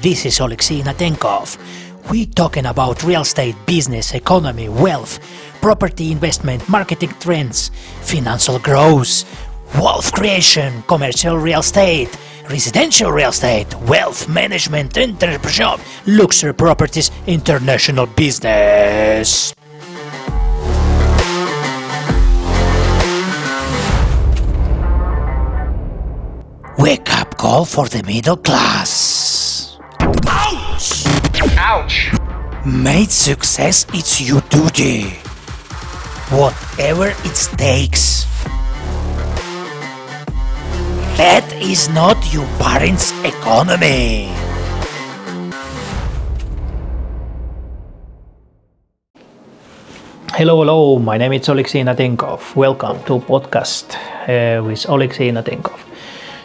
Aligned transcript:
This 0.00 0.26
is 0.26 0.38
Alexei 0.38 0.80
Natenkov. 0.82 1.58
We 2.08 2.26
talking 2.26 2.66
about 2.66 3.02
real 3.02 3.22
estate, 3.22 3.56
business, 3.66 4.14
economy, 4.14 4.68
wealth, 4.68 5.18
property 5.60 6.12
investment, 6.12 6.68
marketing 6.68 7.14
trends, 7.18 7.72
financial 8.02 8.60
growth, 8.60 9.24
wealth 9.74 10.12
creation, 10.12 10.84
commercial 10.86 11.36
real 11.36 11.60
estate, 11.60 12.16
residential 12.48 13.10
real 13.10 13.30
estate, 13.30 13.74
wealth 13.88 14.28
management, 14.28 14.92
entrepreneurship, 14.92 15.80
luxury 16.06 16.54
properties, 16.54 17.10
international 17.26 18.06
business. 18.06 19.52
Wake 26.78 27.12
up 27.18 27.36
call 27.36 27.64
for 27.64 27.88
the 27.88 28.04
middle 28.06 28.36
class. 28.36 29.37
Ouch! 31.40 31.54
Ouch! 31.56 32.10
Made 32.66 33.10
success 33.10 33.86
it's 33.94 34.20
your 34.20 34.40
duty. 34.50 35.10
Whatever 36.34 37.14
it 37.22 37.38
takes. 37.56 38.26
That 41.16 41.46
is 41.62 41.88
not 41.90 42.16
your 42.34 42.46
parents' 42.58 43.12
economy. 43.22 44.34
Hello, 50.34 50.58
hello. 50.58 50.98
My 50.98 51.18
name 51.18 51.34
is 51.34 51.46
Alexei 51.46 51.82
Natenkov. 51.82 52.56
Welcome 52.56 52.98
to 53.04 53.20
podcast 53.20 53.94
uh, 54.26 54.64
with 54.64 54.88
Alexei 54.88 55.30
Natenkov. 55.30 55.78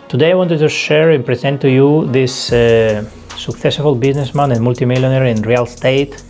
Today, 0.08 0.32
I 0.32 0.36
wanted 0.36 0.60
to 0.60 0.70
share 0.70 1.10
and 1.10 1.26
present 1.26 1.62
to 1.62 1.72
you 1.72 2.06
this 2.12 2.54
uh, 2.54 3.04
successful 3.38 3.96
businessman 3.96 4.52
and 4.52 4.62
multimillionaire 4.62 5.26
in 5.26 5.42
real 5.42 5.64
estate 5.64 6.24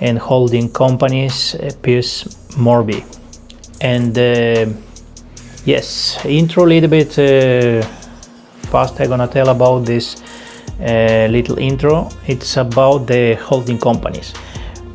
and 0.00 0.18
holding 0.18 0.72
companies, 0.72 1.54
uh, 1.54 1.70
Pace 1.82 2.24
Morby. 2.56 3.04
And 3.80 4.16
uh, 4.18 4.72
yes, 5.64 6.24
intro 6.24 6.64
a 6.64 6.66
little 6.66 6.88
bit 6.88 7.18
uh, 7.18 7.82
fast. 8.70 9.00
I'm 9.00 9.08
gonna 9.08 9.28
tell 9.28 9.48
about 9.48 9.84
this 9.84 10.22
uh, 10.80 11.28
little 11.30 11.58
intro. 11.58 12.08
It's 12.26 12.56
about 12.56 13.06
the 13.06 13.34
holding 13.34 13.78
companies 13.78 14.32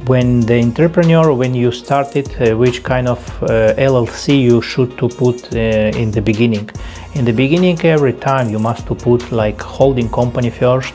when 0.08 0.40
the 0.42 0.62
entrepreneur 0.62 1.34
when 1.34 1.56
you 1.56 1.72
started 1.72 2.30
uh, 2.40 2.56
which 2.56 2.84
kind 2.84 3.08
of 3.08 3.20
uh, 3.44 3.74
llc 3.76 4.40
you 4.40 4.62
should 4.62 4.96
to 5.00 5.08
put 5.10 5.56
uh, 5.56 5.58
in 6.02 6.12
the 6.12 6.22
beginning 6.22 6.70
in 7.16 7.26
the 7.26 7.34
beginning 7.34 7.80
every 7.84 8.14
time 8.14 8.48
you 8.48 8.60
must 8.60 8.86
to 8.86 8.94
put 8.94 9.32
like 9.32 9.60
holding 9.60 10.08
company 10.10 10.52
first 10.52 10.94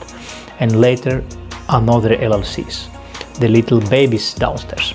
and 0.60 0.80
later 0.80 1.24
another 1.68 2.16
llcs 2.16 2.88
the 3.40 3.48
little 3.48 3.80
babies 3.80 4.34
downstairs. 4.34 4.94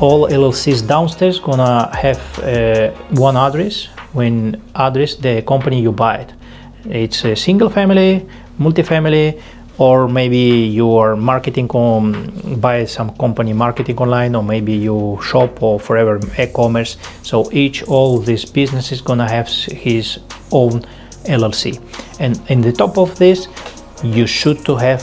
All 0.00 0.28
llcs 0.28 0.86
downstairs 0.86 1.38
gonna 1.38 1.94
have 1.96 2.20
uh, 2.40 2.90
one 3.10 3.36
address. 3.36 3.88
When 4.12 4.60
address 4.74 5.14
the 5.14 5.42
company 5.42 5.80
you 5.80 5.92
buy 5.92 6.16
it. 6.24 6.32
It's 6.84 7.24
a 7.24 7.36
single 7.36 7.70
family 7.70 8.26
multifamily 8.58 9.40
or 9.78 10.08
maybe 10.08 10.36
you 10.36 10.96
are 10.96 11.14
marketing 11.16 11.68
on 11.70 12.58
buy 12.60 12.86
some 12.86 13.10
company 13.16 13.52
marketing 13.52 13.98
online 13.98 14.34
or 14.34 14.42
maybe 14.42 14.72
you 14.72 15.18
shop 15.22 15.62
or 15.62 15.78
forever 15.78 16.18
e-commerce. 16.38 16.96
So 17.22 17.48
each 17.52 17.84
all 17.84 18.18
these 18.18 18.44
businesses 18.44 19.00
gonna 19.00 19.28
have 19.28 19.48
his 19.48 20.18
own 20.50 20.84
llc 21.24 21.78
and 22.18 22.40
in 22.48 22.62
the 22.62 22.72
top 22.72 22.96
of 22.98 23.16
this 23.18 23.46
you 24.02 24.26
should 24.26 24.64
to 24.64 24.76
have 24.76 25.02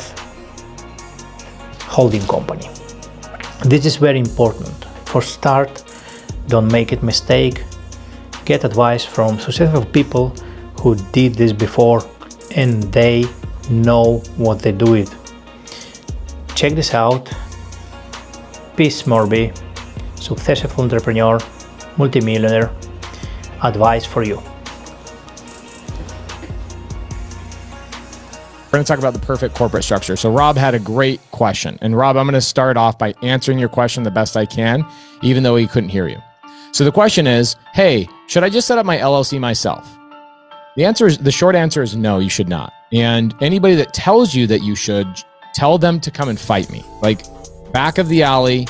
holding 1.82 2.26
company 2.28 2.70
this 3.66 3.86
is 3.86 3.96
very 3.98 4.20
important 4.20 4.86
for 5.06 5.22
start 5.22 5.84
don't 6.48 6.72
make 6.72 6.92
it 6.92 7.04
mistake 7.04 7.64
get 8.46 8.64
advice 8.64 9.04
from 9.04 9.40
successful 9.40 9.86
people 9.86 10.30
who 10.82 10.96
did 11.12 11.36
this 11.36 11.52
before 11.52 12.02
and 12.56 12.84
they 12.94 13.26
know 13.70 14.20
what 14.38 14.60
they 14.60 14.72
do 14.72 14.96
it. 14.96 15.14
Check 16.56 16.74
this 16.74 16.94
out. 16.94 17.30
Pace 18.76 19.04
Morby, 19.04 19.52
successful 20.16 20.84
entrepreneur, 20.84 21.40
multimillionaire, 21.98 22.72
advice 23.64 24.06
for 24.06 24.24
you. 24.24 24.42
Going 28.78 28.86
to 28.86 28.88
talk 28.88 29.00
about 29.00 29.20
the 29.20 29.26
perfect 29.26 29.56
corporate 29.56 29.84
structure. 29.84 30.16
So, 30.16 30.32
Rob 30.32 30.56
had 30.56 30.76
a 30.76 30.80
great 30.80 31.20
question. 31.32 31.80
And, 31.82 31.98
Rob, 31.98 32.16
I'm 32.16 32.26
going 32.26 32.34
to 32.34 32.42
start 32.42 32.78
off 32.78 32.98
by 32.98 33.14
answering 33.24 33.58
your 33.58 33.70
question 33.70 34.04
the 34.04 34.12
best 34.12 34.38
I 34.38 34.46
can, 34.46 34.86
even 35.24 35.44
though 35.44 35.56
he 35.56 35.68
couldn't 35.68 35.90
hear 35.90 36.08
you. 36.08 36.22
So, 36.72 36.84
the 36.84 36.92
question 36.92 37.26
is 37.26 37.56
Hey, 37.74 38.08
should 38.28 38.44
I 38.44 38.50
just 38.50 38.68
set 38.68 38.78
up 38.78 38.86
my 38.86 38.98
LLC 38.98 39.40
myself? 39.40 39.98
The 40.76 40.86
answer 40.86 41.08
is 41.08 41.18
the 41.18 41.32
short 41.32 41.56
answer 41.56 41.82
is 41.82 41.96
no, 41.96 42.20
you 42.20 42.30
should 42.30 42.50
not. 42.50 42.72
And 42.94 43.34
anybody 43.42 43.74
that 43.76 43.94
tells 43.94 44.36
you 44.36 44.46
that 44.48 44.62
you 44.62 44.76
should, 44.76 45.08
tell 45.56 45.80
them 45.80 46.00
to 46.02 46.12
come 46.12 46.30
and 46.30 46.40
fight 46.40 46.70
me. 46.72 46.84
Like 47.02 47.24
back 47.74 47.98
of 47.98 48.10
the 48.10 48.22
alley, 48.22 48.68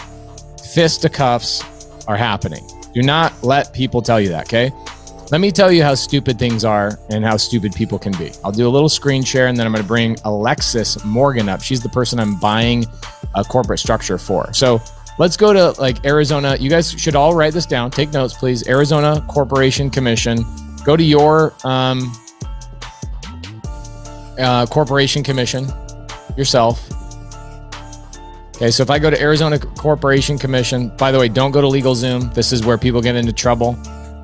fisticuffs 0.74 1.64
are 2.08 2.16
happening. 2.16 2.66
Do 2.94 3.02
not 3.02 3.34
let 3.44 3.74
people 3.74 4.02
tell 4.02 4.22
you 4.22 4.30
that, 4.30 4.46
okay? 4.46 4.72
Let 5.30 5.42
me 5.42 5.52
tell 5.52 5.74
you 5.74 5.84
how 5.84 5.94
stupid 5.94 6.40
things 6.40 6.64
are 6.64 6.98
and 7.10 7.26
how 7.26 7.36
stupid 7.36 7.74
people 7.74 8.00
can 8.00 8.14
be. 8.14 8.32
I'll 8.46 8.52
do 8.52 8.66
a 8.66 8.70
little 8.70 8.88
screen 8.88 9.24
share 9.24 9.48
and 9.48 9.58
then 9.58 9.66
I'm 9.66 9.74
going 9.74 9.84
to 9.84 9.88
bring 9.88 10.16
Alexis 10.24 11.04
Morgan 11.04 11.50
up. 11.50 11.62
She's 11.62 11.82
the 11.82 11.90
person 11.90 12.18
I'm 12.18 12.40
buying 12.40 12.86
a 13.36 13.44
corporate 13.44 13.80
structure 13.80 14.18
for. 14.18 14.54
So 14.54 14.82
let's 15.20 15.36
go 15.36 15.52
to 15.52 15.80
like 15.82 16.06
Arizona. 16.06 16.56
You 16.56 16.70
guys 16.70 16.94
should 16.94 17.16
all 17.16 17.36
write 17.36 17.54
this 17.54 17.66
down. 17.66 17.92
Take 17.92 18.14
notes, 18.14 18.36
please. 18.36 18.70
Arizona 18.70 19.22
Corporation 19.28 19.90
Commission. 19.90 20.46
Go 20.86 20.96
to 20.96 21.04
your 21.04 21.54
um, 21.66 22.10
uh, 24.40 24.66
Corporation 24.68 25.24
Commission 25.24 25.68
yourself. 26.38 26.90
Okay, 28.56 28.72
so 28.72 28.82
if 28.82 28.90
I 28.90 28.98
go 28.98 29.10
to 29.10 29.22
Arizona 29.22 29.60
Corporation 29.60 30.38
Commission, 30.38 30.88
by 30.96 31.12
the 31.12 31.20
way, 31.20 31.28
don't 31.28 31.52
go 31.52 31.60
to 31.60 31.68
LegalZoom. 31.68 32.34
This 32.34 32.54
is 32.54 32.66
where 32.66 32.78
people 32.78 33.02
get 33.02 33.18
into 33.18 33.34
trouble. 33.34 33.78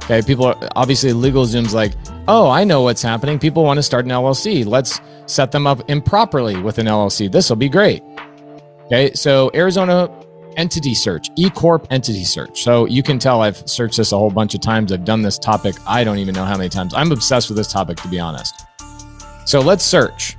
Okay, 0.06 0.22
people 0.22 0.46
are 0.46 0.58
obviously 0.76 1.12
LegalZoom's 1.12 1.74
like, 1.74 1.94
oh, 2.28 2.50
I 2.50 2.66
know 2.66 2.82
what's 2.82 3.02
happening. 3.02 3.40
People 3.40 3.64
want 3.64 3.78
to 3.78 3.84
start 3.84 4.04
an 4.04 4.12
LLC. 4.12 4.66
Let's 4.66 5.00
set 5.28 5.52
them 5.52 5.66
up 5.66 5.90
improperly 5.90 6.62
with 6.62 6.78
an 6.78 6.88
LLC. 6.88 7.32
This 7.32 7.50
will 7.50 7.56
be 7.56 7.70
great. 7.70 8.04
Okay, 8.86 9.14
so 9.14 9.50
Arizona 9.54 10.10
entity 10.58 10.94
search, 10.94 11.30
E 11.38 11.50
Corp 11.50 11.88
entity 11.90 12.26
search. 12.26 12.64
So 12.64 12.86
you 12.86 13.02
can 13.02 13.18
tell 13.18 13.42
I've 13.42 13.68
searched 13.68 13.98
this 13.98 14.12
a 14.12 14.18
whole 14.18 14.30
bunch 14.30 14.54
of 14.54 14.62
times. 14.62 14.92
I've 14.92 15.06
done 15.06 15.22
this 15.22 15.40
topic. 15.40 15.76
I 15.88 16.04
don't 16.04 16.18
even 16.18 16.36
know 16.36 16.46
how 16.46 16.58
many 16.58 16.70
times. 16.70 16.94
I'm 16.94 17.12
obsessed 17.12 17.50
with 17.50 17.58
this 17.58 17.72
topic, 17.72 17.98
to 17.98 18.08
be 18.10 18.20
honest. 18.20 18.66
So 19.46 19.62
let's 19.62 19.86
search. 19.86 20.38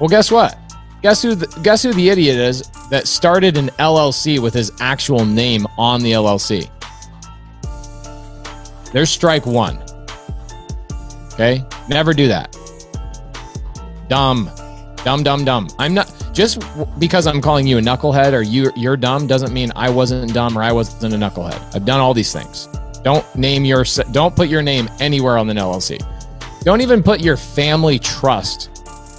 Well, 0.00 0.08
guess 0.08 0.30
what? 0.30 0.58
Guess 1.02 1.22
who? 1.22 1.34
The, 1.34 1.46
guess 1.62 1.82
who 1.82 1.92
the 1.92 2.10
idiot 2.10 2.36
is 2.36 2.62
that 2.90 3.06
started 3.06 3.56
an 3.56 3.68
LLC 3.78 4.38
with 4.38 4.52
his 4.52 4.70
actual 4.80 5.24
name 5.24 5.66
on 5.78 6.02
the 6.02 6.12
LLC? 6.12 6.68
There's 8.92 9.10
strike 9.10 9.46
one. 9.46 9.82
Okay, 11.34 11.64
never 11.88 12.12
do 12.12 12.28
that. 12.28 12.56
Dumb, 14.08 14.50
dumb, 15.04 15.22
dumb, 15.22 15.44
dumb. 15.44 15.68
I'm 15.78 15.94
not 15.94 16.12
just 16.32 16.60
because 16.98 17.26
I'm 17.26 17.40
calling 17.40 17.66
you 17.66 17.78
a 17.78 17.80
knucklehead 17.80 18.32
or 18.32 18.42
you 18.42 18.72
you're 18.76 18.96
dumb 18.96 19.26
doesn't 19.26 19.52
mean 19.52 19.70
I 19.76 19.90
wasn't 19.90 20.32
dumb 20.32 20.56
or 20.56 20.62
I 20.62 20.72
wasn't 20.72 21.14
a 21.14 21.16
knucklehead. 21.16 21.74
I've 21.74 21.84
done 21.84 22.00
all 22.00 22.14
these 22.14 22.32
things. 22.32 22.68
Don't 23.04 23.24
name 23.36 23.64
your 23.64 23.84
don't 24.12 24.34
put 24.34 24.48
your 24.48 24.62
name 24.62 24.88
anywhere 25.00 25.38
on 25.38 25.46
the 25.46 25.54
LLC. 25.54 26.04
Don't 26.62 26.80
even 26.80 27.02
put 27.02 27.20
your 27.20 27.36
family 27.36 27.98
trust. 27.98 28.70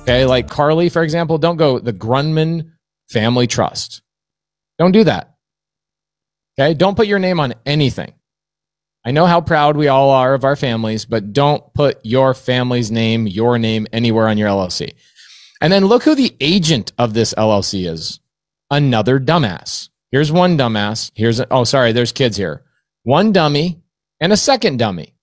Okay. 0.02 0.26
Like 0.26 0.50
Carly, 0.50 0.90
for 0.90 1.04
example, 1.04 1.38
don't 1.38 1.58
go 1.58 1.80
the 1.80 1.94
Grunman 1.94 2.72
family 3.08 3.48
trust. 3.48 4.02
Don't 4.78 4.92
do 4.92 5.04
that. 5.06 5.36
Okay. 6.60 6.74
Don't 6.74 6.96
put 6.96 7.08
your 7.08 7.20
name 7.20 7.40
on 7.40 7.54
anything. 7.66 8.14
I 9.06 9.12
know 9.12 9.26
how 9.26 9.42
proud 9.42 9.78
we 9.78 9.88
all 9.88 10.10
are 10.10 10.34
of 10.34 10.44
our 10.44 10.56
families, 10.56 11.06
but 11.06 11.32
don't 11.32 11.74
put 11.74 12.06
your 12.06 12.34
family's 12.34 12.92
name, 12.92 13.28
your 13.28 13.58
name 13.58 13.88
anywhere 13.94 14.28
on 14.28 14.38
your 14.38 14.50
LLC. 14.50 14.94
And 15.62 15.72
then 15.72 15.86
look 15.86 16.04
who 16.04 16.16
the 16.16 16.36
agent 16.40 16.92
of 16.98 17.14
this 17.14 17.34
LLC 17.34 17.90
is. 17.90 18.20
Another 18.70 19.20
dumbass. 19.20 19.90
Here's 20.12 20.32
one 20.32 20.58
dumbass. 20.58 21.12
Here's, 21.16 21.40
a, 21.40 21.48
oh, 21.52 21.64
sorry, 21.64 21.92
there's 21.92 22.12
kids 22.12 22.38
here. 22.38 22.64
One 23.04 23.32
dummy 23.32 23.82
and 24.20 24.34
a 24.34 24.38
second 24.38 24.78
dummy. 24.78 25.16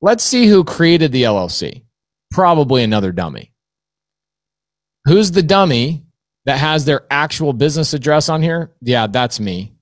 Let's 0.00 0.24
see 0.24 0.46
who 0.46 0.64
created 0.64 1.12
the 1.12 1.24
LLC. 1.24 1.84
Probably 2.30 2.82
another 2.82 3.12
dummy. 3.12 3.52
Who's 5.04 5.32
the 5.32 5.42
dummy 5.42 6.04
that 6.44 6.58
has 6.58 6.84
their 6.84 7.06
actual 7.10 7.52
business 7.52 7.94
address 7.94 8.28
on 8.28 8.42
here? 8.42 8.72
Yeah, 8.80 9.06
that's 9.06 9.40
me. 9.40 9.74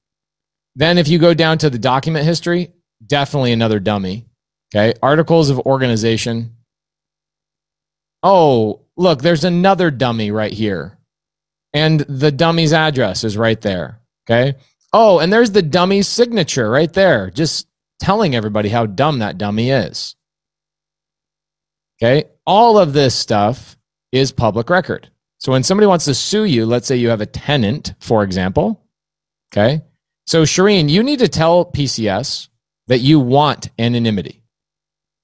Then 0.75 0.99
if 0.99 1.09
you 1.09 1.19
go 1.19 1.35
down 1.35 1.59
to 1.59 1.71
the 1.71 1.79
document 1.79 2.25
history, 2.25 2.73
definitely 3.05 3.53
another 3.53 3.81
dummy. 3.81 4.27
Okay. 4.75 4.95
Articles 5.03 5.51
of 5.51 5.61
organization. 5.61 6.57
Oh, 8.23 8.81
look, 8.97 9.23
there's 9.23 9.45
another 9.45 9.91
dummy 9.91 10.31
right 10.31 10.53
here. 10.53 10.99
And 11.73 12.01
the 12.01 12.33
dummy's 12.33 12.73
address 12.73 13.25
is 13.25 13.37
right 13.37 13.61
there. 13.61 14.01
Okay. 14.29 14.59
Oh, 14.93 15.19
and 15.19 15.33
there's 15.33 15.51
the 15.51 15.63
dummy's 15.63 16.09
signature 16.09 16.71
right 16.71 16.93
there, 16.93 17.31
just 17.31 17.69
telling 18.01 18.35
everybody 18.35 18.69
how 18.69 18.87
dumb 18.87 19.19
that 19.19 19.39
dummy 19.39 19.71
is. 19.71 20.17
Okay. 22.03 22.25
All 22.47 22.79
of 22.79 22.93
this 22.93 23.15
stuff 23.15 23.77
is 24.13 24.33
public 24.33 24.71
record. 24.71 25.11
So 25.39 25.53
when 25.53 25.63
somebody 25.63 25.87
wants 25.87 26.07
to 26.07 26.15
sue 26.15 26.45
you, 26.45 26.67
let's 26.67 26.87
say 26.87 26.97
you 26.97 27.11
have 27.11 27.21
a 27.21 27.27
tenant, 27.27 27.95
for 28.01 28.25
example. 28.25 28.83
Okay. 29.53 29.83
So 30.27 30.43
Shireen, 30.43 30.89
you 30.89 31.03
need 31.03 31.21
to 31.21 31.29
tell 31.29 31.65
PCS 31.65 32.49
that 32.89 32.99
you 32.99 33.21
want 33.21 33.71
anonymity. 33.79 34.43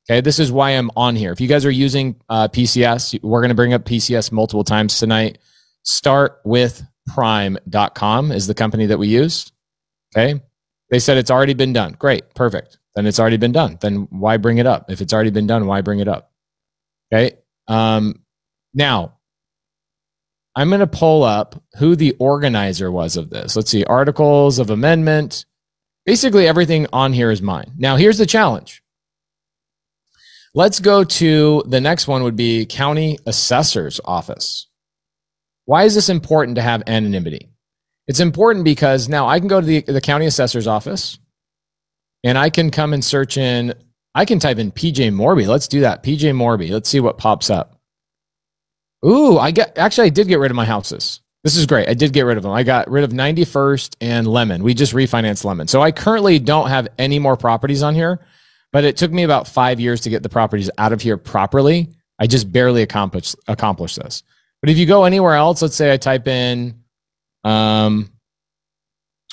Okay. 0.09 0.20
This 0.20 0.38
is 0.38 0.50
why 0.50 0.70
I'm 0.70 0.91
on 0.97 1.17
here. 1.17 1.32
If 1.32 1.41
you 1.41 1.49
guys 1.49 1.64
are 1.64 1.70
using 1.70 2.17
uh, 2.29 2.49
PCS, 2.49 3.23
we're 3.23 3.41
going 3.41 3.50
to 3.50 3.55
bring 3.55 3.73
up 3.73 3.85
PCS 3.85 4.32
multiple 4.32 4.64
times 4.64 4.99
tonight. 4.99 5.38
Start 5.85 6.41
with 6.44 6.82
prime.com 7.06 8.32
is 8.32 8.47
the 8.47 8.55
company 8.55 8.87
that 8.87 8.99
we 8.99 9.09
used. 9.09 9.53
Okay. 10.17 10.41
They 10.91 10.99
said 10.99 11.17
it's 11.17 11.31
already 11.31 11.55
been 11.55 11.73
done. 11.73 11.93
Great. 11.93 12.35
Perfect. 12.35 12.79
Then 12.94 13.06
it's 13.06 13.19
already 13.19 13.38
been 13.38 13.53
done. 13.53 13.79
Then 13.81 14.08
why 14.11 14.37
bring 14.37 14.58
it 14.58 14.67
up? 14.67 14.91
If 14.91 15.00
it's 15.00 15.12
already 15.12 15.31
been 15.31 15.47
done, 15.47 15.67
why 15.67 15.81
bring 15.81 16.00
it 16.00 16.08
up? 16.08 16.31
Okay. 17.12 17.38
Um, 17.69 18.23
now, 18.75 19.19
I'm 20.55 20.69
going 20.69 20.81
to 20.81 20.87
pull 20.87 21.23
up 21.23 21.62
who 21.79 21.97
the 21.97 22.15
organizer 22.19 22.91
was 22.91 23.17
of 23.17 23.31
this. 23.31 23.56
Let's 23.56 23.70
see. 23.70 23.85
Articles 23.85 24.58
of 24.58 24.69
amendment. 24.69 25.47
Basically, 26.05 26.47
everything 26.47 26.87
on 26.93 27.13
here 27.13 27.31
is 27.31 27.43
mine. 27.43 27.73
Now, 27.77 27.97
here's 27.97 28.19
the 28.19 28.27
challenge. 28.27 28.83
Let's 30.55 30.81
go 30.81 31.05
to 31.05 31.63
the 31.67 31.81
next 31.81 32.09
one, 32.09 32.23
would 32.25 32.37
be 32.37 32.67
county 32.67 33.19
assessor's 33.27 34.01
office. 34.05 34.67
Why 35.65 35.85
is 35.85 35.95
this 35.95 36.09
important 36.09 36.57
to 36.57 36.63
have 36.63 36.83
anonymity? 36.87 37.49
It's 38.07 38.21
important 38.21 38.65
because 38.65 39.09
now 39.09 39.29
I 39.29 39.39
can 39.39 39.49
go 39.49 39.61
to 39.61 39.67
the, 39.67 39.81
the 39.81 40.01
county 40.01 40.27
assessor's 40.27 40.67
office 40.67 41.19
and 42.25 42.37
I 42.37 42.51
can 42.51 42.71
come 42.71 42.93
and 42.93 43.05
search 43.05 43.37
in, 43.37 43.73
I 44.15 44.25
can 44.25 44.39
type 44.39 44.59
in 44.59 44.73
PJ 44.73 45.13
Morby. 45.13 45.47
Let's 45.47 45.69
do 45.69 45.81
that. 45.81 46.03
PJ 46.03 46.35
Morby. 46.35 46.71
Let's 46.71 46.89
see 46.89 47.01
what 47.01 47.17
pops 47.17 47.49
up. 47.49 47.79
Ooh, 49.05 49.39
I 49.39 49.51
get 49.51 49.77
actually 49.79 50.07
I 50.07 50.11
did 50.11 50.29
get 50.29 50.39
rid 50.39 50.51
of 50.51 50.57
my 50.57 50.65
houses. 50.65 51.21
This 51.44 51.56
is 51.56 51.67
great. 51.67 51.89
I 51.89 51.94
did 51.94 52.12
get 52.12 52.23
rid 52.23 52.37
of 52.37 52.44
them. 52.44 52.53
I 52.53 52.62
got 52.62 52.89
rid 52.89 53.03
of 53.03 53.11
91st 53.11 53.97
and 54.00 54.27
Lemon. 54.29 54.62
We 54.62 54.75
just 54.75 54.94
refinanced 54.94 55.44
Lemon. 55.44 55.67
So 55.67 55.83
I 55.83 55.91
currently 55.91 56.39
don't 56.39 56.69
have 56.69 56.89
any 56.99 57.19
more 57.19 57.37
properties 57.37 57.83
on 57.83 57.94
here, 57.94 58.25
but 58.73 58.85
it 58.85 58.97
took 58.97 59.11
me 59.11 59.25
about 59.25 59.49
five 59.49 59.81
years 59.81 60.03
to 60.03 60.11
get 60.11 60.23
the 60.23 60.29
properties 60.29 60.71
out 60.79 60.93
of 60.93 61.00
here 61.00 61.17
properly. 61.17 61.89
I 62.21 62.29
just 62.29 62.53
barely 62.53 62.83
accomplished 62.83 63.35
accomplished 63.49 64.00
this. 64.00 64.23
But 64.61 64.71
if 64.71 64.79
you 64.79 64.87
go 64.87 65.03
anywhere 65.03 65.35
else, 65.35 65.61
let's 65.61 65.75
say 65.75 65.93
I 65.93 65.97
type 65.97 66.29
in 66.29 66.81
um, 67.43 68.12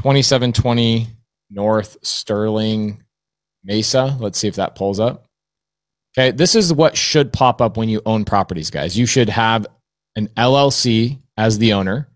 2720 0.02 1.08
North 1.52 1.98
Sterling 2.02 3.04
Mesa. 3.64 4.18
Let's 4.20 4.40
see 4.40 4.48
if 4.48 4.56
that 4.56 4.76
pulls 4.76 5.00
up. 5.00 5.26
Okay, 6.18 6.32
this 6.32 6.56
is 6.56 6.74
what 6.74 6.98
should 6.98 7.32
pop 7.32 7.62
up 7.62 7.78
when 7.78 7.90
you 7.90 8.02
own 8.08 8.26
properties, 8.26 8.72
guys. 8.72 8.98
You 8.98 9.06
should 9.06 9.30
have 9.30 9.68
an 10.16 10.28
LLC 10.30 11.20
as 11.40 11.58
the 11.58 11.74
owner. 11.74 12.10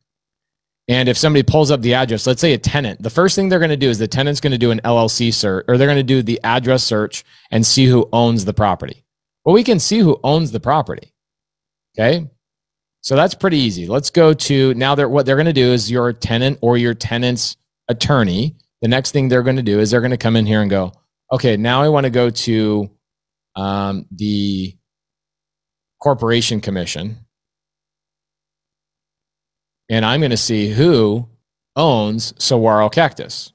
And 0.90 1.08
if 1.08 1.18
somebody 1.18 1.44
pulls 1.44 1.72
up 1.72 1.82
the 1.82 1.94
address, 1.94 2.28
let's 2.28 2.42
say 2.42 2.52
a 2.52 2.58
tenant, 2.58 3.02
the 3.02 3.10
first 3.10 3.38
thing 3.38 3.48
they're 3.48 3.58
going 3.58 3.70
to 3.70 3.78
do 3.78 3.90
is 3.90 4.00
the 4.00 4.08
tenant's 4.08 4.42
going 4.42 4.52
to 4.52 4.58
do 4.58 4.72
an 4.72 4.82
LLC 4.84 5.34
search 5.34 5.64
or 5.70 5.78
they're 5.78 5.88
going 5.88 5.96
to 5.96 6.04
do 6.04 6.22
the 6.22 6.42
address 6.44 6.84
search 6.84 7.24
and 7.50 7.66
see 7.66 7.86
who 7.86 8.10
owns 8.12 8.44
the 8.44 8.54
property. 8.54 9.06
Well, 9.46 9.56
we 9.56 9.64
can 9.64 9.80
see 9.80 10.00
who 10.00 10.20
owns 10.26 10.52
the 10.52 10.60
property. 10.60 11.14
Okay. 11.98 12.30
So 13.00 13.16
that's 13.16 13.34
pretty 13.34 13.58
easy. 13.58 13.88
Let's 13.88 14.10
go 14.10 14.34
to 14.34 14.74
now 14.74 14.96
they're 14.96 15.08
what 15.08 15.26
they're 15.26 15.38
going 15.38 15.46
to 15.46 15.54
do 15.54 15.72
is 15.72 15.90
your 15.90 16.12
tenant 16.12 16.60
or 16.62 16.78
your 16.78 16.94
tenant's 16.94 17.56
attorney. 17.88 18.58
The 18.82 18.90
next 18.90 19.12
thing 19.12 19.30
they're 19.30 19.44
going 19.44 19.56
to 19.56 19.64
do 19.64 19.80
is 19.80 19.92
they're 19.92 20.02
going 20.02 20.12
to 20.12 20.18
come 20.18 20.36
in 20.36 20.46
here 20.46 20.62
and 20.62 20.70
go, 20.70 20.92
okay, 21.32 21.56
now 21.56 21.82
I 21.82 21.90
want 21.90 22.06
to 22.06 22.10
go 22.10 22.30
to 22.30 22.90
um, 23.56 24.06
the 24.12 24.76
Corporation 26.02 26.60
Commission, 26.60 27.23
and 29.90 30.06
I'm 30.06 30.22
going 30.22 30.32
to 30.32 30.38
see 30.38 30.70
who 30.70 31.28
owns 31.76 32.34
Saguaro 32.38 32.90
Cactus. 32.90 33.52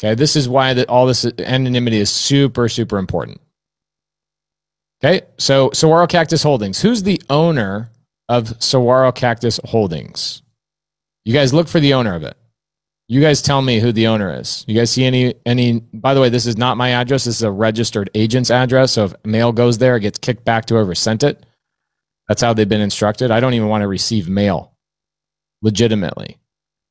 Okay, 0.00 0.14
this 0.14 0.36
is 0.36 0.48
why 0.48 0.74
that 0.74 0.88
all 0.88 1.06
this 1.06 1.24
anonymity 1.24 1.98
is 1.98 2.10
super, 2.10 2.68
super 2.68 2.98
important. 2.98 3.40
Okay, 5.02 5.26
so 5.38 5.70
Saguaro 5.72 6.06
Cactus 6.06 6.42
Holdings. 6.42 6.80
Who's 6.80 7.02
the 7.02 7.20
owner 7.30 7.90
of 8.28 8.60
Saguaro 8.62 9.12
Cactus 9.12 9.60
Holdings? 9.64 10.42
You 11.24 11.32
guys 11.32 11.52
look 11.52 11.68
for 11.68 11.80
the 11.80 11.94
owner 11.94 12.14
of 12.14 12.22
it. 12.22 12.36
You 13.08 13.20
guys 13.20 13.40
tell 13.40 13.62
me 13.62 13.80
who 13.80 13.90
the 13.90 14.06
owner 14.06 14.38
is. 14.38 14.64
You 14.68 14.74
guys 14.74 14.90
see 14.90 15.04
any 15.04 15.34
any 15.46 15.80
by 15.94 16.14
the 16.14 16.20
way, 16.20 16.28
this 16.28 16.46
is 16.46 16.58
not 16.58 16.76
my 16.76 16.90
address. 16.90 17.24
This 17.24 17.36
is 17.36 17.42
a 17.42 17.50
registered 17.50 18.10
agent's 18.14 18.50
address. 18.50 18.92
So 18.92 19.06
if 19.06 19.14
mail 19.24 19.50
goes 19.50 19.78
there, 19.78 19.96
it 19.96 20.00
gets 20.00 20.18
kicked 20.18 20.44
back 20.44 20.66
to 20.66 20.74
whoever 20.74 20.94
sent 20.94 21.22
it. 21.22 21.44
That's 22.28 22.42
how 22.42 22.52
they've 22.52 22.68
been 22.68 22.80
instructed. 22.80 23.30
I 23.30 23.40
don't 23.40 23.54
even 23.54 23.68
want 23.68 23.82
to 23.82 23.88
receive 23.88 24.28
mail 24.28 24.76
legitimately. 25.62 26.38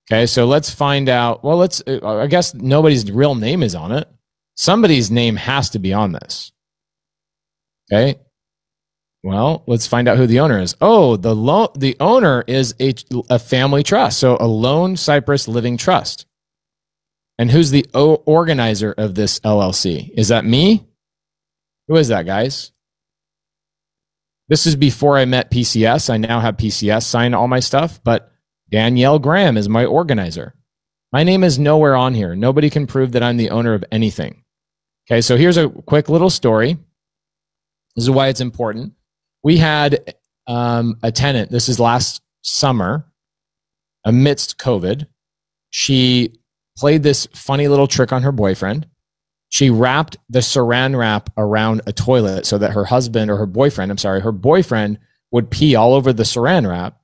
Okay, 0.09 0.25
so 0.25 0.45
let's 0.45 0.69
find 0.69 1.09
out. 1.09 1.43
Well, 1.43 1.57
let's 1.57 1.81
uh, 1.85 1.99
I 2.03 2.27
guess 2.27 2.53
nobody's 2.53 3.11
real 3.11 3.35
name 3.35 3.61
is 3.61 3.75
on 3.75 3.91
it. 3.91 4.07
Somebody's 4.55 5.11
name 5.11 5.35
has 5.35 5.69
to 5.71 5.79
be 5.79 5.93
on 5.93 6.13
this. 6.13 6.51
Okay. 7.91 8.19
Well, 9.23 9.63
let's 9.67 9.87
find 9.87 10.07
out 10.07 10.17
who 10.17 10.27
the 10.27 10.39
owner 10.39 10.59
is. 10.59 10.75
Oh, 10.79 11.17
the 11.17 11.35
lo- 11.35 11.71
the 11.75 11.97
owner 11.99 12.43
is 12.47 12.73
a, 12.79 12.93
a 13.29 13.39
family 13.39 13.83
trust, 13.83 14.19
so 14.19 14.37
a 14.39 14.47
Lone 14.47 14.95
Cypress 14.95 15.47
Living 15.47 15.75
Trust. 15.75 16.25
And 17.37 17.51
who's 17.51 17.69
the 17.71 17.85
o- 17.93 18.23
organizer 18.25 18.93
of 18.97 19.15
this 19.15 19.39
LLC? 19.41 20.09
Is 20.15 20.29
that 20.29 20.45
me? 20.45 20.87
Who 21.87 21.97
is 21.97 22.07
that, 22.07 22.25
guys? 22.25 22.71
This 24.49 24.65
is 24.65 24.75
before 24.75 25.17
I 25.17 25.25
met 25.25 25.51
PCS. 25.51 26.09
I 26.09 26.17
now 26.17 26.39
have 26.39 26.57
PCS 26.57 27.03
sign 27.03 27.33
all 27.33 27.47
my 27.47 27.59
stuff, 27.59 28.01
but 28.03 28.31
Danielle 28.69 29.19
Graham 29.19 29.57
is 29.57 29.67
my 29.67 29.85
organizer. 29.85 30.53
My 31.11 31.23
name 31.23 31.43
is 31.43 31.59
nowhere 31.59 31.95
on 31.95 32.13
here. 32.13 32.35
Nobody 32.35 32.69
can 32.69 32.87
prove 32.87 33.11
that 33.13 33.23
I'm 33.23 33.37
the 33.37 33.49
owner 33.49 33.73
of 33.73 33.83
anything. 33.91 34.43
Okay, 35.09 35.21
so 35.21 35.37
here's 35.37 35.57
a 35.57 35.69
quick 35.69 36.09
little 36.09 36.29
story. 36.29 36.77
This 37.95 38.03
is 38.03 38.09
why 38.09 38.27
it's 38.27 38.41
important. 38.41 38.93
We 39.43 39.57
had 39.57 40.15
um, 40.47 40.97
a 41.03 41.11
tenant, 41.11 41.51
this 41.51 41.69
is 41.69 41.79
last 41.79 42.21
summer, 42.41 43.05
amidst 44.05 44.57
COVID. 44.57 45.07
She 45.71 46.33
played 46.77 47.03
this 47.03 47.27
funny 47.33 47.67
little 47.67 47.87
trick 47.87 48.13
on 48.13 48.23
her 48.23 48.31
boyfriend. 48.31 48.87
She 49.49 49.69
wrapped 49.69 50.17
the 50.29 50.39
saran 50.39 50.97
wrap 50.97 51.29
around 51.37 51.81
a 51.87 51.93
toilet 51.93 52.45
so 52.45 52.57
that 52.57 52.71
her 52.71 52.85
husband 52.85 53.31
or 53.31 53.37
her 53.37 53.45
boyfriend, 53.45 53.91
I'm 53.91 53.97
sorry, 53.97 54.21
her 54.21 54.31
boyfriend 54.31 54.99
would 55.31 55.49
pee 55.49 55.75
all 55.75 55.93
over 55.93 56.11
the 56.11 56.23
saran 56.23 56.67
wrap. 56.69 56.99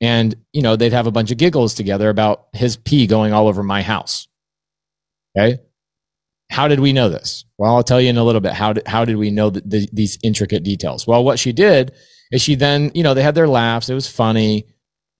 And, 0.00 0.34
you 0.52 0.60
know, 0.60 0.76
they'd 0.76 0.92
have 0.92 1.06
a 1.06 1.12
bunch 1.12 1.30
of 1.30 1.38
giggles 1.38 1.74
together 1.74 2.10
about 2.10 2.48
his 2.52 2.76
pee 2.76 3.06
going 3.06 3.32
all 3.32 3.48
over 3.48 3.62
my 3.62 3.80
house. 3.80 4.28
Okay. 5.36 5.58
How 6.50 6.68
did 6.68 6.80
we 6.80 6.92
know 6.92 7.08
this? 7.08 7.44
Well, 7.56 7.74
I'll 7.74 7.82
tell 7.82 8.00
you 8.00 8.10
in 8.10 8.18
a 8.18 8.24
little 8.24 8.42
bit. 8.42 8.52
How 8.52 8.74
did, 8.74 8.86
how 8.86 9.04
did 9.04 9.16
we 9.16 9.30
know 9.30 9.48
the, 9.50 9.88
these 9.92 10.18
intricate 10.22 10.62
details? 10.62 11.06
Well, 11.06 11.24
what 11.24 11.38
she 11.38 11.52
did 11.52 11.92
is 12.30 12.42
she 12.42 12.54
then, 12.54 12.90
you 12.94 13.02
know, 13.02 13.14
they 13.14 13.22
had 13.22 13.34
their 13.34 13.48
laughs. 13.48 13.88
It 13.88 13.94
was 13.94 14.08
funny. 14.08 14.66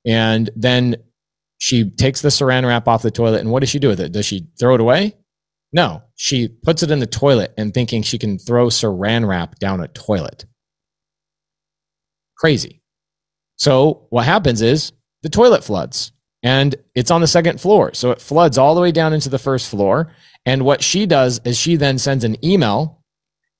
And 0.04 0.50
then 0.54 0.96
she 1.58 1.90
takes 1.90 2.20
the 2.20 2.28
saran 2.28 2.66
wrap 2.66 2.86
off 2.86 3.02
the 3.02 3.10
toilet. 3.10 3.40
And 3.40 3.50
what 3.50 3.60
does 3.60 3.70
she 3.70 3.78
do 3.78 3.88
with 3.88 4.00
it? 4.00 4.12
Does 4.12 4.26
she 4.26 4.46
throw 4.58 4.74
it 4.74 4.80
away? 4.80 5.16
No, 5.74 6.04
she 6.14 6.46
puts 6.46 6.84
it 6.84 6.92
in 6.92 7.00
the 7.00 7.06
toilet 7.06 7.52
and 7.58 7.74
thinking 7.74 8.02
she 8.02 8.16
can 8.16 8.38
throw 8.38 8.68
saran 8.68 9.26
wrap 9.26 9.58
down 9.58 9.80
a 9.80 9.88
toilet. 9.88 10.46
Crazy. 12.38 12.80
So 13.56 14.06
what 14.10 14.24
happens 14.24 14.62
is 14.62 14.92
the 15.22 15.28
toilet 15.28 15.64
floods 15.64 16.12
and 16.44 16.76
it's 16.94 17.10
on 17.10 17.20
the 17.20 17.26
second 17.26 17.60
floor. 17.60 17.92
So 17.92 18.12
it 18.12 18.20
floods 18.20 18.56
all 18.56 18.76
the 18.76 18.80
way 18.80 18.92
down 18.92 19.12
into 19.12 19.28
the 19.28 19.38
first 19.38 19.68
floor. 19.68 20.12
And 20.46 20.64
what 20.64 20.80
she 20.80 21.06
does 21.06 21.40
is 21.44 21.58
she 21.58 21.74
then 21.74 21.98
sends 21.98 22.22
an 22.22 22.42
email 22.44 23.02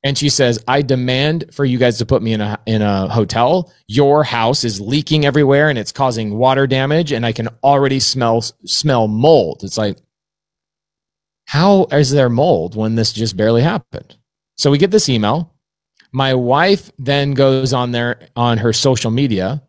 and 0.04 0.16
she 0.16 0.28
says, 0.28 0.62
I 0.68 0.83
demand 0.83 1.47
for 1.50 1.64
you 1.64 1.78
guys 1.78 1.99
to 1.99 2.06
put 2.06 2.23
me 2.23 2.33
in 2.33 2.40
a, 2.40 2.61
in 2.66 2.80
a 2.80 3.09
hotel. 3.09 3.73
Your 3.88 4.23
house 4.23 4.62
is 4.62 4.80
leaking 4.80 5.25
everywhere 5.25 5.68
and 5.68 5.78
it's 5.78 5.92
causing 5.92 6.38
water 6.38 6.68
damage. 6.68 7.11
And 7.11 7.26
I 7.26 7.33
can 7.33 7.49
already 7.64 7.99
smell, 7.99 8.42
smell 8.66 9.09
mold. 9.09 9.64
It's 9.64 9.78
like, 9.78 9.97
how 11.46 11.86
is 11.92 12.10
there 12.10 12.28
mold 12.28 12.76
when 12.76 12.94
this 12.94 13.12
just 13.12 13.36
barely 13.36 13.62
happened? 13.62 14.16
So 14.56 14.70
we 14.70 14.78
get 14.78 14.90
this 14.90 15.08
email. 15.08 15.52
My 16.12 16.34
wife 16.34 16.90
then 16.98 17.32
goes 17.32 17.72
on 17.72 17.92
there 17.92 18.28
on 18.36 18.58
her 18.58 18.72
social 18.72 19.10
media 19.10 19.62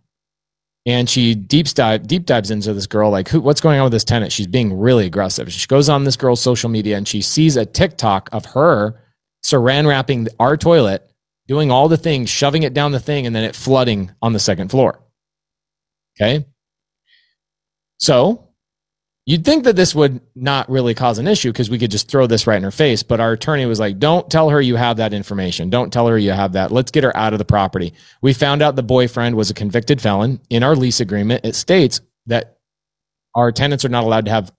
and 0.85 1.09
she 1.09 1.33
deep 1.33 1.67
dive 1.69 2.05
deep 2.05 2.27
dives 2.27 2.51
into 2.51 2.71
this 2.71 2.85
girl 2.85 3.09
like 3.09 3.27
who, 3.27 3.41
what's 3.41 3.61
going 3.61 3.79
on 3.79 3.85
with 3.85 3.91
this 3.91 4.03
tenant 4.03 4.31
she's 4.31 4.45
being 4.45 4.77
really 4.77 5.07
aggressive 5.07 5.51
she 5.51 5.65
goes 5.65 5.89
on 5.89 6.03
this 6.03 6.15
girl's 6.15 6.39
social 6.39 6.69
media 6.69 6.95
and 6.95 7.07
she 7.07 7.23
sees 7.23 7.57
a 7.57 7.65
tiktok 7.65 8.29
of 8.31 8.45
her 8.45 8.93
saran 9.43 9.87
wrapping 9.87 10.27
our 10.39 10.55
toilet 10.55 11.11
doing 11.47 11.71
all 11.71 11.89
the 11.89 11.97
things 11.97 12.29
shoving 12.29 12.61
it 12.61 12.75
down 12.75 12.91
the 12.91 12.99
thing 12.99 13.25
and 13.25 13.35
then 13.35 13.43
it 13.43 13.55
flooding 13.55 14.11
on 14.21 14.33
the 14.33 14.39
second 14.39 14.69
floor 14.69 15.01
Okay. 16.19 16.45
So 17.97 18.44
you'd 19.25 19.43
think 19.43 19.63
that 19.63 19.75
this 19.75 19.95
would 19.95 20.21
not 20.35 20.69
really 20.69 20.93
cause 20.93 21.17
an 21.17 21.27
issue 21.27 21.51
because 21.51 21.69
we 21.69 21.79
could 21.79 21.91
just 21.91 22.09
throw 22.09 22.27
this 22.27 22.45
right 22.45 22.57
in 22.57 22.63
her 22.63 22.71
face. 22.71 23.01
But 23.03 23.19
our 23.19 23.31
attorney 23.31 23.65
was 23.65 23.79
like, 23.79 23.97
don't 23.97 24.29
tell 24.29 24.49
her 24.49 24.61
you 24.61 24.75
have 24.75 24.97
that 24.97 25.13
information. 25.13 25.69
Don't 25.69 25.91
tell 25.91 26.07
her 26.07 26.17
you 26.17 26.31
have 26.31 26.53
that. 26.53 26.71
Let's 26.71 26.91
get 26.91 27.03
her 27.03 27.15
out 27.17 27.33
of 27.33 27.39
the 27.39 27.45
property. 27.45 27.93
We 28.21 28.33
found 28.33 28.61
out 28.61 28.75
the 28.75 28.83
boyfriend 28.83 29.35
was 29.35 29.49
a 29.49 29.55
convicted 29.55 29.99
felon. 29.99 30.39
In 30.49 30.63
our 30.63 30.75
lease 30.75 30.99
agreement, 30.99 31.45
it 31.45 31.55
states 31.55 32.01
that 32.27 32.57
our 33.33 33.51
tenants 33.51 33.83
are 33.83 33.89
not 33.89 34.03
allowed 34.03 34.25
to 34.25 34.31
have 34.31 34.51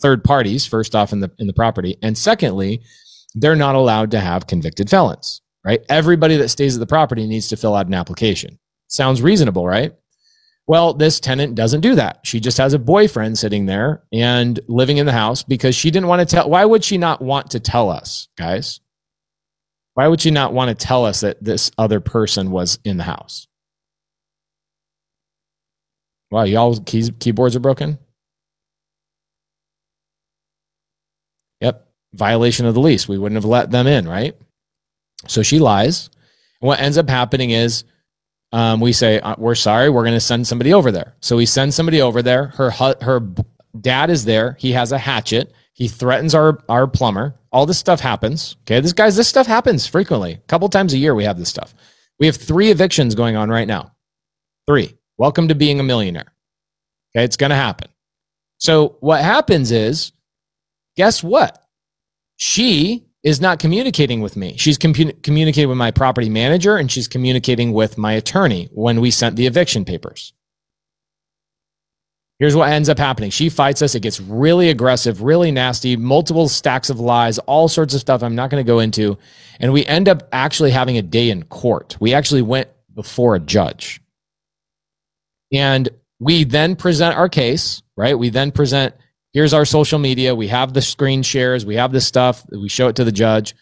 third 0.00 0.22
parties, 0.22 0.64
first 0.64 0.94
off, 0.94 1.12
in 1.12 1.20
the, 1.20 1.30
in 1.38 1.48
the 1.48 1.52
property. 1.52 1.96
And 2.00 2.16
secondly, 2.16 2.82
they're 3.34 3.56
not 3.56 3.74
allowed 3.74 4.12
to 4.12 4.20
have 4.20 4.46
convicted 4.46 4.88
felons, 4.88 5.42
right? 5.64 5.84
Everybody 5.88 6.36
that 6.36 6.48
stays 6.48 6.76
at 6.76 6.80
the 6.80 6.86
property 6.86 7.26
needs 7.26 7.48
to 7.48 7.56
fill 7.56 7.74
out 7.74 7.88
an 7.88 7.94
application. 7.94 8.58
Sounds 8.86 9.20
reasonable, 9.20 9.66
right? 9.66 9.92
Well, 10.68 10.92
this 10.92 11.18
tenant 11.18 11.54
doesn't 11.54 11.80
do 11.80 11.94
that. 11.94 12.20
She 12.24 12.40
just 12.40 12.58
has 12.58 12.74
a 12.74 12.78
boyfriend 12.78 13.38
sitting 13.38 13.64
there 13.64 14.02
and 14.12 14.60
living 14.68 14.98
in 14.98 15.06
the 15.06 15.12
house 15.12 15.42
because 15.42 15.74
she 15.74 15.90
didn't 15.90 16.08
want 16.08 16.20
to 16.20 16.36
tell. 16.36 16.48
Why 16.50 16.62
would 16.62 16.84
she 16.84 16.98
not 16.98 17.22
want 17.22 17.52
to 17.52 17.60
tell 17.60 17.88
us, 17.88 18.28
guys? 18.36 18.80
Why 19.94 20.06
would 20.06 20.20
she 20.20 20.30
not 20.30 20.52
want 20.52 20.68
to 20.68 20.74
tell 20.74 21.06
us 21.06 21.22
that 21.22 21.42
this 21.42 21.70
other 21.78 22.00
person 22.00 22.50
was 22.50 22.78
in 22.84 22.98
the 22.98 23.04
house? 23.04 23.48
Wow, 26.30 26.44
y'all 26.44 26.78
keys, 26.80 27.10
keyboards 27.18 27.56
are 27.56 27.60
broken? 27.60 27.98
Yep. 31.62 31.88
Violation 32.12 32.66
of 32.66 32.74
the 32.74 32.80
lease. 32.80 33.08
We 33.08 33.16
wouldn't 33.16 33.38
have 33.38 33.46
let 33.46 33.70
them 33.70 33.86
in, 33.86 34.06
right? 34.06 34.36
So 35.28 35.42
she 35.42 35.60
lies. 35.60 36.10
what 36.60 36.78
ends 36.78 36.98
up 36.98 37.08
happening 37.08 37.52
is 37.52 37.84
um, 38.52 38.80
we 38.80 38.92
say 38.92 39.20
uh, 39.20 39.34
we're 39.38 39.54
sorry 39.54 39.90
we're 39.90 40.04
going 40.04 40.14
to 40.14 40.20
send 40.20 40.46
somebody 40.46 40.72
over 40.72 40.90
there. 40.90 41.14
So 41.20 41.36
we 41.36 41.46
send 41.46 41.74
somebody 41.74 42.00
over 42.00 42.22
there. 42.22 42.46
Her 42.48 42.70
her 42.70 43.20
dad 43.78 44.10
is 44.10 44.24
there. 44.24 44.56
He 44.58 44.72
has 44.72 44.92
a 44.92 44.98
hatchet. 44.98 45.52
He 45.72 45.88
threatens 45.88 46.34
our 46.34 46.58
our 46.68 46.86
plumber. 46.86 47.34
All 47.52 47.66
this 47.66 47.78
stuff 47.78 48.00
happens. 48.00 48.56
Okay 48.62 48.80
this 48.80 48.92
guys 48.92 49.16
this 49.16 49.28
stuff 49.28 49.46
happens 49.46 49.86
frequently. 49.86 50.32
A 50.32 50.38
couple 50.48 50.68
times 50.68 50.94
a 50.94 50.98
year 50.98 51.14
we 51.14 51.24
have 51.24 51.38
this 51.38 51.48
stuff. 51.48 51.74
We 52.18 52.26
have 52.26 52.36
three 52.36 52.70
evictions 52.70 53.14
going 53.14 53.36
on 53.36 53.50
right 53.50 53.68
now. 53.68 53.92
Three. 54.66 54.96
Welcome 55.18 55.48
to 55.48 55.54
being 55.54 55.80
a 55.80 55.84
millionaire. 55.84 56.32
Okay 57.14 57.24
it's 57.24 57.36
going 57.36 57.50
to 57.50 57.56
happen. 57.56 57.88
So 58.58 58.96
what 59.00 59.22
happens 59.22 59.70
is 59.72 60.12
guess 60.96 61.22
what? 61.22 61.62
She 62.36 63.07
is 63.22 63.40
not 63.40 63.58
communicating 63.58 64.20
with 64.20 64.36
me. 64.36 64.56
She's 64.56 64.78
compu- 64.78 65.20
communicating 65.22 65.68
with 65.68 65.78
my 65.78 65.90
property 65.90 66.28
manager 66.28 66.76
and 66.76 66.90
she's 66.90 67.08
communicating 67.08 67.72
with 67.72 67.98
my 67.98 68.12
attorney 68.12 68.68
when 68.72 69.00
we 69.00 69.10
sent 69.10 69.36
the 69.36 69.46
eviction 69.46 69.84
papers. 69.84 70.32
Here's 72.38 72.54
what 72.54 72.70
ends 72.70 72.88
up 72.88 72.98
happening. 72.98 73.30
She 73.30 73.48
fights 73.48 73.82
us. 73.82 73.96
It 73.96 74.00
gets 74.00 74.20
really 74.20 74.70
aggressive, 74.70 75.22
really 75.22 75.50
nasty, 75.50 75.96
multiple 75.96 76.48
stacks 76.48 76.88
of 76.88 77.00
lies, 77.00 77.38
all 77.40 77.66
sorts 77.66 77.94
of 77.94 78.00
stuff 78.00 78.22
I'm 78.22 78.36
not 78.36 78.50
going 78.50 78.64
to 78.64 78.66
go 78.66 78.78
into. 78.78 79.18
And 79.58 79.72
we 79.72 79.84
end 79.84 80.08
up 80.08 80.28
actually 80.30 80.70
having 80.70 80.96
a 80.96 81.02
day 81.02 81.30
in 81.30 81.42
court. 81.42 81.96
We 81.98 82.14
actually 82.14 82.42
went 82.42 82.68
before 82.94 83.34
a 83.34 83.40
judge. 83.40 84.00
And 85.52 85.88
we 86.20 86.44
then 86.44 86.76
present 86.76 87.16
our 87.16 87.28
case, 87.28 87.82
right? 87.96 88.16
We 88.16 88.30
then 88.30 88.52
present 88.52 88.94
here's 89.32 89.54
our 89.54 89.64
social 89.64 89.98
media. 89.98 90.34
We 90.34 90.48
have 90.48 90.72
the 90.72 90.82
screen 90.82 91.22
shares. 91.22 91.66
We 91.66 91.76
have 91.76 91.92
the 91.92 92.00
stuff. 92.00 92.44
We 92.50 92.68
show 92.68 92.88
it 92.88 92.96
to 92.96 93.04
the 93.04 93.12
judge. 93.12 93.54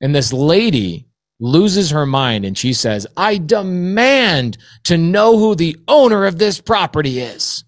And 0.00 0.14
this 0.14 0.32
lady 0.32 1.08
loses 1.40 1.90
her 1.90 2.06
mind 2.06 2.44
and 2.44 2.56
she 2.56 2.72
says, 2.72 3.06
I 3.16 3.38
demand 3.38 4.58
to 4.84 4.96
know 4.96 5.38
who 5.38 5.54
the 5.54 5.76
owner 5.86 6.26
of 6.26 6.38
this 6.38 6.60
property 6.60 7.20
is. 7.20 7.64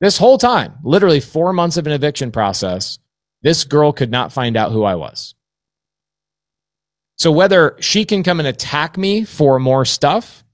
This 0.00 0.18
whole 0.18 0.38
time, 0.38 0.74
literally 0.82 1.20
four 1.20 1.52
months 1.52 1.76
of 1.76 1.86
an 1.86 1.92
eviction 1.92 2.32
process, 2.32 2.98
this 3.42 3.64
girl 3.64 3.92
could 3.92 4.10
not 4.10 4.32
find 4.32 4.56
out 4.56 4.72
who 4.72 4.84
I 4.84 4.96
was. 4.96 5.34
So 7.16 7.30
whether 7.30 7.76
she 7.80 8.04
can 8.04 8.22
come 8.22 8.40
and 8.40 8.48
attack 8.48 8.98
me 8.98 9.24
for 9.24 9.60
more 9.60 9.84
stuff, 9.84 10.44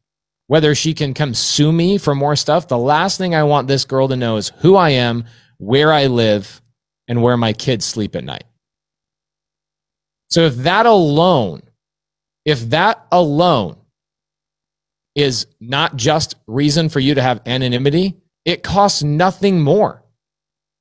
whether 0.46 0.74
she 0.74 0.92
can 0.92 1.14
come 1.14 1.32
sue 1.32 1.72
me 1.72 1.96
for 1.96 2.14
more 2.14 2.36
stuff, 2.36 2.68
the 2.68 2.78
last 2.78 3.16
thing 3.16 3.34
I 3.34 3.44
want 3.44 3.66
this 3.66 3.84
girl 3.84 4.08
to 4.08 4.16
know 4.16 4.36
is 4.36 4.52
who 4.58 4.76
I 4.76 4.90
am, 4.90 5.24
where 5.60 5.92
I 5.92 6.06
live, 6.06 6.60
and 7.06 7.22
where 7.22 7.36
my 7.36 7.52
kids 7.52 7.84
sleep 7.84 8.16
at 8.16 8.24
night. 8.24 8.44
So 10.30 10.42
if 10.42 10.56
that 10.56 10.86
alone, 10.86 11.62
if 12.44 12.70
that 12.70 13.04
alone 13.12 13.76
is 15.14 15.46
not 15.60 15.96
just 15.96 16.36
reason 16.46 16.88
for 16.88 17.00
you 17.00 17.14
to 17.14 17.22
have 17.22 17.42
anonymity, 17.46 18.16
it 18.44 18.62
costs 18.62 19.02
nothing 19.02 19.60
more. 19.60 20.02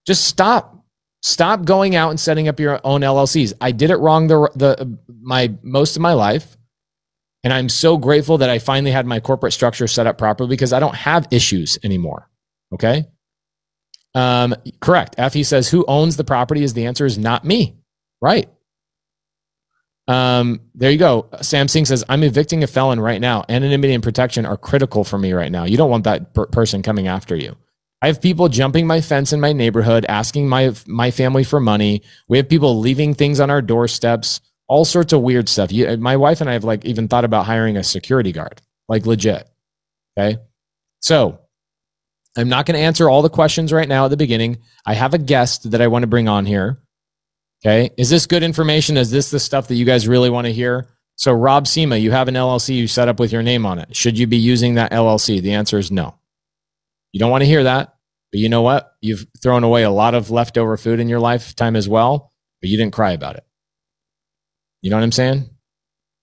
Just 0.05 0.25
stop. 0.25 0.85
Stop 1.21 1.65
going 1.65 1.95
out 1.95 2.11
and 2.11 2.19
setting 2.19 2.47
up 2.47 2.59
your 2.59 2.79
own 2.83 3.01
LLCs. 3.01 3.53
I 3.59 3.71
did 3.71 3.89
it 3.89 3.97
wrong 3.97 4.27
the, 4.27 4.49
the 4.55 4.97
my 5.21 5.53
most 5.61 5.95
of 5.95 6.01
my 6.01 6.13
life. 6.13 6.57
And 7.43 7.51
I'm 7.51 7.69
so 7.69 7.97
grateful 7.97 8.37
that 8.37 8.49
I 8.49 8.59
finally 8.59 8.91
had 8.91 9.05
my 9.05 9.19
corporate 9.19 9.53
structure 9.53 9.87
set 9.87 10.07
up 10.07 10.17
properly 10.17 10.49
because 10.49 10.73
I 10.73 10.79
don't 10.79 10.95
have 10.95 11.27
issues 11.31 11.77
anymore. 11.83 12.29
Okay. 12.73 13.05
Um, 14.15 14.55
correct. 14.79 15.15
Effie 15.17 15.43
says, 15.43 15.69
who 15.69 15.85
owns 15.87 16.17
the 16.17 16.23
property 16.23 16.63
is 16.63 16.73
the 16.73 16.85
answer 16.85 17.05
is 17.05 17.17
not 17.17 17.45
me. 17.45 17.77
Right. 18.21 18.49
Um, 20.07 20.61
there 20.73 20.89
you 20.89 20.97
go. 20.97 21.29
Sam 21.41 21.67
Singh 21.67 21.85
says, 21.85 22.03
I'm 22.09 22.23
evicting 22.23 22.63
a 22.63 22.67
felon 22.67 22.99
right 22.99 23.21
now. 23.21 23.45
Anonymity 23.47 23.93
and 23.93 24.01
protection 24.01 24.45
are 24.45 24.57
critical 24.57 25.03
for 25.03 25.19
me 25.19 25.33
right 25.33 25.51
now. 25.51 25.65
You 25.65 25.77
don't 25.77 25.91
want 25.91 26.05
that 26.05 26.33
per- 26.33 26.47
person 26.47 26.81
coming 26.81 27.07
after 27.07 27.35
you. 27.35 27.55
I 28.01 28.07
have 28.07 28.21
people 28.21 28.49
jumping 28.49 28.87
my 28.87 29.01
fence 29.01 29.33
in 29.33 29.39
my 29.39 29.53
neighborhood, 29.53 30.05
asking 30.07 30.47
my 30.47 30.73
my 30.87 31.11
family 31.11 31.43
for 31.43 31.59
money. 31.59 32.01
We 32.27 32.37
have 32.37 32.49
people 32.49 32.79
leaving 32.79 33.13
things 33.13 33.39
on 33.39 33.49
our 33.49 33.61
doorsteps, 33.61 34.39
all 34.67 34.85
sorts 34.85 35.13
of 35.13 35.21
weird 35.21 35.49
stuff. 35.49 35.71
You, 35.71 35.97
my 35.97 36.15
wife 36.15 36.41
and 36.41 36.49
I 36.49 36.53
have 36.53 36.63
like 36.63 36.85
even 36.85 37.07
thought 37.07 37.25
about 37.25 37.45
hiring 37.45 37.77
a 37.77 37.83
security 37.83 38.31
guard, 38.31 38.61
like 38.87 39.05
legit. 39.05 39.47
Okay. 40.17 40.37
So 41.01 41.39
I'm 42.37 42.49
not 42.49 42.65
going 42.65 42.77
to 42.77 42.85
answer 42.85 43.09
all 43.09 43.21
the 43.21 43.29
questions 43.29 43.73
right 43.73 43.87
now 43.87 44.05
at 44.05 44.09
the 44.09 44.17
beginning. 44.17 44.59
I 44.85 44.93
have 44.93 45.13
a 45.13 45.17
guest 45.17 45.71
that 45.71 45.81
I 45.81 45.87
want 45.87 46.03
to 46.03 46.07
bring 46.07 46.27
on 46.27 46.45
here. 46.45 46.81
Okay. 47.63 47.89
Is 47.97 48.09
this 48.09 48.25
good 48.25 48.43
information? 48.43 48.97
Is 48.97 49.11
this 49.11 49.31
the 49.31 49.39
stuff 49.39 49.67
that 49.67 49.75
you 49.75 49.85
guys 49.85 50.07
really 50.07 50.29
want 50.29 50.45
to 50.45 50.53
hear? 50.53 50.87
So, 51.15 51.33
Rob 51.33 51.67
Sema, 51.67 51.97
you 51.97 52.11
have 52.11 52.29
an 52.29 52.35
LLC 52.35 52.75
you 52.75 52.87
set 52.87 53.09
up 53.09 53.19
with 53.19 53.33
your 53.33 53.43
name 53.43 53.65
on 53.65 53.79
it. 53.79 53.93
Should 53.93 54.17
you 54.17 54.25
be 54.25 54.37
using 54.37 54.75
that 54.75 54.93
LLC? 54.93 55.41
The 55.41 55.53
answer 55.53 55.77
is 55.77 55.91
no. 55.91 56.15
You 57.11 57.19
don't 57.19 57.31
want 57.31 57.41
to 57.41 57.47
hear 57.47 57.63
that. 57.63 57.95
But 58.31 58.39
you 58.39 58.47
know 58.47 58.61
what? 58.61 58.93
You've 59.01 59.25
thrown 59.41 59.63
away 59.63 59.83
a 59.83 59.89
lot 59.89 60.13
of 60.13 60.29
leftover 60.29 60.77
food 60.77 60.99
in 60.99 61.09
your 61.09 61.19
lifetime 61.19 61.75
as 61.75 61.89
well, 61.89 62.31
but 62.61 62.69
you 62.69 62.77
didn't 62.77 62.93
cry 62.93 63.11
about 63.11 63.35
it. 63.35 63.45
You 64.81 64.89
know 64.89 64.97
what 64.97 65.03
I'm 65.03 65.11
saying? 65.11 65.49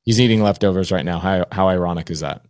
He's 0.05 0.21
eating 0.21 0.41
leftovers 0.41 0.93
right 0.93 1.05
now. 1.05 1.19
How, 1.19 1.47
how 1.51 1.69
ironic 1.69 2.11
is 2.11 2.21
that? 2.21 2.46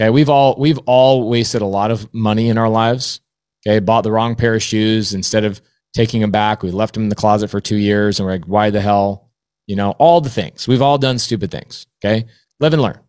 Okay, 0.00 0.10
we've 0.10 0.28
all 0.28 0.54
we've 0.58 0.78
all 0.86 1.28
wasted 1.28 1.62
a 1.62 1.66
lot 1.66 1.90
of 1.90 2.12
money 2.14 2.48
in 2.48 2.58
our 2.58 2.68
lives. 2.68 3.20
Okay, 3.66 3.80
bought 3.80 4.02
the 4.02 4.12
wrong 4.12 4.36
pair 4.36 4.54
of 4.54 4.62
shoes 4.62 5.12
instead 5.12 5.44
of 5.44 5.60
taking 5.92 6.20
them 6.20 6.30
back. 6.30 6.62
We 6.62 6.70
left 6.70 6.94
them 6.94 7.04
in 7.04 7.08
the 7.08 7.16
closet 7.16 7.48
for 7.48 7.60
two 7.60 7.76
years, 7.76 8.18
and 8.18 8.26
we're 8.26 8.34
like, 8.34 8.44
why 8.44 8.70
the 8.70 8.80
hell? 8.80 9.30
You 9.66 9.76
know, 9.76 9.90
all 9.98 10.20
the 10.20 10.30
things 10.30 10.68
we've 10.68 10.82
all 10.82 10.98
done 10.98 11.18
stupid 11.18 11.50
things. 11.50 11.86
Okay, 12.02 12.26
live 12.60 12.72
and 12.72 12.82
learn. 12.82 13.00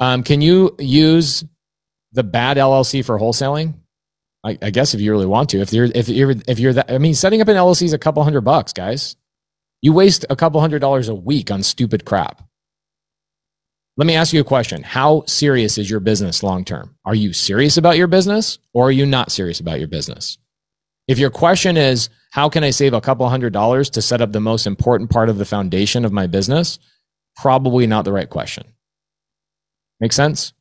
Um, 0.00 0.22
can 0.22 0.40
you 0.40 0.76
use 0.78 1.44
the 2.12 2.22
bad 2.22 2.56
LLC 2.56 3.04
for 3.04 3.18
wholesaling? 3.18 3.74
I, 4.44 4.56
I, 4.62 4.70
guess 4.70 4.94
if 4.94 5.00
you 5.00 5.10
really 5.10 5.26
want 5.26 5.50
to, 5.50 5.60
if 5.60 5.72
you're 5.72 5.86
if 5.86 6.08
you're 6.08 6.34
if 6.46 6.58
you're 6.58 6.74
that, 6.74 6.92
I 6.92 6.98
mean, 6.98 7.14
setting 7.14 7.40
up 7.40 7.48
an 7.48 7.56
LLC 7.56 7.82
is 7.82 7.92
a 7.92 7.98
couple 7.98 8.22
hundred 8.22 8.42
bucks, 8.42 8.72
guys. 8.72 9.16
You 9.80 9.92
waste 9.92 10.24
a 10.30 10.36
couple 10.36 10.60
hundred 10.60 10.80
dollars 10.80 11.08
a 11.08 11.14
week 11.14 11.50
on 11.50 11.62
stupid 11.62 12.04
crap. 12.04 12.47
Let 13.98 14.06
me 14.06 14.14
ask 14.14 14.32
you 14.32 14.40
a 14.40 14.44
question. 14.44 14.84
How 14.84 15.24
serious 15.26 15.76
is 15.76 15.90
your 15.90 15.98
business 15.98 16.44
long 16.44 16.64
term? 16.64 16.94
Are 17.04 17.16
you 17.16 17.32
serious 17.32 17.76
about 17.76 17.96
your 17.96 18.06
business 18.06 18.60
or 18.72 18.86
are 18.86 18.92
you 18.92 19.04
not 19.04 19.32
serious 19.32 19.58
about 19.58 19.80
your 19.80 19.88
business? 19.88 20.38
If 21.08 21.18
your 21.18 21.30
question 21.30 21.76
is, 21.76 22.08
how 22.30 22.48
can 22.48 22.62
I 22.62 22.70
save 22.70 22.92
a 22.92 23.00
couple 23.00 23.28
hundred 23.28 23.52
dollars 23.52 23.90
to 23.90 24.02
set 24.02 24.20
up 24.20 24.30
the 24.30 24.40
most 24.40 24.68
important 24.68 25.10
part 25.10 25.28
of 25.28 25.38
the 25.38 25.44
foundation 25.44 26.04
of 26.04 26.12
my 26.12 26.28
business? 26.28 26.78
Probably 27.34 27.88
not 27.88 28.04
the 28.04 28.12
right 28.12 28.30
question. 28.30 28.66
Make 29.98 30.12
sense? 30.12 30.52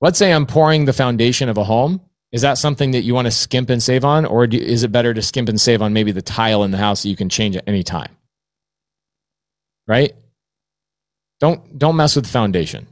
Let's 0.00 0.18
say 0.18 0.32
I'm 0.32 0.46
pouring 0.46 0.84
the 0.84 0.92
foundation 0.92 1.48
of 1.48 1.58
a 1.58 1.64
home. 1.64 2.00
Is 2.32 2.42
that 2.42 2.58
something 2.58 2.90
that 2.90 3.02
you 3.02 3.14
want 3.14 3.26
to 3.26 3.30
skimp 3.30 3.70
and 3.70 3.80
save 3.80 4.04
on? 4.04 4.24
Or 4.24 4.46
is 4.46 4.82
it 4.82 4.90
better 4.90 5.14
to 5.14 5.22
skimp 5.22 5.48
and 5.48 5.60
save 5.60 5.80
on 5.80 5.92
maybe 5.92 6.10
the 6.10 6.22
tile 6.22 6.64
in 6.64 6.72
the 6.72 6.76
house 6.76 7.04
that 7.04 7.08
you 7.08 7.16
can 7.16 7.28
change 7.28 7.56
at 7.56 7.68
any 7.68 7.84
time? 7.84 8.16
Right? 9.86 10.14
Don't 11.40 11.78
don't 11.78 11.96
mess 11.96 12.16
with 12.16 12.24
the 12.24 12.30
foundation. 12.30 12.86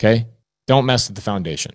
Okay? 0.00 0.26
Don't 0.66 0.86
mess 0.86 1.08
with 1.08 1.16
the 1.16 1.22
foundation. 1.22 1.72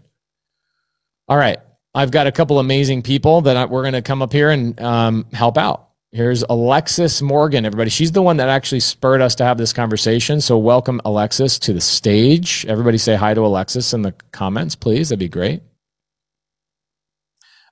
All 1.27 1.37
right. 1.37 1.59
I've 1.95 2.11
got 2.11 2.27
a 2.27 2.31
couple 2.31 2.59
amazing 2.59 3.03
people 3.03 3.41
that 3.41 3.55
I, 3.55 3.65
we're 3.65 3.83
going 3.83 3.93
to 3.93 4.01
come 4.01 4.21
up 4.21 4.33
here 4.33 4.49
and 4.49 4.79
um, 4.81 5.25
help 5.31 5.57
out. 5.57 5.89
Here's 6.11 6.43
Alexis 6.43 7.21
Morgan, 7.21 7.65
everybody. 7.65 7.89
She's 7.89 8.11
the 8.11 8.21
one 8.21 8.37
that 8.37 8.49
actually 8.49 8.81
spurred 8.81 9.21
us 9.21 9.35
to 9.35 9.43
have 9.43 9.57
this 9.57 9.73
conversation. 9.73 10.41
So 10.41 10.57
welcome 10.57 11.01
Alexis 11.05 11.57
to 11.59 11.73
the 11.73 11.81
stage. 11.81 12.65
Everybody 12.67 12.97
say 12.99 13.15
hi 13.15 13.33
to 13.33 13.41
Alexis 13.41 13.93
in 13.93 14.03
the 14.03 14.13
comments, 14.31 14.75
please. 14.75 15.09
That'd 15.09 15.19
be 15.19 15.27
great. 15.27 15.63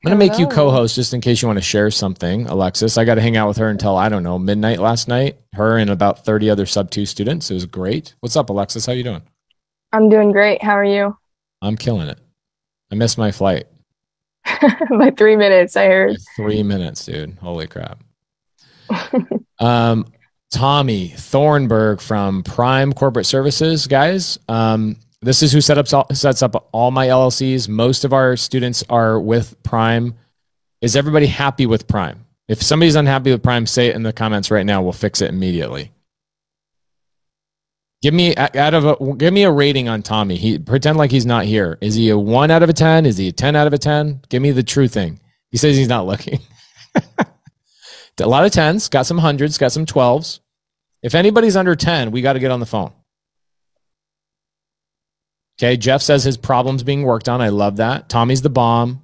I'm 0.04 0.10
going 0.10 0.20
to 0.20 0.32
make 0.32 0.40
you 0.40 0.48
co-host 0.48 0.96
just 0.96 1.14
in 1.14 1.22
case 1.22 1.44
you 1.44 1.48
want 1.48 1.58
to 1.58 1.64
share 1.64 1.92
something, 1.92 2.48
Alexis. 2.48 2.98
I 2.98 3.06
got 3.06 3.16
to 3.16 3.22
hang 3.22 3.38
out 3.38 3.48
with 3.48 3.58
her 3.58 3.70
until 3.70 3.96
I 3.96 4.10
don't 4.10 4.24
know 4.24 4.40
midnight 4.40 4.80
last 4.80 5.08
night. 5.08 5.38
Her 5.54 5.78
and 5.78 5.92
about 5.92 6.26
30 6.26 6.50
other 6.50 6.66
Subto 6.66 7.08
students. 7.08 7.52
It 7.52 7.54
was 7.54 7.68
great. 7.68 8.16
What's 8.20 8.36
up, 8.36 8.50
Alexis? 8.50 8.88
How 8.88 8.94
you 8.94 9.04
doing? 9.04 9.22
I'm 9.94 10.10
doing 10.10 10.32
great. 10.32 10.64
How 10.64 10.72
are 10.72 10.84
you? 10.84 11.16
I'm 11.62 11.78
killing 11.78 12.08
it. 12.08 12.20
I 12.92 12.96
missed 12.96 13.20
my 13.20 13.32
flight. 13.32 13.68
By 14.90 15.12
three 15.16 15.36
minutes, 15.36 15.78
I 15.78 15.86
heard. 15.86 16.18
Three 16.36 16.64
minutes, 16.64 17.06
dude. 17.06 17.38
Holy 17.38 17.68
crap. 17.68 18.04
um, 19.60 20.12
Tommy 20.52 21.10
Thornburg 21.10 22.02
from 22.02 22.42
Prime 22.42 22.92
Corporate 22.92 23.28
Services, 23.28 23.86
guys. 23.86 24.40
Um, 24.50 24.98
this 25.22 25.44
is 25.44 25.52
who 25.52 25.62
set 25.62 25.78
up, 25.78 25.88
sets 26.16 26.42
up 26.42 26.70
all 26.72 26.92
my 26.92 27.08
LLCs. 27.08 27.70
Most 27.70 28.04
of 28.04 28.14
our 28.14 28.36
students 28.36 28.84
are 28.90 29.20
with 29.20 29.62
Prime. 29.64 30.16
Is 30.82 30.96
everybody 30.96 31.28
happy 31.28 31.66
with 31.66 31.88
Prime? 31.88 32.26
If 32.48 32.62
somebody's 32.62 32.96
unhappy 32.96 33.32
with 33.32 33.44
Prime, 33.44 33.68
say 33.68 33.88
it 33.88 33.96
in 33.96 34.04
the 34.04 34.14
comments 34.14 34.50
right 34.50 34.66
now. 34.66 34.82
We'll 34.82 34.94
fix 34.94 35.22
it 35.22 35.30
immediately. 35.30 35.92
Give 38.02 38.16
me 38.16 38.36
out 38.36 38.74
of 38.74 38.86
a, 38.86 39.14
give 39.14 39.32
me 39.32 39.44
a 39.44 39.52
rating 39.52 39.88
on 39.88 40.02
Tommy. 40.02 40.36
He 40.36 40.58
pretend 40.58 40.98
like 40.98 41.12
he's 41.12 41.26
not 41.26 41.46
here. 41.46 41.78
Is 41.82 41.94
he 41.94 42.10
a 42.10 42.18
one 42.18 42.50
out 42.50 42.64
of 42.64 42.70
a 42.70 42.74
ten? 42.74 43.06
Is 43.06 43.18
he 43.18 43.28
a 43.28 43.32
ten 43.32 43.56
out 43.56 43.68
of 43.68 43.74
a 43.74 43.78
ten? 43.78 44.22
Give 44.30 44.42
me 44.42 44.50
the 44.52 44.64
true 44.64 44.88
thing. 44.88 45.20
He 45.52 45.58
says 45.58 45.78
he's 45.78 45.88
not 45.88 46.08
looking. 46.08 46.40
a 48.20 48.28
lot 48.28 48.44
of 48.44 48.52
tens, 48.52 48.90
got 48.90 49.06
some 49.06 49.20
hundreds, 49.20 49.60
got 49.60 49.72
some 49.72 49.86
twelves. 49.86 50.40
If 51.04 51.14
anybody's 51.14 51.56
under 51.56 51.76
ten, 51.76 52.10
we 52.10 52.24
got 52.24 52.34
to 52.34 52.40
get 52.40 52.50
on 52.50 52.60
the 52.60 52.66
phone. 52.66 52.92
Okay, 55.62 55.78
Jeff 55.78 56.02
says 56.02 56.24
his 56.24 56.38
problem's 56.38 56.82
being 56.82 57.04
worked 57.04 57.30
on. 57.30 57.40
I 57.40 57.50
love 57.50 57.78
that. 57.78 58.10
Tommy's 58.10 58.42
the 58.42 58.50
bomb. 58.50 59.04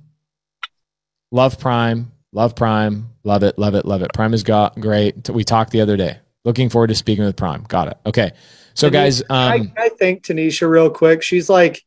Love 1.32 1.60
Prime. 1.60 2.12
Love 2.32 2.56
Prime. 2.56 3.12
Love 3.24 3.44
it. 3.44 3.60
Love 3.60 3.76
it. 3.76 3.86
Love 3.86 4.02
it. 4.02 4.12
Prime 4.12 4.34
is 4.34 4.42
got 4.42 4.80
great. 4.80 5.30
We 5.30 5.44
talked 5.44 5.72
the 5.72 5.82
other 5.82 5.98
day. 5.98 6.18
Looking 6.46 6.70
forward 6.70 6.88
to 6.88 6.96
speaking 6.96 7.26
with 7.26 7.36
Prime. 7.36 7.64
Got 7.68 7.90
it. 7.90 7.98
Okay. 8.08 8.32
So, 8.74 8.90
guys, 8.90 9.22
I, 9.30 9.58
um, 9.58 9.72
I 9.78 9.90
think 9.90 10.24
Tanisha 10.24 10.68
real 10.68 10.90
quick. 10.90 11.22
She's 11.22 11.48
like 11.48 11.86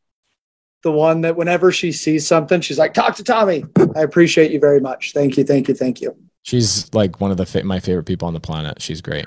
the 0.85 0.93
one 0.93 1.23
that 1.23 1.35
whenever 1.37 1.73
she 1.73 1.91
sees 1.91 2.27
something, 2.27 2.61
she's 2.61 2.79
like, 2.79 2.95
"Talk 2.95 3.17
to 3.17 3.25
Tommy." 3.25 3.65
I 3.97 4.03
appreciate 4.03 4.53
you 4.53 4.61
very 4.61 4.81
much. 4.81 5.13
Thank 5.13 5.37
you, 5.37 5.43
thank 5.43 5.67
you, 5.67 5.75
thank 5.75 6.01
you. 6.01 6.17
she's 6.43 6.93
like 6.95 7.21
one 7.21 7.33
of 7.33 7.37
the 7.37 7.65
my 7.65 7.81
favorite 7.81 8.05
people 8.05 8.29
on 8.29 8.35
the 8.35 8.41
planet. 8.41 8.81
She's 8.81 9.01
great. 9.01 9.27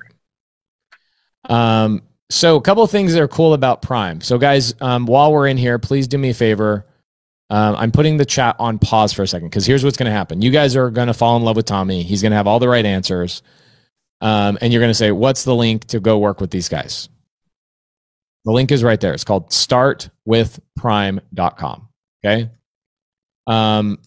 Um, 1.46 2.04
so 2.34 2.56
a 2.56 2.62
couple 2.62 2.84
of 2.84 2.90
things 2.90 3.14
that 3.14 3.22
are 3.22 3.28
cool 3.28 3.54
about 3.54 3.84
Prime. 3.84 4.22
So, 4.22 4.40
guys, 4.40 4.74
um, 4.82 5.06
while 5.06 5.32
we're 5.32 5.48
in 5.48 5.58
here, 5.58 5.78
please 5.78 6.08
do 6.08 6.18
me 6.18 6.32
a 6.32 6.34
favor. 6.34 6.88
Um, 7.52 7.76
I'm 7.76 7.92
putting 7.92 8.18
the 8.18 8.26
chat 8.26 8.56
on 8.58 8.80
pause 8.80 9.14
for 9.14 9.22
a 9.22 9.28
second 9.28 9.50
because 9.50 9.68
here's 9.68 9.84
what's 9.84 9.98
going 9.98 10.08
to 10.08 10.12
happen. 10.12 10.42
You 10.42 10.50
guys 10.50 10.76
are 10.76 10.90
going 10.90 11.06
to 11.08 11.14
fall 11.14 11.38
in 11.38 11.44
love 11.44 11.56
with 11.56 11.68
Tommy. 11.68 12.02
He's 12.02 12.24
going 12.24 12.32
to 12.32 12.36
have 12.36 12.48
all 12.48 12.58
the 12.58 12.68
right 12.68 12.86
answers. 12.86 13.44
Um, 14.22 14.58
and 14.62 14.74
you're 14.74 14.80
going 14.80 14.90
to 14.90 14.96
say, 14.96 15.12
What's 15.12 15.44
the 15.44 15.54
link 15.54 15.86
to 15.88 16.00
go 16.00 16.18
work 16.18 16.42
with 16.42 16.50
these 16.50 16.70
guys? 16.70 17.08
The 18.46 18.52
link 18.52 18.72
is 18.72 18.84
right 18.84 19.00
there. 19.00 19.14
It's 19.14 19.24
called 19.24 19.52
startwithprime.com. 19.52 21.88
Okay. 22.26 22.50
Um, 23.46 24.00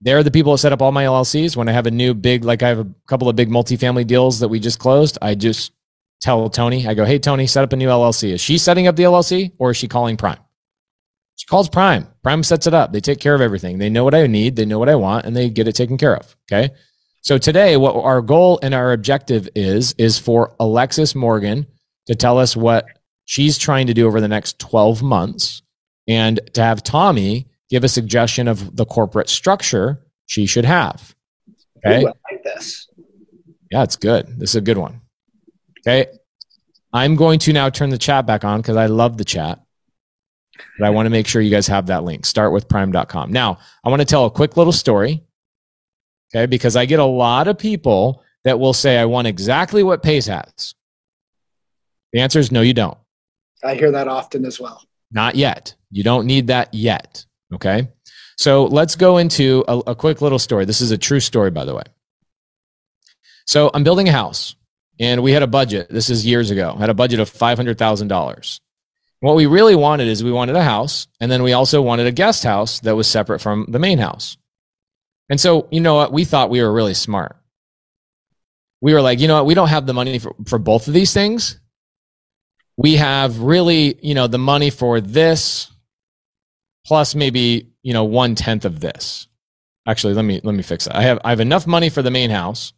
they're 0.00 0.24
the 0.24 0.32
people 0.32 0.50
that 0.52 0.58
set 0.58 0.72
up 0.72 0.82
all 0.82 0.90
my 0.90 1.04
LLCs. 1.04 1.56
When 1.56 1.68
I 1.68 1.72
have 1.72 1.86
a 1.86 1.92
new 1.92 2.12
big, 2.12 2.44
like 2.44 2.64
I 2.64 2.68
have 2.68 2.80
a 2.80 2.92
couple 3.06 3.28
of 3.28 3.36
big 3.36 3.50
multifamily 3.50 4.04
deals 4.06 4.40
that 4.40 4.48
we 4.48 4.58
just 4.58 4.80
closed, 4.80 5.16
I 5.22 5.36
just 5.36 5.70
tell 6.22 6.48
Tony, 6.48 6.86
I 6.86 6.94
go, 6.94 7.04
Hey, 7.04 7.18
Tony, 7.18 7.46
set 7.46 7.64
up 7.64 7.72
a 7.72 7.76
new 7.76 7.88
LLC. 7.88 8.32
Is 8.32 8.40
she 8.40 8.56
setting 8.56 8.86
up 8.86 8.96
the 8.96 9.02
LLC 9.02 9.52
or 9.58 9.72
is 9.72 9.76
she 9.76 9.88
calling 9.88 10.16
Prime? 10.16 10.38
She 11.36 11.46
calls 11.46 11.68
Prime. 11.68 12.06
Prime 12.22 12.42
sets 12.42 12.66
it 12.66 12.74
up. 12.74 12.92
They 12.92 13.00
take 13.00 13.20
care 13.20 13.34
of 13.34 13.40
everything. 13.40 13.78
They 13.78 13.90
know 13.90 14.04
what 14.04 14.14
I 14.14 14.26
need, 14.26 14.56
they 14.56 14.64
know 14.64 14.78
what 14.78 14.88
I 14.88 14.94
want, 14.94 15.26
and 15.26 15.36
they 15.36 15.50
get 15.50 15.68
it 15.68 15.74
taken 15.74 15.98
care 15.98 16.16
of. 16.16 16.36
Okay. 16.50 16.72
So 17.20 17.38
today, 17.38 17.76
what 17.76 17.94
our 17.94 18.20
goal 18.20 18.58
and 18.62 18.74
our 18.74 18.92
objective 18.92 19.48
is, 19.54 19.94
is 19.98 20.18
for 20.18 20.54
Alexis 20.58 21.14
Morgan 21.14 21.66
to 22.06 22.14
tell 22.14 22.38
us 22.38 22.56
what 22.56 22.86
she's 23.24 23.58
trying 23.58 23.86
to 23.86 23.94
do 23.94 24.06
over 24.06 24.20
the 24.20 24.28
next 24.28 24.58
12 24.58 25.02
months 25.02 25.62
and 26.08 26.40
to 26.54 26.62
have 26.62 26.82
Tommy 26.82 27.46
give 27.70 27.84
a 27.84 27.88
suggestion 27.88 28.48
of 28.48 28.76
the 28.76 28.84
corporate 28.84 29.28
structure 29.28 30.04
she 30.26 30.46
should 30.46 30.64
have. 30.64 31.14
Okay. 31.78 32.02
Ooh, 32.02 32.08
I 32.08 32.32
like 32.32 32.42
this. 32.44 32.88
Yeah, 33.70 33.84
it's 33.84 33.96
good. 33.96 34.26
This 34.38 34.50
is 34.50 34.56
a 34.56 34.60
good 34.60 34.78
one. 34.78 35.01
Okay. 35.86 36.10
I'm 36.92 37.16
going 37.16 37.38
to 37.40 37.52
now 37.52 37.70
turn 37.70 37.90
the 37.90 37.98
chat 37.98 38.26
back 38.26 38.44
on 38.44 38.60
because 38.60 38.76
I 38.76 38.86
love 38.86 39.16
the 39.16 39.24
chat. 39.24 39.60
But 40.78 40.86
I 40.86 40.90
want 40.90 41.06
to 41.06 41.10
make 41.10 41.26
sure 41.26 41.40
you 41.42 41.50
guys 41.50 41.66
have 41.68 41.86
that 41.86 42.04
link. 42.04 42.26
Start 42.26 42.52
with 42.52 42.68
prime.com. 42.68 43.32
Now, 43.32 43.58
I 43.82 43.88
want 43.88 44.00
to 44.00 44.06
tell 44.06 44.26
a 44.26 44.30
quick 44.30 44.56
little 44.56 44.72
story. 44.72 45.24
Okay. 46.34 46.46
Because 46.46 46.76
I 46.76 46.86
get 46.86 46.98
a 46.98 47.04
lot 47.04 47.48
of 47.48 47.58
people 47.58 48.22
that 48.44 48.58
will 48.58 48.72
say, 48.72 48.98
I 48.98 49.06
want 49.06 49.26
exactly 49.26 49.82
what 49.82 50.02
Pace 50.02 50.26
has. 50.26 50.74
The 52.12 52.20
answer 52.20 52.38
is 52.38 52.52
no, 52.52 52.60
you 52.60 52.74
don't. 52.74 52.98
I 53.64 53.74
hear 53.74 53.92
that 53.92 54.08
often 54.08 54.44
as 54.44 54.60
well. 54.60 54.82
Not 55.10 55.34
yet. 55.34 55.74
You 55.90 56.02
don't 56.02 56.26
need 56.26 56.48
that 56.48 56.72
yet. 56.74 57.24
Okay. 57.54 57.88
So 58.36 58.64
let's 58.64 58.96
go 58.96 59.18
into 59.18 59.64
a, 59.68 59.78
a 59.88 59.94
quick 59.94 60.20
little 60.20 60.38
story. 60.38 60.64
This 60.64 60.80
is 60.80 60.90
a 60.90 60.98
true 60.98 61.20
story, 61.20 61.50
by 61.50 61.64
the 61.64 61.74
way. 61.74 61.84
So 63.46 63.70
I'm 63.72 63.84
building 63.84 64.08
a 64.08 64.12
house 64.12 64.56
and 64.98 65.22
we 65.22 65.32
had 65.32 65.42
a 65.42 65.46
budget. 65.46 65.88
This 65.90 66.10
is 66.10 66.26
years 66.26 66.50
ago. 66.50 66.74
Had 66.76 66.90
a 66.90 66.94
budget 66.94 67.20
of 67.20 67.30
$500,000. 67.30 68.60
What 69.20 69.36
we 69.36 69.46
really 69.46 69.76
wanted 69.76 70.08
is 70.08 70.24
we 70.24 70.32
wanted 70.32 70.56
a 70.56 70.62
house 70.62 71.06
and 71.20 71.30
then 71.30 71.42
we 71.42 71.52
also 71.52 71.80
wanted 71.80 72.06
a 72.06 72.12
guest 72.12 72.42
house 72.42 72.80
that 72.80 72.96
was 72.96 73.06
separate 73.06 73.40
from 73.40 73.66
the 73.68 73.78
main 73.78 73.98
house. 73.98 74.36
And 75.28 75.40
so, 75.40 75.68
you 75.70 75.80
know 75.80 75.94
what? 75.94 76.12
We 76.12 76.24
thought 76.24 76.50
we 76.50 76.60
were 76.60 76.72
really 76.72 76.94
smart. 76.94 77.36
We 78.80 78.92
were 78.92 79.00
like, 79.00 79.20
you 79.20 79.28
know 79.28 79.36
what? 79.36 79.46
We 79.46 79.54
don't 79.54 79.68
have 79.68 79.86
the 79.86 79.94
money 79.94 80.18
for, 80.18 80.34
for 80.46 80.58
both 80.58 80.88
of 80.88 80.92
these 80.92 81.14
things. 81.14 81.60
We 82.76 82.96
have 82.96 83.38
really, 83.38 83.96
you 84.02 84.14
know, 84.14 84.26
the 84.26 84.38
money 84.38 84.70
for 84.70 85.00
this 85.00 85.70
plus 86.84 87.14
maybe, 87.14 87.70
you 87.82 87.92
know, 87.92 88.04
one 88.04 88.34
tenth 88.34 88.64
of 88.64 88.80
this. 88.80 89.28
Actually, 89.86 90.14
let 90.14 90.24
me 90.24 90.40
let 90.42 90.54
me 90.54 90.62
fix 90.62 90.84
that. 90.84 90.96
I 90.96 91.02
have 91.02 91.18
I 91.24 91.30
have 91.30 91.40
enough 91.40 91.66
money 91.66 91.88
for 91.88 92.02
the 92.02 92.10
main 92.10 92.30
house, 92.30 92.72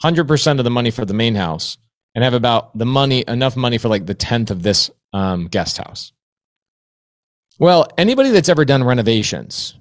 hundred 0.00 0.28
percent 0.28 0.60
of 0.60 0.64
the 0.64 0.70
money 0.70 0.90
for 0.90 1.04
the 1.04 1.14
main 1.14 1.34
house, 1.34 1.78
and 2.14 2.24
have 2.24 2.34
about 2.34 2.76
the 2.76 2.86
money 2.86 3.24
enough 3.28 3.56
money 3.56 3.78
for 3.78 3.88
like 3.88 4.06
the 4.06 4.14
tenth 4.14 4.50
of 4.50 4.62
this 4.62 4.90
um, 5.12 5.48
guest 5.48 5.78
house. 5.78 6.12
Well, 7.58 7.88
anybody 7.98 8.30
that's 8.30 8.48
ever 8.48 8.64
done 8.64 8.84
renovations, 8.84 9.74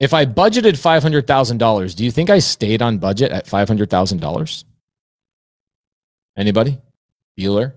if 0.00 0.14
I 0.14 0.26
budgeted 0.26 0.78
five 0.78 1.02
hundred 1.02 1.26
thousand 1.26 1.58
dollars, 1.58 1.94
do 1.94 2.04
you 2.04 2.10
think 2.10 2.30
I 2.30 2.38
stayed 2.38 2.82
on 2.82 2.98
budget 2.98 3.32
at 3.32 3.46
five 3.46 3.68
hundred 3.68 3.90
thousand 3.90 4.20
dollars? 4.20 4.64
Anybody? 6.36 6.78
Bueller? 7.38 7.72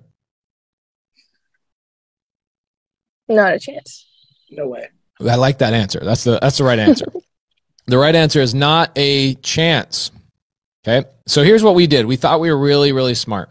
Not 3.27 3.53
a 3.53 3.59
chance. 3.59 4.07
No 4.49 4.67
way. 4.67 4.89
I 5.21 5.35
like 5.35 5.59
that 5.59 5.73
answer. 5.73 5.99
That's 5.99 6.23
the 6.23 6.39
that's 6.41 6.57
the 6.57 6.63
right 6.63 6.79
answer. 6.79 7.05
the 7.87 7.97
right 7.97 8.15
answer 8.15 8.41
is 8.41 8.55
not 8.55 8.91
a 8.95 9.35
chance. 9.35 10.11
Okay. 10.87 11.07
So 11.27 11.43
here's 11.43 11.63
what 11.63 11.75
we 11.75 11.87
did. 11.87 12.05
We 12.05 12.15
thought 12.15 12.39
we 12.39 12.51
were 12.51 12.57
really, 12.57 12.91
really 12.91 13.15
smart. 13.15 13.49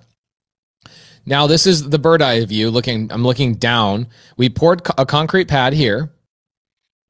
Now 1.26 1.46
this 1.46 1.66
is 1.66 1.88
the 1.88 1.98
bird 1.98 2.22
eye 2.22 2.44
view 2.46 2.70
looking, 2.70 3.12
I'm 3.12 3.22
looking 3.22 3.56
down. 3.56 4.08
We 4.36 4.48
poured 4.48 4.80
a 4.96 5.04
concrete 5.04 5.48
pad 5.48 5.74
here. 5.74 6.10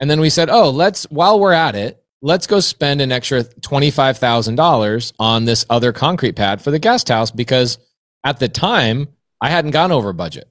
And 0.01 0.09
then 0.09 0.19
we 0.19 0.29
said, 0.29 0.49
oh, 0.49 0.69
let's, 0.69 1.03
while 1.05 1.39
we're 1.39 1.53
at 1.53 1.75
it, 1.75 2.03
let's 2.21 2.47
go 2.47 2.59
spend 2.59 3.01
an 3.01 3.11
extra 3.11 3.43
$25,000 3.43 5.13
on 5.19 5.45
this 5.45 5.65
other 5.69 5.93
concrete 5.93 6.35
pad 6.35 6.61
for 6.61 6.71
the 6.71 6.79
guest 6.79 7.07
house 7.07 7.31
because 7.31 7.77
at 8.23 8.39
the 8.39 8.49
time 8.49 9.07
I 9.41 9.49
hadn't 9.49 9.71
gone 9.71 9.91
over 9.91 10.11
budget. 10.11 10.49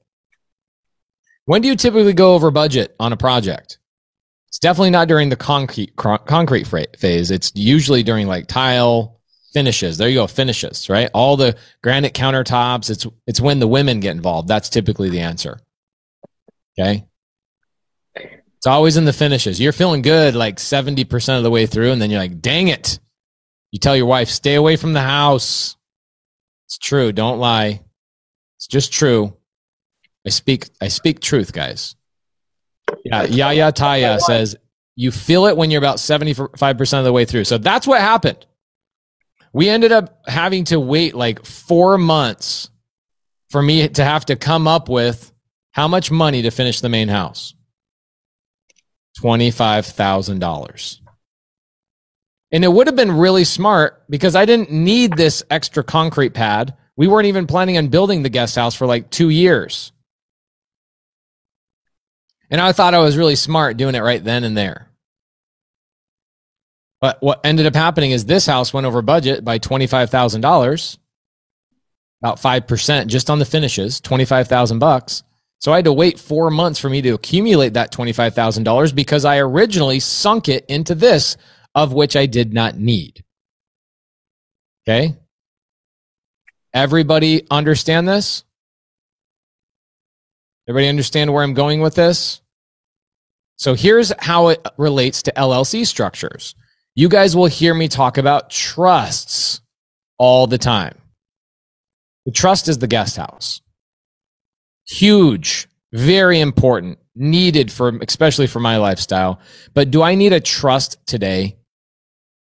When 1.44 1.62
do 1.62 1.68
you 1.68 1.76
typically 1.76 2.12
go 2.14 2.35
over 2.35 2.50
budget 2.50 2.94
on 2.98 3.12
a 3.12 3.16
project? 3.16 3.78
It's 4.48 4.59
definitely 4.59 4.90
not 4.90 5.09
during 5.09 5.28
the 5.28 5.37
concrete 5.37 5.94
cr- 5.96 6.16
concrete 6.16 6.66
phase. 6.66 7.31
It's 7.31 7.52
usually 7.54 8.02
during 8.02 8.26
like 8.26 8.46
tile 8.46 9.17
finishes. 9.52 9.98
There 9.98 10.08
you 10.08 10.16
go, 10.16 10.26
finishes, 10.26 10.88
right? 10.88 11.11
All 11.14 11.37
the 11.37 11.56
granite 11.82 12.14
countertops. 12.14 12.90
It's 12.90 13.06
it's 13.26 13.40
when 13.40 13.58
the 13.58 13.68
women 13.68 14.00
get 14.00 14.16
involved. 14.16 14.48
That's 14.48 14.68
typically 14.68 15.11
the 15.11 15.20
answer. 15.20 15.61
Okay. 16.78 17.06
It's 18.14 18.66
always 18.66 18.96
in 18.96 19.04
the 19.04 19.12
finishes. 19.12 19.61
You're 19.61 19.72
feeling 19.72 20.02
good 20.02 20.34
like 20.34 20.56
70% 20.56 21.37
of 21.37 21.44
the 21.44 21.50
way 21.50 21.66
through, 21.66 21.92
and 21.92 22.02
then 22.02 22.11
you're 22.11 22.20
like, 22.20 22.40
dang 22.40 22.68
it. 22.68 22.98
You 23.70 23.78
tell 23.78 23.96
your 23.96 24.06
wife, 24.06 24.28
stay 24.28 24.54
away 24.54 24.76
from 24.76 24.94
the 24.94 25.00
house. 25.00 25.76
It's 26.66 26.78
true. 26.78 27.12
Don't 27.12 27.38
lie. 27.38 27.82
It's 28.56 28.66
just 28.66 28.92
true. 28.92 29.37
I 30.26 30.30
speak 30.30 30.68
I 30.80 30.88
speak 30.88 31.20
truth, 31.20 31.52
guys. 31.52 31.94
Yeah, 33.04 33.22
Yaya 33.24 33.72
Taya 33.72 34.18
says 34.18 34.56
you 34.96 35.12
feel 35.12 35.46
it 35.46 35.56
when 35.56 35.70
you're 35.70 35.78
about 35.78 35.98
75% 35.98 36.98
of 36.98 37.04
the 37.04 37.12
way 37.12 37.24
through. 37.24 37.44
So 37.44 37.56
that's 37.58 37.87
what 37.87 38.00
happened. 38.00 38.44
We 39.59 39.68
ended 39.68 39.90
up 39.90 40.21
having 40.29 40.66
to 40.66 40.79
wait 40.79 41.16
like 41.16 41.44
four 41.44 41.99
months 41.99 42.71
for 43.51 43.61
me 43.61 43.88
to 43.88 44.05
have 44.05 44.25
to 44.27 44.37
come 44.37 44.68
up 44.68 44.88
with 44.88 45.33
how 45.73 45.88
much 45.88 46.12
money 46.12 46.42
to 46.42 46.53
finish 46.53 46.81
the 46.81 46.88
main 46.88 47.09
house. 47.09 47.55
$25,000. 49.21 50.99
And 52.53 52.62
it 52.62 52.68
would 52.68 52.87
have 52.87 52.94
been 52.94 53.11
really 53.11 53.42
smart 53.42 54.05
because 54.09 54.37
I 54.37 54.44
didn't 54.44 54.71
need 54.71 55.16
this 55.16 55.42
extra 55.51 55.83
concrete 55.83 56.35
pad. 56.35 56.77
We 56.97 57.09
weren't 57.09 57.27
even 57.27 57.49
planning 57.49 57.79
on 57.79 57.88
building 57.88 58.23
the 58.23 58.29
guest 58.29 58.55
house 58.55 58.77
for 58.77 58.87
like 58.87 59.11
two 59.11 59.29
years. 59.29 59.90
And 62.49 62.61
I 62.61 62.71
thought 62.71 62.94
I 62.94 62.99
was 62.99 63.16
really 63.16 63.35
smart 63.35 63.77
doing 63.77 63.97
it 63.97 64.05
right 64.05 64.23
then 64.23 64.44
and 64.44 64.57
there. 64.57 64.88
But 67.00 67.18
what 67.20 67.40
ended 67.44 67.66
up 67.66 67.74
happening 67.74 68.11
is 68.11 68.24
this 68.24 68.46
house 68.46 68.74
went 68.74 68.87
over 68.87 69.02
budget 69.02 69.44
by 69.44 69.58
$25,000, 69.58 70.98
about 72.22 72.40
5% 72.40 73.06
just 73.06 73.30
on 73.30 73.38
the 73.38 73.44
finishes, 73.44 74.00
25,000 74.00 74.78
bucks. 74.78 75.22
So 75.61 75.72
I 75.72 75.76
had 75.76 75.84
to 75.87 75.92
wait 75.92 76.18
four 76.18 76.50
months 76.50 76.78
for 76.78 76.88
me 76.88 77.02
to 77.02 77.14
accumulate 77.14 77.74
that 77.74 77.92
$25,000 77.92 78.94
because 78.94 79.24
I 79.24 79.38
originally 79.38 80.00
sunk 80.00 80.48
it 80.48 80.64
into 80.68 80.94
this, 80.94 81.37
of 81.74 81.92
which 81.92 82.16
I 82.16 82.26
did 82.26 82.52
not 82.52 82.76
need. 82.76 83.24
Okay. 84.88 85.16
Everybody 86.72 87.46
understand 87.50 88.08
this? 88.08 88.44
Everybody 90.68 90.88
understand 90.88 91.32
where 91.32 91.42
I'm 91.42 91.54
going 91.54 91.80
with 91.80 91.94
this? 91.94 92.40
So 93.56 93.74
here's 93.74 94.12
how 94.18 94.48
it 94.48 94.64
relates 94.76 95.22
to 95.24 95.32
LLC 95.32 95.87
structures. 95.87 96.54
You 96.98 97.08
guys 97.08 97.37
will 97.37 97.46
hear 97.46 97.74
me 97.74 97.87
talk 97.87 98.18
about 98.18 98.50
trusts 98.50 99.61
all 100.18 100.48
the 100.48 100.58
time. 100.58 100.98
The 102.26 102.32
trust 102.32 102.66
is 102.66 102.78
the 102.78 102.88
guest 102.88 103.16
house. 103.16 103.61
Huge, 104.84 105.68
very 105.92 106.40
important, 106.40 106.98
needed 107.14 107.70
for, 107.70 107.96
especially 108.02 108.48
for 108.48 108.58
my 108.58 108.78
lifestyle. 108.78 109.38
But 109.74 109.92
do 109.92 110.02
I 110.02 110.16
need 110.16 110.32
a 110.32 110.40
trust 110.40 110.98
today? 111.06 111.56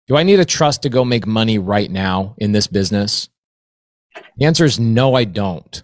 Do 0.07 0.17
I 0.17 0.23
need 0.23 0.39
a 0.39 0.45
trust 0.45 0.83
to 0.83 0.89
go 0.89 1.05
make 1.05 1.27
money 1.27 1.59
right 1.59 1.91
now 1.91 2.37
in 2.39 2.53
this 2.53 2.69
business? 2.69 3.29
The 4.37 4.45
answer 4.45 4.65
is 4.65 4.79
no, 4.79 5.17
I 5.17 5.25
don't. 5.25 5.83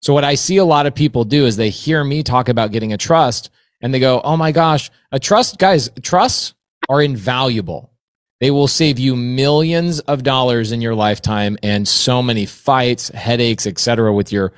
So 0.00 0.14
what 0.14 0.24
I 0.24 0.34
see 0.34 0.56
a 0.56 0.64
lot 0.64 0.86
of 0.86 0.94
people 0.94 1.24
do 1.24 1.44
is 1.44 1.58
they 1.58 1.68
hear 1.68 2.02
me 2.02 2.22
talk 2.22 2.48
about 2.48 2.72
getting 2.72 2.94
a 2.94 2.96
trust 2.96 3.50
and 3.82 3.92
they 3.92 4.00
go, 4.00 4.22
Oh 4.24 4.38
my 4.38 4.50
gosh, 4.50 4.90
a 5.12 5.20
trust, 5.20 5.58
guys, 5.58 5.90
trusts 6.00 6.54
are 6.88 7.02
invaluable. 7.02 7.92
They 8.40 8.50
will 8.50 8.68
save 8.68 8.98
you 8.98 9.16
millions 9.16 10.00
of 10.00 10.22
dollars 10.22 10.70
in 10.72 10.80
your 10.80 10.94
lifetime 10.94 11.58
and 11.62 11.86
so 11.88 12.22
many 12.22 12.46
fights, 12.46 13.08
headaches, 13.08 13.66
etc. 13.66 14.12
with 14.12 14.32
your 14.32 14.52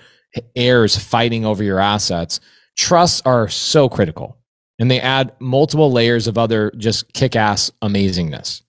heirs 0.55 0.99
fighting 0.99 1.45
over 1.45 1.64
your 1.64 1.81
assets. 1.81 2.40
Trusts 2.77 3.23
are 3.25 3.49
so 3.49 3.88
critical 3.88 4.37
and 4.81 4.90
they 4.90 5.01
add 5.01 5.33
multiple 5.40 5.93
layers 5.93 6.27
of 6.27 6.38
other 6.38 6.73
just 6.77 7.12
kick 7.12 7.37
ass 7.37 7.71
amazingness. 7.83 8.62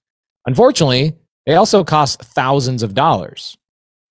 Unfortunately, 0.46 1.16
they 1.46 1.56
also 1.56 1.84
cost 1.84 2.22
thousands 2.22 2.84
of 2.84 2.94
dollars. 2.94 3.58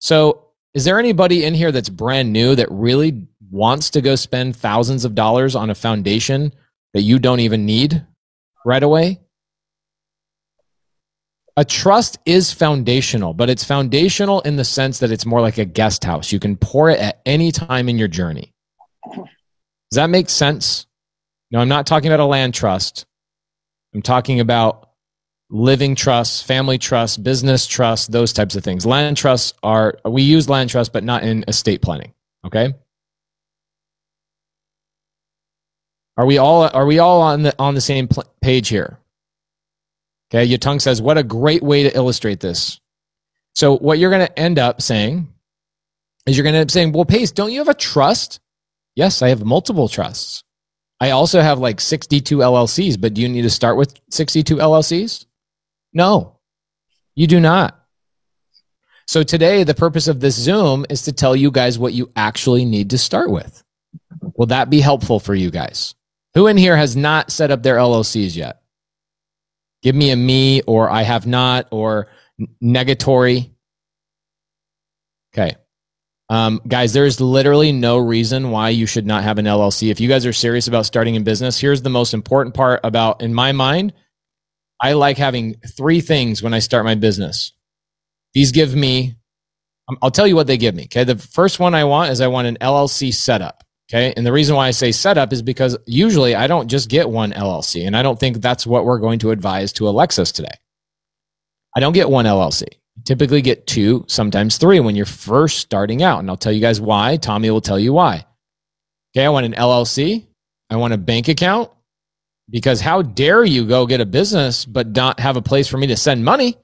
So, 0.00 0.46
is 0.72 0.84
there 0.84 0.98
anybody 0.98 1.44
in 1.44 1.54
here 1.54 1.72
that's 1.72 1.88
brand 1.88 2.32
new 2.32 2.54
that 2.54 2.70
really 2.70 3.26
wants 3.50 3.90
to 3.90 4.00
go 4.00 4.14
spend 4.14 4.56
thousands 4.56 5.04
of 5.04 5.14
dollars 5.14 5.56
on 5.56 5.68
a 5.68 5.74
foundation 5.74 6.52
that 6.94 7.02
you 7.02 7.18
don't 7.18 7.40
even 7.40 7.66
need 7.66 8.04
right 8.64 8.82
away? 8.82 9.20
A 11.60 11.64
trust 11.64 12.18
is 12.24 12.54
foundational, 12.54 13.34
but 13.34 13.50
it's 13.50 13.64
foundational 13.64 14.40
in 14.40 14.56
the 14.56 14.64
sense 14.64 15.00
that 15.00 15.12
it's 15.12 15.26
more 15.26 15.42
like 15.42 15.58
a 15.58 15.66
guest 15.66 16.04
house. 16.04 16.32
You 16.32 16.40
can 16.40 16.56
pour 16.56 16.88
it 16.88 16.98
at 16.98 17.20
any 17.26 17.52
time 17.52 17.90
in 17.90 17.98
your 17.98 18.08
journey. 18.08 18.54
Does 19.04 19.26
that 19.96 20.08
make 20.08 20.30
sense? 20.30 20.86
No, 21.50 21.58
I'm 21.58 21.68
not 21.68 21.86
talking 21.86 22.10
about 22.10 22.20
a 22.20 22.24
land 22.24 22.54
trust. 22.54 23.04
I'm 23.92 24.00
talking 24.00 24.40
about 24.40 24.88
living 25.50 25.96
trusts, 25.96 26.42
family 26.42 26.78
trusts, 26.78 27.18
business 27.18 27.66
trusts, 27.66 28.06
those 28.06 28.32
types 28.32 28.56
of 28.56 28.64
things. 28.64 28.86
Land 28.86 29.18
trusts 29.18 29.52
are, 29.62 29.98
we 30.06 30.22
use 30.22 30.48
land 30.48 30.70
trusts, 30.70 30.90
but 30.90 31.04
not 31.04 31.24
in 31.24 31.44
estate 31.46 31.82
planning. 31.82 32.14
Okay. 32.46 32.72
Are 36.16 36.24
we 36.24 36.38
all, 36.38 36.62
are 36.62 36.86
we 36.86 37.00
all 37.00 37.20
on 37.20 37.42
the, 37.42 37.54
on 37.58 37.74
the 37.74 37.82
same 37.82 38.08
pl- 38.08 38.24
page 38.40 38.68
here? 38.68 38.99
Okay. 40.30 40.48
Yatung 40.48 40.80
says, 40.80 41.02
what 41.02 41.18
a 41.18 41.22
great 41.22 41.62
way 41.62 41.82
to 41.82 41.96
illustrate 41.96 42.40
this. 42.40 42.80
So 43.54 43.76
what 43.76 43.98
you're 43.98 44.10
going 44.10 44.26
to 44.26 44.38
end 44.38 44.58
up 44.58 44.80
saying 44.80 45.28
is 46.26 46.36
you're 46.36 46.44
going 46.44 46.52
to 46.52 46.60
end 46.60 46.68
up 46.68 46.72
saying, 46.72 46.92
well, 46.92 47.04
Pace, 47.04 47.32
don't 47.32 47.52
you 47.52 47.58
have 47.58 47.68
a 47.68 47.74
trust? 47.74 48.40
Yes, 48.94 49.22
I 49.22 49.28
have 49.28 49.44
multiple 49.44 49.88
trusts. 49.88 50.44
I 51.00 51.10
also 51.10 51.40
have 51.40 51.58
like 51.58 51.80
62 51.80 52.38
LLCs, 52.38 53.00
but 53.00 53.14
do 53.14 53.22
you 53.22 53.28
need 53.28 53.42
to 53.42 53.50
start 53.50 53.76
with 53.76 53.98
62 54.10 54.56
LLCs? 54.56 55.24
No, 55.92 56.38
you 57.14 57.26
do 57.26 57.40
not. 57.40 57.76
So 59.06 59.24
today, 59.24 59.64
the 59.64 59.74
purpose 59.74 60.06
of 60.06 60.20
this 60.20 60.36
Zoom 60.36 60.86
is 60.88 61.02
to 61.02 61.12
tell 61.12 61.34
you 61.34 61.50
guys 61.50 61.78
what 61.78 61.94
you 61.94 62.12
actually 62.14 62.64
need 62.64 62.90
to 62.90 62.98
start 62.98 63.30
with. 63.30 63.64
Will 64.36 64.46
that 64.46 64.70
be 64.70 64.80
helpful 64.80 65.18
for 65.18 65.34
you 65.34 65.50
guys? 65.50 65.94
Who 66.34 66.46
in 66.46 66.56
here 66.56 66.76
has 66.76 66.94
not 66.94 67.32
set 67.32 67.50
up 67.50 67.62
their 67.62 67.76
LLCs 67.76 68.36
yet? 68.36 68.59
Give 69.82 69.94
me 69.94 70.10
a 70.10 70.16
me 70.16 70.62
or 70.62 70.90
I 70.90 71.02
have 71.02 71.26
not 71.26 71.68
or 71.70 72.08
negatory. 72.62 73.50
Okay. 75.32 75.56
Um, 76.28 76.60
guys, 76.66 76.92
there's 76.92 77.20
literally 77.20 77.72
no 77.72 77.98
reason 77.98 78.50
why 78.50 78.68
you 78.68 78.86
should 78.86 79.06
not 79.06 79.24
have 79.24 79.38
an 79.38 79.46
LLC. 79.46 79.90
If 79.90 80.00
you 80.00 80.08
guys 80.08 80.24
are 80.26 80.32
serious 80.32 80.68
about 80.68 80.86
starting 80.86 81.16
in 81.16 81.24
business, 81.24 81.58
here's 81.58 81.82
the 81.82 81.90
most 81.90 82.14
important 82.14 82.54
part 82.54 82.80
about, 82.84 83.20
in 83.20 83.34
my 83.34 83.50
mind, 83.52 83.92
I 84.80 84.92
like 84.92 85.18
having 85.18 85.56
three 85.76 86.00
things 86.00 86.42
when 86.42 86.54
I 86.54 86.60
start 86.60 86.84
my 86.84 86.94
business. 86.94 87.52
These 88.32 88.52
give 88.52 88.74
me, 88.76 89.16
um, 89.88 89.98
I'll 90.02 90.12
tell 90.12 90.26
you 90.26 90.36
what 90.36 90.46
they 90.46 90.56
give 90.56 90.74
me. 90.74 90.84
Okay. 90.84 91.02
The 91.02 91.16
first 91.16 91.58
one 91.58 91.74
I 91.74 91.84
want 91.84 92.12
is 92.12 92.20
I 92.20 92.28
want 92.28 92.46
an 92.46 92.58
LLC 92.60 93.12
setup. 93.12 93.64
Okay. 93.90 94.14
And 94.16 94.24
the 94.24 94.32
reason 94.32 94.54
why 94.54 94.68
I 94.68 94.70
say 94.70 94.92
setup 94.92 95.32
is 95.32 95.42
because 95.42 95.76
usually 95.84 96.36
I 96.36 96.46
don't 96.46 96.68
just 96.68 96.88
get 96.88 97.10
one 97.10 97.32
LLC. 97.32 97.86
And 97.86 97.96
I 97.96 98.02
don't 98.02 98.20
think 98.20 98.40
that's 98.40 98.64
what 98.64 98.84
we're 98.84 99.00
going 99.00 99.18
to 99.20 99.32
advise 99.32 99.72
to 99.74 99.88
Alexis 99.88 100.30
today. 100.30 100.54
I 101.74 101.80
don't 101.80 101.92
get 101.92 102.08
one 102.08 102.24
LLC. 102.24 102.68
Typically 103.04 103.42
get 103.42 103.66
two, 103.66 104.04
sometimes 104.06 104.58
three 104.58 104.78
when 104.78 104.94
you're 104.94 105.06
first 105.06 105.58
starting 105.58 106.04
out. 106.04 106.20
And 106.20 106.30
I'll 106.30 106.36
tell 106.36 106.52
you 106.52 106.60
guys 106.60 106.80
why. 106.80 107.16
Tommy 107.16 107.50
will 107.50 107.60
tell 107.60 107.80
you 107.80 107.92
why. 107.92 108.26
Okay. 109.16 109.24
I 109.24 109.28
want 109.30 109.46
an 109.46 109.54
LLC. 109.54 110.24
I 110.68 110.76
want 110.76 110.94
a 110.94 110.98
bank 110.98 111.26
account 111.26 111.70
because 112.48 112.80
how 112.80 113.02
dare 113.02 113.42
you 113.42 113.66
go 113.66 113.86
get 113.86 114.00
a 114.00 114.06
business 114.06 114.64
but 114.64 114.94
not 114.94 115.18
have 115.18 115.36
a 115.36 115.42
place 115.42 115.66
for 115.66 115.78
me 115.78 115.88
to 115.88 115.96
send 115.96 116.24
money? 116.24 116.56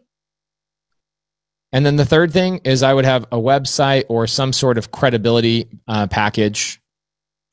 And 1.73 1.85
then 1.85 1.97
the 1.97 2.05
third 2.05 2.33
thing 2.33 2.61
is 2.63 2.85
I 2.85 2.95
would 2.95 3.05
have 3.05 3.25
a 3.33 3.37
website 3.37 4.05
or 4.09 4.29
some 4.29 4.53
sort 4.53 4.79
of 4.79 4.93
credibility 4.93 5.69
uh, 5.89 6.07
package. 6.07 6.81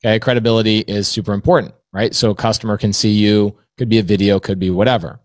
Okay, 0.04 0.18
credibility 0.18 0.80
is 0.80 1.08
super 1.08 1.32
important, 1.32 1.74
right? 1.90 2.14
So 2.14 2.30
a 2.30 2.34
customer 2.34 2.76
can 2.76 2.92
see 2.92 3.12
you, 3.12 3.56
could 3.78 3.88
be 3.88 3.98
a 3.98 4.02
video, 4.02 4.38
could 4.38 4.58
be 4.58 4.68
whatever. 4.68 5.18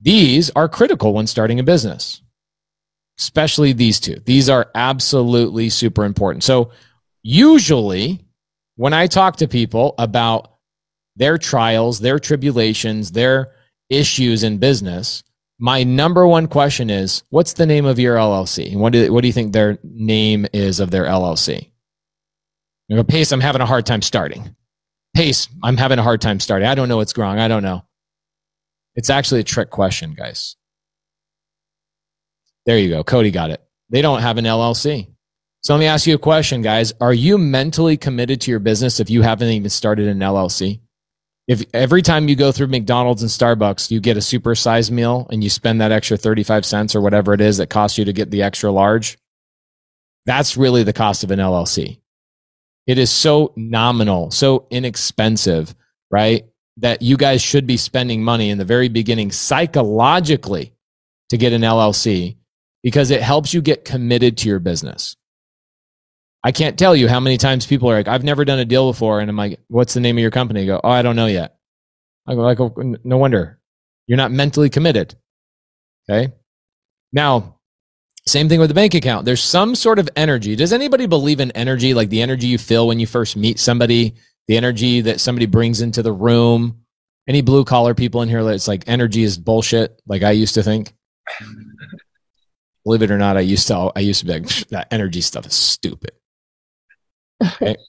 These 0.00 0.50
are 0.50 0.68
critical 0.68 1.12
when 1.12 1.26
starting 1.26 1.58
a 1.58 1.64
business, 1.64 2.22
especially 3.18 3.72
these 3.72 3.98
two. 3.98 4.20
These 4.24 4.48
are 4.48 4.70
absolutely 4.72 5.68
super 5.68 6.04
important. 6.04 6.44
So 6.44 6.70
usually 7.24 8.20
when 8.76 8.92
I 8.92 9.08
talk 9.08 9.36
to 9.36 9.48
people 9.48 9.96
about 9.98 10.52
their 11.16 11.38
trials, 11.38 11.98
their 11.98 12.20
tribulations, 12.20 13.10
their 13.10 13.50
issues 13.90 14.44
in 14.44 14.58
business, 14.58 15.24
my 15.58 15.82
number 15.82 16.24
one 16.24 16.46
question 16.46 16.88
is 16.88 17.24
what's 17.30 17.54
the 17.54 17.66
name 17.66 17.84
of 17.84 17.98
your 17.98 18.14
LLC? 18.16 18.76
What 18.76 18.92
do, 18.92 19.12
what 19.12 19.22
do 19.22 19.26
you 19.26 19.32
think 19.32 19.52
their 19.52 19.80
name 19.82 20.46
is 20.52 20.78
of 20.78 20.92
their 20.92 21.06
LLC? 21.06 21.72
You 22.88 22.96
go, 22.96 23.04
Pace, 23.04 23.32
I'm 23.32 23.40
having 23.40 23.60
a 23.60 23.66
hard 23.66 23.86
time 23.86 24.02
starting. 24.02 24.54
Pace, 25.14 25.48
I'm 25.62 25.76
having 25.76 25.98
a 25.98 26.02
hard 26.02 26.20
time 26.20 26.40
starting. 26.40 26.66
I 26.68 26.74
don't 26.74 26.88
know 26.88 26.96
what's 26.96 27.16
wrong. 27.16 27.38
I 27.38 27.48
don't 27.48 27.62
know. 27.62 27.84
It's 28.94 29.10
actually 29.10 29.40
a 29.40 29.44
trick 29.44 29.70
question, 29.70 30.14
guys. 30.14 30.56
There 32.66 32.78
you 32.78 32.88
go. 32.88 33.04
Cody 33.04 33.30
got 33.30 33.50
it. 33.50 33.62
They 33.90 34.02
don't 34.02 34.20
have 34.20 34.38
an 34.38 34.44
LLC. 34.44 35.08
So 35.62 35.74
let 35.74 35.80
me 35.80 35.86
ask 35.86 36.06
you 36.06 36.14
a 36.14 36.18
question, 36.18 36.62
guys. 36.62 36.92
Are 37.00 37.12
you 37.12 37.38
mentally 37.38 37.96
committed 37.96 38.40
to 38.42 38.50
your 38.50 38.60
business 38.60 39.00
if 39.00 39.10
you 39.10 39.22
haven't 39.22 39.48
even 39.48 39.70
started 39.70 40.08
an 40.08 40.18
LLC? 40.18 40.80
if 41.48 41.64
every 41.72 42.02
time 42.02 42.28
you 42.28 42.36
go 42.36 42.52
through 42.52 42.66
McDonald's 42.66 43.22
and 43.22 43.30
Starbucks, 43.30 43.90
you 43.90 44.00
get 44.00 44.18
a 44.18 44.20
super 44.20 44.54
size 44.54 44.90
meal 44.90 45.26
and 45.30 45.42
you 45.42 45.48
spend 45.48 45.80
that 45.80 45.90
extra 45.90 46.18
35 46.18 46.66
cents 46.66 46.94
or 46.94 47.00
whatever 47.00 47.32
it 47.32 47.40
is 47.40 47.56
that 47.56 47.70
costs 47.70 47.96
you 47.96 48.04
to 48.04 48.12
get 48.12 48.30
the 48.30 48.42
extra 48.42 48.70
large, 48.70 49.16
that's 50.26 50.58
really 50.58 50.82
the 50.82 50.92
cost 50.92 51.24
of 51.24 51.30
an 51.30 51.38
LLC. 51.38 52.00
It 52.88 52.98
is 52.98 53.10
so 53.10 53.52
nominal, 53.54 54.30
so 54.30 54.66
inexpensive, 54.70 55.74
right? 56.10 56.46
That 56.78 57.02
you 57.02 57.18
guys 57.18 57.42
should 57.42 57.66
be 57.66 57.76
spending 57.76 58.24
money 58.24 58.48
in 58.48 58.56
the 58.56 58.64
very 58.64 58.88
beginning 58.88 59.30
psychologically 59.30 60.72
to 61.28 61.36
get 61.36 61.52
an 61.52 61.60
LLC 61.60 62.38
because 62.82 63.10
it 63.10 63.20
helps 63.20 63.52
you 63.52 63.60
get 63.60 63.84
committed 63.84 64.38
to 64.38 64.48
your 64.48 64.58
business. 64.58 65.16
I 66.42 66.50
can't 66.50 66.78
tell 66.78 66.96
you 66.96 67.08
how 67.08 67.20
many 67.20 67.36
times 67.36 67.66
people 67.66 67.90
are 67.90 67.96
like, 67.96 68.08
I've 68.08 68.24
never 68.24 68.46
done 68.46 68.58
a 68.58 68.64
deal 68.64 68.90
before. 68.90 69.20
And 69.20 69.28
I'm 69.28 69.36
like, 69.36 69.60
what's 69.68 69.92
the 69.92 70.00
name 70.00 70.16
of 70.16 70.22
your 70.22 70.30
company? 70.30 70.62
I 70.62 70.66
go, 70.66 70.80
oh, 70.82 70.88
I 70.88 71.02
don't 71.02 71.16
know 71.16 71.26
yet. 71.26 71.56
I 72.26 72.34
go, 72.34 72.40
like, 72.40 72.60
oh, 72.60 72.72
no 73.04 73.18
wonder. 73.18 73.60
You're 74.06 74.16
not 74.16 74.32
mentally 74.32 74.70
committed. 74.70 75.14
Okay. 76.08 76.32
Now, 77.12 77.57
same 78.28 78.48
thing 78.48 78.60
with 78.60 78.70
the 78.70 78.74
bank 78.74 78.94
account. 78.94 79.24
There's 79.24 79.42
some 79.42 79.74
sort 79.74 79.98
of 79.98 80.08
energy. 80.16 80.56
Does 80.56 80.72
anybody 80.72 81.06
believe 81.06 81.40
in 81.40 81.50
energy, 81.52 81.94
like 81.94 82.10
the 82.10 82.22
energy 82.22 82.46
you 82.46 82.58
feel 82.58 82.86
when 82.86 83.00
you 83.00 83.06
first 83.06 83.36
meet 83.36 83.58
somebody, 83.58 84.14
the 84.46 84.56
energy 84.56 85.00
that 85.02 85.20
somebody 85.20 85.46
brings 85.46 85.80
into 85.80 86.02
the 86.02 86.12
room? 86.12 86.84
Any 87.26 87.42
blue 87.42 87.64
collar 87.64 87.94
people 87.94 88.22
in 88.22 88.28
here, 88.28 88.48
it's 88.50 88.68
like 88.68 88.84
energy 88.86 89.22
is 89.22 89.36
bullshit, 89.38 90.00
like 90.06 90.22
I 90.22 90.30
used 90.30 90.54
to 90.54 90.62
think. 90.62 90.94
Believe 92.84 93.02
it 93.02 93.10
or 93.10 93.18
not, 93.18 93.36
I 93.36 93.40
used 93.40 93.66
to 93.68 93.92
I 93.94 94.00
used 94.00 94.20
to 94.20 94.26
be 94.26 94.32
like 94.32 94.48
that 94.68 94.88
energy 94.90 95.20
stuff 95.20 95.46
is 95.46 95.54
stupid. 95.54 96.12
Okay. 97.42 97.76
Eh, 97.80 97.82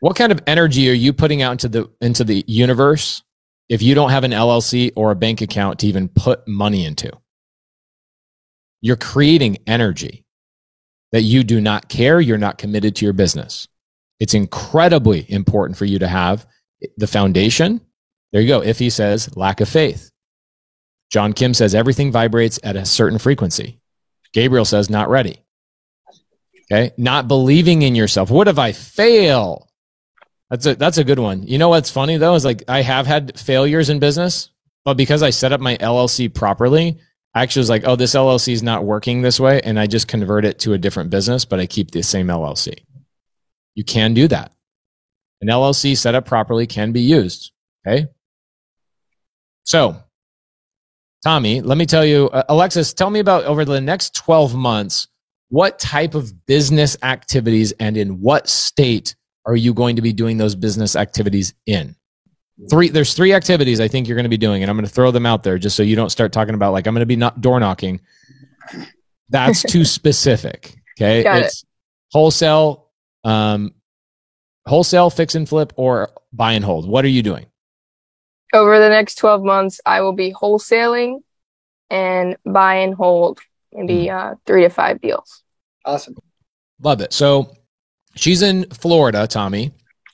what 0.00 0.16
kind 0.16 0.32
of 0.32 0.40
energy 0.46 0.88
are 0.88 0.94
you 0.94 1.12
putting 1.12 1.42
out 1.42 1.52
into 1.52 1.68
the 1.68 1.90
into 2.00 2.24
the 2.24 2.42
universe 2.48 3.22
if 3.68 3.82
you 3.82 3.94
don't 3.94 4.08
have 4.08 4.24
an 4.24 4.30
LLC 4.30 4.92
or 4.96 5.10
a 5.10 5.14
bank 5.14 5.42
account 5.42 5.80
to 5.80 5.86
even 5.86 6.08
put 6.08 6.48
money 6.48 6.86
into? 6.86 7.12
You're 8.80 8.96
creating 8.96 9.58
energy 9.66 10.24
that 11.12 11.22
you 11.22 11.44
do 11.44 11.60
not 11.60 11.88
care, 11.88 12.20
you're 12.20 12.38
not 12.38 12.58
committed 12.58 12.96
to 12.96 13.04
your 13.04 13.12
business. 13.12 13.68
It's 14.20 14.34
incredibly 14.34 15.26
important 15.30 15.78
for 15.78 15.86
you 15.86 15.98
to 15.98 16.08
have 16.08 16.46
the 16.96 17.06
foundation. 17.06 17.80
There 18.32 18.40
you 18.40 18.48
go. 18.48 18.60
Effie 18.60 18.90
says 18.90 19.36
lack 19.36 19.60
of 19.60 19.68
faith. 19.68 20.10
John 21.10 21.32
Kim 21.32 21.54
says 21.54 21.74
everything 21.74 22.12
vibrates 22.12 22.60
at 22.62 22.76
a 22.76 22.84
certain 22.86 23.18
frequency. 23.18 23.80
Gabriel 24.32 24.64
says 24.64 24.88
not 24.88 25.08
ready. 25.08 25.42
Okay. 26.70 26.92
Not 26.96 27.26
believing 27.26 27.82
in 27.82 27.96
yourself. 27.96 28.30
What 28.30 28.46
if 28.46 28.58
I 28.58 28.70
fail? 28.72 29.68
That's 30.50 30.66
a, 30.66 30.74
that's 30.76 30.98
a 30.98 31.04
good 31.04 31.18
one. 31.18 31.42
You 31.44 31.58
know 31.58 31.68
what's 31.68 31.90
funny 31.90 32.16
though 32.16 32.34
is 32.34 32.44
like 32.44 32.62
I 32.68 32.82
have 32.82 33.06
had 33.06 33.38
failures 33.38 33.88
in 33.90 33.98
business, 33.98 34.50
but 34.84 34.96
because 34.96 35.22
I 35.22 35.30
set 35.30 35.52
up 35.52 35.60
my 35.60 35.76
LLC 35.76 36.32
properly, 36.32 37.00
I 37.34 37.42
actually 37.42 37.60
was 37.60 37.70
like, 37.70 37.84
oh, 37.86 37.96
this 37.96 38.14
LLC 38.14 38.52
is 38.52 38.62
not 38.62 38.84
working 38.84 39.22
this 39.22 39.38
way. 39.38 39.60
And 39.62 39.78
I 39.78 39.86
just 39.86 40.08
convert 40.08 40.44
it 40.44 40.58
to 40.60 40.72
a 40.72 40.78
different 40.78 41.10
business, 41.10 41.44
but 41.44 41.60
I 41.60 41.66
keep 41.66 41.92
the 41.92 42.02
same 42.02 42.26
LLC. 42.26 42.74
You 43.74 43.84
can 43.84 44.14
do 44.14 44.26
that. 44.28 44.52
An 45.40 45.48
LLC 45.48 45.96
set 45.96 46.14
up 46.14 46.26
properly 46.26 46.66
can 46.66 46.92
be 46.92 47.00
used. 47.00 47.52
Okay. 47.86 48.08
So, 49.64 50.02
Tommy, 51.22 51.60
let 51.60 51.78
me 51.78 51.86
tell 51.86 52.04
you, 52.04 52.28
uh, 52.30 52.42
Alexis, 52.48 52.92
tell 52.92 53.10
me 53.10 53.20
about 53.20 53.44
over 53.44 53.64
the 53.64 53.80
next 53.80 54.14
12 54.16 54.54
months, 54.54 55.06
what 55.48 55.78
type 55.78 56.14
of 56.14 56.46
business 56.46 56.96
activities 57.02 57.72
and 57.72 57.96
in 57.96 58.20
what 58.20 58.48
state 58.48 59.14
are 59.46 59.56
you 59.56 59.72
going 59.72 59.96
to 59.96 60.02
be 60.02 60.12
doing 60.12 60.36
those 60.36 60.54
business 60.54 60.96
activities 60.96 61.54
in? 61.66 61.94
Three, 62.68 62.88
there's 62.88 63.14
three 63.14 63.32
activities 63.32 63.80
I 63.80 63.88
think 63.88 64.06
you're 64.06 64.16
going 64.16 64.24
to 64.24 64.30
be 64.30 64.36
doing, 64.36 64.62
and 64.62 64.70
I'm 64.70 64.76
going 64.76 64.86
to 64.86 64.92
throw 64.92 65.10
them 65.10 65.24
out 65.24 65.42
there 65.42 65.58
just 65.58 65.76
so 65.76 65.82
you 65.82 65.96
don't 65.96 66.10
start 66.10 66.32
talking 66.32 66.54
about 66.54 66.72
like 66.72 66.86
I'm 66.86 66.94
going 66.94 67.00
to 67.00 67.06
be 67.06 67.16
not 67.16 67.40
door 67.40 67.58
knocking. 67.60 68.00
That's 69.28 69.62
too 69.62 69.84
specific. 69.86 70.76
Okay. 70.98 71.22
Got 71.22 71.42
it's 71.42 71.64
wholesale, 72.12 72.88
um, 73.24 73.74
wholesale, 74.66 75.10
fix 75.10 75.34
and 75.34 75.48
flip, 75.48 75.72
or 75.76 76.10
buy 76.32 76.52
and 76.52 76.64
hold. 76.64 76.88
What 76.88 77.04
are 77.04 77.08
you 77.08 77.22
doing? 77.22 77.46
Over 78.52 78.78
the 78.80 78.88
next 78.88 79.14
12 79.16 79.42
months, 79.42 79.80
I 79.86 80.00
will 80.00 80.12
be 80.12 80.32
wholesaling 80.32 81.20
and 81.88 82.36
buy 82.44 82.76
and 82.76 82.94
hold 82.94 83.40
maybe 83.72 84.10
uh, 84.10 84.34
three 84.46 84.62
to 84.62 84.68
five 84.68 85.00
deals. 85.00 85.42
Awesome. 85.84 86.16
Love 86.82 87.00
it. 87.00 87.12
So 87.12 87.54
she's 88.16 88.42
in 88.42 88.68
Florida, 88.70 89.26
Tommy. 89.26 89.72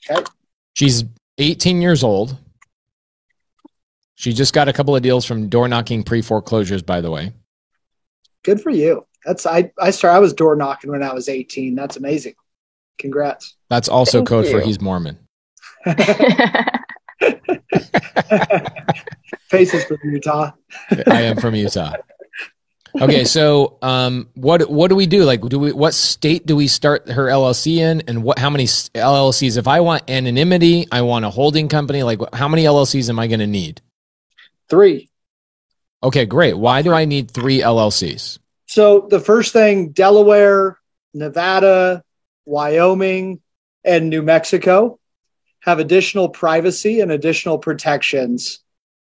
Okay. 0.09 0.23
She's 0.75 1.05
18 1.39 1.83
years 1.83 2.03
old. 2.03 2.37
She 4.15 4.33
just 4.33 4.55
got 4.55 4.69
a 4.69 4.73
couple 4.73 4.97
of 4.97 5.03
deals 5.03 5.27
from 5.27 5.49
door 5.49 5.69
knocking 5.69 6.03
pre 6.03 6.23
foreclosures, 6.23 6.83
by 6.83 7.01
the 7.01 7.11
way. 7.11 7.33
Good 8.43 8.61
for 8.61 8.71
you. 8.71 9.07
That's 9.25 9.45
I 9.45 9.73
I 9.79 9.91
started 9.91 10.17
I 10.17 10.21
was 10.21 10.33
door 10.33 10.57
knocking 10.57 10.91
when 10.91 11.03
I 11.03 11.13
was 11.13 11.29
18. 11.29 11.75
That's 11.75 11.97
amazing. 11.97 12.35
Congrats. 12.99 13.57
That's 13.69 13.89
also 13.89 14.19
Thank 14.19 14.29
code 14.29 14.49
for 14.49 14.61
he's 14.61 14.81
Mormon. 14.81 15.19
Pace's 19.51 19.85
from 19.85 19.99
Utah. 20.05 20.53
I 21.07 21.23
am 21.23 21.37
from 21.37 21.55
Utah. 21.55 21.93
Okay, 23.01 23.25
so 23.25 23.79
um, 23.83 24.29
what 24.35 24.71
what 24.71 24.89
do 24.89 24.97
we 24.97 25.07
do? 25.07 25.25
Like, 25.25 25.43
do 25.43 25.59
we 25.59 25.73
what 25.73 25.95
state 25.95 26.47
do 26.47 26.57
we 26.57 26.67
start 26.67 27.09
her 27.11 27.27
LLC 27.27 27.79
in, 27.79 28.03
and 28.09 28.23
what 28.23 28.39
how 28.39 28.51
many 28.51 28.65
LLCs? 28.65 29.57
If 29.57 29.69
I 29.69 29.81
want 29.81 30.09
anonymity, 30.11 30.87
I 30.91 31.03
want 31.03 31.25
a 31.25 31.31
holding 31.31 31.69
company. 31.69 32.03
Like, 32.03 32.21
how 32.35 32.49
many 32.49 32.65
LLCs 32.65 33.09
am 33.09 33.19
I 33.19 33.27
going 33.27 33.41
to 33.41 33.47
need? 33.47 33.81
Three. 34.69 35.11
Okay, 36.03 36.27
great. 36.27 36.55
Why 36.55 36.83
do 36.83 36.93
I 36.93 37.05
need 37.05 37.31
three 37.31 37.61
LLCs? 37.61 38.39
So 38.67 39.07
the 39.11 39.21
first 39.21 39.53
thing, 39.53 39.91
Delaware, 39.91 40.79
Nevada, 41.15 42.03
Wyoming, 42.45 43.41
and 43.85 44.11
New 44.11 44.23
Mexico 44.23 44.99
have 45.61 45.79
additional 45.79 46.29
privacy 46.29 47.01
and 47.01 47.11
additional 47.11 47.59
protections 47.59 48.61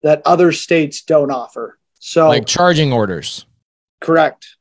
that 0.02 0.22
other 0.24 0.52
states 0.52 1.02
don't 1.02 1.30
offer. 1.30 1.78
So 1.98 2.28
Like 2.28 2.46
charging 2.46 2.92
orders. 2.92 3.46
Correct. 4.04 4.56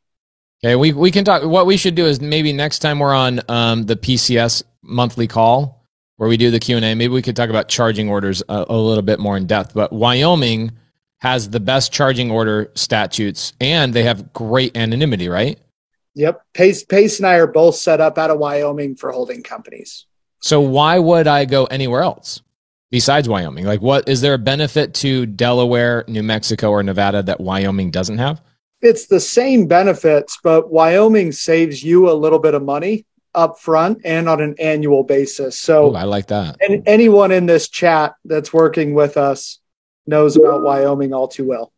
Okay, 0.64 0.76
we 0.76 0.94
we 0.94 1.12
can 1.12 1.26
talk. 1.26 1.44
What 1.44 1.66
we 1.66 1.78
should 1.78 1.96
do 1.96 2.06
is 2.06 2.22
maybe 2.22 2.54
next 2.54 2.80
time 2.80 3.00
we're 3.00 3.14
on 3.14 3.42
um, 3.50 3.84
the 3.84 3.96
PCS 3.96 4.64
monthly 4.82 5.28
call 5.28 5.84
where 6.18 6.30
we 6.30 6.38
do 6.38 6.52
the 6.52 6.60
Q 6.60 6.78
and 6.78 6.86
A. 6.86 6.96
Maybe 6.96 7.14
we 7.14 7.22
could 7.22 7.36
talk 7.36 7.50
about 7.50 7.68
charging 7.68 8.10
orders 8.10 8.42
a, 8.48 8.66
a 8.70 8.78
little 8.78 9.02
bit 9.02 9.20
more 9.20 9.36
in 9.36 9.46
depth. 9.46 9.74
But 9.74 9.92
Wyoming 9.92 10.72
has 11.20 11.50
the 11.50 11.60
best 11.60 11.92
charging 11.92 12.32
order 12.32 12.72
statutes, 12.76 13.54
and 13.60 13.94
they 13.94 14.04
have 14.04 14.32
great 14.32 14.78
anonymity, 14.78 15.28
right? 15.28 15.60
Yep. 16.16 16.42
Pace 16.54 16.84
Pace 16.86 17.20
and 17.20 17.28
I 17.28 17.36
are 17.36 17.48
both 17.48 17.76
set 17.76 18.00
up 18.00 18.18
out 18.18 18.30
of 18.30 18.40
Wyoming 18.40 18.96
for 18.96 19.12
holding 19.12 19.44
companies. 19.44 20.06
So 20.40 20.62
why 20.62 21.00
would 21.00 21.28
I 21.28 21.46
go 21.46 21.66
anywhere 21.66 22.04
else 22.04 22.42
besides 22.92 23.28
Wyoming? 23.28 23.66
Like, 23.66 23.82
what 23.82 24.08
is 24.08 24.22
there 24.22 24.34
a 24.34 24.38
benefit 24.38 24.94
to 24.96 25.26
Delaware, 25.26 26.06
New 26.08 26.24
Mexico, 26.24 26.70
or 26.70 26.84
Nevada 26.84 27.24
that 27.24 27.40
Wyoming 27.42 27.92
doesn't 27.92 28.20
have? 28.20 28.42
It's 28.84 29.08
the 29.08 29.20
same 29.20 29.66
benefits, 29.66 30.38
but 30.44 30.72
Wyoming 30.72 31.32
saves 31.32 31.82
you 31.84 32.10
a 32.10 32.14
little 32.14 32.40
bit 32.40 32.54
of 32.54 32.62
money 32.64 33.06
up 33.34 33.58
front 33.60 34.00
and 34.06 34.30
on 34.30 34.42
an 34.42 34.56
annual 34.60 35.04
basis. 35.04 35.58
So 35.58 35.92
Oh, 35.92 35.96
I 35.96 36.04
like 36.04 36.28
that. 36.28 36.58
and 36.62 36.84
anyone 36.88 37.32
in 37.32 37.46
this 37.48 37.68
chat 37.70 38.14
that's 38.26 38.54
working 38.54 38.94
with 38.94 39.18
us 39.18 39.60
knows 40.06 40.36
about 40.36 40.62
Wyoming 40.64 41.14
all 41.14 41.28
too 41.28 41.46
well. 41.48 41.72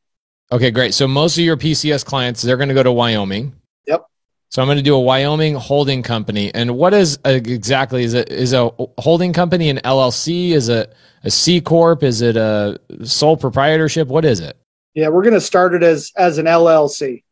Okay, 0.51 0.71
great. 0.71 0.93
So 0.93 1.07
most 1.07 1.37
of 1.37 1.43
your 1.43 1.57
PCS 1.57 2.03
clients, 2.03 2.41
they're 2.41 2.57
going 2.57 2.69
to 2.69 2.75
go 2.75 2.83
to 2.83 2.91
Wyoming. 2.91 3.53
Yep. 3.87 4.05
So 4.49 4.61
I'm 4.61 4.67
going 4.67 4.77
to 4.77 4.83
do 4.83 4.95
a 4.95 4.99
Wyoming 4.99 5.55
holding 5.55 6.03
company. 6.03 6.53
And 6.53 6.77
what 6.77 6.93
is 6.93 7.17
uh, 7.25 7.29
exactly 7.29 8.03
is 8.03 8.13
it 8.13 8.29
is 8.31 8.53
a 8.53 8.69
holding 8.97 9.31
company 9.31 9.69
an 9.69 9.77
LLC? 9.77 10.51
Is 10.51 10.69
it 10.69 10.93
a 11.23 11.31
C 11.31 11.61
corp? 11.61 12.03
Is 12.03 12.21
it 12.21 12.35
a 12.35 12.79
sole 13.03 13.37
proprietorship? 13.37 14.07
What 14.07 14.25
is 14.25 14.39
it? 14.39 14.57
Yeah, 14.95 15.09
we're 15.09 15.23
going 15.23 15.33
to 15.33 15.41
start 15.41 15.75
it 15.75 15.83
as 15.83 16.11
as 16.17 16.37
an 16.37 16.45
LLC. 16.45 17.23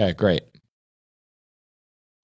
Okay, 0.00 0.12
great. 0.14 0.42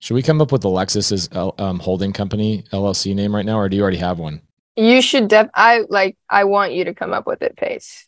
Should 0.00 0.14
we 0.14 0.22
come 0.22 0.40
up 0.40 0.50
with 0.52 0.64
Alexis's 0.64 1.28
L- 1.32 1.54
um, 1.58 1.78
holding 1.80 2.12
company 2.12 2.64
LLC 2.72 3.14
name 3.14 3.34
right 3.34 3.44
now, 3.44 3.58
or 3.58 3.68
do 3.68 3.76
you 3.76 3.82
already 3.82 3.98
have 3.98 4.18
one? 4.18 4.40
You 4.76 5.02
should 5.02 5.28
def 5.28 5.48
I 5.54 5.84
like 5.88 6.16
I 6.30 6.44
want 6.44 6.72
you 6.72 6.84
to 6.84 6.94
come 6.94 7.12
up 7.12 7.26
with 7.26 7.42
it, 7.42 7.56
Pace. 7.56 8.06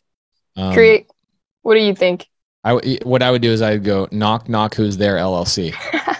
Um, 0.55 0.73
Create 0.73 1.07
what 1.61 1.75
do 1.75 1.81
you 1.81 1.93
think? 1.93 2.27
I 2.63 2.69
w- 2.75 2.97
what 3.03 3.21
I 3.21 3.31
would 3.31 3.41
do 3.41 3.51
is 3.51 3.61
I'd 3.61 3.83
go 3.83 4.07
knock 4.11 4.49
knock 4.49 4.75
who's 4.75 4.97
there 4.97 5.17
LLC. 5.17 5.75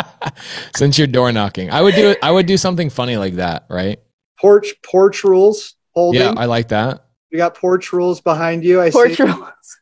Since 0.76 0.98
you're 0.98 1.06
door 1.06 1.32
knocking, 1.32 1.70
I 1.70 1.80
would 1.80 1.94
do. 1.94 2.16
I 2.22 2.30
would 2.30 2.46
do 2.46 2.56
something 2.56 2.90
funny 2.90 3.16
like 3.16 3.34
that, 3.34 3.66
right? 3.70 4.00
Porch 4.40 4.74
porch 4.84 5.24
rules 5.24 5.74
holding. 5.92 6.20
Yeah, 6.20 6.34
I 6.36 6.46
like 6.46 6.68
that. 6.68 7.06
We 7.32 7.38
got 7.38 7.56
porch 7.56 7.92
rules 7.92 8.20
behind 8.20 8.62
you. 8.62 8.80
I 8.80 8.90
Porch 8.90 9.16
see 9.16 9.22
rules. 9.22 9.80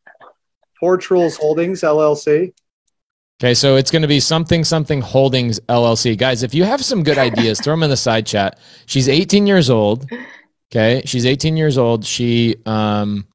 porch 0.78 1.10
rules 1.10 1.36
holdings 1.36 1.80
LLC. 1.80 2.54
Okay, 3.42 3.54
so 3.54 3.76
it's 3.76 3.90
going 3.90 4.02
to 4.02 4.08
be 4.08 4.20
something 4.20 4.64
something 4.64 5.00
holdings 5.00 5.58
LLC. 5.60 6.16
Guys, 6.16 6.42
if 6.42 6.54
you 6.54 6.64
have 6.64 6.84
some 6.84 7.02
good 7.02 7.18
ideas, 7.18 7.60
throw 7.60 7.72
them 7.72 7.82
in 7.82 7.90
the 7.90 7.96
side 7.96 8.26
chat. 8.26 8.58
She's 8.86 9.08
18 9.08 9.46
years 9.46 9.68
old. 9.68 10.06
Okay, 10.70 11.02
she's 11.04 11.26
18 11.26 11.56
years 11.56 11.76
old. 11.76 12.04
She 12.04 12.56
um 12.66 13.26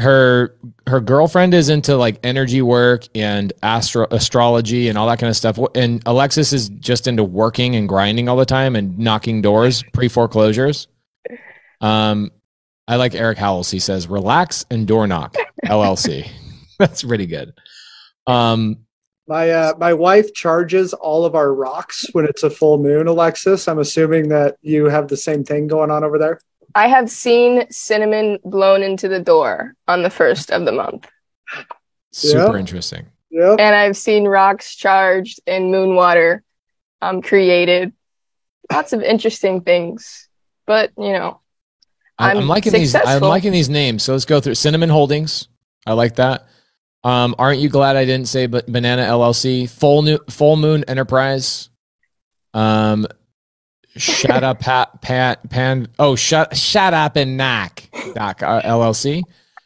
her 0.00 0.56
her 0.86 1.00
girlfriend 1.00 1.54
is 1.54 1.70
into 1.70 1.96
like 1.96 2.20
energy 2.22 2.60
work 2.60 3.04
and 3.14 3.52
astro 3.62 4.06
astrology 4.10 4.88
and 4.88 4.98
all 4.98 5.06
that 5.06 5.18
kind 5.18 5.30
of 5.30 5.36
stuff. 5.36 5.58
And 5.74 6.02
Alexis 6.04 6.52
is 6.52 6.68
just 6.68 7.06
into 7.06 7.24
working 7.24 7.76
and 7.76 7.88
grinding 7.88 8.28
all 8.28 8.36
the 8.36 8.44
time 8.44 8.76
and 8.76 8.98
knocking 8.98 9.42
doors, 9.42 9.82
pre 9.92 10.08
foreclosures. 10.08 10.88
Um, 11.80 12.32
I 12.88 12.96
like 12.96 13.14
Eric 13.14 13.38
Howells. 13.38 13.70
He 13.70 13.78
says, 13.78 14.08
"Relax 14.08 14.64
and 14.70 14.86
door 14.88 15.06
knock." 15.06 15.36
LLC. 15.66 16.28
That's 16.78 17.02
pretty 17.04 17.26
good. 17.26 17.52
Um, 18.26 18.78
My 19.26 19.50
uh, 19.50 19.74
my 19.78 19.92
wife 19.92 20.32
charges 20.34 20.94
all 20.94 21.24
of 21.26 21.34
our 21.34 21.52
rocks 21.54 22.06
when 22.12 22.24
it's 22.24 22.42
a 22.42 22.50
full 22.50 22.78
moon. 22.78 23.06
Alexis, 23.06 23.68
I'm 23.68 23.78
assuming 23.78 24.28
that 24.30 24.56
you 24.62 24.86
have 24.86 25.08
the 25.08 25.16
same 25.16 25.44
thing 25.44 25.66
going 25.66 25.90
on 25.90 26.02
over 26.02 26.18
there. 26.18 26.40
I 26.74 26.86
have 26.88 27.10
seen 27.10 27.70
cinnamon 27.70 28.38
blown 28.44 28.82
into 28.82 29.08
the 29.08 29.20
door 29.20 29.74
on 29.86 30.02
the 30.02 30.10
first 30.10 30.50
of 30.50 30.64
the 30.64 30.72
month. 30.72 31.08
super 32.12 32.52
Yeah. 32.54 32.58
interesting. 32.58 33.06
Yep. 33.30 33.58
And 33.60 33.74
I've 33.74 33.96
seen 33.96 34.26
rocks 34.26 34.74
charged 34.76 35.40
and 35.46 35.70
moon 35.70 35.94
water 35.94 36.42
um, 37.02 37.20
created. 37.22 37.92
Lots 38.72 38.92
of 38.92 39.02
interesting 39.02 39.60
things. 39.62 40.28
But, 40.66 40.90
you 40.98 41.12
know, 41.12 41.40
I- 41.40 41.47
I'm, 42.18 42.38
I'm 42.38 42.48
liking 42.48 42.72
these. 42.72 42.94
I'm 42.94 43.22
liking 43.22 43.52
these 43.52 43.68
names. 43.68 44.02
So 44.02 44.12
let's 44.12 44.24
go 44.24 44.40
through 44.40 44.54
Cinnamon 44.54 44.88
Holdings. 44.88 45.48
I 45.86 45.92
like 45.92 46.16
that. 46.16 46.46
Um, 47.04 47.34
aren't 47.38 47.60
you 47.60 47.68
glad 47.68 47.96
I 47.96 48.04
didn't 48.04 48.28
say 48.28 48.46
but 48.46 48.66
Banana 48.66 49.02
LLC? 49.02 49.68
Full 49.70 50.02
new 50.02 50.18
Full 50.28 50.56
Moon 50.56 50.84
Enterprise. 50.88 51.70
Um, 52.54 53.06
shut 53.96 54.42
up, 54.42 54.60
Pat, 54.60 55.00
Pat, 55.00 55.48
Pan. 55.48 55.88
Oh, 55.98 56.16
shut, 56.16 56.56
shut 56.56 56.94
up 56.94 57.16
and 57.16 57.36
knock. 57.36 57.82
Doc 58.14 58.42
uh, 58.42 58.62
LLC. 58.62 59.22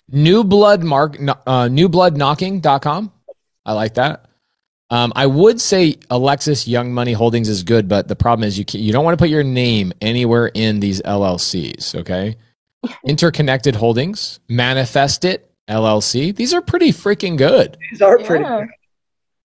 New 0.08 0.44
Blood 0.44 0.82
Mark. 0.82 1.16
Uh, 1.18 1.68
newbloodknocking.com. 1.68 3.12
I 3.64 3.72
like 3.72 3.94
that. 3.94 4.26
Um, 4.92 5.10
I 5.16 5.24
would 5.26 5.58
say 5.58 5.96
Alexis 6.10 6.68
Young 6.68 6.92
Money 6.92 7.14
Holdings 7.14 7.48
is 7.48 7.62
good, 7.62 7.88
but 7.88 8.08
the 8.08 8.14
problem 8.14 8.46
is 8.46 8.58
you 8.58 8.64
can, 8.66 8.80
you 8.80 8.92
don't 8.92 9.04
want 9.06 9.18
to 9.18 9.22
put 9.22 9.30
your 9.30 9.42
name 9.42 9.90
anywhere 10.02 10.48
in 10.52 10.80
these 10.80 11.00
LLCs. 11.00 11.94
Okay, 12.00 12.36
Interconnected 13.06 13.74
Holdings, 13.74 14.38
Manifest 14.50 15.24
It 15.24 15.50
LLC. 15.66 16.36
These 16.36 16.52
are 16.52 16.60
pretty 16.60 16.90
freaking 16.90 17.38
good, 17.38 17.78
These 17.90 18.02
are 18.02 18.18
pretty. 18.18 18.44
Yeah. 18.44 18.60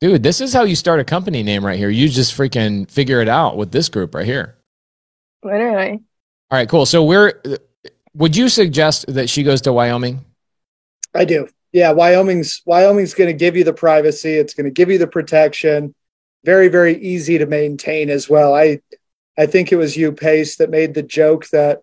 good. 0.02 0.12
dude. 0.12 0.24
This 0.24 0.42
is 0.42 0.52
how 0.52 0.64
you 0.64 0.76
start 0.76 1.00
a 1.00 1.06
company 1.06 1.44
name 1.44 1.66
right 1.66 1.78
here. 1.80 1.90
You 1.90 2.10
just 2.10 2.38
freaking 2.38 2.92
figure 2.92 3.22
it 3.22 3.30
out 3.30 3.56
with 3.56 3.72
this 3.72 3.88
group 3.88 4.16
right 4.16 4.26
here. 4.26 4.58
literally. 5.44 6.02
All 6.52 6.58
right, 6.58 6.68
cool. 6.68 6.86
So 6.86 7.04
we're. 7.06 7.42
Would 8.16 8.36
you 8.36 8.50
suggest 8.50 9.06
that 9.14 9.30
she 9.30 9.44
goes 9.44 9.62
to 9.62 9.72
Wyoming? 9.72 10.26
I 11.14 11.24
do. 11.24 11.48
Yeah, 11.72 11.92
Wyoming's 11.92 12.62
Wyoming's 12.66 13.14
going 13.14 13.30
to 13.30 13.38
give 13.38 13.56
you 13.56 13.64
the 13.64 13.74
privacy. 13.74 14.34
It's 14.34 14.54
going 14.54 14.66
to 14.66 14.72
give 14.72 14.90
you 14.90 14.98
the 14.98 15.08
protection. 15.08 15.94
Very 16.44 16.68
very 16.68 16.98
easy 16.98 17.38
to 17.38 17.46
maintain 17.46 18.10
as 18.10 18.30
well. 18.30 18.54
I 18.54 18.82
I 19.38 19.46
think 19.46 19.72
it 19.72 19.76
was 19.76 19.98
you 19.98 20.12
Pace 20.12 20.58
that 20.58 20.70
made 20.70 20.94
the 20.94 21.04
joke 21.04 21.48
that 21.50 21.82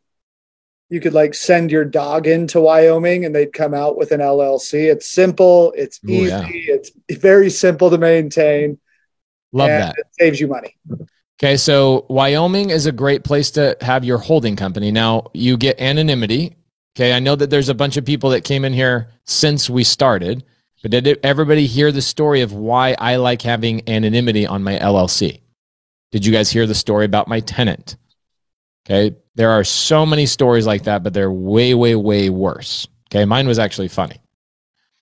you 0.91 1.01
could 1.01 1.15
like 1.15 1.35
send 1.35 1.71
your 1.71 1.85
dog 1.85 2.27
into 2.27 2.61
Wyoming 2.61 3.25
and 3.25 3.35
they'd 3.35 3.53
come 3.53 3.75
out 3.75 3.97
with 3.97 4.13
an 4.13 4.21
LLC. 4.21 4.91
It's 4.93 5.09
simple, 5.09 5.73
it's 5.77 6.01
Ooh, 6.05 6.13
easy, 6.13 6.29
yeah. 6.69 6.75
it's 6.77 6.93
very 7.11 7.51
simple 7.51 7.91
to 7.91 7.99
maintain. 7.99 8.79
Love 9.53 9.71
and 9.71 9.83
that. 9.83 9.95
It 9.97 10.07
saves 10.19 10.41
you 10.41 10.49
money. 10.49 10.77
Okay, 11.41 11.57
so 11.57 12.07
Wyoming 12.09 12.71
is 12.71 12.87
a 12.87 12.93
great 12.93 13.25
place 13.25 13.51
to 13.53 13.77
have 13.81 14.05
your 14.05 14.19
holding 14.19 14.57
company. 14.57 14.91
Now, 14.91 15.31
you 15.35 15.57
get 15.57 15.81
anonymity. 15.81 16.57
Okay, 16.97 17.13
I 17.13 17.19
know 17.19 17.35
that 17.35 17.51
there's 17.51 17.69
a 17.69 17.75
bunch 17.75 17.97
of 17.97 18.05
people 18.05 18.31
that 18.31 18.45
came 18.45 18.65
in 18.65 18.73
here 18.73 19.11
since 19.25 19.69
we 19.69 19.83
started, 19.83 20.45
but 20.83 20.91
did 20.93 21.19
everybody 21.25 21.67
hear 21.67 21.91
the 21.91 22.03
story 22.03 22.41
of 22.41 22.53
why 22.53 22.95
I 22.99 23.17
like 23.17 23.43
having 23.43 23.89
anonymity 23.89 24.47
on 24.47 24.63
my 24.63 24.79
LLC? 24.79 25.41
Did 26.13 26.25
you 26.25 26.33
guys 26.33 26.51
hear 26.51 26.67
the 26.67 26.75
story 26.75 27.05
about 27.05 27.27
my 27.27 27.41
tenant? 27.41 27.97
Okay, 28.87 29.17
there 29.35 29.51
are 29.51 29.65
so 29.65 30.07
many 30.07 30.27
stories 30.27 30.67
like 30.67 30.85
that, 30.85 31.03
but 31.03 31.13
they're 31.15 31.33
way, 31.33 31.75
way, 31.75 31.97
way 31.97 32.31
worse. 32.31 32.87
Okay, 33.11 33.25
mine 33.25 33.49
was 33.49 33.59
actually 33.59 33.89
funny. 33.89 34.21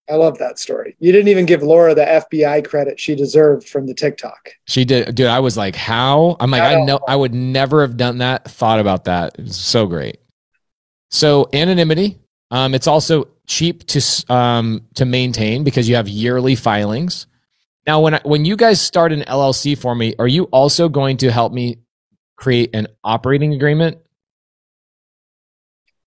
I 0.09 0.15
love 0.15 0.39
that 0.39 0.59
story. 0.59 0.97
You 0.99 1.13
didn't 1.13 1.29
even 1.29 1.47
give 1.47 1.63
Laura 1.63 1.95
the 1.95 2.05
FBI 2.05 2.67
credit 2.67 2.99
she 2.99 3.15
deserved 3.15 3.69
from 3.69 3.87
the 3.87 3.95
TikTok. 3.95 4.51
She 4.67 4.85
did, 4.85 5.15
dude. 5.15 5.27
I 5.27 5.41
was 5.41 5.57
like, 5.57 5.77
how? 5.77 6.37
I'm 6.41 6.51
like, 6.51 6.63
I 6.63 6.73
I 6.73 6.75
know. 6.77 6.85
know, 6.85 7.01
I 7.07 7.17
would 7.17 7.35
never 7.35 7.83
have 7.83 7.97
done 7.97 8.19
that. 8.19 8.45
Thought 8.51 8.81
about 8.81 9.05
that. 9.05 9.37
It's 9.39 9.57
so 9.57 9.87
great. 9.87 10.19
So 11.13 11.47
anonymity. 11.53 12.19
Um, 12.51 12.75
it's 12.75 12.87
also 12.87 13.29
cheap 13.47 13.87
to 13.87 14.01
um 14.29 14.87
to 14.95 15.05
maintain 15.05 15.63
because 15.63 15.89
you 15.89 15.95
have 15.95 16.09
yearly 16.09 16.57
filings. 16.57 17.27
Now, 17.87 18.01
when 18.01 18.15
I, 18.15 18.21
when 18.25 18.45
you 18.45 18.57
guys 18.57 18.81
start 18.81 19.13
an 19.13 19.23
LLC 19.23 19.77
for 19.77 19.95
me, 19.95 20.15
are 20.19 20.29
you 20.29 20.45
also 20.45 20.89
going 20.89 21.19
to 21.19 21.31
help 21.31 21.53
me 21.53 21.79
create 22.37 22.71
an 22.75 22.89
operating 23.05 23.53
agreement? 23.55 23.99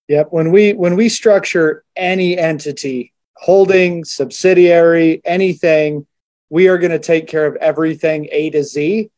Yep. 0.08 0.28
When 0.30 0.52
we 0.52 0.72
when 0.72 0.96
we 0.96 1.08
structure 1.08 1.84
any 1.94 2.36
entity, 2.36 3.12
holding, 3.36 4.04
subsidiary, 4.04 5.20
anything, 5.24 6.06
we 6.50 6.68
are 6.68 6.78
going 6.78 6.92
to 6.92 6.98
take 6.98 7.26
care 7.28 7.46
of 7.46 7.56
everything 7.56 8.28
A 8.32 8.50
to 8.50 8.62
Z 8.64 9.10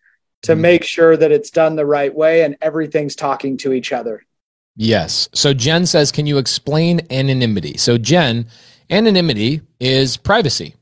to 0.42 0.52
Mhm. 0.52 0.58
make 0.60 0.84
sure 0.84 1.16
that 1.16 1.32
it's 1.32 1.50
done 1.50 1.76
the 1.76 1.86
right 1.86 2.14
way 2.14 2.42
and 2.42 2.56
everything's 2.60 3.16
talking 3.16 3.56
to 3.58 3.72
each 3.72 3.92
other. 3.92 4.22
Yes. 4.80 5.28
So 5.34 5.52
Jen 5.52 5.86
says, 5.86 6.12
can 6.12 6.26
you 6.26 6.38
explain 6.38 7.00
anonymity? 7.10 7.76
So 7.78 7.98
Jen, 7.98 8.46
anonymity 8.88 9.60
is 9.80 10.16
privacy, 10.16 10.76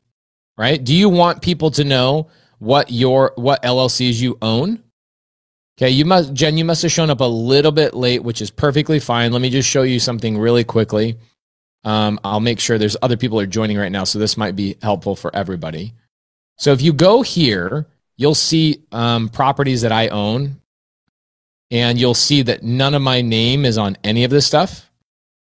right? 0.58 0.84
Do 0.84 0.94
you 0.94 1.08
want 1.08 1.40
people 1.40 1.70
to 1.72 1.82
know 1.82 2.28
what 2.58 2.90
your 2.90 3.32
what 3.36 3.62
LLCs 3.62 4.20
you 4.20 4.36
own? 4.42 4.82
Okay, 5.78 5.88
you 5.88 6.04
must 6.04 6.34
Jen, 6.34 6.58
you 6.58 6.64
must 6.66 6.82
have 6.82 6.92
shown 6.92 7.08
up 7.08 7.20
a 7.20 7.24
little 7.24 7.72
bit 7.72 7.94
late, 7.94 8.22
which 8.22 8.42
is 8.42 8.50
perfectly 8.50 9.00
fine. 9.00 9.32
Let 9.32 9.40
me 9.40 9.48
just 9.48 9.68
show 9.68 9.82
you 9.82 9.98
something 9.98 10.36
really 10.36 10.62
quickly. 10.62 11.16
Um, 11.82 12.20
I'll 12.22 12.40
make 12.40 12.60
sure 12.60 12.76
there's 12.76 12.98
other 13.00 13.16
people 13.16 13.40
are 13.40 13.46
joining 13.46 13.78
right 13.78 13.92
now, 13.92 14.04
so 14.04 14.18
this 14.18 14.36
might 14.36 14.56
be 14.56 14.76
helpful 14.82 15.16
for 15.16 15.34
everybody. 15.34 15.94
So 16.58 16.72
if 16.72 16.82
you 16.82 16.92
go 16.92 17.22
here, 17.22 17.86
you'll 18.18 18.34
see 18.34 18.82
um, 18.92 19.30
properties 19.30 19.80
that 19.82 19.92
I 19.92 20.08
own 20.08 20.60
and 21.70 21.98
you'll 21.98 22.14
see 22.14 22.42
that 22.42 22.62
none 22.62 22.94
of 22.94 23.02
my 23.02 23.20
name 23.20 23.64
is 23.64 23.78
on 23.78 23.96
any 24.04 24.24
of 24.24 24.30
this 24.30 24.46
stuff. 24.46 24.90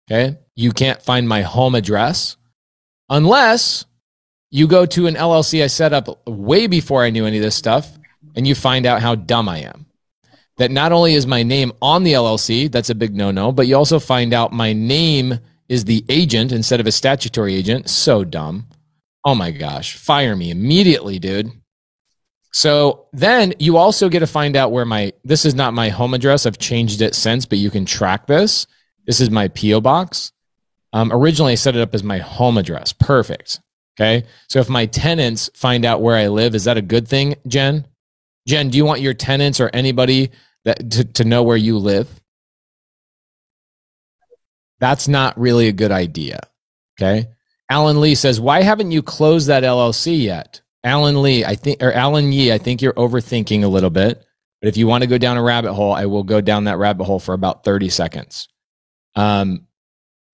Okay. 0.09 0.37
You 0.55 0.71
can't 0.71 1.01
find 1.01 1.27
my 1.27 1.41
home 1.41 1.75
address 1.75 2.37
unless 3.09 3.85
you 4.51 4.67
go 4.67 4.85
to 4.85 5.07
an 5.07 5.15
LLC 5.15 5.63
I 5.63 5.67
set 5.67 5.93
up 5.93 6.27
way 6.27 6.67
before 6.67 7.03
I 7.03 7.09
knew 7.09 7.25
any 7.25 7.37
of 7.37 7.43
this 7.43 7.55
stuff 7.55 7.97
and 8.35 8.47
you 8.47 8.55
find 8.55 8.85
out 8.85 9.01
how 9.01 9.15
dumb 9.15 9.49
I 9.49 9.59
am. 9.59 9.85
That 10.57 10.71
not 10.71 10.93
only 10.93 11.15
is 11.15 11.27
my 11.27 11.43
name 11.43 11.73
on 11.81 12.03
the 12.03 12.13
LLC, 12.13 12.71
that's 12.71 12.89
a 12.89 12.95
big 12.95 13.13
no 13.13 13.31
no, 13.31 13.51
but 13.51 13.67
you 13.67 13.75
also 13.75 13.99
find 13.99 14.33
out 14.33 14.53
my 14.53 14.71
name 14.71 15.39
is 15.67 15.85
the 15.85 16.05
agent 16.07 16.51
instead 16.51 16.79
of 16.79 16.87
a 16.87 16.91
statutory 16.91 17.55
agent. 17.55 17.89
So 17.89 18.23
dumb. 18.23 18.67
Oh 19.25 19.35
my 19.35 19.51
gosh. 19.51 19.97
Fire 19.97 20.35
me 20.35 20.51
immediately, 20.51 21.19
dude. 21.19 21.51
So 22.55 23.07
then 23.11 23.53
you 23.59 23.75
also 23.75 24.07
get 24.07 24.19
to 24.19 24.27
find 24.27 24.55
out 24.55 24.71
where 24.71 24.85
my 24.85 25.11
this 25.25 25.43
is 25.43 25.55
not 25.55 25.73
my 25.73 25.89
home 25.89 26.13
address. 26.13 26.45
I've 26.45 26.57
changed 26.57 27.01
it 27.01 27.13
since, 27.13 27.45
but 27.45 27.57
you 27.57 27.69
can 27.69 27.85
track 27.85 28.27
this. 28.27 28.65
This 29.05 29.19
is 29.19 29.29
my 29.29 29.49
PO 29.49 29.81
box. 29.81 30.31
Um, 30.93 31.11
originally, 31.11 31.51
I 31.51 31.55
set 31.55 31.75
it 31.75 31.81
up 31.81 31.93
as 31.93 32.01
my 32.01 32.19
home 32.19 32.57
address. 32.57 32.93
Perfect. 32.93 33.59
Okay. 33.99 34.25
So 34.47 34.59
if 34.59 34.69
my 34.69 34.85
tenants 34.85 35.49
find 35.53 35.83
out 35.83 36.01
where 36.01 36.15
I 36.15 36.29
live, 36.29 36.55
is 36.55 36.63
that 36.63 36.77
a 36.77 36.81
good 36.81 37.09
thing, 37.09 37.35
Jen? 37.45 37.87
Jen, 38.47 38.69
do 38.69 38.77
you 38.77 38.85
want 38.85 39.01
your 39.01 39.13
tenants 39.13 39.59
or 39.59 39.69
anybody 39.73 40.31
that 40.63 40.89
to, 40.91 41.03
to 41.03 41.25
know 41.25 41.43
where 41.43 41.57
you 41.57 41.77
live? 41.77 42.07
That's 44.79 45.09
not 45.09 45.37
really 45.37 45.67
a 45.67 45.73
good 45.73 45.91
idea. 45.91 46.39
Okay. 46.97 47.27
Alan 47.69 47.99
Lee 47.99 48.15
says, 48.15 48.39
why 48.39 48.61
haven't 48.61 48.91
you 48.91 49.01
closed 49.01 49.49
that 49.49 49.63
LLC 49.63 50.21
yet? 50.23 50.61
Alan 50.85 51.21
Lee, 51.21 51.43
I 51.43 51.55
think, 51.55 51.81
or 51.81 51.91
Alan 51.91 52.31
Yee, 52.31 52.53
I 52.53 52.59
think 52.59 52.81
you're 52.81 52.93
overthinking 52.93 53.63
a 53.63 53.67
little 53.67 53.89
bit. 53.89 54.23
But 54.61 54.69
if 54.69 54.77
you 54.77 54.87
want 54.87 55.01
to 55.01 55.07
go 55.07 55.17
down 55.17 55.35
a 55.35 55.43
rabbit 55.43 55.73
hole, 55.73 55.91
I 55.91 56.05
will 56.05 56.23
go 56.23 56.41
down 56.41 56.65
that 56.65 56.77
rabbit 56.77 57.03
hole 57.05 57.19
for 57.19 57.33
about 57.33 57.63
30 57.63 57.89
seconds. 57.89 58.47
Um, 59.15 59.67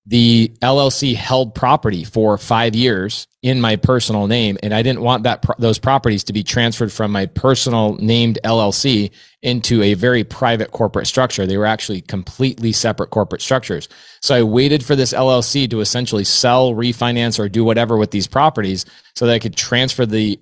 the 0.08 0.52
LLC 0.62 1.16
held 1.16 1.54
property 1.54 2.04
for 2.04 2.38
five 2.38 2.76
years 2.76 3.28
in 3.44 3.62
my 3.62 3.76
personal 3.76 4.28
name, 4.28 4.58
and 4.64 4.74
I 4.74 4.82
didn't 4.82 5.02
want 5.02 5.24
that 5.24 5.46
those 5.60 5.78
properties 5.78 6.24
to 6.26 6.34
be 6.34 6.44
transferred 6.44 6.92
from 6.92 7.12
my 7.12 7.28
personal 7.28 7.96
named 7.98 8.40
LLC 8.44 9.12
into 9.44 9.84
a 9.84 9.94
very 9.94 10.24
private 10.24 10.72
corporate 10.72 11.08
structure. 11.08 11.46
They 11.46 11.58
were 11.58 11.68
actually 11.68 12.02
completely 12.02 12.72
separate 12.72 13.12
corporate 13.12 13.42
structures. 13.42 13.90
So 14.22 14.36
I 14.36 14.44
waited 14.44 14.84
for 14.84 14.96
this 14.96 15.14
LLC 15.14 15.70
to 15.70 15.82
essentially 15.82 16.24
sell, 16.24 16.74
refinance, 16.74 17.40
or 17.40 17.48
do 17.48 17.64
whatever 17.64 17.98
with 17.98 18.12
these 18.12 18.28
properties 18.28 18.86
so 19.16 19.28
that 19.28 19.34
I 19.34 19.40
could 19.40 19.56
transfer 19.56 20.06
the 20.06 20.40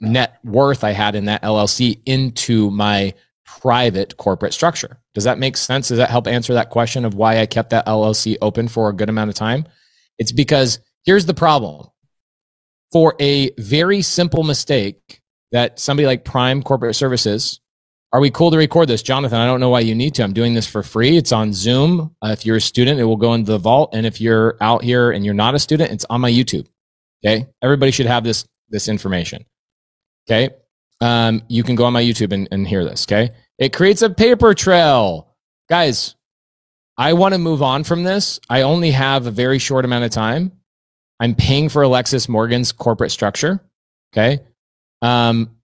net 0.00 0.38
worth 0.44 0.84
I 0.84 0.92
had 0.92 1.14
in 1.14 1.26
that 1.26 1.42
LLC 1.42 2.00
into 2.04 2.70
my 2.70 3.14
private 3.58 4.16
corporate 4.16 4.54
structure. 4.54 5.00
Does 5.14 5.24
that 5.24 5.38
make 5.38 5.56
sense? 5.56 5.88
Does 5.88 5.98
that 5.98 6.10
help 6.10 6.26
answer 6.28 6.54
that 6.54 6.70
question 6.70 7.04
of 7.04 7.14
why 7.14 7.40
I 7.40 7.46
kept 7.46 7.70
that 7.70 7.86
LLC 7.86 8.36
open 8.40 8.68
for 8.68 8.88
a 8.88 8.92
good 8.92 9.08
amount 9.08 9.30
of 9.30 9.34
time? 9.34 9.66
It's 10.18 10.32
because 10.32 10.78
here's 11.04 11.26
the 11.26 11.34
problem. 11.34 11.88
For 12.92 13.14
a 13.20 13.50
very 13.58 14.02
simple 14.02 14.42
mistake 14.42 15.20
that 15.52 15.78
somebody 15.78 16.06
like 16.06 16.24
Prime 16.24 16.62
Corporate 16.62 16.96
Services 16.96 17.60
Are 18.12 18.20
we 18.20 18.30
cool 18.30 18.50
to 18.50 18.56
record 18.56 18.88
this? 18.88 19.02
Jonathan, 19.02 19.38
I 19.38 19.46
don't 19.46 19.60
know 19.60 19.68
why 19.68 19.80
you 19.80 19.94
need 19.94 20.14
to. 20.16 20.24
I'm 20.24 20.32
doing 20.32 20.54
this 20.54 20.66
for 20.66 20.82
free. 20.82 21.16
It's 21.16 21.30
on 21.30 21.52
Zoom. 21.52 22.16
Uh, 22.20 22.30
if 22.32 22.44
you're 22.44 22.56
a 22.56 22.60
student, 22.60 22.98
it 22.98 23.04
will 23.04 23.16
go 23.16 23.34
into 23.34 23.52
the 23.52 23.58
vault. 23.58 23.90
And 23.94 24.04
if 24.04 24.20
you're 24.20 24.56
out 24.60 24.82
here 24.82 25.12
and 25.12 25.24
you're 25.24 25.34
not 25.34 25.54
a 25.54 25.60
student, 25.60 25.92
it's 25.92 26.04
on 26.10 26.20
my 26.20 26.30
YouTube. 26.30 26.66
Okay. 27.24 27.46
Everybody 27.62 27.92
should 27.92 28.06
have 28.06 28.24
this, 28.24 28.44
this 28.68 28.88
information. 28.88 29.44
Okay. 30.28 30.50
Um, 31.00 31.42
you 31.48 31.62
can 31.62 31.76
go 31.76 31.84
on 31.84 31.92
my 31.92 32.02
YouTube 32.02 32.32
and, 32.32 32.48
and 32.50 32.66
hear 32.66 32.84
this. 32.84 33.06
Okay. 33.06 33.32
It 33.58 33.72
creates 33.72 34.02
a 34.02 34.10
paper 34.10 34.54
trail. 34.54 35.34
Guys, 35.68 36.14
I 36.96 37.14
want 37.14 37.34
to 37.34 37.38
move 37.38 37.62
on 37.62 37.84
from 37.84 38.02
this. 38.02 38.40
I 38.48 38.62
only 38.62 38.90
have 38.90 39.26
a 39.26 39.30
very 39.30 39.58
short 39.58 39.84
amount 39.84 40.04
of 40.04 40.10
time. 40.10 40.52
I'm 41.18 41.34
paying 41.34 41.68
for 41.68 41.82
Alexis 41.82 42.28
Morgan's 42.28 42.72
corporate 42.72 43.10
structure. 43.10 43.60
Okay. 44.12 44.40
Um, 45.02 45.56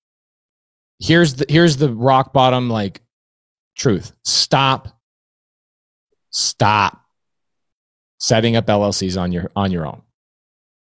here's 0.99 1.35
the 1.35 1.47
here's 1.49 1.77
the 1.77 1.93
rock 1.93 2.33
bottom 2.33 2.71
like 2.71 3.01
truth. 3.77 4.13
Stop. 4.25 4.89
Stop 6.31 7.03
setting 8.19 8.57
up 8.57 8.67
LLCs 8.67 9.21
on 9.21 9.33
your 9.33 9.51
on 9.57 9.73
your 9.73 9.87
own. 9.87 10.03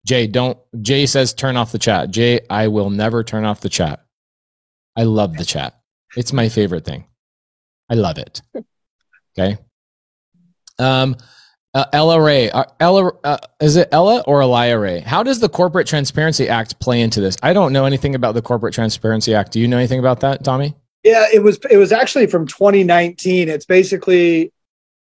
Jay, 0.06 0.26
don't 0.26 0.58
Jay 0.80 1.06
says 1.06 1.34
turn 1.34 1.56
off 1.56 1.72
the 1.72 1.78
chat. 1.78 2.10
Jay, 2.10 2.40
I 2.50 2.68
will 2.68 2.90
never 2.90 3.22
turn 3.22 3.44
off 3.44 3.60
the 3.60 3.68
chat. 3.68 4.04
I 4.96 5.04
love 5.04 5.36
the 5.36 5.44
chat. 5.44 5.80
It's 6.16 6.32
my 6.32 6.48
favorite 6.48 6.84
thing. 6.84 7.06
I 7.90 7.94
love 7.94 8.18
it. 8.18 8.42
Okay. 9.38 9.56
Um 10.78 11.16
uh, 11.74 11.86
Ella 11.92 12.20
Ray, 12.20 12.50
uh, 12.50 12.64
Ella, 12.80 13.12
uh, 13.24 13.38
is 13.60 13.76
it 13.76 13.88
Ella 13.92 14.22
or 14.26 14.42
Elia 14.42 14.78
Ray? 14.78 15.00
How 15.00 15.22
does 15.22 15.40
the 15.40 15.48
Corporate 15.48 15.86
Transparency 15.86 16.46
Act 16.46 16.78
play 16.80 17.00
into 17.00 17.22
this? 17.22 17.38
I 17.42 17.54
don't 17.54 17.72
know 17.72 17.86
anything 17.86 18.14
about 18.14 18.34
the 18.34 18.42
Corporate 18.42 18.74
Transparency 18.74 19.34
Act. 19.34 19.52
Do 19.52 19.60
you 19.60 19.66
know 19.68 19.78
anything 19.78 19.98
about 19.98 20.20
that, 20.20 20.44
Tommy? 20.44 20.74
Yeah, 21.02 21.26
it 21.32 21.42
was 21.42 21.58
it 21.70 21.78
was 21.78 21.90
actually 21.90 22.26
from 22.26 22.46
2019. 22.46 23.48
It's 23.48 23.64
basically 23.64 24.52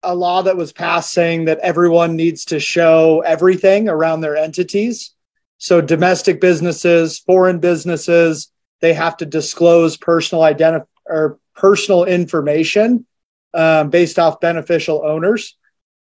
a 0.03 0.15
law 0.15 0.43
that 0.43 0.57
was 0.57 0.73
passed 0.73 1.13
saying 1.13 1.47
that 1.47 1.59
everyone 1.59 2.17
needs 2.17 2.45
to 2.47 2.61
show 2.61 3.21
everything 3.21 3.89
around 3.89 4.21
their 4.21 4.37
entities. 4.37 5.13
So 5.59 5.81
domestic 5.81 6.41
businesses, 6.41 7.19
foreign 7.19 7.59
businesses, 7.59 8.51
they 8.81 8.95
have 8.95 9.17
to 9.19 9.27
disclose 9.27 9.97
personal 9.97 10.43
identity 10.43 10.87
or 11.07 11.39
personal 11.55 12.05
information 12.05 13.07
um, 13.55 13.91
based 13.91 14.19
off 14.19 14.41
beneficial 14.41 15.05
owners 15.05 15.57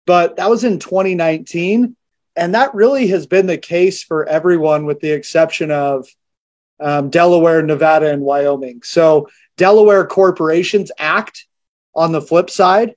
but 0.07 0.37
that 0.37 0.51
was 0.51 0.65
in 0.65 0.79
2019. 0.79 1.97
And 2.37 2.55
that 2.55 2.75
really 2.75 3.07
has 3.09 3.27
been 3.27 3.47
the 3.47 3.59
case 3.59 4.03
for 4.03 4.27
everyone, 4.27 4.87
with 4.87 5.01
the 5.01 5.11
exception 5.11 5.71
of 5.71 6.09
um, 6.81 7.09
Delaware, 7.11 7.63
Nevada, 7.63 8.11
and 8.11 8.23
Wyoming. 8.23 8.83
So, 8.83 9.29
Delaware 9.57 10.05
Corporations 10.05 10.91
Act, 10.99 11.47
on 11.95 12.11
the 12.11 12.21
flip 12.21 12.51
side, 12.51 12.97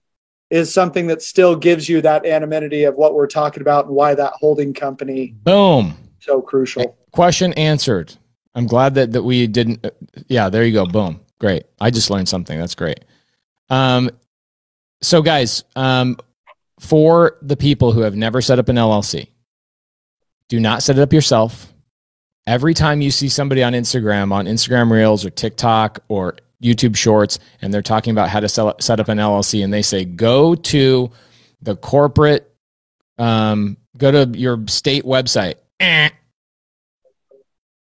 is 0.50 0.74
something 0.74 1.08
that 1.08 1.22
still 1.22 1.56
gives 1.56 1.88
you 1.88 2.02
that 2.02 2.26
anonymity 2.26 2.86
of 2.86 2.96
what 2.96 3.14
we're 3.14 3.28
talking 3.28 3.62
about 3.62 3.86
and 3.86 3.94
why 3.94 4.16
that 4.16 4.34
holding 4.34 4.74
company 4.74 5.36
boom 5.44 5.96
so 6.20 6.42
crucial. 6.42 6.98
Question 7.12 7.54
answered. 7.54 8.16
I'm 8.58 8.66
glad 8.66 8.96
that 8.96 9.12
that 9.12 9.22
we 9.22 9.46
didn't. 9.46 9.86
Uh, 9.86 9.92
yeah, 10.28 10.50
there 10.50 10.66
you 10.66 10.74
go. 10.74 10.88
Boom. 10.88 11.22
Great. 11.40 11.66
I 11.80 11.92
just 11.92 12.10
learned 12.10 12.28
something. 12.28 12.58
That's 12.60 12.74
great. 12.74 13.06
Um, 13.70 14.10
so 15.00 15.22
guys, 15.22 15.64
um, 15.76 16.18
for 16.80 17.38
the 17.44 17.56
people 17.56 17.92
who 17.92 18.02
have 18.02 18.16
never 18.16 18.42
set 18.42 18.58
up 18.58 18.68
an 18.68 18.76
LLC, 18.76 19.28
do 20.50 20.60
not 20.60 20.82
set 20.82 20.98
it 20.98 21.02
up 21.02 21.14
yourself. 21.14 21.72
Every 22.48 22.74
time 22.74 23.00
you 23.02 23.12
see 23.12 23.30
somebody 23.30 23.62
on 23.62 23.74
Instagram, 23.74 24.32
on 24.32 24.46
Instagram 24.46 24.90
Reels 24.90 25.24
or 25.24 25.30
TikTok 25.30 26.00
or 26.08 26.38
YouTube 26.64 26.96
Shorts, 26.96 27.38
and 27.62 27.72
they're 27.72 27.84
talking 27.84 28.10
about 28.10 28.30
how 28.30 28.40
to 28.40 28.50
sell, 28.50 28.76
set 28.80 29.00
up 29.00 29.10
an 29.10 29.20
LLC, 29.20 29.64
and 29.64 29.72
they 29.72 29.84
say, 29.84 30.04
go 30.04 30.56
to 30.56 31.12
the 31.62 31.76
corporate, 31.76 32.52
um, 33.20 33.78
go 33.98 34.12
to 34.12 34.40
your 34.40 34.66
state 34.68 35.04
website. 35.04 35.56
Eh. 35.80 36.10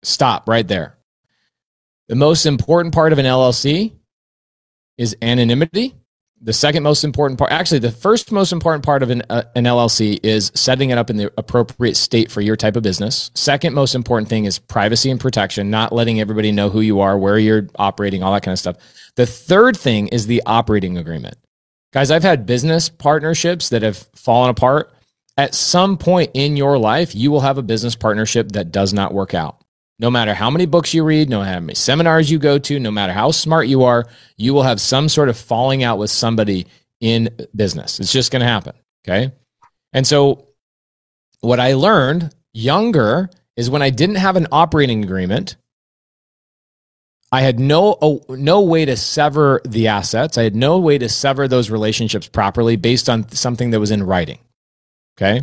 Stop 0.03 0.49
right 0.49 0.67
there. 0.67 0.97
The 2.09 2.15
most 2.15 2.47
important 2.47 2.95
part 2.95 3.13
of 3.13 3.19
an 3.19 3.27
LLC 3.27 3.93
is 4.97 5.17
anonymity 5.21 5.95
the 6.41 6.53
second 6.53 6.83
most 6.83 7.03
important 7.05 7.39
part, 7.39 7.51
actually, 7.51 7.81
the 7.81 7.91
first 7.91 8.31
most 8.31 8.53
important 8.53 8.85
part 8.85 9.03
of 9.03 9.11
an, 9.11 9.23
uh, 9.29 9.43
an 9.57 9.65
LLC 9.65 10.21
is 10.23 10.53
setting 10.55 10.91
it 10.91 10.99
up 10.99 11.11
in 11.11 11.17
the 11.17 11.33
appropriate 11.37 11.97
state 11.97 12.31
for 12.31 12.41
your 12.41 12.57
type 12.57 12.77
of 12.77 12.83
business. 12.83 13.31
Second 13.35 13.75
most 13.75 13.95
important 13.95 14.29
thing 14.29 14.45
is 14.45 14.59
privacy 14.59 15.11
and 15.11 15.21
protection, 15.21 15.71
not 15.71 15.93
letting 15.93 16.21
everybody 16.21 16.53
know 16.53 16.71
who 16.71 16.81
you 16.81 17.01
are, 17.01 17.19
where 17.19 17.39
you're 17.39 17.69
operating, 17.77 18.23
all 18.23 18.33
that 18.33 18.43
kind 18.43 18.53
of 18.53 18.59
stuff. 18.59 18.77
The 19.17 19.27
third 19.27 19.77
thing 19.77 20.09
is 20.09 20.27
the 20.27 20.43
operating 20.47 20.97
agreement. 20.97 21.37
Guys, 21.93 22.11
I've 22.11 22.23
had 22.23 22.47
business 22.47 22.89
partnerships 22.89 23.71
that 23.71 23.83
have 23.83 23.97
fallen 24.15 24.51
apart. 24.51 24.93
At 25.37 25.55
some 25.55 25.97
point 25.97 26.33
in 26.35 26.57
your 26.57 26.79
life, 26.79 27.15
you 27.15 27.31
will 27.31 27.41
have 27.41 27.59
a 27.59 27.63
business 27.63 27.97
partnership 27.97 28.53
that 28.53 28.71
does 28.71 28.93
not 28.93 29.15
work 29.15 29.35
out. 29.35 29.58
No 30.01 30.11
matter 30.11 30.33
how 30.33 30.51
many 30.51 30.67
books 30.67 30.95
you 30.95 31.03
read, 31.03 31.29
no 31.29 31.41
matter 31.41 31.53
how 31.53 31.61
many 31.61 31.75
seminars 31.75 32.31
you 32.31 32.39
go 32.39 32.59
to, 32.59 32.79
no 32.79 32.91
matter 32.91 33.13
how 33.13 33.33
smart 33.33 33.67
you 33.67 33.83
are, 33.83 34.07
you 34.37 34.55
will 34.55 34.63
have 34.63 34.81
some 34.81 35.09
sort 35.09 35.29
of 35.29 35.37
falling 35.37 35.83
out 35.83 35.99
with 35.99 36.11
somebody 36.11 36.67
in 37.01 37.31
business. 37.55 37.99
It's 37.99 38.13
just 38.13 38.31
going 38.31 38.41
to 38.41 38.47
happen. 38.47 38.75
Okay. 39.05 39.33
And 39.93 40.07
so, 40.07 40.47
what 41.41 41.61
I 41.61 41.75
learned 41.75 42.35
younger 42.53 43.31
is 43.57 43.71
when 43.71 43.83
I 43.83 43.91
didn't 43.91 44.17
have 44.17 44.37
an 44.37 44.47
operating 44.53 45.03
agreement, 45.03 45.57
I 47.31 47.43
had 47.43 47.61
no 47.61 47.99
oh, 48.01 48.25
no 48.29 48.63
way 48.63 48.85
to 48.85 48.97
sever 48.97 49.61
the 49.67 49.89
assets. 49.89 50.39
I 50.39 50.45
had 50.45 50.57
no 50.57 50.79
way 50.79 50.99
to 50.99 51.09
sever 51.09 51.47
those 51.47 51.71
relationships 51.71 52.29
properly 52.29 52.77
based 52.77 53.09
on 53.09 53.29
something 53.31 53.71
that 53.71 53.81
was 53.81 53.91
in 53.91 54.03
writing. 54.03 54.39
Okay. 55.17 55.43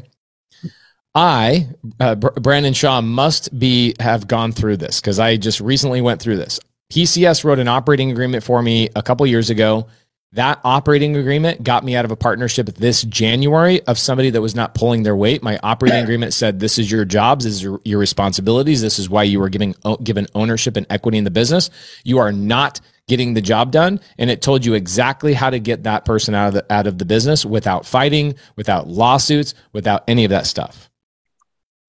I, 1.16 1.70
uh, 2.00 2.16
Brandon 2.16 2.74
Shaw, 2.74 3.02
must 3.02 3.58
be 3.58 3.96
have 4.00 4.28
gone 4.28 4.52
through 4.52 4.78
this 4.78 5.00
because 5.00 5.18
I 5.18 5.38
just 5.38 5.62
recently 5.62 6.02
went 6.02 6.22
through 6.22 6.36
this. 6.36 6.60
PCS 6.92 7.44
wrote 7.44 7.58
an 7.58 7.70
operating 7.70 8.12
agreement 8.12 8.44
for 8.44 8.62
me 8.62 8.90
a 8.96 9.02
couple 9.02 9.26
years 9.26 9.50
ago. 9.50 9.88
That 10.34 10.60
operating 10.66 11.16
agreement 11.16 11.64
got 11.64 11.86
me 11.86 11.96
out 11.96 12.04
of 12.04 12.12
a 12.12 12.18
partnership 12.18 12.68
this 12.68 13.04
January 13.04 13.82
of 13.84 13.98
somebody 13.98 14.30
that 14.32 14.42
was 14.42 14.54
not 14.54 14.76
pulling 14.76 15.04
their 15.04 15.16
weight. 15.16 15.42
My 15.42 15.58
operating 15.64 16.00
agreement 16.04 16.34
said, 16.34 16.60
"This 16.60 16.78
is 16.78 16.92
your 16.92 17.06
jobs, 17.06 17.46
this 17.46 17.54
is 17.54 17.64
your, 17.64 17.80
your 17.86 18.00
responsibilities. 18.00 18.82
This 18.82 19.00
is 19.00 19.10
why 19.10 19.24
you 19.24 19.40
were 19.40 19.50
giving 19.50 19.74
given 20.04 20.28
ownership 20.36 20.76
and 20.76 20.86
equity 20.90 21.18
in 21.18 21.24
the 21.24 21.32
business. 21.32 21.70
You 22.04 22.18
are 22.18 22.34
not 22.34 22.82
getting 23.08 23.34
the 23.36 23.42
job 23.42 23.72
done 23.72 24.00
and 24.18 24.30
it 24.30 24.42
told 24.42 24.66
you 24.66 24.74
exactly 24.74 25.34
how 25.34 25.50
to 25.50 25.60
get 25.60 25.84
that 25.84 26.06
person 26.06 26.34
out 26.34 26.48
of 26.48 26.54
the 26.56 26.74
out 26.74 26.88
of 26.88 26.98
the 26.98 27.06
business 27.06 27.46
without 27.46 27.86
fighting 27.86 28.34
without 28.56 28.88
lawsuits 28.88 29.54
without 29.74 30.04
any 30.08 30.26
of 30.26 30.32
that 30.32 30.48
stuff 30.48 30.90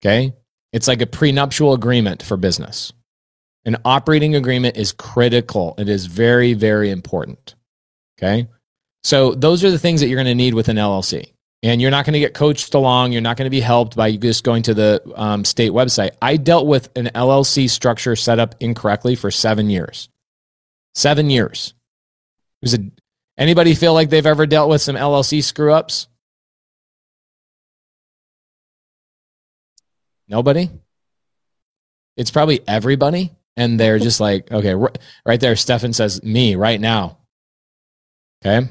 Okay. 0.03 0.35
It's 0.73 0.89
like 0.89 1.03
a 1.03 1.07
prenuptial 1.07 1.73
agreement 1.73 2.23
for 2.23 2.37
business. 2.37 2.93
An 3.65 3.77
operating 3.85 4.37
agreement 4.37 4.77
is 4.77 4.93
critical. 4.93 5.75
It 5.79 5.89
is 5.89 6.07
very, 6.07 6.55
very 6.55 6.91
important. 6.91 7.55
Okay. 8.19 8.49
So 9.03 9.35
those 9.35 9.65
are 9.65 9.71
the 9.71 9.79
things 9.79 10.01
that 10.01 10.09
you're 10.09 10.17
going 10.17 10.27
to 10.27 10.35
need 10.35 10.55
with 10.55 10.69
an 10.69 10.77
LLC. 10.77 11.33
And 11.63 11.81
you're 11.81 11.91
not 11.91 12.05
going 12.05 12.13
to 12.13 12.21
get 12.21 12.35
coached 12.35 12.75
along. 12.75 13.13
You're 13.13 13.23
not 13.23 13.37
going 13.37 13.47
to 13.47 13.51
be 13.51 13.61
helped 13.61 13.97
by 13.97 14.15
just 14.17 14.45
going 14.45 14.63
to 14.65 14.75
the 14.75 15.03
um, 15.17 15.45
state 15.45 15.73
website. 15.73 16.11
I 16.21 16.37
dealt 16.37 16.67
with 16.67 16.91
an 16.97 17.07
LLC 17.15 17.69
structure 17.69 18.15
set 18.15 18.39
up 18.39 18.55
incorrectly 18.61 19.17
for 19.17 19.31
seven 19.31 19.71
years. 19.71 20.09
Seven 20.95 21.31
years. 21.31 21.75
Was 22.63 22.75
it 22.75 22.83
anybody 23.37 23.75
feel 23.75 23.95
like 23.95 24.11
they've 24.11 24.27
ever 24.27 24.47
dealt 24.47 24.69
with 24.71 24.83
some 24.83 24.97
LLC 24.97 25.43
screw 25.43 25.73
ups? 25.73 26.09
Nobody? 30.29 30.71
It's 32.17 32.31
probably 32.31 32.61
everybody. 32.67 33.33
And 33.57 33.81
they're 33.81 33.99
just 33.99 34.21
like, 34.21 34.53
okay, 34.53 34.75
right 34.75 35.41
there, 35.41 35.57
Stefan 35.57 35.93
says, 35.93 36.23
me 36.23 36.57
right 36.57 36.81
now. 36.81 37.19
Okay. 38.45 38.69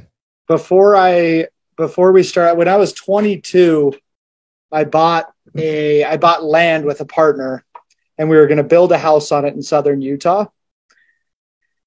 Before 0.48 0.96
I, 0.96 1.48
before 1.76 2.12
we 2.12 2.22
start, 2.22 2.56
when 2.58 2.68
I 2.68 2.78
was 2.78 2.94
22, 2.94 3.94
I 4.72 4.84
bought 4.84 5.32
a, 5.56 6.04
I 6.04 6.18
bought 6.18 6.44
land 6.44 6.86
with 6.86 7.02
a 7.02 7.06
partner 7.06 7.66
and 8.18 8.30
we 8.30 8.38
were 8.38 8.48
going 8.48 8.58
to 8.58 8.64
build 8.64 8.92
a 8.92 8.98
house 8.98 9.32
on 9.32 9.46
it 9.46 9.56
in 9.56 9.64
southern 9.64 10.02
Utah. 10.02 10.46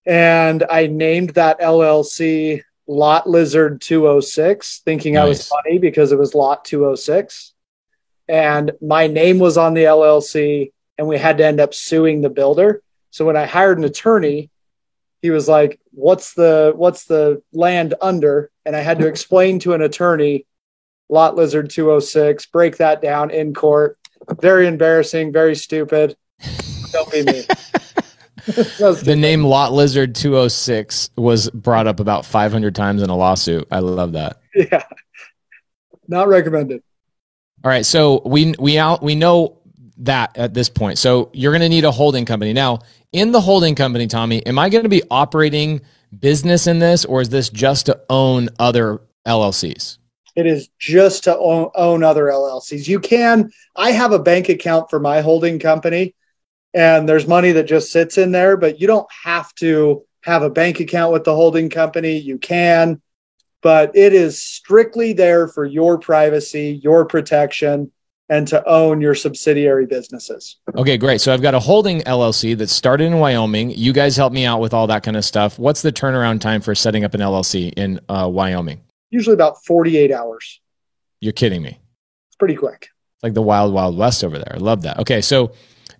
And 0.04 0.64
I 0.68 0.86
named 0.86 1.30
that 1.30 1.60
LLC 1.60 2.62
Lot 2.86 3.28
Lizard 3.28 3.80
206, 3.80 4.80
thinking 4.84 5.14
nice. 5.14 5.22
I 5.22 5.28
was 5.28 5.48
funny 5.48 5.78
because 5.78 6.10
it 6.10 6.18
was 6.18 6.34
Lot 6.34 6.64
206 6.64 7.52
and 8.28 8.72
my 8.80 9.06
name 9.06 9.38
was 9.38 9.56
on 9.56 9.74
the 9.74 9.84
LLC, 9.84 10.72
and 10.96 11.08
we 11.08 11.18
had 11.18 11.38
to 11.38 11.46
end 11.46 11.60
up 11.60 11.74
suing 11.74 12.20
the 12.20 12.30
builder. 12.30 12.82
So 13.10 13.24
when 13.24 13.36
I 13.36 13.46
hired 13.46 13.78
an 13.78 13.84
attorney, 13.84 14.50
he 15.22 15.30
was 15.30 15.48
like, 15.48 15.80
"What's 15.92 16.34
the 16.34 16.72
what's 16.76 17.04
the 17.04 17.42
land 17.52 17.94
under?" 18.00 18.50
And 18.64 18.76
I 18.76 18.80
had 18.80 18.98
to 19.00 19.06
explain 19.06 19.58
to 19.60 19.74
an 19.74 19.82
attorney, 19.82 20.46
"Lot 21.08 21.36
Lizard 21.36 21.70
206." 21.70 22.46
Break 22.46 22.76
that 22.76 23.00
down 23.00 23.30
in 23.30 23.54
court. 23.54 23.98
Very 24.40 24.66
embarrassing. 24.66 25.32
Very 25.32 25.54
stupid. 25.54 26.16
Don't 26.92 27.10
be 27.10 27.22
me. 27.22 27.44
the 28.48 29.16
name 29.16 29.44
Lot 29.44 29.72
Lizard 29.72 30.14
206 30.14 31.10
was 31.16 31.50
brought 31.50 31.86
up 31.86 32.00
about 32.00 32.24
500 32.24 32.74
times 32.74 33.02
in 33.02 33.10
a 33.10 33.16
lawsuit. 33.16 33.68
I 33.70 33.80
love 33.80 34.12
that. 34.12 34.40
Yeah. 34.54 34.82
Not 36.08 36.26
recommended. 36.26 36.82
All 37.64 37.70
right, 37.70 37.84
so 37.84 38.22
we 38.24 38.54
we 38.58 38.78
out 38.78 39.02
we 39.02 39.14
know 39.14 39.58
that 39.98 40.36
at 40.36 40.54
this 40.54 40.68
point. 40.68 40.98
So 40.98 41.30
you're 41.32 41.52
going 41.52 41.62
to 41.62 41.68
need 41.68 41.84
a 41.84 41.90
holding 41.90 42.24
company. 42.24 42.52
Now, 42.52 42.80
in 43.12 43.32
the 43.32 43.40
holding 43.40 43.74
company, 43.74 44.06
Tommy, 44.06 44.44
am 44.46 44.58
I 44.58 44.68
going 44.68 44.84
to 44.84 44.88
be 44.88 45.02
operating 45.10 45.80
business 46.16 46.66
in 46.66 46.78
this 46.78 47.04
or 47.04 47.20
is 47.20 47.30
this 47.30 47.48
just 47.48 47.86
to 47.86 48.00
own 48.08 48.48
other 48.58 49.00
LLCs? 49.26 49.98
It 50.36 50.46
is 50.46 50.68
just 50.78 51.24
to 51.24 51.36
own, 51.36 51.70
own 51.74 52.04
other 52.04 52.26
LLCs. 52.26 52.86
You 52.86 53.00
can 53.00 53.50
I 53.74 53.90
have 53.90 54.12
a 54.12 54.20
bank 54.20 54.48
account 54.48 54.88
for 54.88 55.00
my 55.00 55.20
holding 55.20 55.58
company 55.58 56.14
and 56.74 57.08
there's 57.08 57.26
money 57.26 57.52
that 57.52 57.64
just 57.64 57.90
sits 57.90 58.18
in 58.18 58.30
there, 58.30 58.56
but 58.56 58.80
you 58.80 58.86
don't 58.86 59.08
have 59.24 59.54
to 59.56 60.04
have 60.22 60.42
a 60.42 60.50
bank 60.50 60.80
account 60.80 61.12
with 61.12 61.24
the 61.24 61.34
holding 61.34 61.70
company. 61.70 62.18
You 62.18 62.38
can, 62.38 63.00
but 63.62 63.94
it 63.96 64.12
is 64.12 64.42
strictly 64.42 65.12
there 65.12 65.48
for 65.48 65.64
your 65.64 65.98
privacy, 65.98 66.80
your 66.82 67.04
protection, 67.04 67.90
and 68.28 68.46
to 68.48 68.66
own 68.68 69.00
your 69.00 69.14
subsidiary 69.14 69.86
businesses. 69.86 70.56
Okay, 70.76 70.98
great. 70.98 71.20
So 71.20 71.32
I've 71.32 71.40
got 71.42 71.54
a 71.54 71.60
holding 71.60 72.00
LLC 72.02 72.56
that 72.58 72.68
started 72.68 73.04
in 73.04 73.18
Wyoming. 73.18 73.70
You 73.70 73.92
guys 73.92 74.16
help 74.16 74.32
me 74.32 74.44
out 74.44 74.60
with 74.60 74.74
all 74.74 74.86
that 74.88 75.02
kind 75.02 75.16
of 75.16 75.24
stuff. 75.24 75.58
What's 75.58 75.82
the 75.82 75.92
turnaround 75.92 76.40
time 76.40 76.60
for 76.60 76.74
setting 76.74 77.04
up 77.04 77.14
an 77.14 77.20
LLC 77.20 77.72
in 77.76 78.00
uh, 78.08 78.28
Wyoming? 78.30 78.82
Usually 79.10 79.34
about 79.34 79.64
48 79.64 80.12
hours. 80.12 80.60
You're 81.20 81.32
kidding 81.32 81.62
me. 81.62 81.80
It's 82.28 82.36
pretty 82.36 82.54
quick. 82.54 82.90
It's 83.16 83.22
like 83.22 83.34
the 83.34 83.42
wild, 83.42 83.72
wild 83.72 83.96
west 83.96 84.22
over 84.22 84.38
there. 84.38 84.52
I 84.54 84.58
love 84.58 84.82
that. 84.82 84.98
Okay, 84.98 85.22
so 85.22 85.52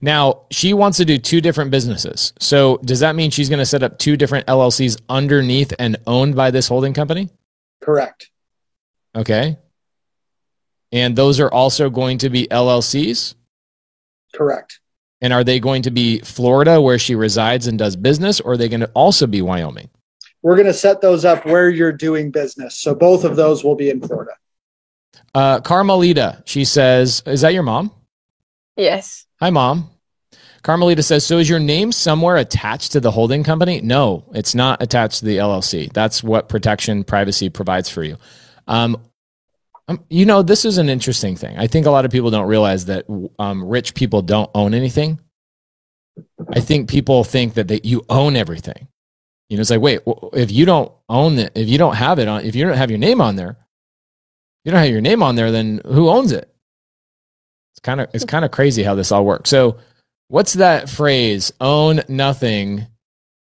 now 0.02 0.42
she 0.50 0.74
wants 0.74 0.98
to 0.98 1.04
do 1.04 1.18
two 1.18 1.40
different 1.40 1.70
businesses. 1.70 2.34
So 2.38 2.76
does 2.84 3.00
that 3.00 3.16
mean 3.16 3.30
she's 3.30 3.48
going 3.48 3.58
to 3.58 3.66
set 3.66 3.82
up 3.82 3.98
two 3.98 4.16
different 4.16 4.46
LLCs 4.46 5.00
underneath 5.08 5.72
and 5.78 5.96
owned 6.06 6.36
by 6.36 6.50
this 6.50 6.68
holding 6.68 6.92
company? 6.92 7.30
Correct. 7.80 8.30
Okay. 9.16 9.56
And 10.92 11.16
those 11.16 11.40
are 11.40 11.50
also 11.50 11.90
going 11.90 12.18
to 12.18 12.30
be 12.30 12.46
LLCs? 12.46 13.34
Correct. 14.34 14.80
And 15.20 15.32
are 15.32 15.44
they 15.44 15.58
going 15.60 15.82
to 15.82 15.90
be 15.90 16.20
Florida 16.20 16.80
where 16.80 16.98
she 16.98 17.14
resides 17.14 17.66
and 17.66 17.78
does 17.78 17.96
business, 17.96 18.40
or 18.40 18.52
are 18.52 18.56
they 18.56 18.68
going 18.68 18.80
to 18.80 18.90
also 18.94 19.26
be 19.26 19.42
Wyoming? 19.42 19.90
We're 20.42 20.54
going 20.54 20.66
to 20.66 20.74
set 20.74 21.00
those 21.00 21.24
up 21.24 21.44
where 21.44 21.68
you're 21.68 21.92
doing 21.92 22.30
business. 22.30 22.76
So 22.76 22.94
both 22.94 23.24
of 23.24 23.34
those 23.34 23.64
will 23.64 23.74
be 23.74 23.90
in 23.90 24.00
Florida. 24.00 24.32
Uh, 25.34 25.60
Carmelita, 25.60 26.42
she 26.46 26.64
says, 26.64 27.22
is 27.26 27.40
that 27.40 27.52
your 27.52 27.64
mom? 27.64 27.90
Yes. 28.76 29.26
Hi, 29.40 29.50
mom. 29.50 29.90
Carmelita 30.62 31.02
says, 31.02 31.24
so 31.24 31.38
is 31.38 31.48
your 31.48 31.60
name 31.60 31.92
somewhere 31.92 32.36
attached 32.36 32.92
to 32.92 33.00
the 33.00 33.10
holding 33.10 33.44
company? 33.44 33.80
No, 33.80 34.24
it's 34.34 34.54
not 34.54 34.82
attached 34.82 35.20
to 35.20 35.24
the 35.24 35.38
LLC. 35.38 35.92
That's 35.92 36.22
what 36.22 36.48
protection 36.48 37.04
privacy 37.04 37.48
provides 37.48 37.88
for 37.88 38.02
you. 38.02 38.16
Um, 38.66 39.00
um, 39.88 40.04
you 40.10 40.26
know, 40.26 40.42
this 40.42 40.64
is 40.64 40.76
an 40.76 40.88
interesting 40.88 41.34
thing. 41.34 41.56
I 41.56 41.66
think 41.66 41.86
a 41.86 41.90
lot 41.90 42.04
of 42.04 42.10
people 42.10 42.30
don't 42.30 42.46
realize 42.46 42.84
that 42.86 43.06
um, 43.38 43.64
rich 43.64 43.94
people 43.94 44.20
don't 44.20 44.50
own 44.54 44.74
anything. 44.74 45.18
I 46.52 46.60
think 46.60 46.90
people 46.90 47.24
think 47.24 47.54
that 47.54 47.68
they, 47.68 47.80
you 47.82 48.04
own 48.08 48.36
everything. 48.36 48.88
You 49.48 49.56
know, 49.56 49.62
it's 49.62 49.70
like, 49.70 49.80
wait, 49.80 50.00
if 50.34 50.52
you 50.52 50.66
don't 50.66 50.92
own 51.08 51.38
it, 51.38 51.52
if 51.54 51.68
you 51.68 51.78
don't 51.78 51.94
have 51.96 52.18
it 52.18 52.28
on, 52.28 52.44
if 52.44 52.54
you 52.54 52.66
don't 52.66 52.76
have 52.76 52.90
your 52.90 52.98
name 52.98 53.20
on 53.20 53.36
there, 53.36 53.56
you 54.64 54.72
don't 54.72 54.80
have 54.80 54.90
your 54.90 55.00
name 55.00 55.22
on 55.22 55.36
there, 55.36 55.50
then 55.50 55.80
who 55.86 56.10
owns 56.10 56.32
it? 56.32 56.52
It's 57.72 57.80
kind 57.80 58.00
of 58.00 58.10
it's 58.12 58.24
kind 58.24 58.44
of 58.44 58.50
crazy 58.50 58.82
how 58.82 58.94
this 58.94 59.10
all 59.10 59.24
works. 59.24 59.48
So, 59.48 59.78
what's 60.28 60.54
that 60.54 60.88
phrase? 60.88 61.52
Own 61.60 62.00
nothing 62.08 62.86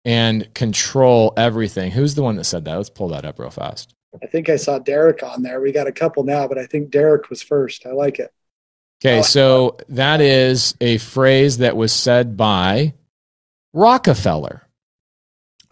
and 0.05 0.53
control 0.53 1.33
everything. 1.37 1.91
Who's 1.91 2.15
the 2.15 2.23
one 2.23 2.35
that 2.35 2.43
said 2.43 2.65
that? 2.65 2.75
Let's 2.75 2.89
pull 2.89 3.09
that 3.09 3.25
up 3.25 3.39
real 3.39 3.49
fast. 3.49 3.95
I 4.21 4.27
think 4.27 4.49
I 4.49 4.57
saw 4.57 4.77
Derek 4.79 5.23
on 5.23 5.41
there. 5.41 5.59
We 5.61 5.71
got 5.71 5.87
a 5.87 5.91
couple 5.91 6.23
now, 6.23 6.47
but 6.47 6.57
I 6.57 6.65
think 6.67 6.91
Derek 6.91 7.29
was 7.29 7.41
first. 7.41 7.85
I 7.85 7.91
like 7.93 8.19
it. 8.19 8.31
Okay, 9.03 9.19
Oh. 9.19 9.21
so 9.23 9.77
that 9.89 10.21
is 10.21 10.75
a 10.81 10.97
phrase 10.99 11.57
that 11.59 11.75
was 11.75 11.91
said 11.93 12.37
by 12.37 12.93
Rockefeller. 13.73 14.61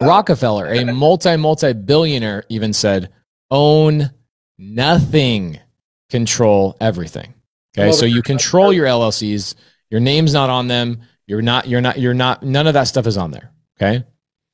Oh. 0.00 0.06
Rockefeller, 0.06 0.66
a 0.66 0.84
multi 0.92 1.36
multi 1.36 1.72
billionaire, 1.72 2.44
even 2.48 2.72
said, 2.72 3.10
"Own 3.50 4.10
nothing, 4.58 5.60
control 6.10 6.76
everything." 6.80 7.34
Okay, 7.78 7.92
so 7.92 8.04
you 8.06 8.22
control 8.22 8.72
your 8.72 8.86
LLCs. 8.86 9.54
Your 9.92 10.00
name's 10.00 10.32
not 10.32 10.48
on 10.48 10.68
them. 10.68 11.02
You're 11.26 11.42
not. 11.42 11.68
You're 11.68 11.82
not. 11.82 11.98
You're 11.98 12.14
not. 12.14 12.42
None 12.42 12.66
of 12.66 12.72
that 12.72 12.84
stuff 12.84 13.06
is 13.06 13.18
on 13.18 13.30
there. 13.30 13.52
Okay, 13.76 14.04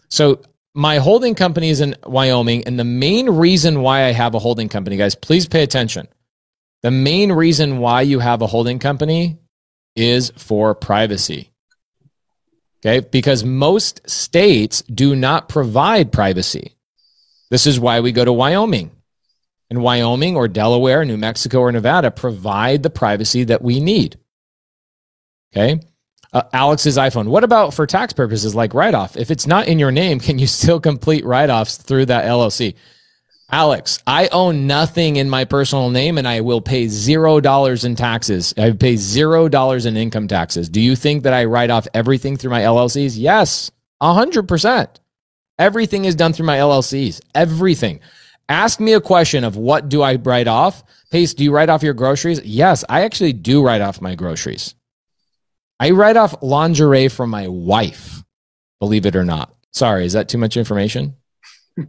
so 0.09 0.43
my 0.75 0.99
holding 0.99 1.37
company 1.37 1.71
is 1.71 1.81
in 1.81 1.95
Wyoming, 2.05 2.65
and 2.65 2.77
the 2.77 2.83
main 2.83 3.31
reason 3.31 3.81
why 3.81 4.03
I 4.03 4.11
have 4.11 4.35
a 4.35 4.41
holding 4.41 4.69
company, 4.69 4.97
guys, 4.97 5.15
please 5.15 5.47
pay 5.47 5.63
attention. 5.63 6.09
The 6.83 6.91
main 6.91 7.31
reason 7.31 7.79
why 7.79 8.03
you 8.03 8.19
have 8.19 8.43
a 8.43 8.49
holding 8.49 8.81
company 8.81 9.39
is 9.95 10.33
for 10.37 10.75
privacy. 10.75 11.53
Okay, 12.81 13.07
because 13.09 13.45
most 13.45 14.11
states 14.11 14.83
do 14.83 15.15
not 15.15 15.49
provide 15.49 16.11
privacy. 16.11 16.75
This 17.49 17.65
is 17.69 17.79
why 17.79 18.01
we 18.01 18.11
go 18.11 18.25
to 18.25 18.33
Wyoming. 18.33 18.91
And 19.71 19.83
Wyoming 19.83 20.35
or 20.35 20.49
Delaware, 20.49 21.05
New 21.05 21.17
Mexico 21.17 21.61
or 21.61 21.71
Nevada 21.71 22.11
provide 22.11 22.83
the 22.83 22.91
privacy 22.91 23.45
that 23.45 23.63
we 23.63 23.79
need. 23.79 24.19
Okay. 25.55 25.81
Uh, 26.33 26.43
Alex's 26.53 26.99
iPhone. 26.99 27.29
What 27.29 27.45
about 27.45 27.73
for 27.73 27.87
tax 27.87 28.13
purposes 28.13 28.55
like 28.55 28.75
write 28.75 28.95
off? 28.95 29.17
If 29.17 29.31
it's 29.31 29.47
not 29.47 29.67
in 29.67 29.79
your 29.79 29.91
name, 29.93 30.21
can 30.27 30.39
you 30.39 30.47
still 30.47 30.81
complete 30.81 31.25
write 31.25 31.51
offs 31.51 31.77
through 31.77 32.07
that 32.07 32.25
LLC? 32.25 32.75
Alex, 33.51 34.03
I 34.07 34.29
own 34.29 34.67
nothing 34.67 35.17
in 35.17 35.31
my 35.31 35.47
personal 35.47 35.89
name 35.89 36.19
and 36.19 36.29
I 36.29 36.43
will 36.43 36.61
pay 36.61 36.87
zero 36.87 37.41
dollars 37.41 37.83
in 37.87 37.97
taxes. 37.97 38.53
I 38.59 38.73
pay 38.73 38.97
zero 38.97 39.49
dollars 39.49 39.87
in 39.87 39.97
income 39.97 40.29
taxes. 40.29 40.69
Do 40.69 40.83
you 40.83 40.95
think 40.95 41.23
that 41.23 41.33
I 41.33 41.47
write 41.47 41.71
off 41.71 41.89
everything 41.95 42.37
through 42.37 42.51
my 42.51 42.61
LLCs? 42.61 43.15
Yes, 43.17 43.71
a 44.03 44.13
hundred 44.13 44.49
percent. 44.49 45.01
Everything 45.59 46.05
is 46.05 46.15
done 46.15 46.35
through 46.35 46.45
my 46.45 46.59
LLCs. 46.59 47.23
Everything. 47.35 48.01
Ask 48.51 48.81
me 48.81 48.93
a 48.93 49.01
question 49.01 49.45
of 49.45 49.57
what 49.57 49.89
do 49.89 50.03
I 50.03 50.17
write 50.17 50.47
off? 50.47 50.85
Pace, 51.11 51.33
do 51.33 51.43
you 51.43 51.51
write 51.51 51.71
off 51.71 51.83
your 51.83 51.95
groceries? 51.95 52.43
Yes, 52.45 52.85
I 52.87 53.03
actually 53.03 53.33
do 53.33 53.65
write 53.65 53.81
off 53.81 54.03
my 54.03 54.15
groceries. 54.15 54.75
I 55.81 55.91
write 55.91 56.17
off 56.17 56.35
lingerie 56.43 57.09
from 57.09 57.31
my 57.31 57.49
wife, 57.49 58.23
believe 58.81 59.07
it 59.07 59.17
or 59.17 59.25
not. 59.25 59.55
Sorry, 59.73 60.05
is 60.05 60.15
that 60.15 60.29
too 60.29 60.39
much 60.39 60.57
information? 60.57 61.15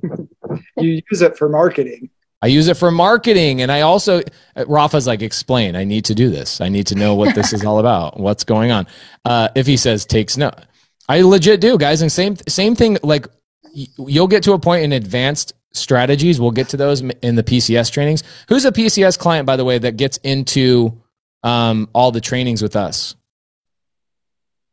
You 0.78 1.02
use 1.12 1.22
it 1.22 1.38
for 1.38 1.50
marketing. 1.50 2.10
I 2.42 2.48
use 2.48 2.68
it 2.68 2.78
for 2.78 2.90
marketing. 2.90 3.62
And 3.62 3.72
I 3.72 3.82
also, 3.82 4.22
uh, 4.56 4.66
Rafa's 4.68 5.06
like, 5.06 5.22
explain. 5.22 5.76
I 5.76 5.84
need 5.84 6.06
to 6.06 6.16
do 6.16 6.30
this. 6.30 6.62
I 6.62 6.70
need 6.70 6.88
to 6.88 6.96
know 6.96 7.16
what 7.16 7.36
this 7.36 7.54
is 7.54 7.66
all 7.66 7.80
about. 7.86 8.20
What's 8.20 8.44
going 8.44 8.72
on? 8.72 8.88
Uh, 9.26 9.50
if 9.56 9.68
he 9.68 9.78
says 9.78 10.06
takes 10.06 10.38
no, 10.38 10.52
I 11.08 11.22
legit 11.22 11.60
do, 11.62 11.78
guys. 11.78 12.02
And 12.02 12.12
same, 12.12 12.36
same 12.48 12.76
thing. 12.76 12.98
Like 13.04 13.28
you'll 13.74 14.28
get 14.28 14.44
to 14.44 14.54
a 14.54 14.60
point 14.60 14.84
in 14.84 14.94
advanced 14.94 15.54
strategies. 15.74 16.40
We'll 16.40 16.52
get 16.52 16.70
to 16.70 16.78
those 16.78 17.02
in 17.02 17.36
the 17.36 17.44
PCS 17.44 17.92
trainings. 17.92 18.24
Who's 18.48 18.66
a 18.66 18.72
PCS 18.72 19.20
client, 19.20 19.46
by 19.46 19.56
the 19.56 19.66
way, 19.66 19.78
that 19.78 19.98
gets 19.98 20.18
into 20.18 21.02
um, 21.44 21.90
all 21.94 22.12
the 22.12 22.22
trainings 22.22 22.62
with 22.62 22.76
us? 22.76 23.16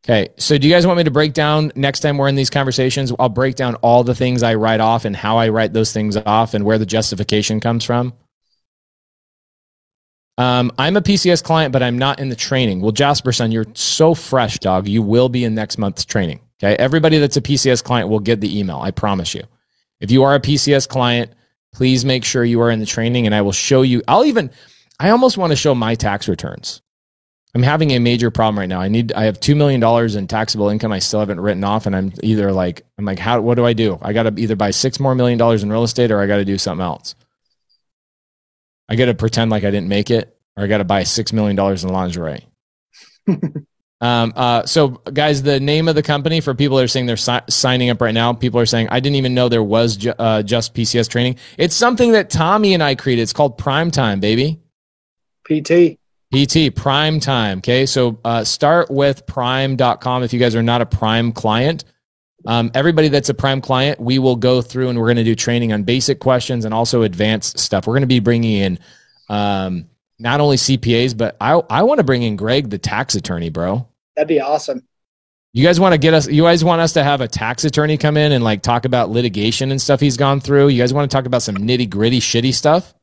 Okay. 0.07 0.29
So 0.37 0.57
do 0.57 0.65
you 0.65 0.73
guys 0.73 0.87
want 0.87 0.97
me 0.97 1.03
to 1.03 1.11
break 1.11 1.33
down 1.33 1.73
next 1.75 1.99
time 1.99 2.17
we're 2.17 2.29
in 2.29 2.35
these 2.35 2.49
conversations? 2.49 3.11
I'll 3.19 3.27
break 3.27 3.55
down 3.55 3.75
all 3.75 4.05
the 4.05 4.15
things 4.15 4.41
I 4.41 4.55
write 4.55 4.79
off 4.79 5.03
and 5.03 5.13
how 5.13 5.37
I 5.37 5.49
write 5.49 5.73
those 5.73 5.91
things 5.91 6.15
off 6.15 6.53
and 6.53 6.63
where 6.63 6.77
the 6.77 6.85
justification 6.85 7.59
comes 7.59 7.83
from. 7.83 8.13
Um, 10.37 10.71
I'm 10.77 10.95
a 10.95 11.01
PCS 11.01 11.43
client, 11.43 11.73
but 11.73 11.83
I'm 11.83 11.97
not 11.97 12.19
in 12.19 12.29
the 12.29 12.37
training. 12.37 12.79
Well, 12.79 12.93
Jasper, 12.93 13.33
son, 13.33 13.51
you're 13.51 13.65
so 13.73 14.13
fresh, 14.13 14.59
dog. 14.59 14.87
You 14.87 15.01
will 15.01 15.27
be 15.27 15.43
in 15.43 15.55
next 15.55 15.77
month's 15.77 16.05
training. 16.05 16.39
Okay. 16.63 16.77
Everybody 16.77 17.17
that's 17.17 17.35
a 17.35 17.41
PCS 17.41 17.83
client 17.83 18.07
will 18.07 18.21
get 18.21 18.39
the 18.39 18.57
email. 18.57 18.77
I 18.77 18.91
promise 18.91 19.35
you. 19.35 19.43
If 19.99 20.09
you 20.09 20.23
are 20.23 20.35
a 20.35 20.39
PCS 20.39 20.87
client, 20.87 21.33
please 21.73 22.05
make 22.05 22.23
sure 22.23 22.45
you 22.45 22.61
are 22.61 22.71
in 22.71 22.79
the 22.79 22.85
training 22.85 23.25
and 23.25 23.35
I 23.35 23.41
will 23.41 23.51
show 23.51 23.81
you. 23.81 24.01
I'll 24.07 24.23
even, 24.23 24.51
I 25.01 25.09
almost 25.09 25.37
want 25.37 25.51
to 25.51 25.57
show 25.57 25.75
my 25.75 25.95
tax 25.95 26.29
returns. 26.29 26.81
I'm 27.55 27.63
having 27.63 27.91
a 27.91 27.99
major 27.99 28.29
problem 28.29 28.59
right 28.59 28.69
now. 28.69 28.81
I 28.81 28.87
need 28.87 29.13
I 29.13 29.23
have 29.23 29.39
two 29.39 29.55
million 29.55 29.79
dollars 29.79 30.15
in 30.15 30.27
taxable 30.27 30.69
income 30.69 30.91
I 30.91 30.99
still 30.99 31.19
haven't 31.19 31.39
written 31.39 31.63
off, 31.63 31.85
and 31.85 31.95
I'm 31.95 32.13
either 32.21 32.51
like 32.51 32.85
I'm 32.97 33.05
like 33.05 33.19
how 33.19 33.41
what 33.41 33.55
do 33.55 33.65
I 33.65 33.73
do? 33.73 33.97
I 34.01 34.13
got 34.13 34.23
to 34.23 34.33
either 34.37 34.55
buy 34.55 34.71
six 34.71 34.99
more 34.99 35.15
million 35.15 35.37
dollars 35.37 35.63
in 35.63 35.71
real 35.71 35.83
estate, 35.83 36.11
or 36.11 36.21
I 36.21 36.27
got 36.27 36.37
to 36.37 36.45
do 36.45 36.57
something 36.57 36.83
else. 36.83 37.15
I 38.89 38.95
got 38.95 39.05
to 39.05 39.13
pretend 39.13 39.51
like 39.51 39.63
I 39.63 39.71
didn't 39.71 39.89
make 39.89 40.11
it, 40.11 40.37
or 40.55 40.63
I 40.63 40.67
got 40.67 40.79
to 40.79 40.83
buy 40.83 41.03
six 41.03 41.33
million 41.33 41.55
dollars 41.55 41.83
in 41.83 41.91
lingerie. 41.91 42.45
um, 43.27 44.33
uh, 44.35 44.65
so, 44.65 44.89
guys, 44.89 45.43
the 45.43 45.59
name 45.59 45.87
of 45.87 45.95
the 45.95 46.03
company 46.03 46.41
for 46.41 46.53
people 46.53 46.77
that 46.77 46.83
are 46.83 46.87
saying 46.87 47.05
they're 47.05 47.17
si- 47.17 47.39
signing 47.49 47.89
up 47.89 48.01
right 48.01 48.13
now, 48.13 48.33
people 48.33 48.59
are 48.59 48.65
saying 48.65 48.87
I 48.89 48.99
didn't 48.99 49.15
even 49.15 49.33
know 49.33 49.49
there 49.49 49.63
was 49.63 49.97
ju- 49.97 50.13
uh, 50.17 50.43
just 50.43 50.73
PCS 50.73 51.09
training. 51.09 51.37
It's 51.57 51.75
something 51.75 52.11
that 52.11 52.29
Tommy 52.29 52.73
and 52.73 52.83
I 52.83 52.95
created. 52.95 53.23
It's 53.23 53.33
called 53.33 53.57
Prime 53.57 53.91
Time, 53.91 54.19
baby. 54.19 54.59
PT. 55.45 55.97
PT 56.33 56.75
Prime 56.75 57.19
Time. 57.19 57.59
Okay. 57.59 57.85
So 57.85 58.19
uh, 58.25 58.43
start 58.43 58.89
with 58.91 59.25
prime.com. 59.25 60.23
If 60.23 60.33
you 60.33 60.39
guys 60.39 60.55
are 60.55 60.63
not 60.63 60.81
a 60.81 60.85
Prime 60.85 61.31
client, 61.31 61.83
Um, 62.45 62.71
everybody 62.73 63.09
that's 63.09 63.29
a 63.29 63.33
Prime 63.33 63.61
client, 63.61 63.99
we 63.99 64.19
will 64.19 64.35
go 64.35 64.61
through 64.61 64.89
and 64.89 64.99
we're 64.99 65.07
going 65.07 65.17
to 65.17 65.23
do 65.23 65.35
training 65.35 65.73
on 65.73 65.83
basic 65.83 66.19
questions 66.19 66.65
and 66.65 66.73
also 66.73 67.01
advanced 67.01 67.59
stuff. 67.59 67.87
We're 67.87 67.93
going 67.93 68.01
to 68.01 68.07
be 68.07 68.19
bringing 68.19 68.53
in 68.53 68.79
um, 69.29 69.89
not 70.19 70.39
only 70.39 70.57
CPAs, 70.57 71.17
but 71.17 71.35
I 71.41 71.61
I 71.69 71.83
want 71.83 71.97
to 71.99 72.03
bring 72.03 72.23
in 72.23 72.35
Greg, 72.35 72.69
the 72.69 72.77
tax 72.77 73.15
attorney, 73.15 73.49
bro. 73.49 73.87
That'd 74.15 74.27
be 74.27 74.39
awesome. 74.39 74.83
You 75.53 75.63
guys 75.65 75.79
want 75.79 75.93
to 75.93 75.97
get 75.97 76.13
us? 76.13 76.27
You 76.27 76.43
guys 76.43 76.63
want 76.63 76.81
us 76.81 76.93
to 76.93 77.03
have 77.03 77.21
a 77.21 77.27
tax 77.27 77.63
attorney 77.65 77.97
come 77.97 78.15
in 78.17 78.31
and 78.31 78.43
like 78.43 78.61
talk 78.61 78.85
about 78.85 79.09
litigation 79.09 79.71
and 79.71 79.81
stuff 79.81 79.99
he's 79.99 80.17
gone 80.17 80.39
through? 80.39 80.67
You 80.69 80.81
guys 80.81 80.93
want 80.93 81.09
to 81.09 81.15
talk 81.15 81.25
about 81.25 81.41
some 81.41 81.55
nitty 81.55 81.89
gritty, 81.89 82.19
shitty 82.19 82.53
stuff? 82.53 82.93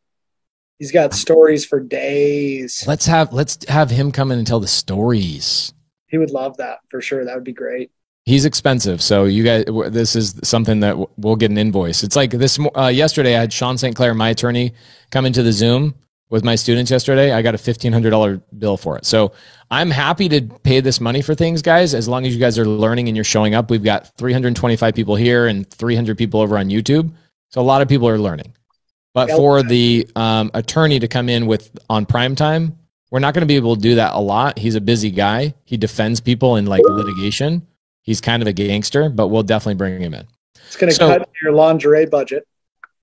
He's 0.78 0.92
got 0.92 1.14
stories 1.14 1.64
for 1.64 1.80
days. 1.80 2.84
Let's 2.86 3.06
have 3.06 3.32
let's 3.32 3.64
have 3.68 3.90
him 3.90 4.10
come 4.10 4.32
in 4.32 4.38
and 4.38 4.46
tell 4.46 4.60
the 4.60 4.66
stories. 4.66 5.72
He 6.08 6.18
would 6.18 6.30
love 6.30 6.56
that 6.58 6.78
for 6.90 7.00
sure. 7.00 7.24
That 7.24 7.34
would 7.34 7.44
be 7.44 7.52
great. 7.52 7.90
He's 8.26 8.46
expensive, 8.46 9.02
so 9.02 9.24
you 9.26 9.44
guys, 9.44 9.64
this 9.92 10.16
is 10.16 10.40
something 10.42 10.80
that 10.80 10.96
we'll 11.18 11.36
get 11.36 11.50
an 11.50 11.58
invoice. 11.58 12.02
It's 12.02 12.16
like 12.16 12.30
this. 12.30 12.58
Uh, 12.74 12.86
yesterday, 12.86 13.36
I 13.36 13.40
had 13.40 13.52
Sean 13.52 13.76
St. 13.76 13.94
Clair, 13.94 14.14
my 14.14 14.30
attorney, 14.30 14.72
come 15.10 15.26
into 15.26 15.42
the 15.42 15.52
Zoom 15.52 15.94
with 16.30 16.42
my 16.42 16.54
students 16.54 16.90
yesterday. 16.90 17.32
I 17.32 17.42
got 17.42 17.54
a 17.54 17.58
fifteen 17.58 17.92
hundred 17.92 18.10
dollar 18.10 18.40
bill 18.58 18.78
for 18.78 18.96
it. 18.96 19.04
So 19.04 19.32
I'm 19.70 19.90
happy 19.90 20.28
to 20.30 20.40
pay 20.40 20.80
this 20.80 21.00
money 21.00 21.20
for 21.20 21.34
things, 21.34 21.60
guys. 21.60 21.94
As 21.94 22.08
long 22.08 22.24
as 22.26 22.34
you 22.34 22.40
guys 22.40 22.58
are 22.58 22.66
learning 22.66 23.08
and 23.08 23.16
you're 23.16 23.24
showing 23.24 23.54
up. 23.54 23.70
We've 23.70 23.84
got 23.84 24.16
325 24.16 24.94
people 24.94 25.16
here 25.16 25.46
and 25.46 25.68
300 25.68 26.16
people 26.16 26.40
over 26.40 26.56
on 26.56 26.68
YouTube. 26.68 27.12
So 27.50 27.60
a 27.60 27.62
lot 27.62 27.82
of 27.82 27.88
people 27.88 28.08
are 28.08 28.18
learning. 28.18 28.54
But 29.14 29.30
for 29.30 29.62
the 29.62 30.08
um, 30.16 30.50
attorney 30.54 30.98
to 30.98 31.08
come 31.08 31.28
in 31.28 31.46
with 31.46 31.70
on 31.88 32.04
prime 32.04 32.34
time, 32.34 32.76
we're 33.10 33.20
not 33.20 33.32
going 33.32 33.42
to 33.42 33.46
be 33.46 33.54
able 33.54 33.76
to 33.76 33.80
do 33.80 33.94
that 33.94 34.12
a 34.12 34.20
lot. 34.20 34.58
He's 34.58 34.74
a 34.74 34.80
busy 34.80 35.10
guy. 35.10 35.54
He 35.64 35.76
defends 35.76 36.20
people 36.20 36.56
in 36.56 36.66
like 36.66 36.82
litigation. 36.84 37.64
He's 38.02 38.20
kind 38.20 38.42
of 38.42 38.48
a 38.48 38.52
gangster, 38.52 39.08
but 39.08 39.28
we'll 39.28 39.44
definitely 39.44 39.76
bring 39.76 40.00
him 40.00 40.14
in. 40.14 40.26
It's 40.66 40.76
going 40.76 40.90
to 40.90 40.96
so, 40.96 41.06
cut 41.06 41.30
your 41.40 41.52
lingerie 41.52 42.06
budget. 42.06 42.46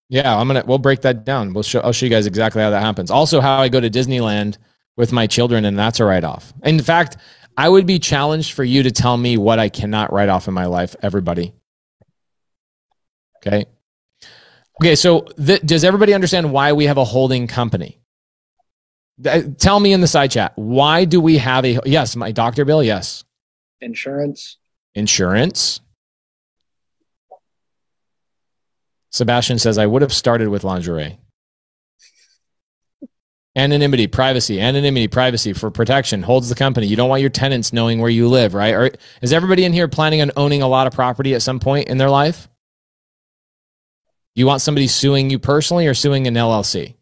Yeah, 0.09 0.37
I'm 0.37 0.47
gonna. 0.47 0.63
We'll 0.67 0.77
break 0.77 0.99
that 1.01 1.23
down. 1.23 1.53
We'll 1.53 1.63
show. 1.63 1.79
I'll 1.79 1.93
show 1.93 2.05
you 2.05 2.09
guys 2.09 2.27
exactly 2.27 2.61
how 2.61 2.69
that 2.71 2.81
happens. 2.81 3.09
Also, 3.09 3.39
how 3.39 3.61
I 3.61 3.69
go 3.69 3.79
to 3.79 3.89
Disneyland 3.89 4.57
with 4.97 5.13
my 5.13 5.25
children, 5.25 5.63
and 5.63 5.79
that's 5.79 6.01
a 6.01 6.05
write 6.05 6.25
off. 6.25 6.51
In 6.63 6.81
fact, 6.81 7.15
I 7.55 7.69
would 7.69 7.85
be 7.85 7.97
challenged 7.97 8.51
for 8.51 8.65
you 8.65 8.83
to 8.83 8.91
tell 8.91 9.15
me 9.15 9.37
what 9.37 9.57
I 9.57 9.69
cannot 9.69 10.11
write 10.11 10.27
off 10.27 10.49
in 10.49 10.53
my 10.53 10.65
life. 10.65 10.97
Everybody. 11.01 11.53
Okay. 13.37 13.65
Okay, 14.81 14.95
so 14.95 15.21
th- 15.21 15.61
does 15.61 15.83
everybody 15.83 16.11
understand 16.11 16.51
why 16.51 16.73
we 16.73 16.85
have 16.85 16.97
a 16.97 17.03
holding 17.03 17.45
company? 17.45 17.99
Th- 19.21 19.45
uh, 19.45 19.49
tell 19.59 19.79
me 19.79 19.93
in 19.93 20.01
the 20.01 20.07
side 20.07 20.31
chat, 20.31 20.53
why 20.55 21.05
do 21.05 21.21
we 21.21 21.37
have 21.37 21.65
a 21.65 21.79
yes, 21.85 22.15
my 22.15 22.31
doctor 22.31 22.65
bill? 22.65 22.81
Yes. 22.81 23.23
Insurance. 23.79 24.57
Insurance. 24.95 25.81
Sebastian 29.11 29.59
says 29.59 29.77
I 29.77 29.85
would 29.85 30.01
have 30.01 30.13
started 30.13 30.47
with 30.47 30.63
lingerie. 30.63 31.19
Anonymity, 33.55 34.07
privacy, 34.07 34.59
anonymity, 34.59 35.07
privacy 35.07 35.53
for 35.53 35.69
protection 35.69 36.23
holds 36.23 36.49
the 36.49 36.55
company. 36.55 36.87
You 36.87 36.95
don't 36.95 37.09
want 37.09 37.21
your 37.21 37.29
tenants 37.29 37.71
knowing 37.71 37.99
where 37.99 38.09
you 38.09 38.29
live, 38.29 38.55
right? 38.55 38.73
Or 38.73 38.89
is 39.21 39.31
everybody 39.31 39.63
in 39.63 39.73
here 39.73 39.87
planning 39.89 40.21
on 40.21 40.31
owning 40.37 40.63
a 40.63 40.67
lot 40.67 40.87
of 40.87 40.93
property 40.93 41.35
at 41.35 41.43
some 41.43 41.59
point 41.59 41.87
in 41.87 41.99
their 41.99 42.09
life? 42.09 42.47
You 44.35 44.45
want 44.45 44.61
somebody 44.61 44.87
suing 44.87 45.29
you 45.29 45.39
personally 45.39 45.87
or 45.87 45.93
suing 45.93 46.27
an 46.27 46.35
LLC? 46.35 46.95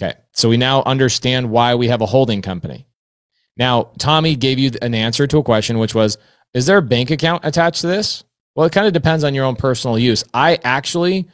Okay, 0.00 0.14
so 0.32 0.48
we 0.48 0.56
now 0.56 0.82
understand 0.84 1.50
why 1.50 1.74
we 1.74 1.88
have 1.88 2.02
a 2.02 2.06
holding 2.06 2.42
company. 2.42 2.86
Now, 3.56 3.92
Tommy 3.98 4.36
gave 4.36 4.58
you 4.58 4.72
an 4.82 4.94
answer 4.94 5.26
to 5.26 5.38
a 5.38 5.42
question, 5.42 5.78
which 5.78 5.94
was 5.94 6.18
Is 6.52 6.66
there 6.66 6.78
a 6.78 6.82
bank 6.82 7.10
account 7.10 7.44
attached 7.44 7.80
to 7.80 7.86
this? 7.86 8.24
Well, 8.54 8.66
it 8.66 8.72
kind 8.72 8.86
of 8.86 8.92
depends 8.92 9.24
on 9.24 9.34
your 9.34 9.44
own 9.44 9.56
personal 9.56 9.98
use. 9.98 10.24
I 10.34 10.58
actually, 10.64 11.28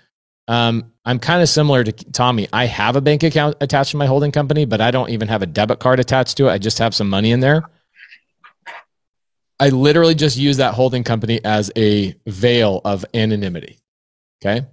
um, 0.48 0.92
I'm 1.04 1.18
kind 1.18 1.42
of 1.42 1.48
similar 1.48 1.84
to 1.84 1.92
Tommy. 1.92 2.48
I 2.52 2.66
have 2.66 2.96
a 2.96 3.00
bank 3.00 3.22
account 3.22 3.56
attached 3.60 3.92
to 3.92 3.96
my 3.96 4.06
holding 4.06 4.32
company, 4.32 4.64
but 4.64 4.80
I 4.80 4.90
don't 4.90 5.10
even 5.10 5.28
have 5.28 5.42
a 5.42 5.46
debit 5.46 5.78
card 5.78 6.00
attached 6.00 6.36
to 6.36 6.48
it. 6.48 6.50
I 6.50 6.58
just 6.58 6.78
have 6.78 6.94
some 6.94 7.08
money 7.08 7.32
in 7.32 7.40
there. 7.40 7.62
I 9.62 9.68
literally 9.68 10.16
just 10.16 10.36
use 10.36 10.56
that 10.56 10.74
holding 10.74 11.04
company 11.04 11.38
as 11.44 11.70
a 11.76 12.16
veil 12.26 12.80
of 12.84 13.04
anonymity. 13.14 13.78
Okay. 14.44 14.66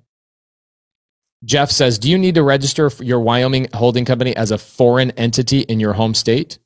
Jeff 1.46 1.70
says, 1.70 2.00
Do 2.00 2.10
you 2.10 2.18
need 2.18 2.34
to 2.34 2.42
register 2.42 2.90
your 3.00 3.20
Wyoming 3.20 3.68
holding 3.72 4.04
company 4.04 4.36
as 4.36 4.50
a 4.50 4.58
foreign 4.58 5.12
entity 5.12 5.60
in 5.60 5.80
your 5.80 5.94
home 5.94 6.16
state? 6.16 6.58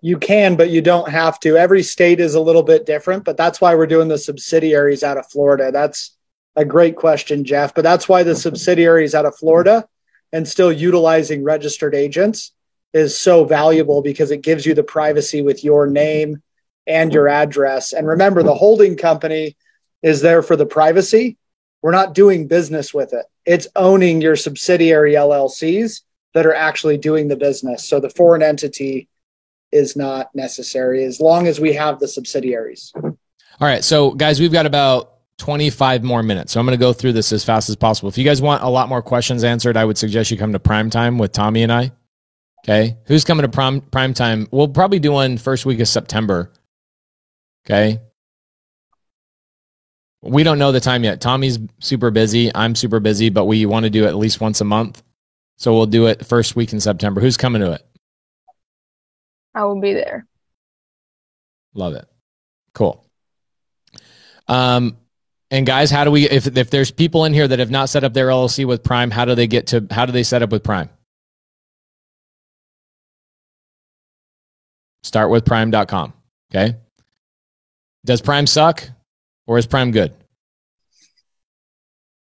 You 0.00 0.18
can, 0.18 0.56
but 0.56 0.70
you 0.70 0.82
don't 0.82 1.08
have 1.08 1.38
to. 1.40 1.56
Every 1.56 1.84
state 1.84 2.18
is 2.18 2.34
a 2.34 2.40
little 2.40 2.64
bit 2.64 2.84
different, 2.84 3.22
but 3.22 3.36
that's 3.36 3.60
why 3.60 3.76
we're 3.76 3.86
doing 3.86 4.08
the 4.08 4.18
subsidiaries 4.18 5.04
out 5.04 5.18
of 5.18 5.30
Florida. 5.30 5.70
That's 5.70 6.16
a 6.56 6.64
great 6.64 6.96
question, 6.96 7.44
Jeff. 7.44 7.76
But 7.76 7.82
that's 7.82 8.08
why 8.08 8.24
the 8.24 8.34
subsidiaries 8.34 9.14
out 9.14 9.24
of 9.24 9.36
Florida 9.36 9.86
and 10.32 10.48
still 10.48 10.72
utilizing 10.72 11.44
registered 11.44 11.94
agents 11.94 12.50
is 12.92 13.16
so 13.16 13.44
valuable 13.44 14.02
because 14.02 14.32
it 14.32 14.42
gives 14.42 14.66
you 14.66 14.74
the 14.74 14.82
privacy 14.82 15.42
with 15.42 15.62
your 15.62 15.86
name 15.86 16.42
and 16.86 17.12
your 17.12 17.28
address. 17.28 17.92
And 17.92 18.06
remember, 18.06 18.42
the 18.42 18.54
holding 18.54 18.96
company 18.96 19.56
is 20.02 20.20
there 20.20 20.42
for 20.42 20.56
the 20.56 20.66
privacy. 20.66 21.36
We're 21.82 21.92
not 21.92 22.14
doing 22.14 22.46
business 22.46 22.92
with 22.94 23.12
it. 23.12 23.26
It's 23.44 23.68
owning 23.74 24.20
your 24.20 24.36
subsidiary 24.36 25.14
LLCs 25.14 26.02
that 26.34 26.46
are 26.46 26.54
actually 26.54 26.98
doing 26.98 27.28
the 27.28 27.36
business. 27.36 27.88
So 27.88 28.00
the 28.00 28.10
foreign 28.10 28.42
entity 28.42 29.08
is 29.70 29.96
not 29.96 30.34
necessary 30.34 31.04
as 31.04 31.20
long 31.20 31.46
as 31.46 31.58
we 31.58 31.72
have 31.72 31.98
the 31.98 32.08
subsidiaries. 32.08 32.92
All 32.94 33.12
right. 33.60 33.82
So, 33.82 34.12
guys, 34.12 34.40
we've 34.40 34.52
got 34.52 34.66
about 34.66 35.12
25 35.38 36.02
more 36.02 36.22
minutes. 36.22 36.52
So 36.52 36.60
I'm 36.60 36.66
going 36.66 36.78
to 36.78 36.80
go 36.80 36.92
through 36.92 37.12
this 37.14 37.32
as 37.32 37.44
fast 37.44 37.68
as 37.68 37.76
possible. 37.76 38.08
If 38.08 38.18
you 38.18 38.24
guys 38.24 38.40
want 38.40 38.62
a 38.62 38.68
lot 38.68 38.88
more 38.88 39.02
questions 39.02 39.44
answered, 39.44 39.76
I 39.76 39.84
would 39.84 39.98
suggest 39.98 40.30
you 40.30 40.36
come 40.36 40.52
to 40.52 40.58
prime 40.58 40.90
time 40.90 41.18
with 41.18 41.32
Tommy 41.32 41.62
and 41.62 41.72
I. 41.72 41.92
Okay. 42.64 42.96
Who's 43.06 43.24
coming 43.24 43.42
to 43.42 43.48
prime, 43.48 43.80
prime 43.80 44.14
time? 44.14 44.46
We'll 44.52 44.68
probably 44.68 45.00
do 45.00 45.12
one 45.12 45.36
first 45.38 45.66
week 45.66 45.80
of 45.80 45.88
September 45.88 46.52
Okay. 47.66 48.00
We 50.22 50.42
don't 50.44 50.58
know 50.58 50.72
the 50.72 50.80
time 50.80 51.04
yet. 51.04 51.20
Tommy's 51.20 51.58
super 51.80 52.10
busy. 52.10 52.54
I'm 52.54 52.74
super 52.74 53.00
busy, 53.00 53.28
but 53.28 53.46
we 53.46 53.66
want 53.66 53.84
to 53.84 53.90
do 53.90 54.04
it 54.04 54.08
at 54.08 54.16
least 54.16 54.40
once 54.40 54.60
a 54.60 54.64
month. 54.64 55.02
So 55.56 55.72
we'll 55.74 55.86
do 55.86 56.06
it 56.06 56.24
first 56.24 56.56
week 56.56 56.72
in 56.72 56.80
September. 56.80 57.20
Who's 57.20 57.36
coming 57.36 57.62
to 57.62 57.72
it? 57.72 57.86
I 59.54 59.64
will 59.64 59.80
be 59.80 59.94
there. 59.94 60.26
Love 61.74 61.94
it. 61.94 62.06
Cool. 62.74 63.04
Um, 64.48 64.96
and 65.50 65.66
guys, 65.66 65.90
how 65.90 66.04
do 66.04 66.10
we 66.10 66.28
if 66.28 66.56
if 66.56 66.70
there's 66.70 66.90
people 66.90 67.24
in 67.24 67.34
here 67.34 67.46
that 67.46 67.58
have 67.58 67.70
not 67.70 67.88
set 67.88 68.04
up 68.04 68.14
their 68.14 68.28
LLC 68.28 68.64
with 68.64 68.82
Prime, 68.82 69.10
how 69.10 69.24
do 69.24 69.34
they 69.34 69.46
get 69.46 69.68
to 69.68 69.86
how 69.90 70.06
do 70.06 70.12
they 70.12 70.22
set 70.22 70.42
up 70.42 70.50
with 70.50 70.62
Prime? 70.62 70.88
Start 75.02 75.30
with 75.30 75.44
prime.com. 75.44 76.12
Okay. 76.50 76.76
Does 78.04 78.20
Prime 78.20 78.46
suck 78.46 78.88
or 79.46 79.58
is 79.58 79.66
Prime 79.66 79.90
good? 79.90 80.12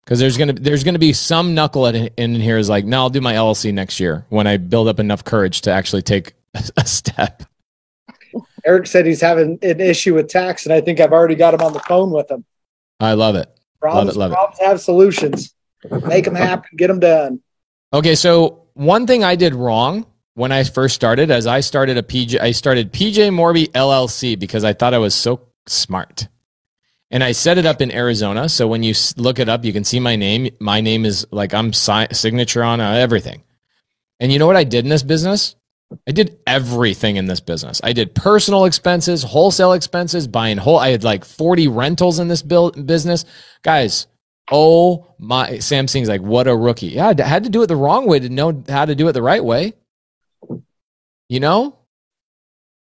Because 0.04 0.18
there's 0.18 0.36
gonna 0.36 0.52
there's 0.52 0.84
gonna 0.84 0.98
be 0.98 1.14
some 1.14 1.56
knucklehead 1.56 1.94
in, 1.94 2.34
in 2.34 2.40
here 2.40 2.58
is 2.58 2.68
like, 2.68 2.84
no, 2.84 2.98
I'll 2.98 3.10
do 3.10 3.22
my 3.22 3.34
LLC 3.34 3.72
next 3.72 3.98
year 4.00 4.26
when 4.28 4.46
I 4.46 4.58
build 4.58 4.88
up 4.88 5.00
enough 5.00 5.24
courage 5.24 5.62
to 5.62 5.70
actually 5.70 6.02
take 6.02 6.34
a 6.76 6.86
step. 6.86 7.44
Eric 8.66 8.86
said 8.86 9.06
he's 9.06 9.20
having 9.20 9.58
an 9.62 9.80
issue 9.80 10.14
with 10.14 10.28
tax, 10.28 10.66
and 10.66 10.72
I 10.72 10.80
think 10.80 11.00
I've 11.00 11.12
already 11.12 11.34
got 11.34 11.54
him 11.54 11.60
on 11.60 11.72
the 11.72 11.80
phone 11.80 12.10
with 12.10 12.30
him. 12.30 12.44
I 13.00 13.14
love 13.14 13.34
it. 13.36 13.48
Problems, 13.80 14.16
love 14.16 14.30
it, 14.30 14.34
love 14.34 14.38
problems 14.38 14.60
it. 14.60 14.66
have 14.66 14.80
solutions. 14.80 15.54
Make 16.06 16.24
them 16.24 16.34
happen. 16.34 16.70
Get 16.76 16.88
them 16.88 17.00
done. 17.00 17.40
Okay, 17.92 18.14
so 18.14 18.64
one 18.74 19.06
thing 19.06 19.22
I 19.22 19.36
did 19.36 19.54
wrong 19.54 20.06
when 20.34 20.50
I 20.52 20.64
first 20.64 20.94
started, 20.94 21.30
as 21.30 21.46
I 21.46 21.60
started 21.60 21.96
a 21.96 22.02
PJ, 22.02 22.40
I 22.40 22.52
started 22.52 22.92
PJ 22.92 23.30
Morby 23.30 23.70
LLC 23.70 24.38
because 24.38 24.64
I 24.64 24.72
thought 24.72 24.94
I 24.94 24.98
was 24.98 25.14
so 25.14 25.48
smart. 25.66 26.28
And 27.10 27.22
I 27.22 27.32
set 27.32 27.58
it 27.58 27.66
up 27.66 27.80
in 27.80 27.92
Arizona. 27.92 28.48
So 28.48 28.66
when 28.66 28.82
you 28.82 28.94
look 29.16 29.38
it 29.38 29.48
up, 29.48 29.64
you 29.64 29.72
can 29.72 29.84
see 29.84 30.00
my 30.00 30.16
name. 30.16 30.50
My 30.58 30.80
name 30.80 31.04
is 31.04 31.26
like 31.30 31.54
I'm 31.54 31.72
si- 31.72 32.12
signature 32.12 32.64
on 32.64 32.80
uh, 32.80 32.92
everything. 32.92 33.42
And 34.18 34.32
you 34.32 34.38
know 34.38 34.46
what 34.46 34.56
I 34.56 34.64
did 34.64 34.84
in 34.84 34.88
this 34.88 35.02
business? 35.02 35.54
I 36.08 36.12
did 36.12 36.38
everything 36.46 37.16
in 37.16 37.26
this 37.26 37.40
business. 37.40 37.80
I 37.84 37.92
did 37.92 38.14
personal 38.14 38.64
expenses, 38.64 39.22
wholesale 39.22 39.74
expenses, 39.74 40.26
buying 40.26 40.56
whole. 40.56 40.78
I 40.78 40.90
had 40.90 41.04
like 41.04 41.24
40 41.24 41.68
rentals 41.68 42.18
in 42.18 42.28
this 42.28 42.42
build 42.42 42.86
business. 42.86 43.24
Guys, 43.62 44.06
oh 44.50 45.14
my. 45.18 45.58
Sam 45.58 45.86
Sing's 45.86 46.08
like, 46.08 46.22
what 46.22 46.48
a 46.48 46.56
rookie. 46.56 46.88
Yeah, 46.88 47.12
I 47.16 47.22
had 47.22 47.44
to 47.44 47.50
do 47.50 47.62
it 47.62 47.66
the 47.66 47.76
wrong 47.76 48.06
way 48.06 48.18
to 48.18 48.28
know 48.28 48.64
how 48.68 48.84
to 48.84 48.94
do 48.94 49.06
it 49.08 49.12
the 49.12 49.22
right 49.22 49.44
way. 49.44 49.74
You 51.28 51.40
know? 51.40 51.78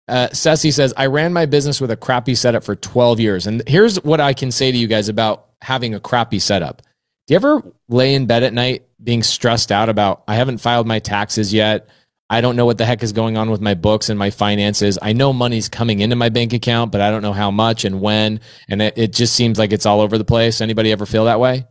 Uh, 0.07 0.29
Ceci 0.33 0.71
says, 0.71 0.93
I 0.97 1.07
ran 1.07 1.33
my 1.33 1.47
business 1.47 1.81
with 1.81 1.91
a 1.91 1.97
crappy 1.97 2.35
setup 2.35 2.63
for 2.65 2.77
12 2.77 3.21
years. 3.21 3.47
And 3.47 3.63
here's 3.67 3.97
what 4.05 4.21
I 4.21 4.35
can 4.35 4.51
say 4.51 4.71
to 4.71 4.77
you 4.77 4.87
guys 4.87 5.09
about 5.09 5.47
having 5.63 5.95
a 5.95 6.01
crappy 6.01 6.39
setup. 6.39 6.83
Do 7.27 7.33
you 7.33 7.37
ever 7.37 7.63
lay 7.89 8.15
in 8.15 8.27
bed 8.27 8.43
at 8.43 8.53
night 8.53 8.85
being 9.03 9.23
stressed 9.23 9.73
out 9.73 9.89
about, 9.89 10.23
I 10.29 10.35
haven't 10.35 10.59
filed 10.59 10.87
my 10.87 10.99
taxes 10.99 11.55
yet? 11.55 11.89
I 12.29 12.41
don't 12.43 12.57
know 12.57 12.67
what 12.67 12.77
the 12.79 12.85
heck 12.85 13.03
is 13.03 13.13
going 13.13 13.37
on 13.39 13.51
with 13.51 13.61
my 13.63 13.75
books 13.75 14.09
and 14.11 14.19
my 14.19 14.31
finances. 14.31 14.99
I 15.01 15.13
know 15.15 15.33
money's 15.33 15.69
coming 15.69 16.01
into 16.01 16.17
my 16.17 16.29
bank 16.29 16.53
account, 16.53 16.93
but 16.93 17.01
I 17.01 17.11
don't 17.11 17.23
know 17.23 17.33
how 17.33 17.51
much 17.51 17.85
and 17.85 18.01
when. 18.01 18.41
And 18.69 18.83
it, 18.83 18.99
it 18.99 19.13
just 19.13 19.35
seems 19.35 19.59
like 19.59 19.73
it's 19.73 19.87
all 19.87 20.01
over 20.01 20.19
the 20.19 20.25
place. 20.25 20.61
Anybody 20.61 20.93
ever 20.93 21.07
feel 21.07 21.27
that 21.27 21.41
way? 21.41 21.67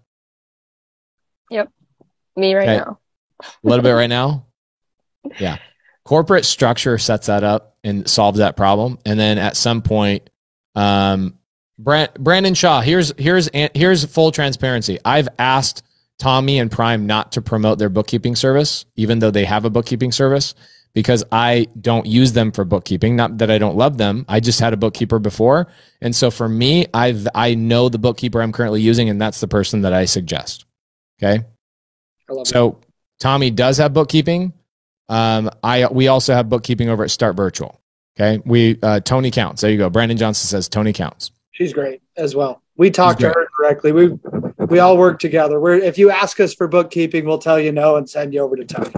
Yep. 1.52 1.70
Me 2.36 2.56
right 2.56 2.70
Okay. 2.70 2.78
now. 2.78 3.00
A 3.42 3.68
little 3.68 3.84
bit 3.84 3.92
right 3.94 4.10
now? 4.10 4.46
Yeah. 5.40 5.58
Corporate 6.06 6.46
structure 6.46 6.98
sets 6.98 7.28
that 7.28 7.44
up 7.44 7.78
and 7.84 8.10
solves 8.10 8.40
that 8.40 8.58
problem. 8.58 9.00
And 9.06 9.20
then 9.20 9.38
at 9.38 9.56
some 9.56 9.82
point, 9.82 10.30
um, 10.76 11.38
Brand, 11.80 12.12
Brandon 12.20 12.54
Shaw, 12.54 12.82
here's 12.82 13.14
here's 13.18 13.50
here's 13.74 14.06
full 14.06 14.32
transparency. 14.32 15.00
I've 15.04 15.30
asked 15.40 15.84
Tommy 16.20 16.60
and 16.60 16.72
Prime 16.72 17.08
not 17.08 17.32
to 17.34 17.42
promote 17.42 17.80
their 17.80 17.90
bookkeeping 17.90 18.36
service, 18.36 18.86
even 18.96 19.20
though 19.20 19.32
they 19.32 19.46
have 19.46 19.66
a 19.66 19.70
bookkeeping 19.70 20.12
service, 20.12 20.54
because 20.94 21.24
I 21.32 21.68
don't 21.82 22.06
use 22.06 22.34
them 22.34 22.52
for 22.52 22.64
bookkeeping. 22.64 23.16
Not 23.16 23.40
that 23.40 23.50
I 23.50 23.58
don't 23.58 23.76
love 23.76 23.98
them. 23.98 24.26
I 24.30 24.40
just 24.40 24.60
had 24.60 24.74
a 24.74 24.78
bookkeeper 24.78 25.20
before, 25.20 25.68
and 26.02 26.16
so 26.16 26.30
for 26.30 26.48
me, 26.48 26.86
I've 26.94 27.28
I 27.34 27.56
know 27.56 27.90
the 27.90 28.00
bookkeeper 28.00 28.42
I'm 28.42 28.52
currently 28.52 28.82
using, 28.82 29.10
and 29.10 29.20
that's 29.20 29.40
the 29.40 29.48
person 29.48 29.82
that 29.82 29.94
I 29.94 30.06
suggest. 30.06 30.66
Okay. 31.22 31.44
I 32.30 32.34
it. 32.34 32.48
So 32.48 32.80
Tommy 33.20 33.50
does 33.50 33.78
have 33.78 33.94
bookkeeping. 33.94 34.54
Um, 35.14 35.52
I 35.64 35.86
we 35.88 36.08
also 36.08 36.34
have 36.34 36.50
bookkeeping 36.50 36.90
over 36.90 37.04
at 37.04 37.12
Start 37.12 37.36
Virtual. 37.36 37.80
Okay, 38.18 38.42
we 38.46 38.80
uh, 38.82 39.00
Tony 39.00 39.30
counts. 39.30 39.62
There 39.62 39.70
you 39.70 39.78
go. 39.78 39.90
Brandon 39.90 40.18
Johnson 40.18 40.48
says 40.48 40.68
Tony 40.68 40.92
counts. 40.92 41.32
She's 41.52 41.72
great 41.72 42.02
as 42.18 42.36
well. 42.36 42.64
We 42.78 42.90
talk 42.90 43.18
She's 43.18 43.28
to 43.28 43.34
her 43.34 43.48
directly. 43.60 43.92
We 43.92 44.18
we 44.58 44.80
all 44.80 44.98
work 44.98 45.20
together. 45.20 45.60
We're 45.60 45.76
if 45.76 46.00
you 46.00 46.10
ask 46.10 46.40
us 46.40 46.56
for 46.56 46.68
bookkeeping, 46.68 47.26
we'll 47.26 47.38
tell 47.38 47.60
you 47.60 47.72
no 47.72 47.96
and 47.96 48.10
send 48.10 48.34
you 48.34 48.42
over 48.42 48.56
to 48.56 48.66
Tony. 48.66 48.92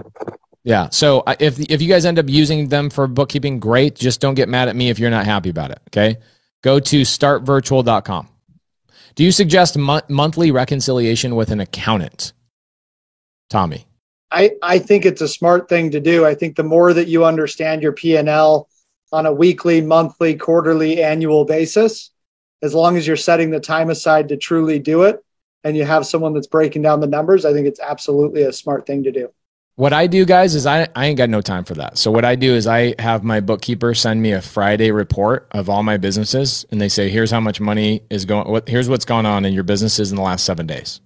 Yeah. 0.64 0.88
So 0.90 1.24
if 1.40 1.60
if 1.60 1.82
you 1.82 1.90
guys 1.90 2.06
end 2.06 2.18
up 2.18 2.30
using 2.30 2.70
them 2.70 2.90
for 2.90 3.08
bookkeeping, 3.08 3.60
great. 3.60 3.96
Just 3.96 4.22
don't 4.22 4.36
get 4.36 4.48
mad 4.48 4.70
at 4.70 4.76
me 4.76 4.90
if 4.90 5.00
you're 5.00 5.12
not 5.12 5.26
happy 5.26 5.50
about 5.50 5.72
it. 5.72 5.80
Okay. 5.90 6.18
Go 6.62 6.80
to 6.80 7.02
startvirtual.com. 7.02 8.30
Do 9.16 9.24
you 9.24 9.32
suggest 9.32 9.78
mon- 9.78 10.02
monthly 10.10 10.52
reconciliation 10.52 11.36
with 11.36 11.52
an 11.52 11.60
accountant, 11.60 12.34
Tommy? 13.50 13.86
I, 14.32 14.52
I 14.62 14.80
think 14.80 15.06
it's 15.06 15.22
a 15.22 15.28
smart 15.28 15.70
thing 15.70 15.92
to 15.92 16.00
do. 16.00 16.26
I 16.26 16.36
think 16.36 16.56
the 16.56 16.64
more 16.64 16.94
that 16.94 17.08
you 17.08 17.26
understand 17.26 17.82
your 17.82 17.94
P&L 17.94 18.68
on 19.12 19.26
a 19.26 19.34
weekly, 19.34 19.82
monthly, 19.82 20.36
quarterly, 20.36 21.02
annual 21.02 21.46
basis, 21.46 22.12
as 22.62 22.74
long 22.74 22.98
as 22.98 23.06
you're 23.06 23.16
setting 23.16 23.52
the 23.52 23.60
time 23.60 23.90
aside 23.90 24.30
to 24.30 24.38
truly 24.38 24.80
do 24.80 25.04
it 25.04 25.24
and 25.64 25.78
you 25.78 25.86
have 25.86 26.06
someone 26.06 26.34
that's 26.34 26.48
breaking 26.48 26.82
down 26.82 27.00
the 27.00 27.08
numbers, 27.08 27.46
I 27.46 27.54
think 27.54 27.68
it's 27.68 27.80
absolutely 27.80 28.44
a 28.44 28.54
smart 28.54 28.86
thing 28.86 29.04
to 29.04 29.12
do. 29.12 29.32
What 29.78 29.92
I 29.92 30.08
do, 30.08 30.24
guys, 30.24 30.56
is 30.56 30.66
I, 30.66 30.88
I 30.96 31.08
ain't 31.08 31.18
got 31.18 31.30
no 31.30 31.42
time 31.42 31.66
for 31.66 31.74
that. 31.74 31.98
So 31.98 32.10
what 32.10 32.24
I 32.24 32.36
do 32.36 32.54
is 32.54 32.66
I 32.66 32.96
have 32.98 33.26
my 33.26 33.42
bookkeeper 33.42 33.94
send 33.94 34.22
me 34.22 34.32
a 34.32 34.42
Friday 34.42 34.92
report 34.92 35.48
of 35.52 35.70
all 35.70 35.84
my 35.84 35.98
businesses, 35.98 36.66
and 36.72 36.80
they 36.80 36.88
say, 36.88 37.10
"Here's 37.10 37.30
how 37.30 37.42
much 37.42 37.60
money 37.60 38.02
is 38.10 38.24
going. 38.24 38.50
What 38.50 38.70
here's 38.70 38.88
what's 38.88 39.04
gone 39.04 39.26
on 39.26 39.44
in 39.44 39.54
your 39.54 39.66
businesses 39.66 40.12
in 40.12 40.16
the 40.16 40.22
last 40.22 40.46
seven 40.46 40.66
days." 40.66 41.02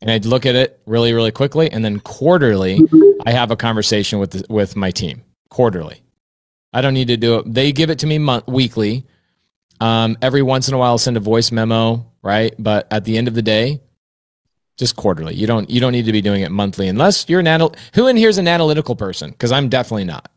And 0.00 0.10
I'd 0.10 0.26
look 0.26 0.44
at 0.44 0.54
it 0.54 0.80
really, 0.86 1.12
really 1.12 1.32
quickly, 1.32 1.70
and 1.70 1.84
then 1.84 2.00
quarterly, 2.00 2.80
I 3.26 3.32
have 3.32 3.50
a 3.50 3.56
conversation 3.56 4.18
with 4.18 4.32
the, 4.32 4.44
with 4.50 4.76
my 4.76 4.90
team. 4.90 5.22
Quarterly, 5.48 6.02
I 6.72 6.82
don't 6.82 6.94
need 6.94 7.08
to 7.08 7.16
do 7.16 7.38
it. 7.38 7.54
They 7.54 7.72
give 7.72 7.88
it 7.88 8.00
to 8.00 8.06
me 8.06 8.18
month 8.18 8.46
weekly. 8.46 9.06
Um, 9.80 10.18
every 10.20 10.42
once 10.42 10.68
in 10.68 10.74
a 10.74 10.78
while, 10.78 10.90
I'll 10.90 10.98
send 10.98 11.16
a 11.16 11.20
voice 11.20 11.50
memo, 11.50 12.12
right? 12.22 12.54
But 12.58 12.86
at 12.90 13.04
the 13.04 13.16
end 13.16 13.28
of 13.28 13.34
the 13.34 13.42
day, 13.42 13.80
just 14.76 14.96
quarterly. 14.96 15.34
You 15.34 15.46
don't 15.46 15.70
you 15.70 15.80
don't 15.80 15.92
need 15.92 16.06
to 16.06 16.12
be 16.12 16.20
doing 16.20 16.42
it 16.42 16.50
monthly 16.50 16.88
unless 16.88 17.28
you're 17.28 17.40
an 17.40 17.46
anal- 17.46 17.74
who 17.94 18.08
in 18.08 18.16
here 18.16 18.28
is 18.28 18.38
an 18.38 18.48
analytical 18.48 18.94
person 18.94 19.30
because 19.30 19.52
I'm 19.52 19.68
definitely 19.68 20.04
not. 20.04 20.30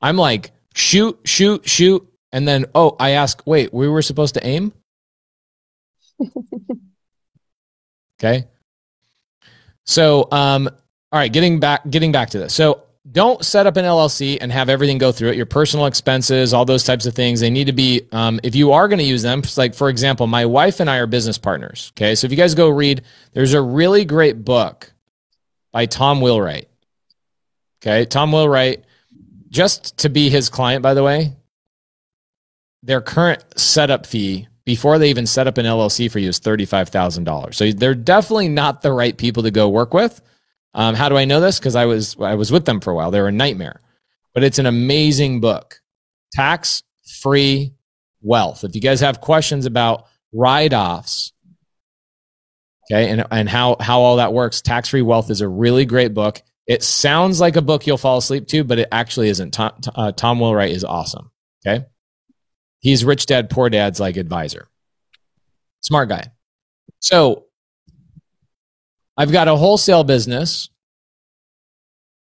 I'm 0.00 0.16
like 0.16 0.52
shoot, 0.74 1.18
shoot, 1.24 1.66
shoot, 1.68 2.06
and 2.32 2.46
then 2.46 2.66
oh, 2.74 2.96
I 2.98 3.10
ask, 3.10 3.42
wait, 3.46 3.72
we 3.72 3.88
were 3.88 4.02
supposed 4.02 4.34
to 4.34 4.46
aim. 4.46 4.72
okay. 8.20 8.48
So, 9.84 10.28
um, 10.30 10.68
all 11.10 11.18
right, 11.18 11.32
getting 11.32 11.60
back 11.60 11.88
getting 11.90 12.12
back 12.12 12.30
to 12.30 12.38
this. 12.38 12.54
So, 12.54 12.84
don't 13.10 13.44
set 13.44 13.66
up 13.66 13.76
an 13.76 13.84
LLC 13.84 14.38
and 14.40 14.52
have 14.52 14.68
everything 14.68 14.96
go 14.96 15.10
through 15.10 15.30
it. 15.30 15.36
Your 15.36 15.46
personal 15.46 15.86
expenses, 15.86 16.54
all 16.54 16.64
those 16.64 16.84
types 16.84 17.04
of 17.04 17.14
things, 17.14 17.40
they 17.40 17.50
need 17.50 17.66
to 17.66 17.72
be. 17.72 18.02
Um, 18.12 18.38
if 18.42 18.54
you 18.54 18.72
are 18.72 18.86
going 18.86 19.00
to 19.00 19.04
use 19.04 19.22
them, 19.22 19.42
like 19.56 19.74
for 19.74 19.88
example, 19.88 20.26
my 20.26 20.46
wife 20.46 20.78
and 20.78 20.88
I 20.88 20.98
are 20.98 21.06
business 21.06 21.36
partners. 21.36 21.92
Okay, 21.96 22.14
so 22.14 22.26
if 22.26 22.30
you 22.30 22.36
guys 22.36 22.54
go 22.54 22.68
read, 22.68 23.02
there's 23.32 23.54
a 23.54 23.62
really 23.62 24.04
great 24.04 24.44
book 24.44 24.92
by 25.72 25.86
Tom 25.86 26.20
Wheelwright. 26.20 26.68
Okay, 27.82 28.04
Tom 28.06 28.30
Wheelwright, 28.30 28.84
just 29.48 29.98
to 29.98 30.08
be 30.08 30.30
his 30.30 30.48
client, 30.48 30.82
by 30.82 30.94
the 30.94 31.02
way, 31.02 31.32
their 32.84 33.00
current 33.00 33.42
setup 33.58 34.06
fee 34.06 34.46
before 34.64 34.98
they 34.98 35.10
even 35.10 35.26
set 35.26 35.46
up 35.46 35.58
an 35.58 35.66
LLC 35.66 36.10
for 36.10 36.18
you 36.18 36.28
is 36.28 36.38
thirty-five 36.38 36.88
thousand 36.88 37.24
dollars. 37.24 37.56
So 37.56 37.70
they're 37.72 37.94
definitely 37.94 38.48
not 38.48 38.82
the 38.82 38.92
right 38.92 39.16
people 39.16 39.42
to 39.44 39.50
go 39.50 39.68
work 39.68 39.94
with. 39.94 40.20
Um, 40.74 40.94
how 40.94 41.08
do 41.08 41.16
I 41.16 41.24
know 41.24 41.40
this? 41.40 41.58
Because 41.58 41.76
I 41.76 41.86
was 41.86 42.16
I 42.20 42.34
was 42.34 42.50
with 42.50 42.64
them 42.64 42.80
for 42.80 42.90
a 42.90 42.94
while. 42.94 43.10
They're 43.10 43.28
a 43.28 43.32
nightmare, 43.32 43.80
but 44.34 44.44
it's 44.44 44.58
an 44.58 44.66
amazing 44.66 45.40
book. 45.40 45.80
Tax 46.32 46.82
free 47.20 47.74
wealth. 48.22 48.64
If 48.64 48.74
you 48.74 48.80
guys 48.80 49.00
have 49.00 49.20
questions 49.20 49.66
about 49.66 50.06
write 50.32 50.72
offs, 50.72 51.32
okay, 52.90 53.10
and 53.10 53.24
and 53.30 53.48
how 53.48 53.76
how 53.80 54.00
all 54.00 54.16
that 54.16 54.32
works, 54.32 54.62
tax 54.62 54.88
free 54.88 55.02
wealth 55.02 55.30
is 55.30 55.40
a 55.40 55.48
really 55.48 55.84
great 55.84 56.14
book. 56.14 56.40
It 56.66 56.82
sounds 56.82 57.40
like 57.40 57.56
a 57.56 57.62
book 57.62 57.86
you'll 57.86 57.98
fall 57.98 58.18
asleep 58.18 58.46
to, 58.48 58.64
but 58.64 58.78
it 58.78 58.88
actually 58.92 59.28
isn't. 59.28 59.50
Tom, 59.50 59.72
uh, 59.94 60.12
Tom 60.12 60.38
Wheelwright 60.38 60.70
is 60.70 60.84
awesome. 60.84 61.30
Okay, 61.66 61.84
he's 62.82 63.04
rich 63.04 63.24
dad 63.24 63.48
poor 63.48 63.70
dad's 63.70 63.98
like 63.98 64.18
advisor, 64.18 64.68
smart 65.80 66.10
guy. 66.10 66.30
So 66.98 67.46
I've 69.16 69.32
got 69.32 69.48
a 69.48 69.56
wholesale 69.56 70.04
business 70.04 70.68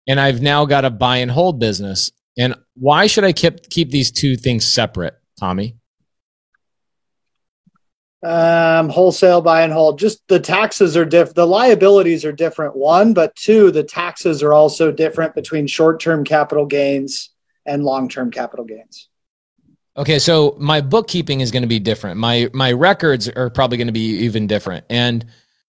and 0.06 0.18
I've 0.18 0.40
now 0.40 0.64
got 0.64 0.84
a 0.84 0.90
buy 0.90 1.18
and 1.18 1.30
hold 1.30 1.58
business. 1.58 2.10
And 2.38 2.54
why 2.74 3.06
should 3.06 3.24
I 3.24 3.32
keep 3.32 3.68
keep 3.68 3.90
these 3.90 4.10
two 4.10 4.36
things 4.36 4.66
separate, 4.66 5.14
Tommy? 5.38 5.76
Um, 8.24 8.88
wholesale 8.88 9.42
buy 9.42 9.62
and 9.62 9.72
hold. 9.72 9.98
Just 9.98 10.26
the 10.28 10.40
taxes 10.40 10.96
are 10.96 11.04
different. 11.04 11.36
The 11.36 11.46
liabilities 11.46 12.24
are 12.24 12.32
different. 12.32 12.74
One, 12.74 13.12
but 13.12 13.36
two, 13.36 13.70
the 13.70 13.84
taxes 13.84 14.42
are 14.42 14.54
also 14.54 14.90
different 14.90 15.34
between 15.34 15.66
short-term 15.66 16.24
capital 16.24 16.64
gains 16.64 17.30
and 17.66 17.84
long-term 17.84 18.30
capital 18.30 18.64
gains. 18.64 19.10
Okay, 19.96 20.18
so 20.18 20.56
my 20.58 20.80
bookkeeping 20.80 21.40
is 21.40 21.52
going 21.52 21.62
to 21.62 21.68
be 21.68 21.78
different. 21.78 22.18
My 22.18 22.50
my 22.52 22.72
records 22.72 23.28
are 23.28 23.48
probably 23.50 23.78
going 23.78 23.86
to 23.86 23.92
be 23.92 24.18
even 24.24 24.46
different. 24.46 24.84
And 24.90 25.24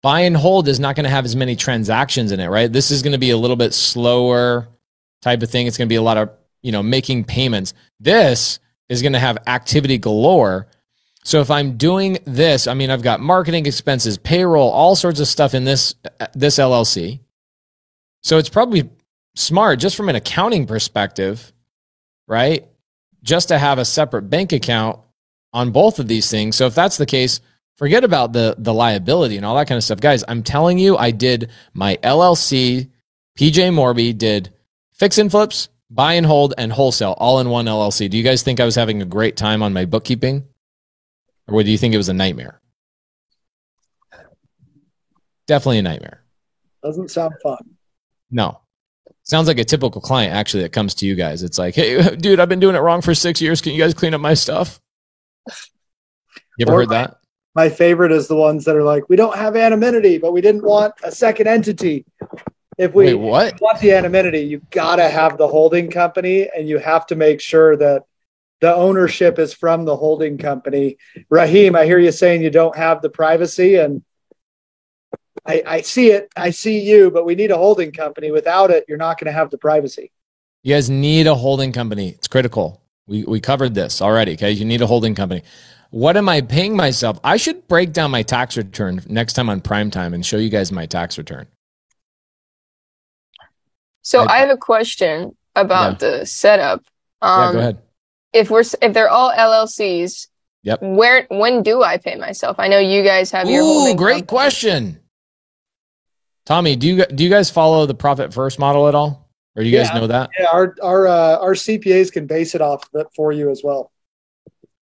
buy 0.02 0.22
and 0.22 0.36
hold 0.36 0.68
is 0.68 0.80
not 0.80 0.96
going 0.96 1.06
to 1.06 1.10
have 1.10 1.26
as 1.26 1.36
many 1.36 1.56
transactions 1.56 2.32
in 2.32 2.40
it, 2.40 2.48
right? 2.48 2.72
This 2.72 2.92
is 2.92 3.02
going 3.02 3.14
to 3.14 3.18
be 3.18 3.30
a 3.30 3.38
little 3.38 3.56
bit 3.56 3.74
slower 3.74 4.68
type 5.22 5.42
of 5.42 5.50
thing. 5.50 5.68
It's 5.68 5.78
going 5.78 5.88
to 5.88 5.94
be 5.94 5.98
a 5.98 6.02
lot 6.02 6.18
of, 6.18 6.32
you 6.62 6.72
know, 6.72 6.84
making 6.84 7.26
payments. 7.26 7.74
This 8.00 8.60
is 8.90 9.02
going 9.02 9.14
to 9.14 9.20
have 9.20 9.38
activity 9.48 9.98
galore. 9.98 10.68
So 11.24 11.42
if 11.42 11.52
I'm 11.52 11.78
doing 11.78 12.18
this, 12.26 12.68
I 12.68 12.74
mean, 12.74 12.90
I've 12.90 13.02
got 13.02 13.20
marketing 13.20 13.66
expenses, 13.66 14.18
payroll, 14.18 14.70
all 14.70 14.96
sorts 14.96 15.20
of 15.20 15.28
stuff 15.28 15.54
in 15.54 15.64
this 15.64 15.96
this 16.34 16.58
LLC. 16.58 17.20
So 18.22 18.38
it's 18.38 18.50
probably 18.50 18.90
smart 19.36 19.80
just 19.80 19.96
from 19.96 20.10
an 20.10 20.16
accounting 20.16 20.68
perspective, 20.68 21.54
right? 22.28 22.68
Just 23.24 23.50
to 23.50 23.58
have 23.58 23.80
a 23.80 23.86
separate 23.86 24.24
bank 24.24 24.54
account 24.54 25.00
on 25.54 25.72
both 25.72 26.00
of 26.00 26.08
these 26.08 26.30
things. 26.30 26.56
So 26.56 26.66
if 26.66 26.76
that's 26.76 26.98
the 26.98 27.06
case, 27.06 27.42
forget 27.76 28.04
about 28.04 28.34
the 28.34 28.56
the 28.58 28.74
liability 28.74 29.38
and 29.38 29.46
all 29.46 29.56
that 29.56 29.68
kind 29.68 29.78
of 29.78 29.84
stuff. 29.84 30.00
Guys, 30.00 30.24
I'm 30.28 30.44
telling 30.44 30.78
you, 30.78 30.98
I 30.98 31.12
did 31.12 31.50
my 31.74 31.98
LLC, 31.98 32.90
PJ 33.38 33.72
Morby 33.74 34.18
did 34.18 34.54
fix 34.94 35.18
and 35.18 35.32
flips, 35.32 35.70
buy 35.90 36.14
and 36.14 36.26
hold, 36.26 36.54
and 36.58 36.72
wholesale 36.72 37.16
all 37.18 37.40
in 37.40 37.50
one 37.50 37.66
LLC. 37.66 38.10
Do 38.10 38.18
you 38.18 38.24
guys 38.24 38.44
think 38.44 38.60
I 38.60 38.66
was 38.66 38.76
having 38.76 39.02
a 39.02 39.06
great 39.06 39.38
time 39.38 39.64
on 39.64 39.74
my 39.74 39.86
bookkeeping? 39.86 40.46
Or 41.48 41.64
do 41.64 41.72
you 41.72 41.78
think 41.78 41.94
it 41.94 41.98
was 41.98 42.10
a 42.10 42.14
nightmare? 42.14 42.62
Definitely 45.48 45.80
a 45.80 45.84
nightmare. 45.84 46.24
Doesn't 46.84 47.10
sound 47.10 47.34
fun. 47.42 47.58
No. 48.30 48.62
Sounds 49.30 49.48
like 49.48 49.60
a 49.60 49.64
typical 49.64 50.02
client 50.02 50.34
actually 50.34 50.64
that 50.64 50.74
comes 50.74 50.96
to 50.96 51.06
you 51.06 51.14
guys. 51.14 51.44
It's 51.44 51.60
like, 51.60 51.76
hey, 51.76 52.16
dude, 52.16 52.40
I've 52.40 52.50
been 52.50 52.60
doing 52.60 52.76
it 52.76 52.80
wrong 52.80 53.02
for 53.02 53.14
six 53.14 53.40
years. 53.40 53.62
Can 53.62 53.74
you 53.74 53.80
guys 53.80 53.94
clean 53.94 54.16
up 54.16 54.22
my 54.22 54.34
stuff? 54.34 54.82
You 56.58 56.66
ever 56.66 56.74
Or 56.74 56.80
heard 56.80 56.90
that? 56.90 57.18
My 57.54 57.70
favorite 57.70 58.12
is 58.12 58.28
the 58.28 58.36
ones 58.36 58.66
that 58.66 58.76
are 58.76 58.84
like, 58.84 59.08
we 59.08 59.16
don't 59.16 59.36
have 59.36 59.56
anonymity, 59.56 60.18
but 60.18 60.34
we 60.34 60.42
didn't 60.42 60.64
want 60.64 60.96
a 61.04 61.12
second 61.12 61.46
entity. 61.46 62.06
If 62.80 62.96
we 62.96 63.06
Wait, 63.06 63.14
what? 63.14 63.62
want 63.62 63.80
the 63.80 63.92
anonymity, 63.92 64.40
you 64.40 64.62
gotta 64.72 65.08
have 65.08 65.38
the 65.38 65.48
holding 65.48 65.92
company, 65.92 66.50
and 66.56 66.68
you 66.68 66.80
have 66.80 67.06
to 67.08 67.16
make 67.16 67.40
sure 67.40 67.78
that 67.78 68.06
the 68.62 68.74
ownership 68.74 69.38
is 69.38 69.54
from 69.54 69.86
the 69.86 69.96
holding 69.96 70.40
company. 70.40 70.98
Raheem, 71.30 71.76
I 71.76 71.86
hear 71.86 72.00
you 72.00 72.12
saying 72.12 72.42
you 72.42 72.50
don't 72.50 72.76
have 72.76 73.04
the 73.04 73.10
privacy, 73.10 73.76
and 73.76 74.04
I, 75.46 75.64
I 75.66 75.82
see 75.82 76.12
it. 76.12 76.32
I 76.36 76.50
see 76.52 76.80
you, 76.80 77.12
but 77.12 77.26
we 77.26 77.36
need 77.36 77.52
a 77.52 77.58
holding 77.58 77.92
company. 77.92 78.32
Without 78.32 78.72
it, 78.72 78.86
you're 78.88 78.98
not 78.98 79.20
going 79.20 79.26
to 79.28 79.32
have 79.32 79.50
the 79.50 79.58
privacy. 79.58 80.12
You 80.64 80.76
guys 80.76 80.90
need 80.90 81.28
a 81.28 81.36
holding 81.36 81.72
company. 81.72 82.10
It's 82.10 82.28
critical. 82.28 82.82
We, 83.08 83.24
we 83.24 83.40
covered 83.40 83.74
this 83.74 84.02
already. 84.02 84.34
Okay. 84.34 84.52
You 84.52 84.66
need 84.66 84.82
a 84.82 84.88
holding 84.88 85.16
company. 85.16 85.44
What 85.92 86.18
am 86.18 86.30
I 86.30 86.42
paying 86.42 86.76
myself? 86.76 87.20
I 87.24 87.38
should 87.38 87.68
break 87.68 87.94
down 87.94 88.12
my 88.12 88.22
tax 88.22 88.58
return 88.58 89.02
next 89.08 89.34
time 89.34 89.50
on 89.50 89.62
prime 89.62 89.90
time 89.90 90.14
and 90.14 90.24
show 90.24 90.38
you 90.38 90.50
guys 90.50 90.72
my 90.72 90.86
tax 90.86 91.18
return. 91.18 91.48
So 94.02 94.24
I- 94.24 94.36
I, 94.36 94.40
have 94.40 94.50
a 94.50 94.58
question 94.58 95.36
about 95.56 96.00
the 96.00 96.26
setup. 96.26 96.84
Um, 97.22 97.42
yeah, 97.42 97.52
go 97.54 97.60
ahead. 97.60 97.78
If 98.34 98.50
we're 98.52 98.64
if 98.82 98.94
they're 98.94 99.10
all 99.10 99.32
LLCs, 99.32 100.28
Yep. 100.64 100.80
where 100.82 101.26
when 101.30 101.64
do 101.64 101.84
I 101.84 101.98
pay 101.98 102.16
myself? 102.16 102.58
I 102.60 102.68
know 102.68 102.80
you 102.80 103.04
guys 103.04 103.32
have 103.32 103.50
your 103.50 103.62
Ooh, 103.62 103.66
holding 103.66 103.96
great 103.96 104.12
company. 104.28 104.28
question. 104.28 105.00
Tommy, 106.50 106.76
do 106.76 106.88
you 106.88 107.06
do 107.06 107.24
you 107.24 107.30
guys 107.30 107.52
follow 107.52 107.86
the 107.86 107.94
profit 107.94 108.34
first 108.34 108.58
model 108.58 108.88
at 108.88 108.96
all? 108.96 109.30
Or 109.56 109.62
do 109.62 109.70
you 109.70 109.78
guys 109.78 109.94
know 109.94 110.08
that? 110.08 110.32
Yeah, 110.40 110.48
our 110.52 110.76
our 110.82 111.08
uh, 111.08 111.38
our 111.38 111.54
CPAs 111.54 112.12
can 112.12 112.26
base 112.26 112.56
it 112.56 112.62
off 112.62 112.90
of 112.92 113.02
it 113.02 113.08
for 113.16 113.32
you 113.32 113.52
as 113.52 113.62
well. 113.64 113.92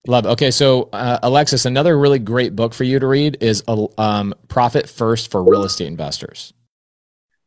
Love. 0.08 0.26
It. 0.26 0.30
Okay, 0.30 0.50
so 0.50 0.84
uh, 0.94 1.20
Alexis, 1.24 1.66
another 1.66 2.00
really 2.00 2.20
great 2.20 2.56
book 2.56 2.74
for 2.74 2.86
you 2.86 3.00
to 3.00 3.06
read 3.06 3.40
is 3.42 3.66
uh, 3.68 3.86
um, 3.98 4.34
Profit 4.48 4.88
First 4.88 5.30
for 5.30 5.44
Real 5.44 5.66
Estate 5.66 5.88
Investors. 5.88 6.54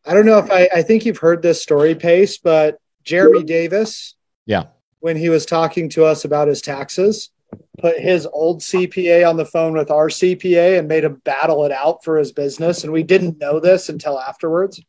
I 0.05 0.13
don't 0.13 0.27
know 0.27 0.37
if 0.37 0.51
I 0.51 0.69
I 0.75 0.83
think 0.83 1.07
you've 1.07 1.17
heard 1.17 1.41
this 1.41 1.63
story, 1.63 1.95
Pace, 1.95 2.37
but 2.37 2.79
Jeremy 3.05 3.43
Davis, 3.43 4.17
Yeah. 4.45 4.65
when 4.99 5.17
he 5.17 5.31
was 5.31 5.47
talking 5.47 5.89
to 5.91 6.05
us 6.05 6.27
about 6.27 6.47
his 6.47 6.61
taxes, 6.61 7.31
put 7.79 7.99
his 7.99 8.27
old 8.27 8.61
CPA 8.61 9.29
on 9.29 9.37
the 9.37 9.45
phone 9.45 9.73
with 9.73 9.91
our 9.91 10.09
CPA 10.09 10.79
and 10.79 10.89
made 10.89 11.05
him 11.05 11.21
battle 11.25 11.65
it 11.65 11.73
out 11.73 12.05
for 12.05 12.19
his 12.19 12.33
business. 12.33 12.85
And 12.85 12.93
we 12.93 13.03
didn't 13.03 13.39
know 13.39 13.61
this 13.61 13.89
until 13.89 14.21
afterwards. 14.21 14.81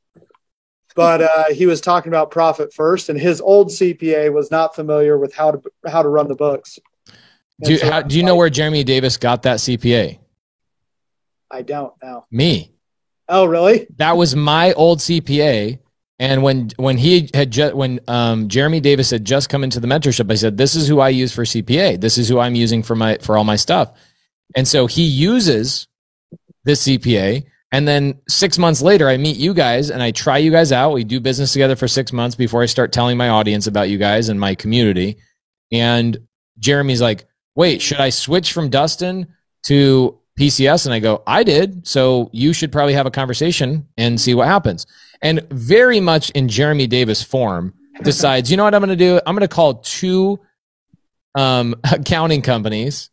But 0.95 1.21
uh, 1.21 1.53
he 1.53 1.65
was 1.65 1.79
talking 1.79 2.09
about 2.09 2.31
profit 2.31 2.73
first, 2.73 3.07
and 3.07 3.17
his 3.17 3.39
old 3.39 3.69
CPA 3.69 4.33
was 4.33 4.51
not 4.51 4.75
familiar 4.75 5.17
with 5.17 5.33
how 5.33 5.51
to 5.51 5.61
how 5.87 6.03
to 6.03 6.09
run 6.09 6.27
the 6.27 6.35
books. 6.35 6.79
Do 7.61 7.71
you, 7.71 7.77
so 7.77 7.89
how, 7.89 8.01
do 8.01 8.17
you 8.17 8.23
know 8.23 8.35
where 8.35 8.49
Jeremy 8.49 8.83
Davis 8.83 9.17
got 9.17 9.43
that 9.43 9.59
CPA? 9.59 10.19
I 11.49 11.61
don't 11.61 11.93
know. 12.01 12.25
Me. 12.31 12.73
Oh, 13.29 13.45
really? 13.45 13.87
That 13.97 14.17
was 14.17 14.35
my 14.35 14.73
old 14.73 14.99
CPA. 14.99 15.79
And 16.21 16.43
when 16.43 16.69
when 16.77 16.99
he 16.99 17.31
had 17.33 17.57
when 17.73 17.99
um, 18.07 18.47
Jeremy 18.47 18.79
Davis 18.79 19.09
had 19.09 19.25
just 19.25 19.49
come 19.49 19.63
into 19.63 19.79
the 19.79 19.87
mentorship, 19.87 20.31
I 20.31 20.35
said, 20.35 20.55
"This 20.55 20.75
is 20.75 20.87
who 20.87 20.99
I 20.99 21.09
use 21.09 21.33
for 21.33 21.45
CPA. 21.45 21.99
This 21.99 22.19
is 22.19 22.29
who 22.29 22.37
I'm 22.37 22.53
using 22.53 22.83
for 22.83 22.95
my 22.95 23.17
for 23.17 23.35
all 23.35 23.43
my 23.43 23.55
stuff." 23.55 23.91
And 24.55 24.67
so 24.67 24.85
he 24.85 25.01
uses 25.01 25.87
this 26.63 26.83
CPA. 26.87 27.45
And 27.71 27.87
then 27.87 28.19
six 28.29 28.59
months 28.59 28.83
later, 28.83 29.09
I 29.09 29.17
meet 29.17 29.37
you 29.37 29.55
guys 29.55 29.89
and 29.89 30.03
I 30.03 30.11
try 30.11 30.37
you 30.37 30.51
guys 30.51 30.71
out. 30.71 30.93
We 30.93 31.03
do 31.03 31.19
business 31.19 31.53
together 31.53 31.75
for 31.75 31.87
six 31.87 32.13
months 32.13 32.35
before 32.35 32.61
I 32.61 32.67
start 32.67 32.91
telling 32.91 33.17
my 33.17 33.29
audience 33.29 33.65
about 33.65 33.89
you 33.89 33.97
guys 33.97 34.29
and 34.29 34.39
my 34.39 34.53
community. 34.53 35.17
And 35.71 36.27
Jeremy's 36.59 37.01
like, 37.01 37.25
wait, 37.55 37.81
should 37.81 37.99
I 37.99 38.09
switch 38.09 38.53
from 38.53 38.69
Dustin 38.69 39.25
to 39.63 40.19
PCS? 40.37 40.85
And 40.85 40.93
I 40.93 40.99
go, 40.99 41.23
I 41.25 41.43
did. 41.43 41.87
So 41.87 42.29
you 42.31 42.53
should 42.53 42.71
probably 42.71 42.93
have 42.93 43.07
a 43.07 43.11
conversation 43.11 43.87
and 43.97 44.21
see 44.21 44.35
what 44.35 44.47
happens. 44.47 44.85
And 45.21 45.41
very 45.51 45.99
much 45.99 46.29
in 46.31 46.47
Jeremy 46.47 46.87
Davis 46.87 47.21
form, 47.21 47.73
decides, 48.03 48.49
you 48.49 48.57
know 48.57 48.63
what 48.63 48.73
I'm 48.73 48.81
going 48.81 48.89
to 48.89 48.95
do? 48.95 49.19
I'm 49.25 49.35
going 49.35 49.47
to 49.47 49.53
call 49.53 49.75
two 49.75 50.39
um, 51.35 51.75
accounting 51.91 52.41
companies 52.41 53.09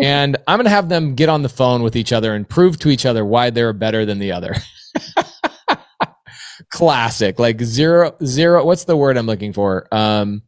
and 0.00 0.36
I'm 0.46 0.58
going 0.58 0.64
to 0.64 0.70
have 0.70 0.88
them 0.88 1.14
get 1.14 1.28
on 1.28 1.42
the 1.42 1.48
phone 1.48 1.82
with 1.82 1.96
each 1.96 2.12
other 2.12 2.34
and 2.34 2.48
prove 2.48 2.78
to 2.80 2.88
each 2.88 3.04
other 3.06 3.24
why 3.24 3.50
they're 3.50 3.72
better 3.72 4.06
than 4.06 4.18
the 4.18 4.32
other. 4.32 4.54
Classic, 6.70 7.38
like 7.38 7.60
zero, 7.60 8.16
zero. 8.24 8.64
What's 8.64 8.84
the 8.84 8.96
word 8.96 9.18
I'm 9.18 9.26
looking 9.26 9.52
for? 9.52 9.86
Um, 9.92 10.42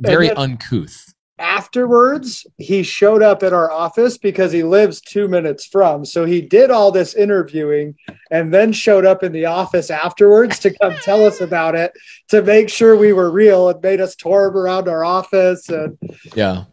very 0.00 0.28
then- 0.28 0.38
uncouth. 0.38 1.07
Afterwards 1.38 2.46
he 2.58 2.82
showed 2.82 3.22
up 3.22 3.42
at 3.42 3.52
our 3.52 3.70
office 3.70 4.18
because 4.18 4.52
he 4.52 4.62
lives 4.62 5.00
two 5.00 5.28
minutes 5.28 5.66
from 5.66 6.04
so 6.04 6.24
he 6.24 6.40
did 6.40 6.70
all 6.70 6.90
this 6.90 7.14
interviewing 7.14 7.94
and 8.30 8.52
then 8.52 8.72
showed 8.72 9.04
up 9.04 9.22
in 9.22 9.32
the 9.32 9.44
office 9.46 9.90
afterwards 9.90 10.58
to 10.58 10.70
come 10.78 10.94
tell 11.02 11.24
us 11.24 11.40
about 11.40 11.74
it 11.74 11.92
to 12.28 12.42
make 12.42 12.68
sure 12.68 12.96
we 12.96 13.12
were 13.12 13.30
real 13.30 13.68
and 13.68 13.80
made 13.82 14.00
us 14.00 14.14
tour 14.16 14.50
around 14.50 14.88
our 14.88 15.04
office 15.04 15.68
and 15.68 15.96
Yeah. 16.34 16.64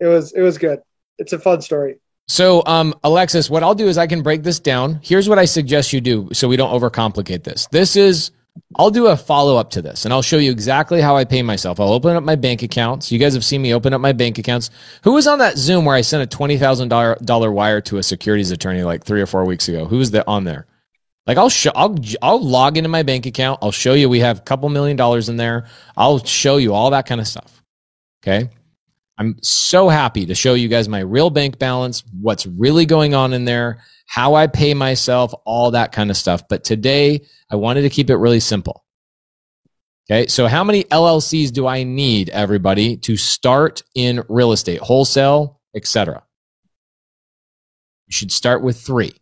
it 0.00 0.06
was 0.06 0.32
it 0.32 0.42
was 0.42 0.58
good 0.58 0.80
it's 1.18 1.32
a 1.32 1.38
fun 1.38 1.60
story 1.62 1.96
So, 2.28 2.62
um, 2.66 2.92
Alexis, 3.04 3.48
what 3.48 3.62
I'll 3.62 3.74
do 3.76 3.86
is 3.86 3.96
I 3.98 4.08
can 4.08 4.20
break 4.20 4.42
this 4.42 4.58
down. 4.58 4.98
Here's 5.02 5.28
what 5.28 5.38
I 5.38 5.44
suggest 5.44 5.92
you 5.92 6.00
do 6.00 6.28
so 6.32 6.48
we 6.48 6.56
don't 6.56 6.72
overcomplicate 6.72 7.44
this. 7.44 7.68
This 7.70 7.94
is, 7.94 8.32
I'll 8.76 8.90
do 8.90 9.06
a 9.06 9.16
follow 9.16 9.56
up 9.56 9.70
to 9.70 9.82
this 9.82 10.04
and 10.04 10.12
I'll 10.12 10.22
show 10.22 10.38
you 10.38 10.50
exactly 10.50 11.00
how 11.00 11.16
I 11.16 11.24
pay 11.24 11.42
myself. 11.42 11.80
I'll 11.80 11.92
open 11.92 12.16
up 12.16 12.22
my 12.22 12.36
bank 12.36 12.62
accounts. 12.62 13.10
You 13.10 13.18
guys 13.18 13.34
have 13.34 13.44
seen 13.44 13.62
me 13.62 13.72
open 13.72 13.94
up 13.94 14.00
my 14.00 14.12
bank 14.12 14.38
accounts. 14.38 14.70
Who 15.04 15.12
was 15.12 15.26
on 15.26 15.38
that 15.38 15.56
Zoom 15.56 15.84
where 15.84 15.94
I 15.94 16.02
sent 16.02 16.22
a 16.22 16.36
$20,000 16.36 17.52
wire 17.52 17.80
to 17.82 17.98
a 17.98 18.02
securities 18.02 18.50
attorney 18.50 18.82
like 18.82 19.04
three 19.04 19.20
or 19.20 19.26
four 19.26 19.44
weeks 19.44 19.68
ago? 19.68 19.86
Who 19.86 19.98
was 19.98 20.10
that 20.12 20.28
on 20.28 20.44
there? 20.44 20.66
Like 21.26 21.38
I'll 21.38 21.48
show, 21.48 21.72
I'll, 21.74 21.96
I'll 22.22 22.42
log 22.42 22.76
into 22.76 22.88
my 22.88 23.02
bank 23.02 23.26
account. 23.26 23.60
I'll 23.62 23.72
show 23.72 23.94
you 23.94 24.08
we 24.08 24.20
have 24.20 24.38
a 24.38 24.42
couple 24.42 24.68
million 24.68 24.96
dollars 24.96 25.28
in 25.28 25.36
there. 25.36 25.66
I'll 25.96 26.24
show 26.24 26.56
you 26.56 26.74
all 26.74 26.90
that 26.90 27.06
kind 27.06 27.20
of 27.20 27.26
stuff. 27.26 27.62
Okay. 28.22 28.50
I'm 29.18 29.36
so 29.42 29.88
happy 29.88 30.26
to 30.26 30.34
show 30.34 30.54
you 30.54 30.68
guys 30.68 30.88
my 30.88 31.00
real 31.00 31.30
bank 31.30 31.58
balance, 31.58 32.04
what's 32.20 32.46
really 32.46 32.84
going 32.84 33.14
on 33.14 33.32
in 33.32 33.44
there, 33.44 33.82
how 34.06 34.34
I 34.34 34.46
pay 34.46 34.74
myself, 34.74 35.32
all 35.44 35.70
that 35.70 35.92
kind 35.92 36.10
of 36.10 36.16
stuff. 36.16 36.48
But 36.48 36.64
today, 36.64 37.26
I 37.50 37.56
wanted 37.56 37.82
to 37.82 37.90
keep 37.90 38.10
it 38.10 38.16
really 38.16 38.40
simple. 38.40 38.84
Okay, 40.08 40.26
so 40.28 40.46
how 40.46 40.62
many 40.62 40.84
LLCs 40.84 41.52
do 41.52 41.66
I 41.66 41.82
need, 41.82 42.28
everybody, 42.28 42.96
to 42.98 43.16
start 43.16 43.82
in 43.94 44.22
real 44.28 44.52
estate, 44.52 44.80
wholesale, 44.80 45.60
etc.? 45.74 46.22
You 48.06 48.12
should 48.12 48.30
start 48.30 48.62
with 48.62 48.78
three. 48.78 49.12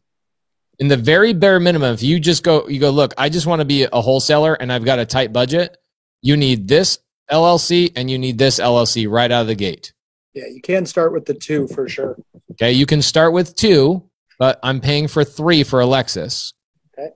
In 0.78 0.88
the 0.88 0.96
very 0.96 1.32
bare 1.32 1.60
minimum, 1.60 1.94
if 1.94 2.02
you 2.02 2.18
just 2.18 2.42
go, 2.42 2.68
you 2.68 2.80
go, 2.80 2.90
look, 2.90 3.14
I 3.16 3.28
just 3.28 3.46
want 3.46 3.60
to 3.60 3.64
be 3.64 3.84
a 3.84 4.00
wholesaler 4.00 4.54
and 4.54 4.72
I've 4.72 4.84
got 4.84 4.98
a 4.98 5.06
tight 5.06 5.32
budget, 5.32 5.76
you 6.20 6.36
need 6.36 6.68
this 6.68 6.98
LLC 7.30 7.92
and 7.96 8.10
you 8.10 8.18
need 8.18 8.38
this 8.38 8.60
LLC 8.60 9.10
right 9.10 9.30
out 9.30 9.42
of 9.42 9.46
the 9.46 9.54
gate. 9.54 9.92
yeah 10.34 10.46
you 10.46 10.60
can 10.60 10.84
start 10.86 11.12
with 11.12 11.24
the 11.26 11.34
two 11.34 11.66
for 11.68 11.88
sure 11.88 12.16
Okay, 12.54 12.72
you 12.72 12.86
can 12.86 13.02
start 13.02 13.32
with 13.32 13.56
two, 13.56 14.08
but 14.38 14.60
I'm 14.62 14.80
paying 14.80 15.08
for 15.08 15.24
three 15.24 15.64
for 15.64 15.80
Alexis. 15.80 16.52
Okay. 16.96 17.10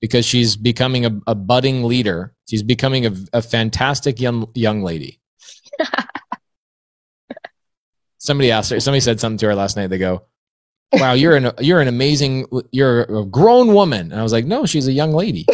Because 0.00 0.24
she's 0.24 0.56
becoming 0.56 1.04
a, 1.04 1.20
a 1.26 1.34
budding 1.34 1.84
leader. 1.84 2.34
She's 2.48 2.62
becoming 2.62 3.04
a, 3.04 3.12
a 3.34 3.42
fantastic 3.42 4.20
young 4.20 4.48
young 4.54 4.82
lady. 4.82 5.20
somebody 8.18 8.50
asked 8.50 8.70
her. 8.70 8.80
Somebody 8.80 9.00
said 9.00 9.20
something 9.20 9.38
to 9.38 9.46
her 9.46 9.54
last 9.54 9.76
night. 9.76 9.88
They 9.88 9.98
go, 9.98 10.24
"Wow, 10.94 11.12
you're 11.12 11.36
an 11.36 11.52
you're 11.60 11.80
an 11.80 11.88
amazing 11.88 12.46
you're 12.72 13.02
a 13.02 13.26
grown 13.26 13.74
woman." 13.74 14.12
And 14.12 14.18
I 14.18 14.22
was 14.22 14.32
like, 14.32 14.46
"No, 14.46 14.64
she's 14.64 14.88
a 14.88 14.92
young 14.92 15.12
lady." 15.12 15.46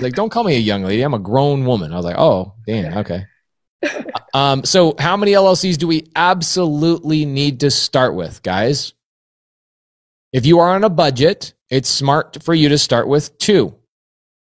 Like, 0.00 0.14
"Don't 0.14 0.30
call 0.30 0.44
me 0.44 0.56
a 0.56 0.60
young 0.60 0.82
lady. 0.84 1.02
I'm 1.02 1.14
a 1.14 1.18
grown 1.18 1.64
woman." 1.64 1.92
I 1.92 1.96
was 1.96 2.04
like, 2.04 2.18
"Oh, 2.18 2.54
damn, 2.66 2.98
okay." 2.98 3.24
Um, 4.34 4.64
so 4.64 4.96
how 4.98 5.16
many 5.16 5.30
LLCs 5.30 5.78
do 5.78 5.86
we 5.86 6.08
absolutely 6.16 7.24
need 7.24 7.60
to 7.60 7.70
start 7.70 8.16
with, 8.16 8.42
guys? 8.42 8.92
If 10.32 10.44
you 10.44 10.58
are 10.58 10.74
on 10.74 10.82
a 10.82 10.90
budget, 10.90 11.54
it's 11.70 11.88
smart 11.88 12.42
for 12.42 12.52
you 12.52 12.70
to 12.70 12.78
start 12.78 13.06
with 13.06 13.38
two. 13.38 13.76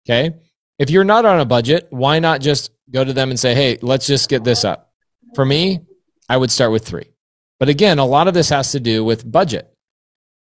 Okay. 0.06 0.36
If 0.78 0.90
you're 0.90 1.02
not 1.02 1.24
on 1.24 1.40
a 1.40 1.44
budget, 1.44 1.88
why 1.90 2.20
not 2.20 2.40
just 2.40 2.70
go 2.92 3.02
to 3.02 3.12
them 3.12 3.30
and 3.30 3.40
say, 3.40 3.56
hey, 3.56 3.78
let's 3.82 4.06
just 4.06 4.28
get 4.28 4.44
this 4.44 4.64
up? 4.64 4.92
For 5.34 5.44
me, 5.44 5.80
I 6.28 6.36
would 6.36 6.52
start 6.52 6.70
with 6.70 6.84
three. 6.86 7.10
But 7.58 7.68
again, 7.68 7.98
a 7.98 8.06
lot 8.06 8.28
of 8.28 8.34
this 8.34 8.50
has 8.50 8.72
to 8.72 8.80
do 8.80 9.04
with 9.04 9.30
budget. 9.30 9.68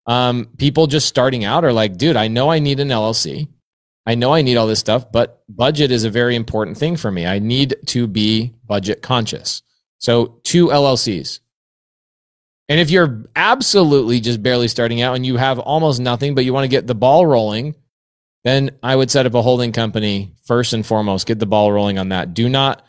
Um, 0.05 0.49
people 0.57 0.87
just 0.87 1.07
starting 1.07 1.45
out 1.45 1.65
are 1.65 1.73
like, 1.73 1.97
dude, 1.97 2.15
I 2.15 2.27
know 2.27 2.49
I 2.49 2.59
need 2.59 2.79
an 2.79 2.89
LLC. 2.89 3.47
I 4.05 4.15
know 4.15 4.33
I 4.33 4.41
need 4.41 4.57
all 4.57 4.67
this 4.67 4.79
stuff, 4.79 5.11
but 5.11 5.43
budget 5.47 5.91
is 5.91 6.03
a 6.03 6.09
very 6.09 6.35
important 6.35 6.77
thing 6.77 6.97
for 6.97 7.11
me. 7.11 7.25
I 7.25 7.39
need 7.39 7.75
to 7.87 8.07
be 8.07 8.53
budget 8.65 9.01
conscious. 9.01 9.61
So, 9.99 10.39
two 10.43 10.67
LLCs. 10.67 11.39
And 12.67 12.79
if 12.79 12.89
you're 12.89 13.25
absolutely 13.35 14.19
just 14.21 14.41
barely 14.41 14.67
starting 14.67 15.01
out 15.01 15.15
and 15.15 15.25
you 15.25 15.37
have 15.37 15.59
almost 15.59 15.99
nothing, 15.99 16.35
but 16.35 16.45
you 16.45 16.53
want 16.53 16.63
to 16.63 16.69
get 16.69 16.87
the 16.87 16.95
ball 16.95 17.25
rolling, 17.25 17.75
then 18.43 18.71
I 18.81 18.95
would 18.95 19.11
set 19.11 19.25
up 19.25 19.33
a 19.33 19.41
holding 19.41 19.71
company 19.71 20.33
first 20.45 20.73
and 20.73 20.85
foremost. 20.85 21.27
Get 21.27 21.39
the 21.39 21.45
ball 21.45 21.71
rolling 21.71 21.99
on 21.99 22.09
that. 22.09 22.33
Do 22.33 22.49
not 22.49 22.83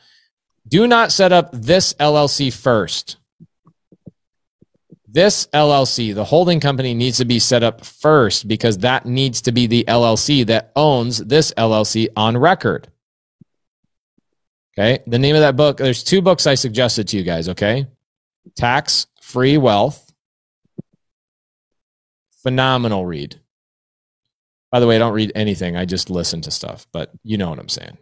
do 0.66 0.86
not 0.86 1.12
set 1.12 1.32
up 1.32 1.50
this 1.52 1.92
LLC 1.94 2.52
first. 2.52 3.16
This 5.12 5.46
LLC, 5.48 6.14
the 6.14 6.24
holding 6.24 6.58
company 6.58 6.94
needs 6.94 7.18
to 7.18 7.26
be 7.26 7.38
set 7.38 7.62
up 7.62 7.84
first 7.84 8.48
because 8.48 8.78
that 8.78 9.04
needs 9.04 9.42
to 9.42 9.52
be 9.52 9.66
the 9.66 9.84
LLC 9.86 10.46
that 10.46 10.72
owns 10.74 11.18
this 11.18 11.52
LLC 11.58 12.08
on 12.16 12.38
record. 12.38 12.88
Okay. 14.72 15.02
The 15.06 15.18
name 15.18 15.34
of 15.34 15.42
that 15.42 15.54
book, 15.54 15.76
there's 15.76 16.02
two 16.02 16.22
books 16.22 16.46
I 16.46 16.54
suggested 16.54 17.08
to 17.08 17.18
you 17.18 17.24
guys. 17.24 17.50
Okay. 17.50 17.86
Tax 18.56 19.06
Free 19.20 19.58
Wealth. 19.58 20.10
Phenomenal 22.42 23.04
read. 23.04 23.38
By 24.70 24.80
the 24.80 24.86
way, 24.86 24.96
I 24.96 24.98
don't 24.98 25.12
read 25.12 25.32
anything. 25.34 25.76
I 25.76 25.84
just 25.84 26.08
listen 26.08 26.40
to 26.40 26.50
stuff, 26.50 26.86
but 26.90 27.10
you 27.22 27.36
know 27.36 27.50
what 27.50 27.58
I'm 27.58 27.68
saying. 27.68 27.98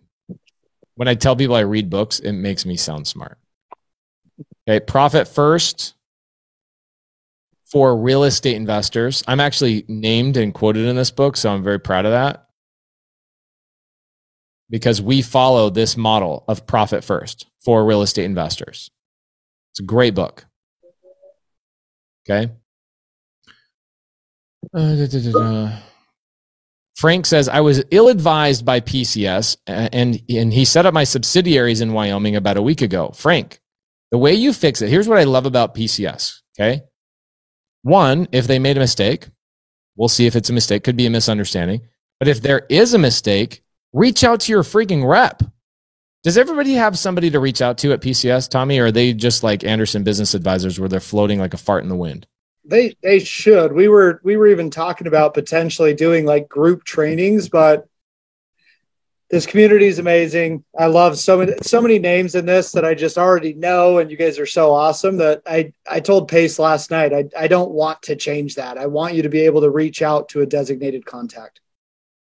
when 0.94 1.08
I 1.08 1.16
tell 1.16 1.34
people 1.34 1.56
I 1.56 1.60
read 1.60 1.90
books, 1.90 2.20
it 2.20 2.32
makes 2.32 2.64
me 2.64 2.76
sound 2.76 3.08
smart. 3.08 3.36
Okay, 4.68 4.78
profit 4.78 5.26
first 5.26 5.94
for 7.70 7.96
real 7.96 8.24
estate 8.24 8.56
investors. 8.56 9.22
I'm 9.26 9.40
actually 9.40 9.84
named 9.88 10.36
and 10.36 10.52
quoted 10.52 10.86
in 10.86 10.96
this 10.96 11.10
book, 11.10 11.36
so 11.36 11.50
I'm 11.50 11.62
very 11.62 11.78
proud 11.78 12.04
of 12.04 12.12
that 12.12 12.46
because 14.70 15.02
we 15.02 15.20
follow 15.20 15.68
this 15.68 15.96
model 15.96 16.44
of 16.48 16.66
profit 16.66 17.04
first 17.04 17.46
for 17.58 17.84
real 17.84 18.02
estate 18.02 18.24
investors. 18.24 18.90
It's 19.72 19.80
a 19.80 19.84
great 19.84 20.14
book. 20.14 20.46
Okay. 22.28 22.52
Uh, 24.72 24.94
da, 24.94 25.06
da, 25.06 25.32
da, 25.32 25.72
Frank 26.94 27.24
says 27.24 27.48
I 27.48 27.60
was 27.60 27.82
ill-advised 27.90 28.64
by 28.64 28.80
PCS 28.80 29.56
and 29.66 30.22
and 30.28 30.52
he 30.52 30.64
set 30.66 30.84
up 30.84 30.92
my 30.92 31.04
subsidiaries 31.04 31.80
in 31.80 31.94
Wyoming 31.94 32.36
about 32.36 32.58
a 32.58 32.62
week 32.62 32.82
ago. 32.82 33.10
Frank, 33.14 33.58
the 34.10 34.18
way 34.18 34.34
you 34.34 34.52
fix 34.52 34.82
it, 34.82 34.90
here's 34.90 35.08
what 35.08 35.18
I 35.18 35.24
love 35.24 35.46
about 35.46 35.74
PCS, 35.74 36.40
okay? 36.54 36.82
One, 37.82 38.28
if 38.32 38.46
they 38.46 38.58
made 38.58 38.76
a 38.76 38.80
mistake, 38.80 39.28
we'll 39.96 40.08
see 40.08 40.26
if 40.26 40.36
it's 40.36 40.50
a 40.50 40.52
mistake, 40.52 40.84
could 40.84 40.96
be 40.96 41.06
a 41.06 41.10
misunderstanding. 41.10 41.82
But 42.18 42.28
if 42.28 42.42
there 42.42 42.66
is 42.68 42.94
a 42.94 42.98
mistake, 42.98 43.62
reach 43.92 44.24
out 44.24 44.40
to 44.40 44.52
your 44.52 44.62
freaking 44.62 45.08
rep. 45.08 45.42
Does 46.22 46.36
everybody 46.36 46.74
have 46.74 46.98
somebody 46.98 47.30
to 47.30 47.40
reach 47.40 47.62
out 47.62 47.78
to 47.78 47.92
at 47.92 48.02
PCS, 48.02 48.50
Tommy, 48.50 48.78
or 48.78 48.86
are 48.86 48.92
they 48.92 49.14
just 49.14 49.42
like 49.42 49.64
Anderson 49.64 50.04
Business 50.04 50.34
Advisors 50.34 50.78
where 50.78 50.88
they're 50.88 51.00
floating 51.00 51.38
like 51.38 51.54
a 51.54 51.58
fart 51.58 51.82
in 51.82 51.88
the 51.88 51.96
wind? 51.96 52.26
They 52.62 52.94
they 53.02 53.20
should. 53.20 53.72
We 53.72 53.88
were 53.88 54.20
we 54.22 54.36
were 54.36 54.46
even 54.46 54.68
talking 54.68 55.06
about 55.06 55.32
potentially 55.32 55.94
doing 55.94 56.26
like 56.26 56.46
group 56.46 56.84
trainings, 56.84 57.48
but 57.48 57.88
this 59.30 59.46
community 59.46 59.86
is 59.86 60.00
amazing. 60.00 60.64
I 60.76 60.86
love 60.86 61.16
so 61.16 61.38
many 61.38 61.52
so 61.62 61.80
many 61.80 61.98
names 61.98 62.34
in 62.34 62.46
this 62.46 62.72
that 62.72 62.84
I 62.84 62.94
just 62.94 63.16
already 63.16 63.54
know, 63.54 63.98
and 63.98 64.10
you 64.10 64.16
guys 64.16 64.38
are 64.38 64.46
so 64.46 64.72
awesome 64.72 65.16
that 65.18 65.42
I 65.46 65.72
I 65.88 66.00
told 66.00 66.28
Pace 66.28 66.58
last 66.58 66.90
night 66.90 67.12
I 67.12 67.24
I 67.38 67.46
don't 67.46 67.70
want 67.70 68.02
to 68.02 68.16
change 68.16 68.56
that. 68.56 68.76
I 68.76 68.86
want 68.86 69.14
you 69.14 69.22
to 69.22 69.28
be 69.28 69.40
able 69.40 69.60
to 69.60 69.70
reach 69.70 70.02
out 70.02 70.28
to 70.30 70.40
a 70.42 70.46
designated 70.46 71.06
contact. 71.06 71.60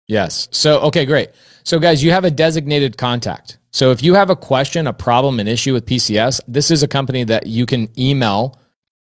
Yes. 0.07 0.47
So 0.51 0.79
okay, 0.81 1.05
great. 1.05 1.31
So 1.63 1.79
guys, 1.79 2.03
you 2.03 2.11
have 2.11 2.25
a 2.25 2.31
designated 2.31 2.97
contact. 2.97 3.57
So 3.71 3.89
if 3.89 4.03
you 4.03 4.13
have 4.13 4.29
a 4.29 4.35
question, 4.35 4.85
a 4.85 4.93
problem, 4.93 5.39
an 5.39 5.47
issue 5.47 5.73
with 5.73 5.87
PCS, 5.87 6.41
this 6.47 6.69
is 6.69 6.83
a 6.83 6.87
company 6.87 7.23
that 7.23 7.47
you 7.47 7.65
can 7.65 7.89
email 7.97 8.59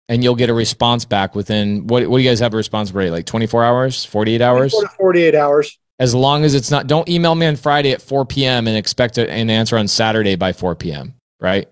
and 0.08 0.24
you'll 0.24 0.36
get 0.36 0.48
a 0.48 0.54
response 0.54 1.04
back 1.04 1.34
within 1.34 1.86
what, 1.86 2.06
what 2.08 2.18
do 2.18 2.22
you 2.22 2.30
guys 2.30 2.40
have 2.40 2.54
a 2.54 2.56
response 2.56 2.92
rate 2.92 3.10
like 3.10 3.24
24 3.24 3.64
hours 3.64 4.04
48 4.04 4.42
hours 4.42 4.74
48 4.98 5.34
hours 5.34 5.78
as 5.98 6.14
long 6.14 6.44
as 6.44 6.54
it's 6.54 6.70
not 6.70 6.86
don't 6.86 7.08
email 7.08 7.34
me 7.34 7.46
on 7.46 7.56
friday 7.56 7.92
at 7.92 8.02
4 8.02 8.26
p.m 8.26 8.66
and 8.66 8.76
expect 8.76 9.18
an 9.18 9.50
answer 9.50 9.76
on 9.76 9.88
saturday 9.88 10.36
by 10.36 10.52
4 10.52 10.74
p.m 10.74 11.14
right 11.40 11.68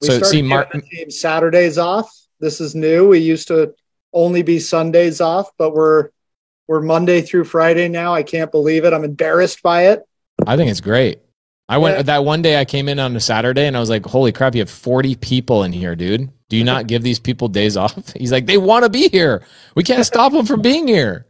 we 0.00 0.08
so 0.08 0.22
see 0.22 0.42
mark 0.42 0.72
team 0.72 1.10
saturdays 1.10 1.78
off 1.78 2.10
this 2.40 2.60
is 2.60 2.74
new 2.74 3.08
we 3.08 3.18
used 3.18 3.48
to 3.48 3.74
only 4.12 4.42
be 4.42 4.58
sundays 4.58 5.20
off 5.20 5.50
but 5.58 5.74
we're 5.74 6.10
we're 6.68 6.80
monday 6.80 7.20
through 7.20 7.44
friday 7.44 7.88
now 7.88 8.14
i 8.14 8.22
can't 8.22 8.50
believe 8.50 8.84
it 8.84 8.92
i'm 8.92 9.04
embarrassed 9.04 9.62
by 9.62 9.88
it 9.88 10.02
i 10.46 10.56
think 10.56 10.70
it's 10.70 10.80
great 10.80 11.20
I 11.70 11.78
went 11.78 11.98
yeah. 11.98 12.02
that 12.02 12.24
one 12.24 12.42
day 12.42 12.58
I 12.60 12.64
came 12.64 12.88
in 12.88 12.98
on 12.98 13.14
a 13.14 13.20
Saturday 13.20 13.64
and 13.68 13.76
I 13.76 13.80
was 13.80 13.88
like, 13.88 14.04
holy 14.04 14.32
crap, 14.32 14.56
you 14.56 14.60
have 14.60 14.68
40 14.68 15.14
people 15.14 15.62
in 15.62 15.72
here, 15.72 15.94
dude. 15.94 16.28
Do 16.48 16.56
you 16.56 16.64
not 16.64 16.88
give 16.88 17.04
these 17.04 17.20
people 17.20 17.46
days 17.46 17.76
off? 17.76 18.12
He's 18.18 18.32
like, 18.32 18.46
they 18.46 18.58
want 18.58 18.82
to 18.82 18.90
be 18.90 19.08
here. 19.08 19.46
We 19.76 19.84
can't 19.84 20.04
stop 20.04 20.32
them 20.32 20.44
from 20.44 20.62
being 20.62 20.88
here. 20.88 21.26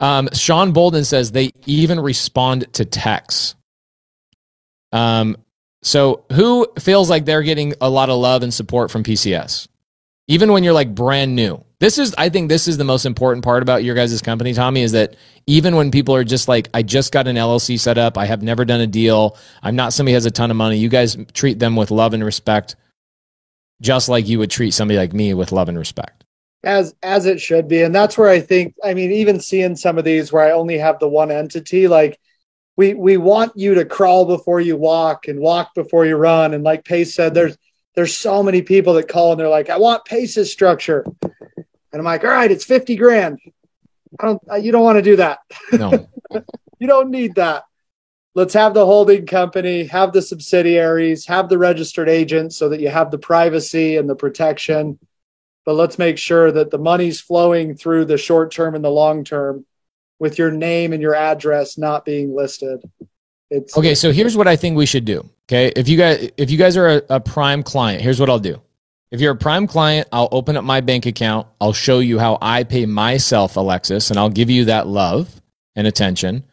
Um, 0.00 0.28
Sean 0.32 0.72
Bolden 0.72 1.04
says 1.04 1.32
they 1.32 1.52
even 1.66 2.00
respond 2.00 2.72
to 2.74 2.84
texts. 2.84 3.54
Um, 4.92 5.36
so 5.82 6.24
who 6.32 6.66
feels 6.78 7.10
like 7.10 7.24
they're 7.24 7.42
getting 7.42 7.74
a 7.80 7.90
lot 7.90 8.08
of 8.08 8.18
love 8.18 8.42
and 8.42 8.52
support 8.52 8.90
from 8.90 9.04
PCS? 9.04 9.68
Even 10.26 10.52
when 10.52 10.64
you're 10.64 10.72
like 10.72 10.94
brand 10.94 11.36
new. 11.36 11.62
This 11.80 11.98
is, 11.98 12.14
I 12.16 12.30
think, 12.30 12.48
this 12.48 12.66
is 12.66 12.78
the 12.78 12.84
most 12.84 13.04
important 13.04 13.44
part 13.44 13.62
about 13.62 13.84
your 13.84 13.94
guys' 13.94 14.22
company, 14.22 14.54
Tommy, 14.54 14.80
is 14.80 14.92
that 14.92 15.16
even 15.46 15.76
when 15.76 15.90
people 15.90 16.14
are 16.14 16.24
just 16.24 16.48
like, 16.48 16.70
I 16.72 16.82
just 16.82 17.12
got 17.12 17.28
an 17.28 17.36
LLC 17.36 17.78
set 17.78 17.98
up, 17.98 18.16
I 18.16 18.24
have 18.24 18.42
never 18.42 18.64
done 18.64 18.80
a 18.80 18.86
deal, 18.86 19.36
I'm 19.62 19.76
not 19.76 19.92
somebody 19.92 20.12
who 20.12 20.16
has 20.16 20.24
a 20.24 20.30
ton 20.30 20.50
of 20.50 20.56
money, 20.56 20.78
you 20.78 20.88
guys 20.88 21.18
treat 21.34 21.58
them 21.58 21.76
with 21.76 21.90
love 21.90 22.14
and 22.14 22.24
respect, 22.24 22.76
just 23.82 24.08
like 24.08 24.26
you 24.26 24.38
would 24.38 24.50
treat 24.50 24.70
somebody 24.70 24.96
like 24.96 25.12
me 25.12 25.34
with 25.34 25.52
love 25.52 25.68
and 25.68 25.76
respect. 25.76 26.24
As 26.64 26.94
as 27.02 27.26
it 27.26 27.40
should 27.40 27.68
be, 27.68 27.82
and 27.82 27.94
that's 27.94 28.16
where 28.16 28.28
I 28.28 28.40
think. 28.40 28.74
I 28.82 28.94
mean, 28.94 29.12
even 29.12 29.40
seeing 29.40 29.76
some 29.76 29.98
of 29.98 30.04
these 30.04 30.32
where 30.32 30.46
I 30.46 30.52
only 30.52 30.78
have 30.78 30.98
the 30.98 31.08
one 31.08 31.30
entity, 31.30 31.88
like 31.88 32.18
we 32.76 32.94
we 32.94 33.16
want 33.16 33.52
you 33.56 33.74
to 33.74 33.84
crawl 33.84 34.24
before 34.24 34.60
you 34.60 34.76
walk 34.76 35.28
and 35.28 35.38
walk 35.40 35.74
before 35.74 36.06
you 36.06 36.16
run, 36.16 36.54
and 36.54 36.64
like 36.64 36.84
Pace 36.84 37.14
said, 37.14 37.34
there's 37.34 37.56
there's 37.94 38.16
so 38.16 38.42
many 38.42 38.62
people 38.62 38.94
that 38.94 39.08
call 39.08 39.32
and 39.32 39.40
they're 39.40 39.48
like, 39.48 39.70
I 39.70 39.78
want 39.78 40.04
Pace's 40.04 40.50
structure. 40.50 41.04
And 41.22 42.00
I'm 42.00 42.04
like, 42.04 42.24
all 42.24 42.30
right, 42.30 42.50
it's 42.50 42.64
50 42.64 42.96
grand. 42.96 43.38
I 44.18 44.26
don't, 44.26 44.42
uh, 44.50 44.56
you 44.56 44.72
don't 44.72 44.82
want 44.82 44.96
to 44.96 45.02
do 45.02 45.16
that. 45.16 45.38
No, 45.72 46.08
you 46.78 46.86
don't 46.86 47.10
need 47.10 47.36
that. 47.36 47.64
Let's 48.34 48.54
have 48.54 48.74
the 48.74 48.84
holding 48.84 49.26
company, 49.26 49.84
have 49.84 50.12
the 50.12 50.22
subsidiaries, 50.22 51.26
have 51.26 51.48
the 51.48 51.58
registered 51.58 52.08
agent 52.08 52.52
so 52.52 52.68
that 52.68 52.80
you 52.80 52.88
have 52.88 53.12
the 53.12 53.18
privacy 53.18 53.96
and 53.96 54.10
the 54.10 54.16
protection. 54.16 54.98
But 55.64 55.74
let's 55.74 55.98
make 55.98 56.18
sure 56.18 56.52
that 56.52 56.70
the 56.70 56.78
money's 56.78 57.20
flowing 57.20 57.74
through 57.74 58.04
the 58.04 58.18
short 58.18 58.52
term 58.52 58.74
and 58.74 58.84
the 58.84 58.90
long 58.90 59.24
term 59.24 59.64
with 60.18 60.38
your 60.38 60.50
name 60.50 60.92
and 60.92 61.00
your 61.00 61.14
address 61.14 61.78
not 61.78 62.04
being 62.04 62.34
listed. 62.34 62.82
It's 63.50 63.76
okay. 63.76 63.94
So 63.94 64.12
here's 64.12 64.36
what 64.36 64.48
I 64.48 64.56
think 64.56 64.76
we 64.76 64.86
should 64.86 65.04
do. 65.04 65.28
Okay, 65.48 65.72
if 65.76 65.88
you 65.88 65.96
guys 65.96 66.30
if 66.36 66.50
you 66.50 66.58
guys 66.58 66.76
are 66.76 66.88
a, 66.88 67.02
a 67.10 67.20
prime 67.20 67.62
client, 67.62 68.02
here's 68.02 68.20
what 68.20 68.30
I'll 68.30 68.38
do. 68.38 68.60
If 69.10 69.20
you're 69.20 69.32
a 69.32 69.36
prime 69.36 69.66
client, 69.66 70.08
I'll 70.10 70.28
open 70.32 70.56
up 70.56 70.64
my 70.64 70.80
bank 70.80 71.06
account. 71.06 71.46
I'll 71.60 71.72
show 71.72 72.00
you 72.00 72.18
how 72.18 72.38
I 72.42 72.64
pay 72.64 72.84
myself, 72.84 73.56
Alexis, 73.56 74.10
and 74.10 74.18
I'll 74.18 74.30
give 74.30 74.50
you 74.50 74.64
that 74.66 74.86
love 74.86 75.40
and 75.76 75.86
attention. 75.86 76.44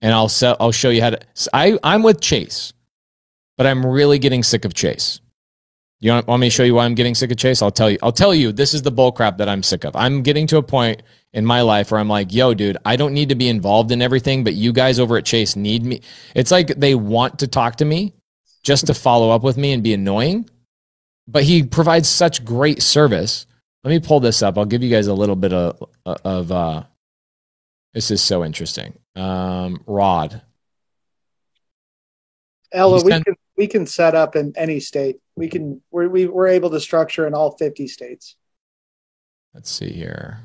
And 0.00 0.14
I'll 0.14 0.28
sell, 0.28 0.56
I'll 0.58 0.72
show 0.72 0.90
you 0.90 1.02
how 1.02 1.10
to. 1.10 1.20
I, 1.52 1.78
I'm 1.82 2.02
with 2.02 2.20
Chase, 2.20 2.72
but 3.56 3.66
I'm 3.66 3.84
really 3.84 4.18
getting 4.18 4.42
sick 4.42 4.64
of 4.64 4.74
Chase. 4.74 5.20
You 6.00 6.12
want, 6.12 6.26
want 6.28 6.40
me 6.40 6.46
to 6.46 6.50
show 6.50 6.62
you 6.62 6.74
why 6.74 6.84
I'm 6.84 6.94
getting 6.94 7.14
sick 7.14 7.30
of 7.30 7.36
Chase? 7.36 7.60
I'll 7.60 7.70
tell 7.70 7.90
you. 7.90 7.98
I'll 8.02 8.12
tell 8.12 8.34
you. 8.34 8.52
This 8.52 8.72
is 8.72 8.82
the 8.82 8.90
bull 8.90 9.10
crap 9.10 9.38
that 9.38 9.48
I'm 9.48 9.62
sick 9.62 9.84
of. 9.84 9.96
I'm 9.96 10.22
getting 10.22 10.46
to 10.48 10.58
a 10.58 10.62
point 10.62 11.02
in 11.32 11.44
my 11.44 11.62
life 11.62 11.90
where 11.90 12.00
I'm 12.00 12.08
like, 12.08 12.32
yo, 12.32 12.54
dude, 12.54 12.76
I 12.84 12.96
don't 12.96 13.14
need 13.14 13.30
to 13.30 13.34
be 13.34 13.48
involved 13.48 13.90
in 13.90 14.00
everything, 14.00 14.44
but 14.44 14.54
you 14.54 14.72
guys 14.72 15.00
over 15.00 15.16
at 15.16 15.24
Chase 15.24 15.56
need 15.56 15.84
me. 15.84 16.02
It's 16.34 16.50
like 16.50 16.68
they 16.68 16.94
want 16.94 17.40
to 17.40 17.48
talk 17.48 17.76
to 17.76 17.84
me 17.84 18.14
just 18.62 18.86
to 18.86 18.94
follow 18.94 19.30
up 19.30 19.42
with 19.42 19.56
me 19.56 19.72
and 19.72 19.82
be 19.82 19.92
annoying 19.92 20.48
but 21.28 21.44
he 21.44 21.62
provides 21.62 22.08
such 22.08 22.44
great 22.44 22.82
service. 22.82 23.46
Let 23.84 23.90
me 23.90 24.00
pull 24.00 24.18
this 24.18 24.42
up. 24.42 24.58
I'll 24.58 24.64
give 24.64 24.82
you 24.82 24.90
guys 24.90 25.06
a 25.06 25.14
little 25.14 25.36
bit 25.36 25.52
of 25.52 25.84
of 26.04 26.50
uh, 26.50 26.82
this 27.92 28.10
is 28.10 28.22
so 28.22 28.44
interesting. 28.44 28.98
Um, 29.14 29.84
Rod. 29.86 30.42
Ella, 32.72 33.02
we 33.04 33.12
can 33.12 33.24
we 33.58 33.66
can 33.66 33.86
set 33.86 34.14
up 34.14 34.36
in 34.36 34.54
any 34.56 34.80
state. 34.80 35.18
We 35.36 35.48
can 35.48 35.82
we're 35.90 36.08
we, 36.08 36.26
we're 36.26 36.46
able 36.46 36.70
to 36.70 36.80
structure 36.80 37.26
in 37.26 37.34
all 37.34 37.50
fifty 37.58 37.88
states. 37.88 38.36
Let's 39.52 39.70
see 39.70 39.90
here. 39.90 40.40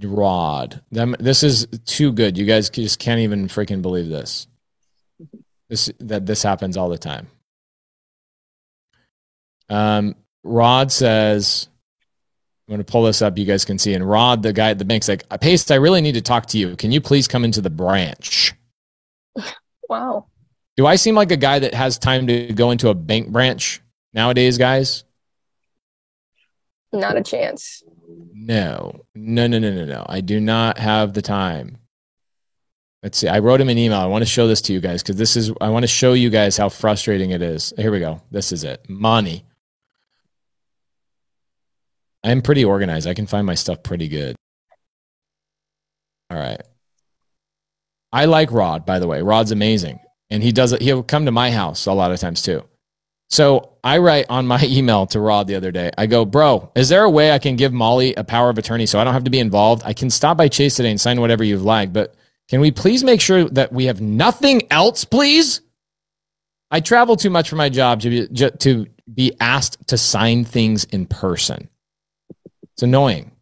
Rod. 0.00 0.80
This 0.90 1.42
is 1.42 1.66
too 1.84 2.12
good. 2.12 2.38
You 2.38 2.46
guys 2.46 2.70
just 2.70 2.98
can't 2.98 3.20
even 3.20 3.48
freaking 3.48 3.82
believe 3.82 4.08
this. 4.08 4.46
This 5.68 5.90
that 6.00 6.24
this 6.24 6.42
happens 6.42 6.76
all 6.76 6.88
the 6.88 6.98
time. 6.98 7.26
Um, 9.68 10.14
Rod 10.44 10.90
says, 10.90 11.68
I'm 12.66 12.72
going 12.72 12.84
to 12.84 12.90
pull 12.90 13.02
this 13.02 13.20
up. 13.20 13.36
You 13.36 13.44
guys 13.44 13.66
can 13.66 13.76
see. 13.78 13.92
And 13.92 14.08
Rod, 14.08 14.42
the 14.42 14.54
guy 14.54 14.70
at 14.70 14.78
the 14.78 14.86
bank's 14.86 15.08
like, 15.08 15.28
Pace, 15.40 15.70
I 15.70 15.74
really 15.74 16.00
need 16.00 16.14
to 16.14 16.22
talk 16.22 16.46
to 16.46 16.58
you. 16.58 16.74
Can 16.76 16.90
you 16.90 17.02
please 17.02 17.28
come 17.28 17.44
into 17.44 17.60
the 17.60 17.68
branch? 17.68 18.54
Wow. 19.90 20.26
Do 20.78 20.86
I 20.86 20.94
seem 20.94 21.16
like 21.16 21.32
a 21.32 21.36
guy 21.36 21.58
that 21.58 21.74
has 21.74 21.98
time 21.98 22.28
to 22.28 22.52
go 22.52 22.70
into 22.70 22.88
a 22.88 22.94
bank 22.94 23.30
branch 23.30 23.82
nowadays, 24.14 24.58
guys? 24.58 25.02
Not 26.92 27.16
a 27.16 27.20
chance. 27.20 27.82
No, 28.32 29.04
no, 29.12 29.48
no, 29.48 29.58
no, 29.58 29.72
no, 29.72 29.84
no. 29.84 30.06
I 30.08 30.20
do 30.20 30.38
not 30.38 30.78
have 30.78 31.14
the 31.14 31.20
time. 31.20 31.78
Let's 33.02 33.18
see. 33.18 33.26
I 33.26 33.40
wrote 33.40 33.60
him 33.60 33.68
an 33.70 33.76
email. 33.76 33.98
I 33.98 34.06
want 34.06 34.22
to 34.22 34.30
show 34.30 34.46
this 34.46 34.60
to 34.62 34.72
you 34.72 34.78
guys 34.78 35.02
because 35.02 35.16
this 35.16 35.36
is, 35.36 35.50
I 35.60 35.68
want 35.70 35.82
to 35.82 35.88
show 35.88 36.12
you 36.12 36.30
guys 36.30 36.56
how 36.56 36.68
frustrating 36.68 37.32
it 37.32 37.42
is. 37.42 37.72
Here 37.76 37.90
we 37.90 37.98
go. 37.98 38.22
This 38.30 38.52
is 38.52 38.62
it. 38.62 38.88
Money. 38.88 39.44
I'm 42.22 42.40
pretty 42.40 42.64
organized. 42.64 43.08
I 43.08 43.14
can 43.14 43.26
find 43.26 43.44
my 43.44 43.56
stuff 43.56 43.82
pretty 43.82 44.06
good. 44.06 44.36
All 46.30 46.38
right. 46.38 46.62
I 48.12 48.26
like 48.26 48.52
Rod, 48.52 48.86
by 48.86 49.00
the 49.00 49.08
way. 49.08 49.22
Rod's 49.22 49.50
amazing. 49.50 49.98
And 50.30 50.42
he 50.42 50.52
does 50.52 50.72
it. 50.72 50.82
He'll 50.82 51.02
come 51.02 51.24
to 51.24 51.32
my 51.32 51.50
house 51.50 51.86
a 51.86 51.92
lot 51.92 52.12
of 52.12 52.20
times 52.20 52.42
too. 52.42 52.64
So 53.30 53.70
I 53.84 53.98
write 53.98 54.26
on 54.28 54.46
my 54.46 54.62
email 54.64 55.06
to 55.08 55.20
Rod 55.20 55.46
the 55.46 55.54
other 55.54 55.70
day. 55.70 55.90
I 55.96 56.06
go, 56.06 56.24
bro, 56.24 56.70
is 56.74 56.88
there 56.88 57.04
a 57.04 57.10
way 57.10 57.32
I 57.32 57.38
can 57.38 57.56
give 57.56 57.72
Molly 57.72 58.14
a 58.14 58.24
power 58.24 58.50
of 58.50 58.58
attorney 58.58 58.86
so 58.86 58.98
I 58.98 59.04
don't 59.04 59.14
have 59.14 59.24
to 59.24 59.30
be 59.30 59.38
involved? 59.38 59.82
I 59.84 59.92
can 59.92 60.10
stop 60.10 60.36
by 60.36 60.48
Chase 60.48 60.76
today 60.76 60.90
and 60.90 61.00
sign 61.00 61.20
whatever 61.20 61.44
you've 61.44 61.62
liked, 61.62 61.92
but 61.92 62.14
Can 62.48 62.60
we 62.60 62.70
please 62.70 63.04
make 63.04 63.20
sure 63.20 63.44
that 63.44 63.72
we 63.72 63.84
have 63.86 64.00
nothing 64.00 64.62
else, 64.70 65.04
please? 65.04 65.60
I 66.70 66.80
travel 66.80 67.16
too 67.16 67.30
much 67.30 67.48
for 67.48 67.56
my 67.56 67.68
job 67.68 68.00
to 68.02 68.10
be, 68.10 68.50
to 68.58 68.86
be 69.12 69.32
asked 69.40 69.88
to 69.88 69.98
sign 69.98 70.44
things 70.44 70.84
in 70.84 71.06
person. 71.06 71.68
It's 72.72 72.82
annoying. 72.82 73.32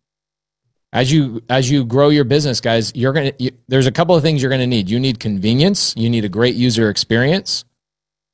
As 0.96 1.12
you 1.12 1.42
as 1.50 1.70
you 1.70 1.84
grow 1.84 2.08
your 2.08 2.24
business, 2.24 2.62
guys, 2.62 2.90
you're 2.94 3.12
gonna 3.12 3.32
you, 3.38 3.50
there's 3.68 3.86
a 3.86 3.92
couple 3.92 4.16
of 4.16 4.22
things 4.22 4.40
you're 4.40 4.50
gonna 4.50 4.66
need. 4.66 4.88
You 4.88 4.98
need 4.98 5.20
convenience. 5.20 5.92
You 5.94 6.08
need 6.08 6.24
a 6.24 6.28
great 6.30 6.54
user 6.54 6.88
experience. 6.88 7.66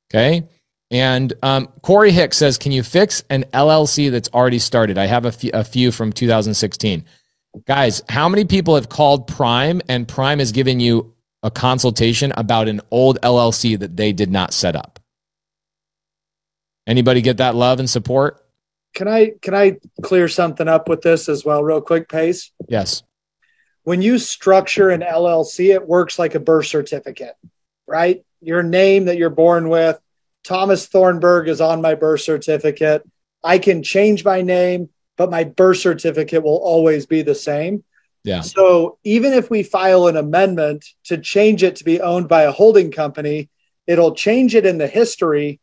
Okay. 0.09 0.47
And 0.89 1.33
um, 1.43 1.67
Corey 1.81 2.13
Hicks 2.13 2.37
says, 2.37 2.57
"Can 2.57 2.71
you 2.71 2.81
fix 2.81 3.21
an 3.29 3.43
LLC 3.51 4.09
that's 4.09 4.29
already 4.33 4.59
started?" 4.59 4.97
I 4.97 5.07
have 5.07 5.25
a 5.25 5.33
few, 5.33 5.51
a 5.53 5.65
few 5.65 5.91
from 5.91 6.13
2016. 6.13 7.03
Guys, 7.67 8.01
how 8.07 8.29
many 8.29 8.45
people 8.45 8.75
have 8.75 8.87
called 8.87 9.27
Prime 9.27 9.81
and 9.89 10.07
Prime 10.07 10.39
has 10.39 10.53
given 10.53 10.79
you 10.79 11.13
a 11.43 11.51
consultation 11.51 12.31
about 12.37 12.69
an 12.69 12.79
old 12.91 13.19
LLC 13.23 13.77
that 13.77 13.97
they 13.97 14.13
did 14.13 14.31
not 14.31 14.53
set 14.53 14.77
up? 14.77 15.01
Anybody 16.87 17.19
get 17.19 17.37
that 17.37 17.55
love 17.55 17.79
and 17.79 17.89
support? 17.89 18.39
Can 18.93 19.07
I 19.07 19.33
can 19.41 19.53
I 19.53 19.77
clear 20.01 20.27
something 20.27 20.67
up 20.67 20.87
with 20.87 21.01
this 21.01 21.29
as 21.29 21.43
well, 21.43 21.63
real 21.63 21.81
quick, 21.81 22.09
Pace? 22.09 22.51
Yes. 22.67 23.03
When 23.83 24.01
you 24.01 24.17
structure 24.17 24.89
an 24.89 25.01
LLC, 25.01 25.73
it 25.73 25.87
works 25.87 26.17
like 26.17 26.35
a 26.35 26.39
birth 26.39 26.67
certificate, 26.67 27.35
right? 27.85 28.23
Your 28.41 28.63
name 28.63 29.05
that 29.05 29.17
you're 29.17 29.29
born 29.29 29.67
with, 29.67 29.99
Thomas 30.43 30.87
Thornburg 30.87 31.47
is 31.47 31.61
on 31.61 31.81
my 31.81 31.95
birth 31.95 32.21
certificate. 32.21 33.03
I 33.43 33.57
can 33.57 33.83
change 33.83 34.23
my 34.23 34.41
name, 34.41 34.89
but 35.17 35.31
my 35.31 35.43
birth 35.43 35.79
certificate 35.79 36.43
will 36.43 36.57
always 36.57 37.05
be 37.05 37.21
the 37.21 37.35
same. 37.35 37.83
Yeah. 38.23 38.41
So 38.41 38.99
even 39.03 39.33
if 39.33 39.49
we 39.49 39.63
file 39.63 40.07
an 40.07 40.15
amendment 40.15 40.85
to 41.05 41.17
change 41.17 41.61
it 41.63 41.77
to 41.77 41.83
be 41.83 41.99
owned 41.99 42.29
by 42.29 42.43
a 42.43 42.51
holding 42.51 42.91
company, 42.91 43.49
it'll 43.85 44.15
change 44.15 44.55
it 44.55 44.65
in 44.65 44.77
the 44.77 44.87
history, 44.87 45.59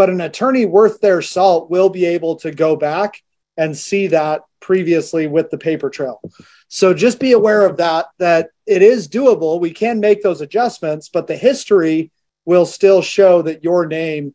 but 0.00 0.08
an 0.08 0.22
attorney 0.22 0.64
worth 0.64 1.02
their 1.02 1.20
salt 1.20 1.70
will 1.70 1.90
be 1.90 2.06
able 2.06 2.34
to 2.36 2.50
go 2.50 2.74
back 2.74 3.22
and 3.58 3.76
see 3.76 4.06
that 4.06 4.40
previously 4.58 5.26
with 5.26 5.50
the 5.50 5.58
paper 5.58 5.90
trail. 5.90 6.22
So 6.68 6.94
just 6.94 7.20
be 7.20 7.32
aware 7.32 7.66
of 7.66 7.76
that 7.76 8.06
that 8.16 8.48
it 8.64 8.80
is 8.80 9.08
doable. 9.08 9.60
We 9.60 9.72
can 9.72 10.00
make 10.00 10.22
those 10.22 10.40
adjustments, 10.40 11.10
but 11.10 11.26
the 11.26 11.36
history 11.36 12.10
will 12.46 12.64
still 12.64 13.02
show 13.02 13.42
that 13.42 13.62
your 13.62 13.84
name 13.86 14.34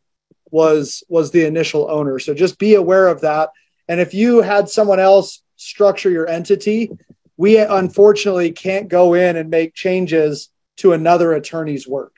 was 0.51 1.03
was 1.09 1.32
the 1.32 1.47
initial 1.47 1.89
owner. 1.89 2.20
So 2.20 2.36
just 2.36 2.59
be 2.59 2.76
aware 2.76 3.07
of 3.07 3.22
that. 3.22 3.49
And 3.88 3.99
if 3.99 4.13
you 4.13 4.43
had 4.43 4.70
someone 4.70 4.99
else 4.99 5.41
structure 5.55 6.11
your 6.11 6.30
entity, 6.30 6.91
we 7.38 7.57
unfortunately 7.57 8.51
can't 8.51 8.88
go 8.88 9.16
in 9.16 9.36
and 9.36 9.49
make 9.49 9.74
changes 9.74 10.49
to 10.78 10.93
another 10.93 11.34
attorney's 11.34 11.88
work. 11.88 12.13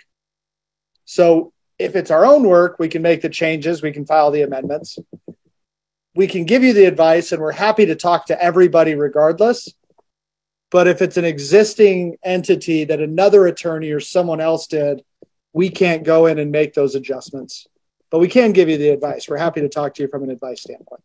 So 1.06 1.54
if 1.80 1.96
it's 1.96 2.12
our 2.12 2.26
own 2.26 2.44
work, 2.44 2.78
we 2.80 2.90
can 2.90 3.02
make 3.02 3.22
the 3.22 3.30
changes, 3.30 3.82
we 3.82 3.92
can 3.92 4.06
file 4.06 4.32
the 4.32 4.42
amendments. 4.42 4.98
We 6.16 6.28
can 6.28 6.46
give 6.46 6.64
you 6.64 6.74
the 6.74 6.86
advice 6.86 7.32
and 7.32 7.42
we're 7.42 7.52
happy 7.52 7.86
to 7.86 7.96
talk 7.96 8.28
to 8.28 8.44
everybody 8.44 8.96
regardless. 8.96 9.70
But 10.72 10.88
if 10.88 11.02
it's 11.02 11.18
an 11.18 11.26
existing 11.26 12.18
entity 12.24 12.84
that 12.86 13.00
another 13.00 13.46
attorney 13.46 13.92
or 13.92 14.00
someone 14.00 14.42
else 14.42 14.68
did, 14.68 15.04
we 15.54 15.70
can't 15.70 16.04
go 16.04 16.26
in 16.26 16.40
and 16.40 16.52
make 16.52 16.74
those 16.74 16.96
adjustments. 16.96 17.68
But 18.10 18.20
we 18.20 18.28
can 18.28 18.52
give 18.52 18.68
you 18.68 18.78
the 18.78 18.90
advice. 18.90 19.30
We're 19.30 19.38
happy 19.38 19.62
to 19.62 19.70
talk 19.70 19.94
to 19.96 20.04
you 20.04 20.10
from 20.10 20.24
an 20.24 20.32
advice 20.32 20.62
standpoint. 20.62 21.04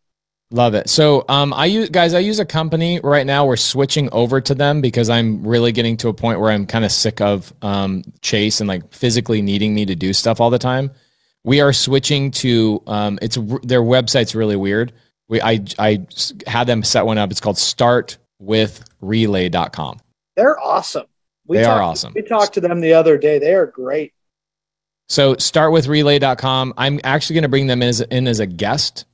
Love 0.53 0.73
it. 0.75 0.87
So, 0.87 1.25
um, 1.29 1.51
I 1.51 1.65
use 1.65 1.89
guys. 1.89 2.13
I 2.13 2.19
use 2.19 2.37
a 2.37 2.45
company 2.45 2.99
right 3.03 3.25
now. 3.25 3.47
We're 3.47 3.55
switching 3.55 4.07
over 4.11 4.39
to 4.39 4.53
them 4.53 4.81
because 4.81 5.09
I'm 5.09 5.43
really 5.43 5.71
getting 5.71 5.97
to 5.97 6.09
a 6.09 6.13
point 6.13 6.39
where 6.39 6.51
I'm 6.51 6.67
kind 6.67 6.85
of 6.85 6.91
sick 6.91 7.21
of 7.21 7.51
um, 7.63 8.03
Chase 8.21 8.61
and 8.61 8.67
like 8.67 8.93
physically 8.93 9.41
needing 9.41 9.73
me 9.73 9.87
to 9.87 9.95
do 9.95 10.13
stuff 10.13 10.39
all 10.39 10.51
the 10.51 10.59
time. 10.59 10.91
We 11.43 11.59
are 11.59 11.73
switching 11.73 12.29
to. 12.31 12.83
Um, 12.85 13.17
it's 13.19 13.35
their 13.63 13.81
website's 13.81 14.35
really 14.35 14.55
weird. 14.55 14.93
We 15.27 15.41
I 15.41 15.65
I 15.79 16.05
had 16.45 16.67
them 16.67 16.83
set 16.83 17.07
one 17.07 17.17
up. 17.17 17.31
It's 17.31 17.41
called 17.41 17.55
StartWithRelay.com. 17.55 19.99
They're 20.35 20.59
awesome. 20.59 21.07
We 21.47 21.57
They 21.57 21.65
are 21.65 21.81
awesome. 21.81 22.13
We 22.15 22.21
talked 22.21 22.53
to 22.53 22.61
them 22.61 22.79
the 22.79 22.93
other 22.93 23.17
day. 23.17 23.39
They 23.39 23.55
are 23.55 23.65
great. 23.65 24.13
So 25.09 25.33
startwithrelay.com. 25.33 26.75
I'm 26.77 26.99
actually 27.03 27.33
going 27.33 27.41
to 27.41 27.49
bring 27.49 27.65
them 27.65 27.81
in 27.81 27.89
as, 27.89 28.01
in 28.01 28.27
as 28.27 28.39
a 28.39 28.45
guest. 28.45 29.05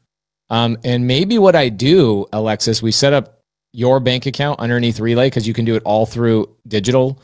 Um, 0.50 0.78
and 0.84 1.08
maybe 1.08 1.38
what 1.38 1.56
I 1.56 1.70
do, 1.70 2.26
Alexis, 2.34 2.82
we 2.82 2.92
set 2.92 3.14
up 3.14 3.44
your 3.72 4.00
bank 4.00 4.26
account 4.26 4.60
underneath 4.60 5.00
Relay 5.00 5.28
because 5.28 5.48
you 5.48 5.54
can 5.54 5.66
do 5.66 5.76
it 5.76 5.84
all 5.86 6.06
through 6.06 6.56
digital. 6.68 7.22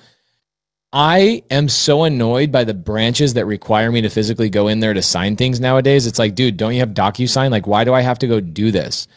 I 0.94 1.44
am 1.50 1.68
so 1.68 2.04
annoyed 2.04 2.52
by 2.52 2.64
the 2.64 2.74
branches 2.74 3.34
that 3.34 3.46
require 3.46 3.92
me 3.92 4.02
to 4.02 4.10
physically 4.10 4.50
go 4.50 4.68
in 4.68 4.80
there 4.80 4.94
to 4.94 5.02
sign 5.02 5.36
things 5.36 5.60
nowadays. 5.60 6.08
It's 6.08 6.20
like, 6.20 6.36
dude, 6.36 6.56
don't 6.56 6.74
you 6.74 6.80
have 6.80 6.90
DocuSign? 6.90 7.50
Like, 7.52 7.68
why 7.68 7.84
do 7.84 7.94
I 7.94 8.02
have 8.02 8.20
to 8.20 8.28
go 8.28 8.40
do 8.40 8.72
this? 8.72 9.08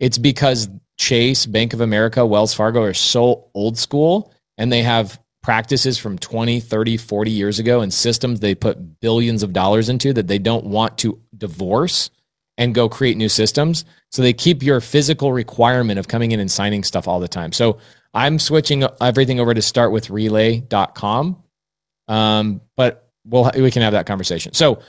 It's 0.00 0.18
because 0.18 0.68
Chase, 0.96 1.46
Bank 1.46 1.74
of 1.74 1.80
America, 1.80 2.26
Wells 2.26 2.54
Fargo 2.54 2.82
are 2.82 2.94
so 2.94 3.50
old 3.54 3.78
school 3.78 4.32
and 4.56 4.72
they 4.72 4.82
have 4.82 5.20
practices 5.42 5.96
from 5.96 6.18
20, 6.18 6.58
30, 6.60 6.96
40 6.96 7.30
years 7.30 7.58
ago 7.58 7.80
and 7.80 7.92
systems 7.94 8.40
they 8.40 8.54
put 8.54 9.00
billions 9.00 9.42
of 9.42 9.52
dollars 9.52 9.88
into 9.88 10.12
that 10.12 10.26
they 10.26 10.38
don't 10.38 10.66
want 10.66 10.98
to 10.98 11.20
divorce 11.36 12.10
and 12.58 12.74
go 12.74 12.88
create 12.88 13.16
new 13.16 13.28
systems. 13.28 13.86
So 14.10 14.20
they 14.20 14.34
keep 14.34 14.62
your 14.62 14.80
physical 14.80 15.32
requirement 15.32 15.98
of 15.98 16.08
coming 16.08 16.32
in 16.32 16.40
and 16.40 16.50
signing 16.50 16.84
stuff 16.84 17.08
all 17.08 17.20
the 17.20 17.28
time. 17.28 17.52
So 17.52 17.78
I'm 18.12 18.38
switching 18.38 18.84
everything 19.00 19.40
over 19.40 19.54
to 19.54 19.62
start 19.62 19.92
with 19.92 20.10
relay.com. 20.10 21.42
Um, 22.08 22.60
but 22.76 23.08
we'll, 23.24 23.50
we 23.54 23.70
can 23.70 23.82
have 23.82 23.92
that 23.92 24.06
conversation. 24.06 24.52
So 24.54 24.82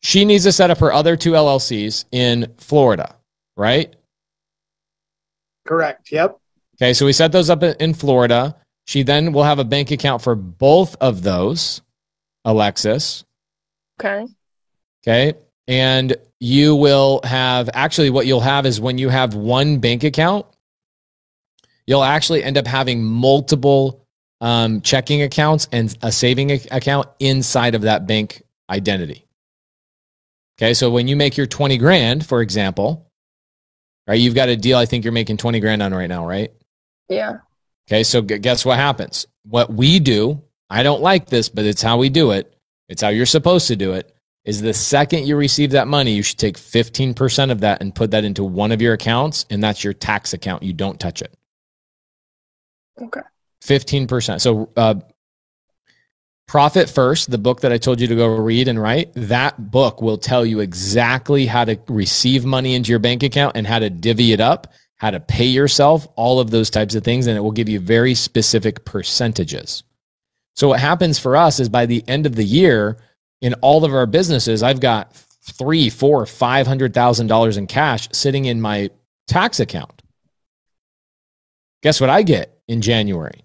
she 0.00 0.24
needs 0.24 0.44
to 0.44 0.52
set 0.52 0.70
up 0.70 0.78
her 0.78 0.92
other 0.92 1.16
two 1.16 1.32
LLCs 1.32 2.04
in 2.12 2.54
Florida, 2.58 3.16
right? 3.56 3.94
Correct. 5.66 6.12
Yep. 6.12 6.38
Okay, 6.76 6.92
so 6.92 7.06
we 7.06 7.12
set 7.12 7.32
those 7.32 7.50
up 7.50 7.62
in 7.62 7.94
Florida. 7.94 8.56
She 8.86 9.02
then 9.02 9.32
will 9.32 9.42
have 9.44 9.58
a 9.58 9.64
bank 9.64 9.90
account 9.90 10.22
for 10.22 10.34
both 10.34 10.94
of 11.00 11.22
those, 11.22 11.82
Alexis. 12.44 13.24
Okay. 14.00 14.26
Okay. 15.02 15.34
And 15.68 16.16
you 16.40 16.74
will 16.74 17.20
have 17.24 17.68
actually 17.74 18.10
what 18.10 18.26
you'll 18.26 18.40
have 18.40 18.66
is 18.66 18.80
when 18.80 18.98
you 18.98 19.10
have 19.10 19.34
one 19.34 19.78
bank 19.78 20.02
account, 20.02 20.46
you'll 21.86 22.02
actually 22.02 22.42
end 22.42 22.56
up 22.58 22.66
having 22.66 23.04
multiple 23.04 24.04
um, 24.40 24.80
checking 24.80 25.22
accounts 25.22 25.68
and 25.70 25.96
a 26.02 26.10
saving 26.10 26.50
account 26.50 27.08
inside 27.18 27.74
of 27.74 27.82
that 27.82 28.06
bank 28.06 28.42
identity. 28.70 29.26
Okay. 30.58 30.74
So 30.74 30.90
when 30.90 31.06
you 31.06 31.16
make 31.16 31.36
your 31.36 31.46
20 31.46 31.76
grand, 31.76 32.26
for 32.26 32.40
example, 32.40 33.10
right, 34.06 34.18
you've 34.18 34.34
got 34.34 34.48
a 34.48 34.56
deal 34.56 34.78
I 34.78 34.86
think 34.86 35.04
you're 35.04 35.12
making 35.12 35.36
20 35.36 35.60
grand 35.60 35.82
on 35.82 35.92
right 35.92 36.08
now, 36.08 36.26
right? 36.26 36.52
Yeah. 37.08 37.38
Okay, 37.88 38.04
so 38.04 38.20
gu- 38.20 38.38
guess 38.38 38.64
what 38.64 38.76
happens? 38.76 39.26
What 39.44 39.72
we 39.72 39.98
do, 39.98 40.42
I 40.68 40.82
don't 40.82 41.00
like 41.00 41.26
this, 41.26 41.48
but 41.48 41.64
it's 41.64 41.80
how 41.80 41.96
we 41.96 42.10
do 42.10 42.32
it. 42.32 42.54
It's 42.88 43.00
how 43.02 43.08
you're 43.08 43.26
supposed 43.26 43.68
to 43.68 43.76
do 43.76 43.94
it. 43.94 44.14
Is 44.44 44.62
the 44.62 44.72
second 44.72 45.26
you 45.26 45.36
receive 45.36 45.72
that 45.72 45.88
money, 45.88 46.12
you 46.12 46.22
should 46.22 46.38
take 46.38 46.56
15% 46.56 47.50
of 47.50 47.60
that 47.60 47.82
and 47.82 47.94
put 47.94 48.12
that 48.12 48.24
into 48.24 48.44
one 48.44 48.72
of 48.72 48.80
your 48.80 48.94
accounts, 48.94 49.44
and 49.50 49.62
that's 49.62 49.84
your 49.84 49.92
tax 49.92 50.32
account. 50.32 50.62
You 50.62 50.72
don't 50.72 50.98
touch 50.98 51.20
it. 51.20 51.34
Okay. 53.00 53.20
15%. 53.62 54.40
So, 54.40 54.70
uh, 54.76 54.94
Profit 56.46 56.88
First, 56.88 57.30
the 57.30 57.36
book 57.36 57.60
that 57.60 57.72
I 57.72 57.78
told 57.78 58.00
you 58.00 58.06
to 58.06 58.16
go 58.16 58.26
read 58.26 58.68
and 58.68 58.80
write, 58.80 59.12
that 59.14 59.70
book 59.70 60.00
will 60.00 60.16
tell 60.16 60.46
you 60.46 60.60
exactly 60.60 61.44
how 61.44 61.66
to 61.66 61.78
receive 61.88 62.46
money 62.46 62.74
into 62.74 62.88
your 62.88 62.98
bank 62.98 63.22
account 63.22 63.54
and 63.54 63.66
how 63.66 63.78
to 63.78 63.90
divvy 63.90 64.32
it 64.32 64.40
up, 64.40 64.72
how 64.96 65.10
to 65.10 65.20
pay 65.20 65.44
yourself, 65.44 66.08
all 66.16 66.40
of 66.40 66.50
those 66.50 66.70
types 66.70 66.94
of 66.94 67.04
things. 67.04 67.26
And 67.26 67.36
it 67.36 67.42
will 67.42 67.52
give 67.52 67.68
you 67.68 67.80
very 67.80 68.14
specific 68.14 68.86
percentages. 68.86 69.82
So, 70.56 70.68
what 70.68 70.80
happens 70.80 71.18
for 71.18 71.36
us 71.36 71.60
is 71.60 71.68
by 71.68 71.84
the 71.84 72.02
end 72.08 72.24
of 72.24 72.34
the 72.34 72.44
year, 72.44 72.96
in 73.40 73.54
all 73.54 73.84
of 73.84 73.92
our 73.92 74.06
businesses, 74.06 74.62
I've 74.62 74.80
got 74.80 75.14
three, 75.42 75.90
four, 75.90 76.26
five 76.26 76.66
hundred 76.66 76.94
thousand 76.94 77.28
dollars 77.28 77.56
in 77.56 77.66
cash 77.66 78.08
sitting 78.12 78.44
in 78.44 78.60
my 78.60 78.90
tax 79.26 79.60
account. 79.60 80.02
Guess 81.82 82.00
what 82.00 82.10
I 82.10 82.22
get 82.22 82.58
in 82.66 82.80
January? 82.80 83.44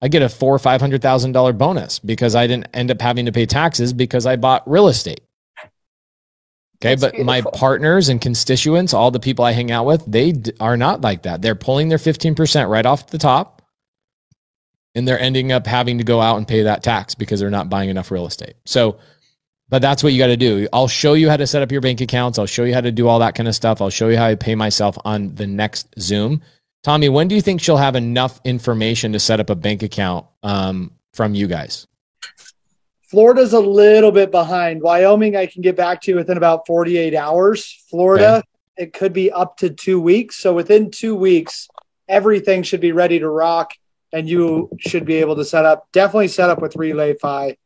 I 0.00 0.08
get 0.08 0.22
a 0.22 0.28
four 0.28 0.54
or 0.54 0.58
five 0.58 0.80
hundred 0.80 1.02
thousand 1.02 1.32
dollar 1.32 1.52
bonus 1.52 1.98
because 1.98 2.34
I 2.34 2.46
didn't 2.46 2.68
end 2.74 2.90
up 2.90 3.00
having 3.00 3.26
to 3.26 3.32
pay 3.32 3.46
taxes 3.46 3.92
because 3.92 4.26
I 4.26 4.36
bought 4.36 4.68
real 4.68 4.88
estate. 4.88 5.20
Okay, 6.84 6.96
That's 6.96 7.16
but 7.16 7.24
my 7.24 7.42
partners 7.42 8.08
and 8.08 8.20
constituents, 8.20 8.92
all 8.92 9.12
the 9.12 9.20
people 9.20 9.44
I 9.44 9.52
hang 9.52 9.70
out 9.70 9.86
with, 9.86 10.04
they 10.04 10.32
d- 10.32 10.52
are 10.58 10.76
not 10.76 11.00
like 11.00 11.22
that. 11.22 11.40
They're 11.40 11.54
pulling 11.54 11.88
their 11.88 11.98
fifteen 11.98 12.34
percent 12.34 12.68
right 12.68 12.84
off 12.84 13.06
the 13.06 13.18
top, 13.18 13.61
and 14.94 15.06
they're 15.06 15.20
ending 15.20 15.52
up 15.52 15.66
having 15.66 15.98
to 15.98 16.04
go 16.04 16.20
out 16.20 16.36
and 16.36 16.46
pay 16.46 16.62
that 16.62 16.82
tax 16.82 17.14
because 17.14 17.40
they're 17.40 17.50
not 17.50 17.70
buying 17.70 17.88
enough 17.88 18.10
real 18.10 18.26
estate. 18.26 18.54
So, 18.64 18.98
but 19.68 19.80
that's 19.80 20.02
what 20.02 20.12
you 20.12 20.18
got 20.18 20.26
to 20.26 20.36
do. 20.36 20.68
I'll 20.72 20.88
show 20.88 21.14
you 21.14 21.30
how 21.30 21.36
to 21.36 21.46
set 21.46 21.62
up 21.62 21.72
your 21.72 21.80
bank 21.80 22.00
accounts. 22.00 22.38
I'll 22.38 22.46
show 22.46 22.64
you 22.64 22.74
how 22.74 22.82
to 22.82 22.92
do 22.92 23.08
all 23.08 23.18
that 23.20 23.34
kind 23.34 23.48
of 23.48 23.54
stuff. 23.54 23.80
I'll 23.80 23.90
show 23.90 24.08
you 24.08 24.18
how 24.18 24.26
I 24.26 24.34
pay 24.34 24.54
myself 24.54 24.98
on 25.04 25.34
the 25.34 25.46
next 25.46 25.94
Zoom. 25.98 26.42
Tommy, 26.82 27.08
when 27.08 27.28
do 27.28 27.34
you 27.34 27.40
think 27.40 27.60
she'll 27.60 27.76
have 27.76 27.96
enough 27.96 28.40
information 28.44 29.12
to 29.12 29.20
set 29.20 29.40
up 29.40 29.48
a 29.48 29.54
bank 29.54 29.82
account 29.82 30.26
um, 30.42 30.92
from 31.14 31.34
you 31.34 31.46
guys? 31.46 31.86
Florida's 33.04 33.52
a 33.52 33.60
little 33.60 34.10
bit 34.10 34.30
behind. 34.30 34.82
Wyoming, 34.82 35.36
I 35.36 35.46
can 35.46 35.62
get 35.62 35.76
back 35.76 36.00
to 36.02 36.10
you 36.10 36.16
within 36.16 36.36
about 36.36 36.66
48 36.66 37.14
hours. 37.14 37.84
Florida, 37.88 38.42
it 38.76 38.92
could 38.92 39.12
be 39.12 39.30
up 39.30 39.58
to 39.58 39.70
two 39.70 40.00
weeks. 40.00 40.36
So 40.36 40.52
within 40.54 40.90
two 40.90 41.14
weeks, 41.14 41.68
everything 42.08 42.62
should 42.62 42.80
be 42.80 42.92
ready 42.92 43.18
to 43.18 43.28
rock 43.28 43.74
and 44.12 44.28
you 44.28 44.70
should 44.78 45.04
be 45.04 45.14
able 45.16 45.36
to 45.36 45.44
set 45.44 45.64
up, 45.64 45.88
definitely 45.92 46.28
set 46.28 46.50
up 46.50 46.60
with 46.60 46.74
RelayFi 46.74 47.56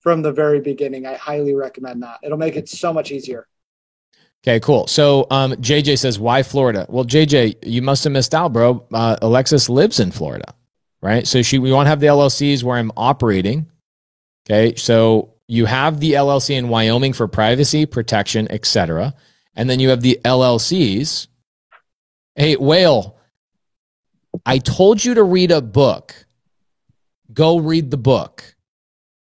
from 0.00 0.22
the 0.22 0.32
very 0.32 0.60
beginning. 0.60 1.06
I 1.06 1.14
highly 1.14 1.54
recommend 1.54 2.02
that. 2.02 2.18
It'll 2.22 2.38
make 2.38 2.56
it 2.56 2.68
so 2.68 2.92
much 2.92 3.10
easier. 3.10 3.46
Okay, 4.44 4.60
cool. 4.60 4.86
So 4.86 5.26
um, 5.30 5.52
JJ 5.52 5.98
says, 5.98 6.18
why 6.18 6.42
Florida? 6.42 6.84
Well, 6.90 7.06
JJ, 7.06 7.56
you 7.62 7.80
must 7.80 8.04
have 8.04 8.12
missed 8.12 8.34
out, 8.34 8.52
bro. 8.52 8.86
Uh, 8.92 9.16
Alexis 9.22 9.70
lives 9.70 10.00
in 10.00 10.10
Florida, 10.10 10.54
right? 11.00 11.26
So 11.26 11.40
she, 11.40 11.58
we 11.58 11.72
want 11.72 11.86
to 11.86 11.90
have 11.90 12.00
the 12.00 12.08
LLCs 12.08 12.62
where 12.62 12.76
I'm 12.76 12.92
operating. 12.94 13.70
Okay, 14.46 14.74
so 14.74 15.34
you 15.48 15.64
have 15.64 16.00
the 16.00 16.12
LLC 16.12 16.56
in 16.58 16.68
Wyoming 16.68 17.14
for 17.14 17.26
privacy, 17.26 17.86
protection, 17.86 18.46
etc., 18.50 19.14
and 19.56 19.70
then 19.70 19.80
you 19.80 19.88
have 19.88 20.02
the 20.02 20.20
LLCs. 20.24 21.28
Hey, 22.34 22.56
Whale, 22.56 23.16
I 24.46 24.58
told 24.58 25.04
you 25.04 25.14
to 25.14 25.22
read 25.22 25.50
a 25.50 25.60
book. 25.62 26.26
Go 27.32 27.58
read 27.58 27.90
the 27.90 27.96
book. 27.96 28.54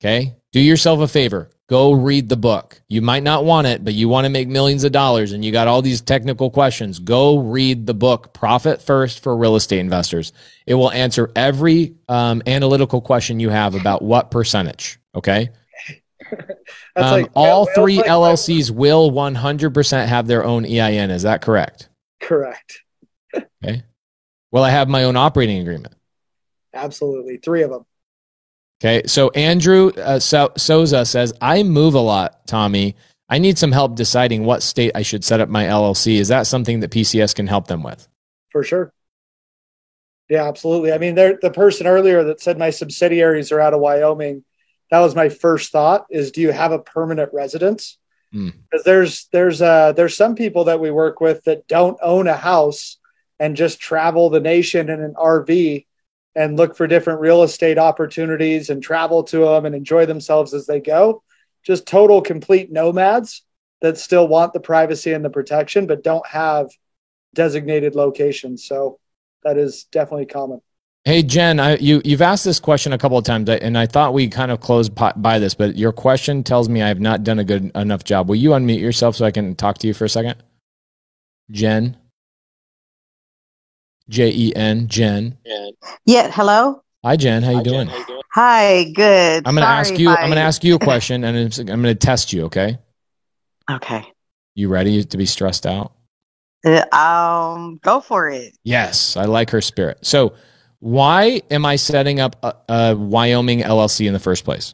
Okay, 0.01 0.37
do 0.53 0.61
yourself 0.61 1.01
a 1.01 1.09
favor. 1.09 1.51
Go 1.69 1.93
read 1.93 2.31
the 2.31 2.37
book. 2.37 2.81
You 2.89 3.03
might 3.03 3.23
not 3.23 3.45
want 3.45 3.67
it, 3.67 3.85
but 3.85 3.93
you 3.93 4.09
want 4.09 4.25
to 4.25 4.31
make 4.31 4.49
millions 4.49 4.85
of 4.85 4.93
dollars 4.93 5.33
and 5.33 5.45
you 5.45 5.53
got 5.53 5.69
all 5.69 5.83
these 5.83 6.01
technical 6.01 6.51
questions. 6.51 6.99
Go 6.99 7.39
read 7.41 7.85
the 7.87 7.93
book, 7.93 8.33
Profit 8.33 8.81
First 8.81 9.23
for 9.23 9.37
Real 9.37 9.55
Estate 9.55 9.81
Investors. 9.81 10.33
It 10.67 10.75
will 10.75 10.91
answer 10.93 11.31
every 11.37 11.97
um, 12.09 12.43
analytical 12.47 13.03
question 13.03 13.39
you 13.39 13.51
have 13.51 13.75
about 13.75 14.01
what 14.01 14.31
percentage. 14.31 14.99
Okay. 15.15 15.51
Um, 16.97 17.23
like- 17.23 17.31
all 17.35 17.65
well, 17.65 17.75
three 17.75 17.99
like- 17.99 18.07
LLCs 18.07 18.71
will 18.71 19.11
100% 19.13 20.07
have 20.07 20.27
their 20.27 20.45
own 20.45 20.67
EIN. 20.67 21.11
Is 21.11 21.23
that 21.23 21.41
correct? 21.41 21.89
Correct. 22.21 22.83
Well, 24.51 24.65
I 24.65 24.71
have 24.71 24.89
my 24.89 25.05
own 25.05 25.17
operating 25.17 25.59
agreement. 25.61 25.95
Absolutely. 26.75 27.39
Three 27.39 27.63
of 27.63 27.71
them. 27.71 27.85
Okay. 28.81 29.07
So 29.07 29.31
Andrew 29.31 29.91
uh, 29.97 30.19
so- 30.19 30.53
Souza 30.57 31.05
says, 31.05 31.33
I 31.41 31.63
move 31.63 31.95
a 31.95 32.01
lot, 32.01 32.47
Tommy. 32.47 32.97
I 33.29 33.39
need 33.39 33.59
some 33.59 33.73
help 33.73 33.95
deciding 33.95 34.45
what 34.45 34.63
state 34.63 34.93
I 34.95 35.03
should 35.03 35.23
set 35.25 35.41
up 35.41 35.49
my 35.49 35.65
LLC. 35.65 36.17
Is 36.17 36.29
that 36.29 36.47
something 36.47 36.81
that 36.81 36.91
PCS 36.91 37.35
can 37.35 37.47
help 37.47 37.67
them 37.67 37.83
with? 37.83 38.09
for 38.51 38.65
sure. 38.65 38.93
Yeah, 40.29 40.49
absolutely. 40.49 40.93
I 40.93 40.99
mean, 40.99 41.15
the 41.15 41.53
person 41.55 41.87
earlier 41.87 42.25
that 42.25 42.41
said 42.41 42.59
my 42.59 42.71
subsidiaries 42.71 43.53
are 43.53 43.61
out 43.61 43.75
of 43.75 43.81
Wyoming. 43.81 44.45
That 44.91 45.01
was 45.01 45.15
my 45.15 45.29
first 45.29 45.71
thought: 45.71 46.07
is 46.11 46.33
do 46.33 46.41
you 46.41 46.51
have 46.51 46.73
a 46.73 46.79
permanent 46.79 47.33
residence? 47.33 47.99
Hmm. 48.33 48.51
Because 48.71 48.85
there's 48.85 49.29
there's 49.33 49.63
uh 49.63 49.93
there's 49.93 50.17
some 50.17 50.35
people 50.35 50.65
that 50.65 50.81
we 50.81 50.91
work 50.91 51.21
with 51.21 51.45
that 51.45 51.67
don't 51.69 51.99
own 52.03 52.27
a 52.27 52.37
house 52.37 52.99
and 53.39 53.57
just 53.57 53.81
travel 53.81 54.31
the 54.31 54.41
nation 54.41 54.91
in 54.91 55.01
an 55.01 55.15
RV 55.15 55.87
and 56.35 56.57
look 56.57 56.77
for 56.77 56.87
different 56.87 57.21
real 57.21 57.43
estate 57.43 57.79
opportunities 57.79 58.71
and 58.71 58.83
travel 58.83 59.23
to 59.25 59.39
them 59.39 59.67
and 59.67 59.75
enjoy 59.75 60.07
themselves 60.07 60.55
as 60.55 60.67
they 60.67 60.81
go. 60.81 61.23
Just 61.65 61.87
total 61.87 62.23
complete 62.23 62.71
nomads 62.71 63.43
that 63.81 63.99
still 63.99 64.29
want 64.29 64.53
the 64.53 64.61
privacy 64.61 65.13
and 65.13 65.25
the 65.25 65.31
protection, 65.31 65.87
but 65.87 66.05
don't 66.05 66.27
have 66.27 66.71
designated 67.35 67.95
locations. 67.95 68.65
So 68.65 68.99
that 69.45 69.57
is 69.57 69.85
definitely 69.85 70.27
common. 70.27 70.61
Hey 71.05 71.23
Jen, 71.23 71.59
I, 71.59 71.77
you 71.79 72.03
you've 72.05 72.21
asked 72.21 72.45
this 72.45 72.61
question 72.61 72.93
a 72.93 72.99
couple 72.99 73.17
of 73.17 73.25
times, 73.25 73.49
and 73.49 73.79
I 73.79 73.87
thought 73.87 74.13
we 74.13 74.29
kind 74.29 74.51
of 74.51 74.61
closed 74.61 74.95
by, 74.95 75.39
this, 75.39 75.55
but 75.55 75.77
your 75.77 75.93
question 75.93 76.43
tells 76.43 76.69
me 76.69 76.83
I 76.83 76.89
have 76.89 77.01
not 77.01 77.25
done 77.25 77.39
a 77.39 77.45
good 77.45 77.71
enough 77.75 78.05
job. 78.05 78.29
Will 78.29 78.37
you 78.37 78.51
unmute 78.51 78.81
yourself 78.81 79.17
so 79.17 79.25
I 79.25 79.31
can 79.31 79.55
talk 79.55 79.79
to 79.79 79.87
you 79.87 79.95
for 79.95 80.05
a 80.05 80.09
second? 80.09 80.43
Jen, 81.51 81.97
J 84.09 84.31
E 84.31 84.53
N, 84.57 84.89
Jen. 84.89 85.37
Yeah, 86.07 86.31
hello. 86.33 86.83
Hi 87.05 87.17
Jen, 87.17 87.43
how 87.43 87.53
you 87.53 87.63
doing? 87.63 87.91
Hi, 88.35 88.85
good. 88.95 89.47
I'm 89.47 89.55
going 89.55 89.65
to 89.65 89.69
ask 89.69 89.99
you. 89.99 90.11
if 90.11 90.19
I'm 90.19 90.27
going 90.27 90.37
to 90.37 90.43
ask 90.43 90.63
you 90.63 90.75
a 90.75 90.79
question, 90.79 91.25
and 91.25 91.59
I'm 91.59 91.67
going 91.67 91.83
to 91.83 91.95
test 91.95 92.33
you. 92.33 92.45
Okay? 92.47 92.79
Okay. 93.71 94.03
You 94.55 94.71
ready 94.71 95.05
to 95.05 95.17
be 95.19 95.27
stressed 95.27 95.67
out? 95.67 95.93
Uh, 96.65 96.87
um, 96.97 97.79
go 97.83 98.01
for 98.01 98.31
it. 98.31 98.57
Yes, 98.65 99.15
I 99.15 99.27
like 99.27 99.51
her 99.51 99.61
spirit. 99.61 99.99
So, 100.01 100.33
why 100.79 101.43
am 101.51 101.67
I 101.67 101.77
setting 101.77 102.19
up 102.19 102.37
a, 102.43 102.55
a 102.71 102.97
Wyoming 102.97 103.61
LLC 103.61 104.07
in 104.07 104.15
the 104.15 104.19
first 104.19 104.47
place? 104.47 104.73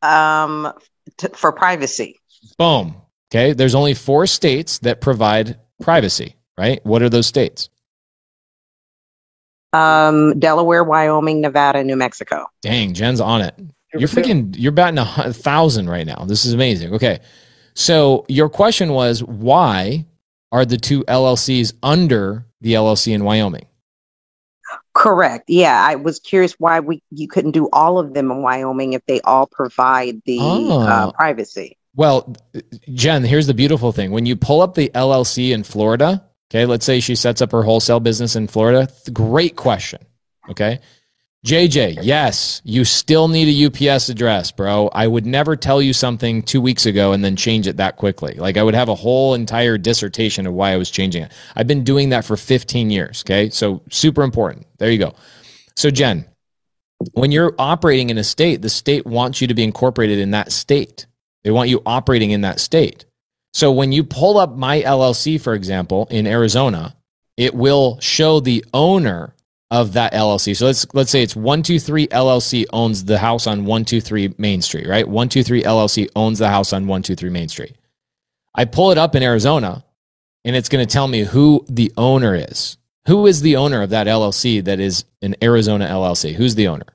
Um, 0.00 0.72
t- 1.18 1.28
for 1.34 1.52
privacy. 1.52 2.18
Boom. 2.56 2.96
Okay. 3.30 3.52
There's 3.52 3.74
only 3.74 3.92
four 3.92 4.26
states 4.26 4.78
that 4.78 5.02
provide 5.02 5.58
privacy, 5.82 6.34
right? 6.56 6.80
What 6.86 7.02
are 7.02 7.10
those 7.10 7.26
states? 7.26 7.68
Um, 9.72 10.38
Delaware, 10.38 10.82
Wyoming, 10.84 11.40
Nevada, 11.40 11.84
New 11.84 11.96
Mexico. 11.96 12.46
Dang, 12.62 12.92
Jen's 12.94 13.20
on 13.20 13.40
it. 13.42 13.54
You're 13.92 14.08
freaking, 14.08 14.54
you're 14.58 14.72
batting 14.72 14.98
a 14.98 15.32
thousand 15.32 15.88
right 15.90 16.06
now. 16.06 16.24
This 16.26 16.44
is 16.44 16.52
amazing. 16.52 16.94
Okay. 16.94 17.20
So, 17.74 18.24
your 18.28 18.48
question 18.48 18.92
was 18.92 19.22
why 19.22 20.04
are 20.52 20.64
the 20.64 20.76
two 20.76 21.02
LLCs 21.04 21.72
under 21.82 22.44
the 22.60 22.74
LLC 22.74 23.12
in 23.14 23.24
Wyoming? 23.24 23.66
Correct. 24.94 25.44
Yeah, 25.48 25.84
I 25.86 25.94
was 25.94 26.18
curious 26.18 26.54
why 26.58 26.80
we 26.80 27.02
you 27.10 27.28
couldn't 27.28 27.52
do 27.52 27.68
all 27.72 27.98
of 27.98 28.12
them 28.14 28.30
in 28.30 28.42
Wyoming 28.42 28.92
if 28.92 29.04
they 29.06 29.20
all 29.22 29.46
provide 29.46 30.20
the 30.26 30.38
Oh. 30.40 30.80
uh, 30.80 31.12
privacy. 31.12 31.76
Well, 31.94 32.34
Jen, 32.92 33.24
here's 33.24 33.46
the 33.46 33.54
beautiful 33.54 33.92
thing. 33.92 34.10
When 34.10 34.26
you 34.26 34.36
pull 34.36 34.60
up 34.60 34.74
the 34.74 34.90
LLC 34.94 35.52
in 35.52 35.62
Florida, 35.64 36.24
okay, 36.50 36.66
let's 36.66 36.84
say 36.84 37.00
she 37.00 37.14
sets 37.14 37.40
up 37.40 37.52
her 37.52 37.62
wholesale 37.62 38.00
business 38.00 38.36
in 38.36 38.48
Florida. 38.48 38.88
Great 39.12 39.56
question. 39.56 40.00
Okay. 40.48 40.80
JJ, 41.46 42.00
yes, 42.02 42.60
you 42.64 42.84
still 42.84 43.26
need 43.26 43.48
a 43.48 43.90
UPS 43.94 44.10
address, 44.10 44.52
bro. 44.52 44.88
I 44.92 45.06
would 45.06 45.24
never 45.24 45.56
tell 45.56 45.80
you 45.80 45.94
something 45.94 46.42
two 46.42 46.60
weeks 46.60 46.84
ago 46.84 47.12
and 47.12 47.24
then 47.24 47.34
change 47.34 47.66
it 47.66 47.78
that 47.78 47.96
quickly. 47.96 48.34
Like 48.34 48.58
I 48.58 48.62
would 48.62 48.74
have 48.74 48.90
a 48.90 48.94
whole 48.94 49.32
entire 49.32 49.78
dissertation 49.78 50.46
of 50.46 50.52
why 50.52 50.72
I 50.72 50.76
was 50.76 50.90
changing 50.90 51.22
it. 51.22 51.32
I've 51.56 51.66
been 51.66 51.82
doing 51.82 52.10
that 52.10 52.26
for 52.26 52.36
15 52.36 52.90
years. 52.90 53.22
Okay. 53.24 53.48
So 53.48 53.82
super 53.90 54.22
important. 54.22 54.66
There 54.76 54.90
you 54.90 54.98
go. 54.98 55.14
So, 55.76 55.90
Jen, 55.90 56.26
when 57.12 57.32
you're 57.32 57.54
operating 57.58 58.10
in 58.10 58.18
a 58.18 58.24
state, 58.24 58.60
the 58.60 58.68
state 58.68 59.06
wants 59.06 59.40
you 59.40 59.46
to 59.46 59.54
be 59.54 59.64
incorporated 59.64 60.18
in 60.18 60.32
that 60.32 60.52
state. 60.52 61.06
They 61.42 61.50
want 61.50 61.70
you 61.70 61.80
operating 61.86 62.32
in 62.32 62.42
that 62.42 62.60
state. 62.60 63.06
So 63.52 63.72
when 63.72 63.92
you 63.92 64.04
pull 64.04 64.38
up 64.38 64.56
my 64.56 64.82
LLC, 64.82 65.40
for 65.40 65.54
example, 65.54 66.06
in 66.10 66.26
Arizona, 66.26 66.96
it 67.36 67.54
will 67.54 67.98
show 68.00 68.40
the 68.40 68.64
owner 68.72 69.34
of 69.70 69.92
that 69.92 70.12
LLC. 70.12 70.56
So 70.56 70.66
let's 70.66 70.86
let's 70.94 71.10
say 71.10 71.22
it's 71.22 71.36
123 71.36 72.08
LLC 72.08 72.66
owns 72.72 73.04
the 73.04 73.18
house 73.18 73.46
on 73.46 73.60
123 73.60 74.34
Main 74.36 74.62
Street, 74.62 74.88
right? 74.88 75.06
123 75.06 75.62
LLC 75.62 76.08
owns 76.16 76.38
the 76.38 76.48
house 76.48 76.72
on 76.72 76.82
123 76.82 77.30
Main 77.30 77.48
Street. 77.48 77.76
I 78.54 78.64
pull 78.64 78.90
it 78.90 78.98
up 78.98 79.14
in 79.14 79.22
Arizona 79.22 79.84
and 80.44 80.56
it's 80.56 80.68
going 80.68 80.84
to 80.84 80.92
tell 80.92 81.06
me 81.06 81.20
who 81.20 81.64
the 81.68 81.92
owner 81.96 82.34
is. 82.34 82.78
Who 83.06 83.26
is 83.26 83.42
the 83.42 83.56
owner 83.56 83.82
of 83.82 83.90
that 83.90 84.06
LLC 84.06 84.64
that 84.64 84.80
is 84.80 85.04
an 85.22 85.36
Arizona 85.42 85.86
LLC? 85.86 86.34
Who's 86.34 86.54
the 86.54 86.68
owner? 86.68 86.86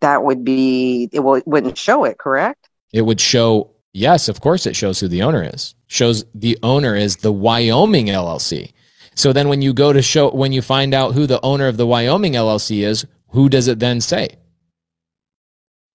That 0.00 0.22
would 0.22 0.44
be 0.44 1.08
it. 1.12 1.20
Will, 1.20 1.42
wouldn't 1.46 1.78
show 1.78 2.04
it, 2.04 2.18
correct? 2.18 2.68
It 2.92 3.02
would 3.02 3.20
show 3.20 3.70
yes 3.92 4.28
of 4.28 4.40
course 4.40 4.66
it 4.66 4.74
shows 4.76 5.00
who 5.00 5.08
the 5.08 5.22
owner 5.22 5.42
is 5.54 5.74
shows 5.86 6.24
the 6.34 6.58
owner 6.62 6.94
is 6.96 7.16
the 7.16 7.32
wyoming 7.32 8.06
llc 8.06 8.72
so 9.14 9.32
then 9.32 9.48
when 9.48 9.60
you 9.62 9.72
go 9.74 9.92
to 9.92 10.00
show 10.02 10.30
when 10.30 10.52
you 10.52 10.62
find 10.62 10.94
out 10.94 11.12
who 11.14 11.26
the 11.26 11.40
owner 11.42 11.66
of 11.68 11.76
the 11.76 11.86
wyoming 11.86 12.32
llc 12.34 12.82
is 12.82 13.06
who 13.30 13.48
does 13.48 13.68
it 13.68 13.78
then 13.78 14.00
say 14.00 14.28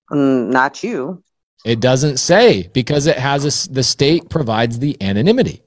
Mm, 0.10 0.52
not 0.54 0.84
you. 0.86 1.22
it 1.66 1.82
doesn't 1.82 2.16
say 2.18 2.70
because 2.74 3.08
it 3.08 3.18
has 3.18 3.44
a 3.44 3.70
the 3.74 3.84
state 3.84 4.30
provides 4.30 4.80
the 4.80 4.96
anonymity 5.02 5.64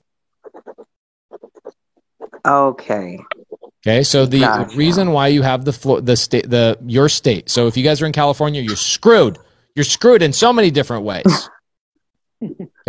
Okay. 2.47 3.19
okay 3.85 4.03
so 4.03 4.25
the 4.25 4.41
Gotcha. 4.41 4.77
reason 4.77 5.13
why 5.13 5.29
you 5.29 5.43
have 5.43 5.65
the 5.67 5.73
flo- 5.75 6.01
the 6.01 6.17
state 6.17 6.49
the 6.49 6.79
your 6.87 7.11
state 7.11 7.51
so 7.51 7.67
if 7.67 7.77
you 7.77 7.83
guys 7.85 8.01
are 8.01 8.07
in 8.07 8.13
california 8.13 8.63
you're 8.63 8.77
screwed 8.77 9.37
you're 9.75 9.85
screwed 9.85 10.23
in 10.23 10.33
so 10.33 10.53
many 10.53 10.71
different 10.71 11.05
ways 11.05 11.49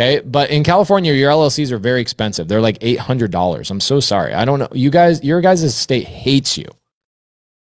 Okay, 0.00 0.20
but 0.20 0.50
in 0.50 0.64
California, 0.64 1.12
your 1.12 1.30
LLCs 1.30 1.70
are 1.72 1.78
very 1.78 2.00
expensive. 2.00 2.48
They're 2.48 2.60
like 2.62 2.78
eight 2.80 2.98
hundred 2.98 3.30
dollars. 3.30 3.70
I'm 3.70 3.80
so 3.80 4.00
sorry. 4.00 4.32
I 4.32 4.44
don't 4.44 4.58
know. 4.58 4.68
You 4.72 4.90
guys, 4.90 5.22
your 5.22 5.40
guys' 5.40 5.74
state 5.76 6.06
hates 6.06 6.56
you. 6.56 6.66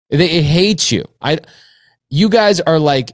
They 0.09 0.29
it 0.31 0.43
hates 0.43 0.91
you. 0.91 1.05
I, 1.21 1.39
you 2.09 2.29
guys 2.29 2.59
are 2.59 2.79
like 2.79 3.11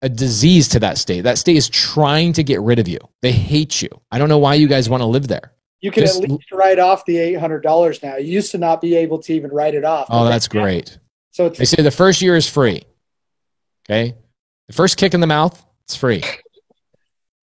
a 0.00 0.08
disease 0.08 0.68
to 0.68 0.80
that 0.80 0.96
state. 0.96 1.22
That 1.22 1.36
state 1.38 1.56
is 1.56 1.68
trying 1.68 2.32
to 2.34 2.42
get 2.42 2.60
rid 2.62 2.78
of 2.78 2.88
you. 2.88 2.98
They 3.20 3.32
hate 3.32 3.82
you. 3.82 3.90
I 4.10 4.18
don't 4.18 4.28
know 4.30 4.38
why 4.38 4.54
you 4.54 4.68
guys 4.68 4.88
want 4.88 5.02
to 5.02 5.06
live 5.06 5.28
there. 5.28 5.52
You 5.80 5.90
can 5.90 6.04
Just- 6.04 6.22
at 6.22 6.30
least 6.30 6.50
write 6.50 6.78
off 6.78 7.04
the 7.04 7.18
eight 7.18 7.34
hundred 7.34 7.62
dollars 7.62 8.02
now. 8.02 8.16
You 8.16 8.32
used 8.32 8.52
to 8.52 8.58
not 8.58 8.80
be 8.80 8.96
able 8.96 9.18
to 9.20 9.34
even 9.34 9.50
write 9.50 9.74
it 9.74 9.84
off. 9.84 10.06
Oh, 10.08 10.24
that's 10.24 10.48
great. 10.48 10.98
So 11.32 11.46
it's 11.46 11.58
They 11.58 11.66
say 11.66 11.82
the 11.82 11.90
first 11.90 12.22
year 12.22 12.36
is 12.36 12.48
free. 12.48 12.84
Okay. 13.88 14.16
The 14.68 14.74
first 14.74 14.96
kick 14.96 15.14
in 15.14 15.20
the 15.20 15.26
mouth, 15.26 15.64
it's 15.84 15.96
free. 15.96 16.22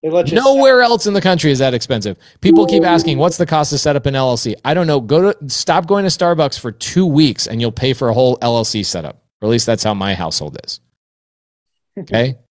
they 0.02 0.10
let 0.10 0.30
you 0.30 0.36
Nowhere 0.36 0.82
else 0.82 1.08
in 1.08 1.14
the 1.14 1.22
country 1.22 1.52
is 1.52 1.60
that 1.60 1.74
expensive. 1.74 2.18
People 2.40 2.66
keep 2.66 2.84
asking, 2.84 3.18
what's 3.18 3.38
the 3.38 3.46
cost 3.46 3.72
to 3.72 3.78
set 3.78 3.96
up 3.96 4.06
an 4.06 4.14
LLC? 4.14 4.56
I 4.64 4.74
don't 4.74 4.88
know. 4.88 5.02
Go 5.02 5.34
to 5.34 5.50
stop 5.50 5.88
going 5.88 6.04
to 6.04 6.10
Starbucks 6.10 6.60
for 6.60 6.72
two 6.72 7.06
weeks 7.06 7.48
and 7.48 7.60
you'll 7.60 7.72
pay 7.72 7.94
for 7.94 8.10
a 8.10 8.14
whole 8.14 8.38
LLC 8.38 8.86
setup. 8.86 9.22
Or 9.42 9.48
at 9.48 9.52
least 9.52 9.66
that's 9.66 9.84
how 9.84 9.94
my 9.94 10.14
household 10.14 10.58
is. 10.64 10.80
Okay. 12.00 12.36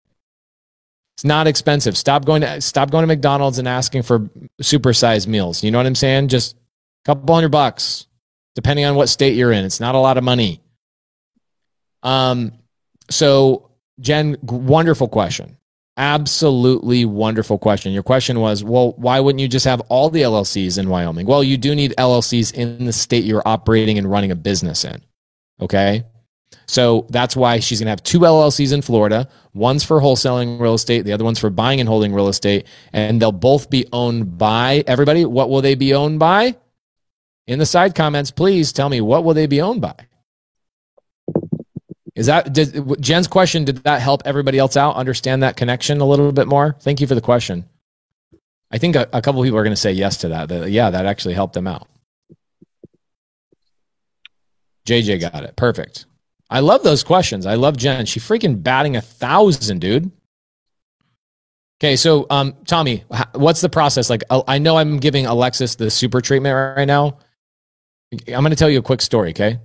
It's 1.21 1.25
not 1.27 1.47
expensive. 1.47 1.99
Stop 1.99 2.25
going 2.25 2.41
to 2.41 2.63
stop 2.63 2.91
going 2.91 3.03
to 3.03 3.07
McDonald's 3.07 3.59
and 3.59 3.69
asking 3.69 4.05
for 4.05 4.21
supersized 4.63 5.27
meals. 5.27 5.63
You 5.63 5.71
know 5.71 5.77
what 5.77 5.85
I'm 5.85 5.95
saying? 5.95 6.29
Just 6.29 6.57
a 6.57 6.59
couple 7.05 7.35
hundred 7.35 7.51
bucks, 7.51 8.07
depending 8.55 8.87
on 8.87 8.95
what 8.95 9.11
state 9.11 9.37
you're 9.37 9.53
in. 9.53 9.67
It's 9.67 9.81
not 9.81 9.95
a 9.95 9.99
lot 9.99 10.17
of 10.17 10.25
money. 10.25 10.63
Um, 12.03 12.53
so 13.11 13.70
Jen, 14.01 14.37
wonderful 14.43 15.09
question. 15.09 15.57
Absolutely 15.97 17.05
wonderful 17.05 17.59
question. 17.59 17.93
Your 17.93 18.03
question 18.03 18.41
was, 18.41 18.65
well, 18.65 18.93
why 18.97 19.21
wouldn't 19.21 19.41
you 19.41 19.49
just 19.49 19.67
have 19.67 19.81
all 19.83 20.09
the 20.09 20.23
LLCs 20.23 20.79
in 20.79 20.89
Wyoming? 20.89 21.27
Well, 21.27 21.45
you 21.45 21.59
do 21.59 21.75
need 21.75 21.95
LLCs 21.99 22.55
in 22.55 22.87
the 22.87 22.93
state 22.93 23.25
you're 23.25 23.47
operating 23.47 23.99
and 23.99 24.11
running 24.11 24.31
a 24.31 24.37
business 24.37 24.85
in. 24.85 25.03
Okay. 25.61 26.05
So 26.67 27.07
that's 27.11 27.37
why 27.37 27.59
she's 27.59 27.81
going 27.81 27.87
to 27.87 27.91
have 27.91 28.03
two 28.03 28.21
LLCs 28.21 28.73
in 28.73 28.81
Florida. 28.81 29.29
One's 29.53 29.85
for 29.85 30.01
wholesaling 30.01 30.61
real 30.61 30.75
estate, 30.75 31.03
the 31.03 31.13
other 31.13 31.25
one's 31.25 31.39
for 31.39 31.51
buying 31.51 31.81
and 31.81 31.89
holding 31.89 32.15
real 32.15 32.29
estate. 32.29 32.67
And 32.93 33.21
they'll 33.21 33.33
both 33.33 33.69
be 33.69 33.87
owned 33.93 34.39
by 34.39 34.85
everybody. 34.87 35.25
What 35.25 35.51
will 35.51 35.61
they 35.61 35.75
be 35.75 35.95
owned 35.95 36.19
by? 36.19 36.57
In 37.47 37.59
the 37.59 37.67
side 37.67 37.95
comments, 37.95 38.31
please 38.31 38.73
tell 38.73 38.89
me 38.89 39.01
what 39.01 39.25
will 39.25 39.35
they 39.35 39.47
be 39.47 39.61
owned 39.61 39.81
by? 39.81 39.97
Is 42.21 42.27
that 42.27 42.53
Jen's 43.01 43.27
question? 43.27 43.65
Did 43.65 43.79
that 43.85 44.03
help 44.03 44.21
everybody 44.27 44.59
else 44.59 44.77
out 44.77 44.95
understand 44.97 45.43
that 45.43 45.57
connection 45.57 46.03
a 46.03 46.05
little 46.05 46.33
bit 46.33 46.47
more? 46.47 46.77
Thank 46.79 47.01
you 47.01 47.07
for 47.07 47.15
the 47.15 47.23
question. 47.23 47.67
I 48.71 48.77
think 48.77 48.95
a, 48.95 49.09
a 49.15 49.23
couple 49.23 49.43
people 49.43 49.59
are 49.59 49.65
going 49.65 49.75
to 49.75 49.81
say 49.81 49.93
yes 49.93 50.19
to 50.19 50.29
that. 50.29 50.51
that. 50.51 50.71
Yeah, 50.71 50.91
that 50.91 51.07
actually 51.07 51.33
helped 51.33 51.55
them 51.55 51.67
out. 51.67 51.89
JJ 54.87 55.33
got 55.33 55.45
it. 55.45 55.57
Perfect. 55.57 56.05
I 56.51 56.61
love 56.61 56.83
those 56.83 57.03
questions. 57.03 57.47
I 57.47 57.55
love 57.55 57.79
Jen. 57.79 58.05
She 58.05 58.21
freaking 58.21 58.63
batting 58.63 58.97
a 58.97 59.01
thousand, 59.01 59.79
dude. 59.79 60.13
Okay, 61.81 61.97
so 61.97 62.27
um, 62.29 62.55
Tommy, 62.67 63.05
what's 63.33 63.63
the 63.63 63.71
process? 63.71 64.11
Like, 64.11 64.25
I 64.29 64.43
I 64.47 64.59
know 64.59 64.77
I'm 64.77 64.99
giving 64.99 65.25
Alexis 65.25 65.77
the 65.77 65.91
super 65.91 66.21
treatment 66.21 66.77
right 66.77 66.85
now. 66.85 67.17
I'm 68.13 68.43
going 68.43 68.51
to 68.51 68.57
tell 68.57 68.69
you 68.69 68.81
a 68.81 68.83
quick 68.83 69.01
story. 69.01 69.31
Okay. 69.31 69.59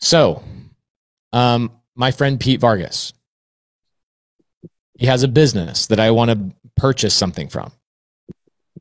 So, 0.00 0.42
um, 1.32 1.72
my 1.94 2.10
friend 2.10 2.38
Pete 2.38 2.60
Vargas, 2.60 3.12
he 4.98 5.06
has 5.06 5.22
a 5.22 5.28
business 5.28 5.86
that 5.86 6.00
I 6.00 6.10
want 6.10 6.30
to 6.30 6.70
purchase 6.76 7.14
something 7.14 7.48
from, 7.48 7.72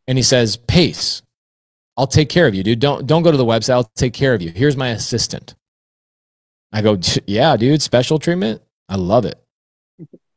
and 0.08 0.18
he 0.18 0.24
says, 0.24 0.58
"Pace, 0.58 1.22
I'll 1.98 2.08
take 2.08 2.30
care 2.30 2.48
of 2.48 2.56
you, 2.56 2.64
dude. 2.64 2.80
Don't 2.80 3.08
don't 3.08 3.24
go 3.24 3.32
to 3.32 3.38
the 3.38 3.46
website. 3.46 3.74
I'll 3.74 3.92
take 3.96 4.14
care 4.14 4.34
of 4.34 4.42
you. 4.42 4.50
Here's 4.50 4.78
my 4.78 4.90
assistant." 4.90 5.56
I 6.72 6.82
go, 6.82 6.98
"Yeah, 7.26 7.56
dude. 7.58 7.82
Special 7.82 8.20
treatment. 8.20 8.62
I 8.90 8.98
love 8.98 9.26
it. 9.26 9.42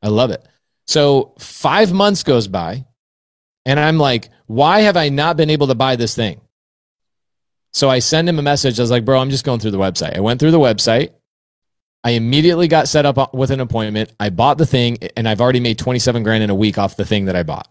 I 0.02 0.08
love 0.08 0.30
it." 0.30 0.46
So 0.86 1.34
five 1.38 1.92
months 1.92 2.22
goes 2.22 2.48
by, 2.48 2.86
and 3.66 3.78
I'm 3.78 3.98
like, 3.98 4.30
"Why 4.46 4.80
have 4.80 4.96
I 4.96 5.08
not 5.08 5.36
been 5.36 5.50
able 5.50 5.66
to 5.66 5.74
buy 5.74 5.96
this 5.96 6.14
thing?" 6.14 6.40
So 7.72 7.88
I 7.90 7.98
send 7.98 8.28
him 8.28 8.38
a 8.38 8.42
message. 8.42 8.78
I 8.78 8.82
was 8.82 8.90
like, 8.90 9.04
bro, 9.04 9.18
I'm 9.18 9.30
just 9.30 9.44
going 9.44 9.60
through 9.60 9.72
the 9.72 9.78
website. 9.78 10.16
I 10.16 10.20
went 10.20 10.40
through 10.40 10.50
the 10.52 10.58
website. 10.58 11.10
I 12.04 12.10
immediately 12.12 12.68
got 12.68 12.88
set 12.88 13.06
up 13.06 13.34
with 13.34 13.50
an 13.50 13.60
appointment. 13.60 14.12
I 14.18 14.30
bought 14.30 14.58
the 14.58 14.66
thing 14.66 14.98
and 15.16 15.28
I've 15.28 15.40
already 15.40 15.60
made 15.60 15.78
27 15.78 16.22
grand 16.22 16.42
in 16.42 16.50
a 16.50 16.54
week 16.54 16.78
off 16.78 16.96
the 16.96 17.04
thing 17.04 17.26
that 17.26 17.36
I 17.36 17.42
bought. 17.42 17.68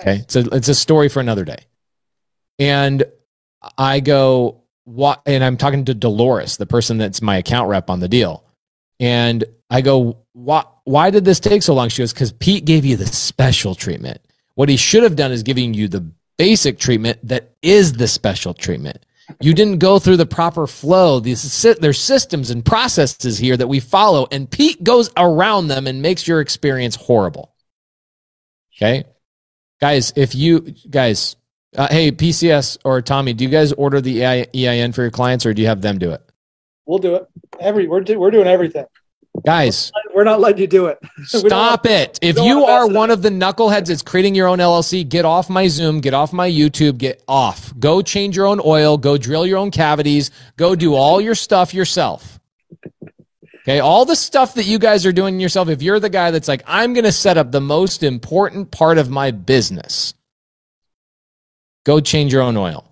Okay. 0.00 0.24
So 0.28 0.40
it's 0.52 0.68
a 0.68 0.74
story 0.74 1.08
for 1.08 1.20
another 1.20 1.44
day. 1.44 1.58
And 2.58 3.04
I 3.76 4.00
go, 4.00 4.62
what? 4.84 5.22
And 5.26 5.44
I'm 5.44 5.56
talking 5.56 5.84
to 5.86 5.94
Dolores, 5.94 6.56
the 6.56 6.66
person 6.66 6.98
that's 6.98 7.20
my 7.20 7.36
account 7.36 7.68
rep 7.68 7.90
on 7.90 8.00
the 8.00 8.08
deal. 8.08 8.44
And 9.00 9.44
I 9.70 9.80
go, 9.80 10.18
why, 10.32 10.64
why 10.84 11.10
did 11.10 11.24
this 11.24 11.40
take 11.40 11.62
so 11.62 11.74
long? 11.74 11.88
She 11.88 12.02
goes, 12.02 12.12
because 12.12 12.32
Pete 12.32 12.64
gave 12.64 12.84
you 12.84 12.96
the 12.96 13.06
special 13.06 13.74
treatment. 13.74 14.20
What 14.54 14.68
he 14.68 14.76
should 14.76 15.02
have 15.02 15.16
done 15.16 15.30
is 15.30 15.42
giving 15.42 15.74
you 15.74 15.88
the 15.88 16.10
basic 16.38 16.78
treatment 16.78 17.18
that 17.28 17.50
is 17.60 17.92
the 17.92 18.08
special 18.08 18.54
treatment. 18.54 19.04
You 19.40 19.52
didn't 19.52 19.78
go 19.78 19.98
through 19.98 20.16
the 20.16 20.26
proper 20.26 20.66
flow. 20.66 21.20
These 21.20 21.62
there's 21.80 22.00
systems 22.00 22.50
and 22.50 22.64
processes 22.64 23.36
here 23.36 23.56
that 23.56 23.66
we 23.66 23.78
follow, 23.78 24.26
and 24.32 24.50
Pete 24.50 24.82
goes 24.82 25.10
around 25.18 25.68
them 25.68 25.86
and 25.86 26.00
makes 26.00 26.26
your 26.26 26.40
experience 26.40 26.96
horrible. 26.96 27.54
Okay, 28.76 29.04
guys, 29.80 30.14
if 30.16 30.34
you 30.34 30.60
guys, 30.88 31.36
uh, 31.76 31.88
hey 31.90 32.10
PCS 32.10 32.78
or 32.84 33.02
Tommy, 33.02 33.34
do 33.34 33.44
you 33.44 33.50
guys 33.50 33.72
order 33.74 34.00
the 34.00 34.24
EIN 34.24 34.92
for 34.92 35.02
your 35.02 35.10
clients, 35.10 35.44
or 35.44 35.52
do 35.52 35.60
you 35.60 35.68
have 35.68 35.82
them 35.82 35.98
do 35.98 36.12
it? 36.12 36.22
We'll 36.86 36.98
do 36.98 37.16
it. 37.16 37.28
Every 37.60 37.86
we're 37.86 38.00
do, 38.00 38.18
we're 38.18 38.30
doing 38.30 38.46
everything. 38.46 38.86
Guys, 39.44 39.92
We're 40.14 40.24
not 40.24 40.40
letting 40.40 40.60
you 40.60 40.66
do 40.66 40.86
it. 40.86 40.98
Stop 41.24 41.86
it. 41.86 42.18
If 42.22 42.36
you 42.36 42.64
are 42.64 42.88
one 42.88 43.10
of 43.10 43.22
the 43.22 43.28
knuckleheads 43.28 43.86
that's 43.86 44.02
creating 44.02 44.34
your 44.34 44.48
own 44.48 44.58
LLC, 44.58 45.08
get 45.08 45.24
off 45.24 45.48
my 45.48 45.68
Zoom, 45.68 46.00
get 46.00 46.14
off 46.14 46.32
my 46.32 46.48
YouTube, 46.50 46.98
get 46.98 47.22
off. 47.28 47.72
Go 47.78 48.02
change 48.02 48.36
your 48.36 48.46
own 48.46 48.60
oil, 48.64 48.98
go 48.98 49.16
drill 49.16 49.46
your 49.46 49.58
own 49.58 49.70
cavities, 49.70 50.30
go 50.56 50.74
do 50.74 50.94
all 50.94 51.20
your 51.20 51.34
stuff 51.34 51.72
yourself. 51.74 52.40
Okay, 53.68 53.80
all 53.80 54.06
the 54.06 54.16
stuff 54.16 54.54
that 54.54 54.64
you 54.64 54.78
guys 54.78 55.04
are 55.04 55.12
doing 55.12 55.40
yourself, 55.40 55.68
if 55.68 55.82
you're 55.82 56.00
the 56.00 56.08
guy 56.08 56.30
that's 56.30 56.48
like, 56.48 56.62
I'm 56.66 56.94
going 56.94 57.04
to 57.04 57.12
set 57.12 57.36
up 57.36 57.52
the 57.52 57.60
most 57.60 58.02
important 58.02 58.70
part 58.70 58.96
of 58.96 59.10
my 59.10 59.30
business, 59.30 60.14
go 61.84 62.00
change 62.00 62.32
your 62.32 62.40
own 62.40 62.56
oil, 62.56 62.90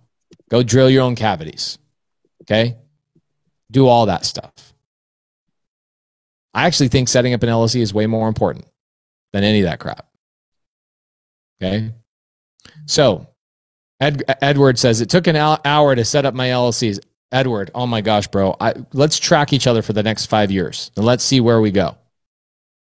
go 0.50 0.62
drill 0.62 0.90
your 0.90 1.02
own 1.02 1.16
cavities. 1.16 1.78
Okay, 2.42 2.76
do 3.70 3.86
all 3.86 4.06
that 4.06 4.26
stuff. 4.26 4.65
I 6.56 6.64
actually 6.64 6.88
think 6.88 7.08
setting 7.08 7.34
up 7.34 7.42
an 7.42 7.50
LLC 7.50 7.82
is 7.82 7.92
way 7.92 8.06
more 8.06 8.28
important 8.28 8.64
than 9.34 9.44
any 9.44 9.60
of 9.60 9.66
that 9.66 9.78
crap. 9.78 10.08
Okay. 11.62 11.92
So, 12.86 13.26
Ed, 14.00 14.22
Edward 14.40 14.78
says 14.78 15.02
it 15.02 15.10
took 15.10 15.26
an 15.26 15.36
hour 15.36 15.94
to 15.94 16.04
set 16.04 16.24
up 16.24 16.32
my 16.32 16.48
LLCs. 16.48 16.98
Edward, 17.30 17.70
oh 17.74 17.86
my 17.86 18.00
gosh, 18.00 18.28
bro. 18.28 18.56
I, 18.58 18.72
let's 18.94 19.18
track 19.18 19.52
each 19.52 19.66
other 19.66 19.82
for 19.82 19.92
the 19.92 20.02
next 20.02 20.26
five 20.26 20.50
years 20.50 20.90
and 20.96 21.04
let's 21.04 21.22
see 21.22 21.40
where 21.40 21.60
we 21.60 21.72
go. 21.72 21.98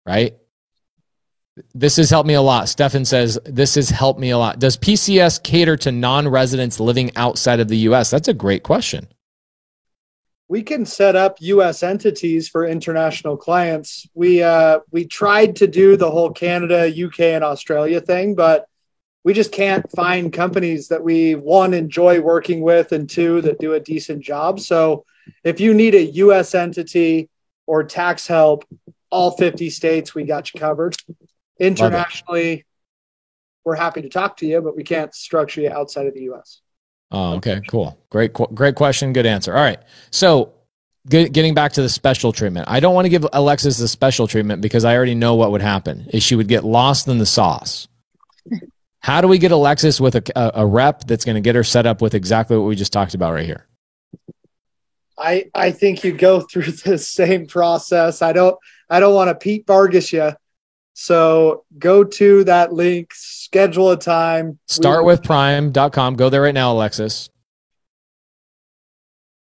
Right? 0.05 0.37
This 1.73 1.97
has 1.97 2.11
helped 2.11 2.27
me 2.27 2.35
a 2.35 2.43
lot. 2.43 2.69
Stefan 2.69 3.07
says, 3.07 3.39
This 3.45 3.77
has 3.77 3.89
helped 3.89 4.21
me 4.21 4.31
a 4.31 4.39
lot. 4.39 4.59
Does 4.59 4.77
PCS 4.77 5.43
cater 5.43 5.79
to 5.79 5.93
non 5.93 6.29
residents 6.29 6.81
living 6.81 7.17
outside 7.17 7.61
of 7.61 7.69
the 7.69 7.79
US? 7.79 8.11
That's 8.11 8.29
a 8.29 8.35
great 8.35 8.63
question. 8.63 9.09
We 10.49 10.63
can 10.63 10.85
set 10.85 11.17
up 11.17 11.39
U.S. 11.41 11.83
entities 11.83 12.49
for 12.49 12.67
international 12.67 13.37
clients. 13.37 14.07
We 14.15 14.43
uh, 14.43 14.81
we 14.91 15.07
tried 15.07 15.57
to 15.57 15.67
do 15.67 15.97
the 15.97 16.11
whole 16.11 16.31
Canada, 16.31 16.87
UK, 17.07 17.21
and 17.21 17.45
Australia 17.45 18.01
thing, 18.01 18.35
but 18.35 18.67
we 19.25 19.33
just 19.33 19.53
can't 19.53 19.91
find 19.93 20.33
companies 20.33 20.89
that 20.89 21.03
we 21.03 21.35
one 21.35 21.73
enjoy 21.73 22.21
working 22.21 22.61
with 22.61 22.93
and 22.93 23.09
two 23.09 23.41
that 23.41 23.59
do 23.59 23.73
a 23.73 23.81
decent 23.81 24.23
job. 24.23 24.61
So 24.61 25.07
if 25.43 25.61
you 25.61 25.73
need 25.73 25.95
a 25.95 26.05
U.S. 26.05 26.55
entity 26.55 27.31
or 27.67 27.85
tax 27.85 28.27
help, 28.27 28.67
all 29.09 29.31
50 29.31 29.71
states, 29.71 30.15
we 30.15 30.25
got 30.25 30.53
you 30.53 30.61
covered. 30.61 30.95
Internationally, 31.59 32.67
we're 33.65 33.77
happy 33.77 34.03
to 34.03 34.11
talk 34.11 34.37
to 34.39 34.47
you, 34.47 34.61
but 34.61 34.77
we 34.77 34.85
can't 34.85 35.15
structure 35.15 35.63
you 35.63 35.71
outside 35.71 36.07
of 36.07 36.13
the 36.13 36.25
U.S. 36.25 36.61
Oh, 37.15 37.35
okay, 37.37 37.61
cool. 37.69 37.99
Great, 38.11 38.33
great 38.33 38.75
question. 38.75 39.13
Good 39.13 39.27
answer. 39.27 39.55
All 39.55 39.63
right. 39.63 39.79
So, 40.11 40.53
get, 41.09 41.33
getting 41.33 41.55
back 41.55 41.73
to 41.75 41.83
the 41.83 41.89
special 41.89 42.33
treatment, 42.33 42.67
I 42.69 42.81
don't 42.81 42.95
want 42.95 43.05
to 43.05 43.09
give 43.09 43.27
Alexis 43.33 43.79
the 43.79 43.89
special 43.89 44.27
treatment 44.27 44.63
because 44.63 44.85
I 44.85 44.97
already 44.97 45.15
know 45.15 45.35
what 45.35 45.51
would 45.53 45.63
happen. 45.63 46.09
Is 46.13 46.23
she 46.23 46.35
would 46.35 46.49
get 46.49 46.65
lost 46.65 47.09
in 47.09 47.19
the 47.19 47.27
sauce. 47.27 47.89
How 48.99 49.21
do 49.21 49.29
we 49.29 49.37
get 49.37 49.53
Alexis 49.53 50.01
with 50.01 50.15
a, 50.17 50.23
a, 50.35 50.63
a 50.63 50.67
rep 50.67 51.05
that's 51.05 51.27
going 51.27 51.35
to 51.35 51.43
get 51.43 51.55
her 51.55 51.63
set 51.63 51.85
up 51.85 52.01
with 52.01 52.15
exactly 52.15 52.57
what 52.57 52.65
we 52.65 52.75
just 52.75 52.93
talked 52.93 53.15
about 53.15 53.35
right 53.35 53.45
here? 53.45 53.67
I 55.19 55.51
I 55.55 55.71
think 55.71 56.05
you 56.05 56.13
go 56.13 56.41
through 56.41 56.73
the 56.73 56.99
same 56.99 57.47
process. 57.47 58.23
I 58.23 58.33
don't 58.33 58.57
I 58.89 59.01
don't 59.01 59.15
want 59.15 59.29
to 59.29 59.35
Pete 59.35 59.67
Vargas 59.67 60.13
you. 60.13 60.33
So 60.95 61.65
go 61.79 62.05
to 62.05 62.45
that 62.45 62.73
link, 62.73 63.13
schedule 63.15 63.91
a 63.91 63.97
time. 63.97 64.59
Start 64.67 65.05
We- 65.05 65.09
with 65.13 65.23
prime.com. 65.25 66.15
Go 66.17 66.31
there 66.31 66.43
right 66.43 66.55
now, 66.55 66.73
Alexis. 66.73 67.29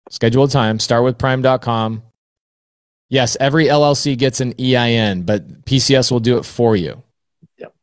Schedule 0.09 0.45
a 0.45 0.49
time. 0.49 0.79
Start 0.79 1.03
with 1.03 1.17
prime.com. 1.17 2.01
Yes, 3.09 3.37
every 3.39 3.65
LLC 3.67 4.17
gets 4.17 4.41
an 4.41 4.53
EIN, 4.59 5.23
but 5.23 5.65
PCS 5.65 6.11
will 6.11 6.19
do 6.19 6.37
it 6.37 6.43
for 6.43 6.75
you. 6.75 7.03
Yep. 7.57 7.73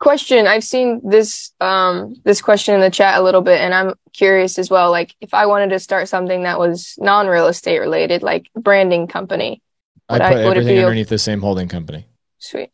question 0.00 0.46
i've 0.48 0.64
seen 0.64 1.00
this 1.08 1.52
um 1.60 2.14
this 2.24 2.42
question 2.42 2.74
in 2.74 2.80
the 2.80 2.90
chat 2.90 3.18
a 3.18 3.22
little 3.22 3.40
bit 3.40 3.60
and 3.60 3.72
i'm 3.72 3.94
curious 4.12 4.58
as 4.58 4.68
well 4.68 4.90
like 4.90 5.14
if 5.20 5.32
i 5.32 5.46
wanted 5.46 5.70
to 5.70 5.78
start 5.78 6.08
something 6.08 6.42
that 6.42 6.58
was 6.58 6.96
non-real 6.98 7.46
estate 7.46 7.78
related 7.78 8.20
like 8.22 8.48
branding 8.56 9.06
company 9.06 9.62
I 10.08 10.18
put 10.18 10.22
I- 10.22 10.42
everything 10.42 10.78
underneath 10.78 11.08
the 11.08 11.18
same 11.18 11.40
holding 11.40 11.68
company. 11.68 12.06
sweet 12.38 12.70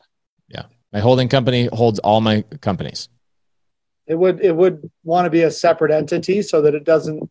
Yeah. 0.48 0.64
My 0.92 1.00
holding 1.00 1.28
company 1.28 1.68
holds 1.72 1.98
all 2.00 2.20
my 2.20 2.42
companies. 2.60 3.08
It 4.06 4.16
would 4.16 4.40
it 4.40 4.54
would 4.54 4.90
want 5.04 5.26
to 5.26 5.30
be 5.30 5.42
a 5.42 5.50
separate 5.50 5.92
entity 5.92 6.42
so 6.42 6.62
that 6.62 6.74
it 6.74 6.84
doesn't 6.84 7.30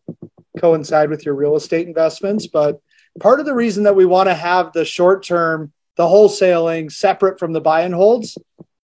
coincide 0.58 1.10
with 1.10 1.26
your 1.26 1.34
real 1.34 1.56
estate 1.56 1.86
investments. 1.86 2.46
But 2.46 2.80
part 3.18 3.40
of 3.40 3.46
the 3.46 3.54
reason 3.54 3.84
that 3.84 3.96
we 3.96 4.06
want 4.06 4.28
to 4.28 4.34
have 4.34 4.72
the 4.72 4.84
short 4.84 5.22
term, 5.22 5.72
the 5.96 6.04
wholesaling 6.04 6.90
separate 6.90 7.38
from 7.38 7.52
the 7.52 7.60
buy 7.60 7.82
and 7.82 7.94
holds 7.94 8.38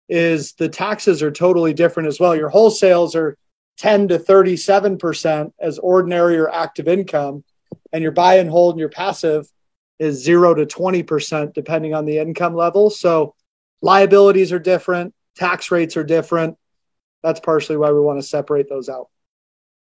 is 0.07 0.53
the 0.53 0.69
taxes 0.69 1.23
are 1.23 1.31
totally 1.31 1.73
different 1.73 2.07
as 2.07 2.19
well. 2.19 2.35
Your 2.35 2.51
wholesales 2.51 3.15
are 3.15 3.37
10 3.77 4.09
to 4.09 4.19
37% 4.19 5.53
as 5.59 5.79
ordinary 5.79 6.37
or 6.37 6.49
active 6.49 6.87
income, 6.87 7.43
and 7.93 8.03
your 8.03 8.11
buy 8.11 8.35
and 8.35 8.49
hold 8.49 8.75
and 8.75 8.79
your 8.79 8.89
passive 8.89 9.47
is 9.99 10.23
zero 10.23 10.53
to 10.53 10.65
20% 10.65 11.53
depending 11.53 11.93
on 11.93 12.05
the 12.05 12.17
income 12.17 12.55
level. 12.55 12.89
So 12.89 13.35
liabilities 13.81 14.51
are 14.51 14.59
different, 14.59 15.13
tax 15.35 15.71
rates 15.71 15.97
are 15.97 16.03
different 16.03 16.57
that's 17.23 17.39
partially 17.39 17.77
why 17.77 17.91
we 17.91 17.99
want 17.99 18.19
to 18.19 18.25
separate 18.25 18.69
those 18.69 18.89
out. 18.89 19.09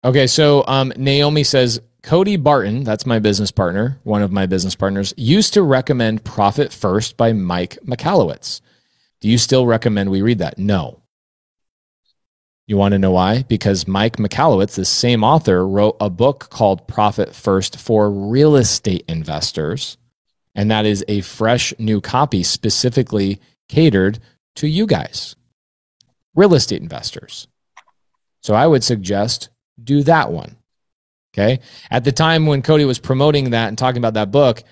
Okay, 0.05 0.27
so 0.27 0.65
um, 0.67 0.93
Naomi 0.97 1.45
says 1.45 1.81
Cody 2.03 2.37
Barton, 2.37 2.85
that's 2.85 3.05
my 3.05 3.19
business 3.19 3.51
partner, 3.51 3.99
one 4.05 4.23
of 4.23 4.33
my 4.33 4.47
business 4.47 4.75
partners, 4.75 5.13
used 5.17 5.53
to 5.55 5.63
recommend 5.63 6.25
Profit 6.25 6.73
First 6.73 7.17
by 7.17 7.33
Mike 7.33 7.79
Michalowicz. 7.85 8.63
Do 9.21 9.29
you 9.29 9.37
still 9.37 9.67
recommend 9.67 10.11
we 10.11 10.23
read 10.23 10.39
that? 10.39 10.59
No. 10.59 11.03
You 12.71 12.77
want 12.77 12.93
to 12.93 13.01
know 13.01 13.11
why? 13.11 13.43
Because 13.49 13.89
Mike 13.89 14.19
Michalowicz, 14.19 14.77
the 14.77 14.85
same 14.85 15.25
author, 15.25 15.67
wrote 15.67 15.97
a 15.99 16.09
book 16.09 16.51
called 16.51 16.87
Profit 16.87 17.35
First 17.35 17.77
for 17.77 18.09
Real 18.09 18.55
Estate 18.55 19.05
Investors. 19.09 19.99
And 20.55 20.71
that 20.71 20.87
is 20.87 21.05
a 21.09 21.23
fresh 21.23 21.75
new 21.81 22.01
copy 22.01 22.45
specifically 22.45 23.41
catered 23.69 24.21
to 24.55 24.69
you 24.69 24.87
guys, 24.87 25.35
real 26.37 26.55
estate 26.55 26.81
investors. 26.81 27.49
So 28.41 28.55
I 28.55 28.69
would 28.69 28.85
suggest 28.85 29.49
do 29.83 30.05
that 30.05 30.31
one. 30.31 30.55
Okay. 31.35 31.59
At 31.91 32.05
the 32.05 32.13
time 32.13 32.47
when 32.47 32.63
Cody 32.63 32.85
was 32.85 33.01
promoting 33.01 33.51
that 33.51 33.67
and 33.67 33.77
talking 33.77 33.99
about 33.99 34.15
that 34.15 34.31
book, 34.31 34.63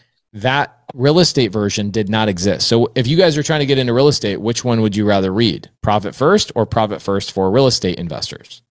that 0.42 0.78
real 0.94 1.18
estate 1.18 1.52
version 1.52 1.90
did 1.90 2.08
not 2.08 2.28
exist. 2.28 2.66
So 2.66 2.90
if 2.94 3.06
you 3.06 3.16
guys 3.16 3.36
are 3.36 3.42
trying 3.42 3.60
to 3.60 3.66
get 3.66 3.78
into 3.78 3.92
real 3.92 4.08
estate, 4.08 4.40
which 4.40 4.64
one 4.64 4.80
would 4.80 4.96
you 4.96 5.04
rather 5.04 5.32
read? 5.32 5.70
Profit 5.82 6.14
First 6.14 6.52
or 6.54 6.66
Profit 6.66 7.02
First 7.02 7.32
for 7.32 7.50
real 7.50 7.66
estate 7.66 7.98
investors? 7.98 8.62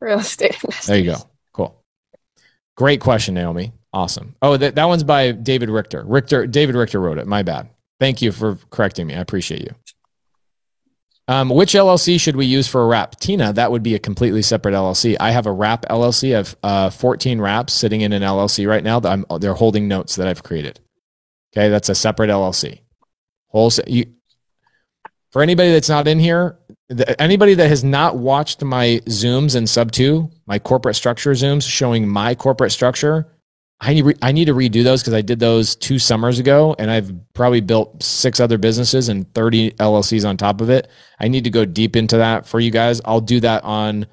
real 0.00 0.18
estate 0.18 0.54
investors. 0.54 0.86
There 0.86 0.98
you 0.98 1.12
go. 1.12 1.16
Cool. 1.52 1.82
Great 2.76 3.00
question, 3.00 3.34
Naomi. 3.34 3.72
Awesome. 3.92 4.34
Oh, 4.40 4.56
that, 4.56 4.74
that 4.76 4.84
one's 4.86 5.04
by 5.04 5.32
David 5.32 5.68
Richter. 5.68 6.04
Richter, 6.06 6.46
David 6.46 6.74
Richter 6.74 7.00
wrote 7.00 7.18
it. 7.18 7.26
My 7.26 7.42
bad. 7.42 7.68
Thank 7.98 8.22
you 8.22 8.32
for 8.32 8.58
correcting 8.70 9.06
me. 9.06 9.14
I 9.14 9.20
appreciate 9.20 9.60
you. 9.60 9.74
Um, 11.30 11.48
which 11.48 11.74
LLC 11.74 12.18
should 12.18 12.34
we 12.34 12.44
use 12.44 12.66
for 12.66 12.82
a 12.82 12.86
wrap? 12.86 13.20
Tina, 13.20 13.52
that 13.52 13.70
would 13.70 13.84
be 13.84 13.94
a 13.94 14.00
completely 14.00 14.42
separate 14.42 14.72
LLC. 14.72 15.16
I 15.20 15.30
have 15.30 15.46
a 15.46 15.52
wrap 15.52 15.86
LLC. 15.88 16.34
I 16.34 16.38
have 16.38 16.56
uh, 16.64 16.90
14 16.90 17.40
wraps 17.40 17.72
sitting 17.72 18.00
in 18.00 18.12
an 18.12 18.22
LLC 18.22 18.66
right 18.66 18.82
now. 18.82 18.98
That 18.98 19.12
I'm, 19.12 19.24
they're 19.38 19.54
holding 19.54 19.86
notes 19.86 20.16
that 20.16 20.26
I've 20.26 20.42
created. 20.42 20.80
Okay, 21.54 21.68
that's 21.68 21.88
a 21.88 21.94
separate 21.94 22.30
LLC. 22.30 22.80
Wholesale. 23.46 23.84
You, 23.86 24.06
for 25.30 25.40
anybody 25.40 25.70
that's 25.70 25.88
not 25.88 26.08
in 26.08 26.18
here, 26.18 26.58
the, 26.88 27.20
anybody 27.22 27.54
that 27.54 27.68
has 27.68 27.84
not 27.84 28.16
watched 28.16 28.64
my 28.64 29.00
Zooms 29.06 29.54
and 29.54 29.68
Subto, 29.68 30.32
my 30.46 30.58
corporate 30.58 30.96
structure 30.96 31.30
Zooms 31.30 31.62
showing 31.62 32.08
my 32.08 32.34
corporate 32.34 32.72
structure, 32.72 33.28
I 33.82 33.94
need, 33.94 34.18
I 34.20 34.32
need 34.32 34.44
to 34.44 34.54
redo 34.54 34.84
those 34.84 35.00
because 35.00 35.14
I 35.14 35.22
did 35.22 35.38
those 35.38 35.74
two 35.74 35.98
summers 35.98 36.38
ago 36.38 36.76
and 36.78 36.90
I've 36.90 37.12
probably 37.32 37.62
built 37.62 38.02
six 38.02 38.38
other 38.38 38.58
businesses 38.58 39.08
and 39.08 39.32
30 39.32 39.72
LLCs 39.72 40.28
on 40.28 40.36
top 40.36 40.60
of 40.60 40.68
it. 40.68 40.88
I 41.18 41.28
need 41.28 41.44
to 41.44 41.50
go 41.50 41.64
deep 41.64 41.96
into 41.96 42.18
that 42.18 42.46
for 42.46 42.60
you 42.60 42.70
guys. 42.70 43.00
I'll 43.06 43.22
do 43.22 43.40
that 43.40 43.64
on 43.64 44.06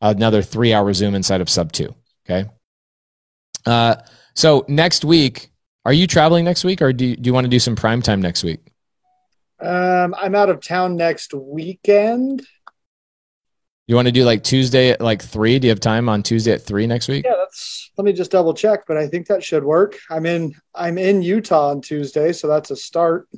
another 0.00 0.42
three 0.42 0.74
hour 0.74 0.92
Zoom 0.92 1.14
inside 1.14 1.40
of 1.40 1.46
Subto. 1.46 1.94
Okay. 2.28 2.50
Uh, 3.64 3.96
so 4.34 4.64
next 4.66 5.04
week, 5.04 5.50
are 5.84 5.92
you 5.92 6.08
traveling 6.08 6.44
next 6.44 6.64
week 6.64 6.82
or 6.82 6.92
do 6.92 7.06
you, 7.06 7.16
do 7.16 7.28
you 7.28 7.34
want 7.34 7.44
to 7.44 7.50
do 7.50 7.60
some 7.60 7.76
prime 7.76 8.02
time 8.02 8.20
next 8.20 8.42
week? 8.42 8.60
Um, 9.60 10.14
I'm 10.18 10.34
out 10.34 10.50
of 10.50 10.60
town 10.60 10.96
next 10.96 11.32
weekend. 11.32 12.44
You 13.86 13.96
want 13.96 14.06
to 14.08 14.12
do 14.12 14.24
like 14.24 14.42
Tuesday 14.42 14.90
at 14.90 15.00
like 15.00 15.22
three? 15.22 15.58
Do 15.58 15.66
you 15.66 15.70
have 15.70 15.80
time 15.80 16.08
on 16.08 16.22
Tuesday 16.22 16.52
at 16.52 16.62
three 16.62 16.86
next 16.86 17.08
week? 17.08 17.24
Yeah, 17.26 17.34
that's. 17.38 17.90
Let 17.96 18.04
me 18.04 18.12
just 18.12 18.30
double 18.32 18.54
check, 18.54 18.86
but 18.88 18.96
I 18.96 19.06
think 19.06 19.26
that 19.28 19.44
should 19.44 19.62
work. 19.62 19.98
I'm 20.10 20.26
in. 20.26 20.54
I'm 20.74 20.98
in 20.98 21.22
Utah 21.22 21.70
on 21.70 21.80
Tuesday, 21.80 22.32
so 22.32 22.48
that's 22.48 22.70
a 22.70 22.76
start. 22.76 23.28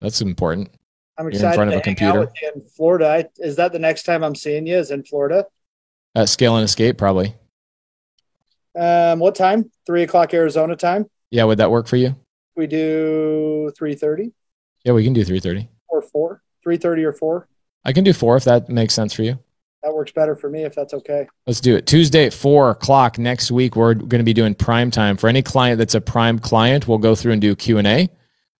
That's 0.00 0.20
important. 0.20 0.70
I'm 1.16 1.24
You're 1.24 1.30
in 1.30 1.36
excited 1.36 1.54
front 1.56 1.72
of 1.72 1.78
a 1.78 1.82
computer? 1.82 2.18
out 2.18 2.26
with 2.26 2.42
you 2.42 2.50
in 2.54 2.62
Florida. 2.76 3.06
I, 3.08 3.24
is 3.38 3.56
that 3.56 3.72
the 3.72 3.78
next 3.78 4.02
time 4.02 4.22
I'm 4.22 4.34
seeing 4.34 4.66
you? 4.66 4.76
Is 4.76 4.90
in 4.90 5.02
Florida? 5.04 5.46
Uh, 6.14 6.26
scale 6.26 6.56
and 6.56 6.64
escape, 6.64 6.98
probably. 6.98 7.34
Um, 8.78 9.18
what 9.20 9.34
time? 9.34 9.70
Three 9.86 10.02
o'clock 10.02 10.34
Arizona 10.34 10.76
time. 10.76 11.06
Yeah, 11.30 11.44
would 11.44 11.58
that 11.58 11.70
work 11.70 11.86
for 11.86 11.96
you? 11.96 12.16
We 12.56 12.66
do 12.66 13.70
three 13.78 13.94
thirty 13.94 14.32
Yeah, 14.84 14.92
we 14.92 15.04
can 15.04 15.12
do 15.12 15.24
three 15.24 15.40
thirty. 15.40 15.68
or 15.88 16.02
four. 16.02 16.42
Three 16.62 16.76
thirty 16.76 17.04
or 17.04 17.12
four. 17.12 17.48
I 17.84 17.92
can 17.92 18.04
do 18.04 18.12
four 18.12 18.36
if 18.36 18.44
that 18.44 18.68
makes 18.68 18.92
sense 18.94 19.12
for 19.14 19.22
you. 19.22 19.38
That 19.82 19.94
works 19.94 20.10
better 20.10 20.34
for 20.34 20.50
me 20.50 20.64
if 20.64 20.74
that's 20.74 20.94
okay. 20.94 21.28
Let's 21.46 21.60
do 21.60 21.76
it. 21.76 21.86
Tuesday 21.86 22.26
at 22.26 22.34
four 22.34 22.70
o'clock 22.70 23.18
next 23.18 23.50
week. 23.50 23.76
We're 23.76 23.94
going 23.94 24.18
to 24.18 24.24
be 24.24 24.32
doing 24.32 24.54
prime 24.54 24.90
time 24.90 25.16
for 25.16 25.28
any 25.28 25.42
client 25.42 25.78
that's 25.78 25.94
a 25.94 26.00
prime 26.00 26.38
client. 26.38 26.88
We'll 26.88 26.98
go 26.98 27.14
through 27.14 27.32
and 27.32 27.40
do 27.40 27.54
Q 27.54 27.78
and 27.78 27.86
A. 27.86 28.08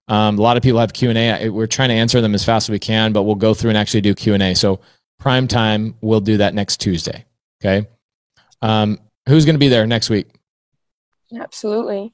Um, 0.08 0.38
a 0.38 0.42
lot 0.42 0.56
of 0.56 0.62
people 0.62 0.78
have 0.78 0.92
Q 0.92 1.10
and 1.10 1.18
A. 1.18 1.48
We're 1.48 1.66
trying 1.66 1.88
to 1.88 1.94
answer 1.94 2.20
them 2.20 2.34
as 2.34 2.44
fast 2.44 2.68
as 2.68 2.72
we 2.72 2.78
can, 2.78 3.12
but 3.12 3.22
we'll 3.24 3.34
go 3.34 3.54
through 3.54 3.70
and 3.70 3.78
actually 3.78 4.02
do 4.02 4.14
Q 4.14 4.34
and 4.34 4.42
A. 4.42 4.54
So 4.54 4.80
prime 5.18 5.48
time, 5.48 5.96
we'll 6.00 6.20
do 6.20 6.36
that 6.36 6.54
next 6.54 6.76
Tuesday. 6.76 7.24
Okay. 7.60 7.88
Um, 8.62 9.00
who's 9.28 9.44
going 9.44 9.56
to 9.56 9.60
be 9.60 9.68
there 9.68 9.86
next 9.86 10.10
week? 10.10 10.28
Absolutely. 11.34 12.12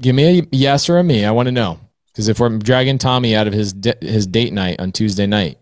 Give 0.00 0.14
me 0.14 0.40
a 0.40 0.46
yes 0.52 0.88
or 0.88 0.98
a 0.98 1.04
me. 1.04 1.24
I 1.24 1.30
want 1.30 1.46
to 1.46 1.52
know 1.52 1.80
because 2.08 2.28
if 2.28 2.40
we're 2.40 2.58
dragging 2.58 2.98
Tommy 2.98 3.34
out 3.34 3.46
of 3.46 3.52
his 3.52 3.72
di- 3.72 3.94
his 4.00 4.26
date 4.26 4.52
night 4.52 4.80
on 4.80 4.92
Tuesday 4.92 5.26
night, 5.26 5.58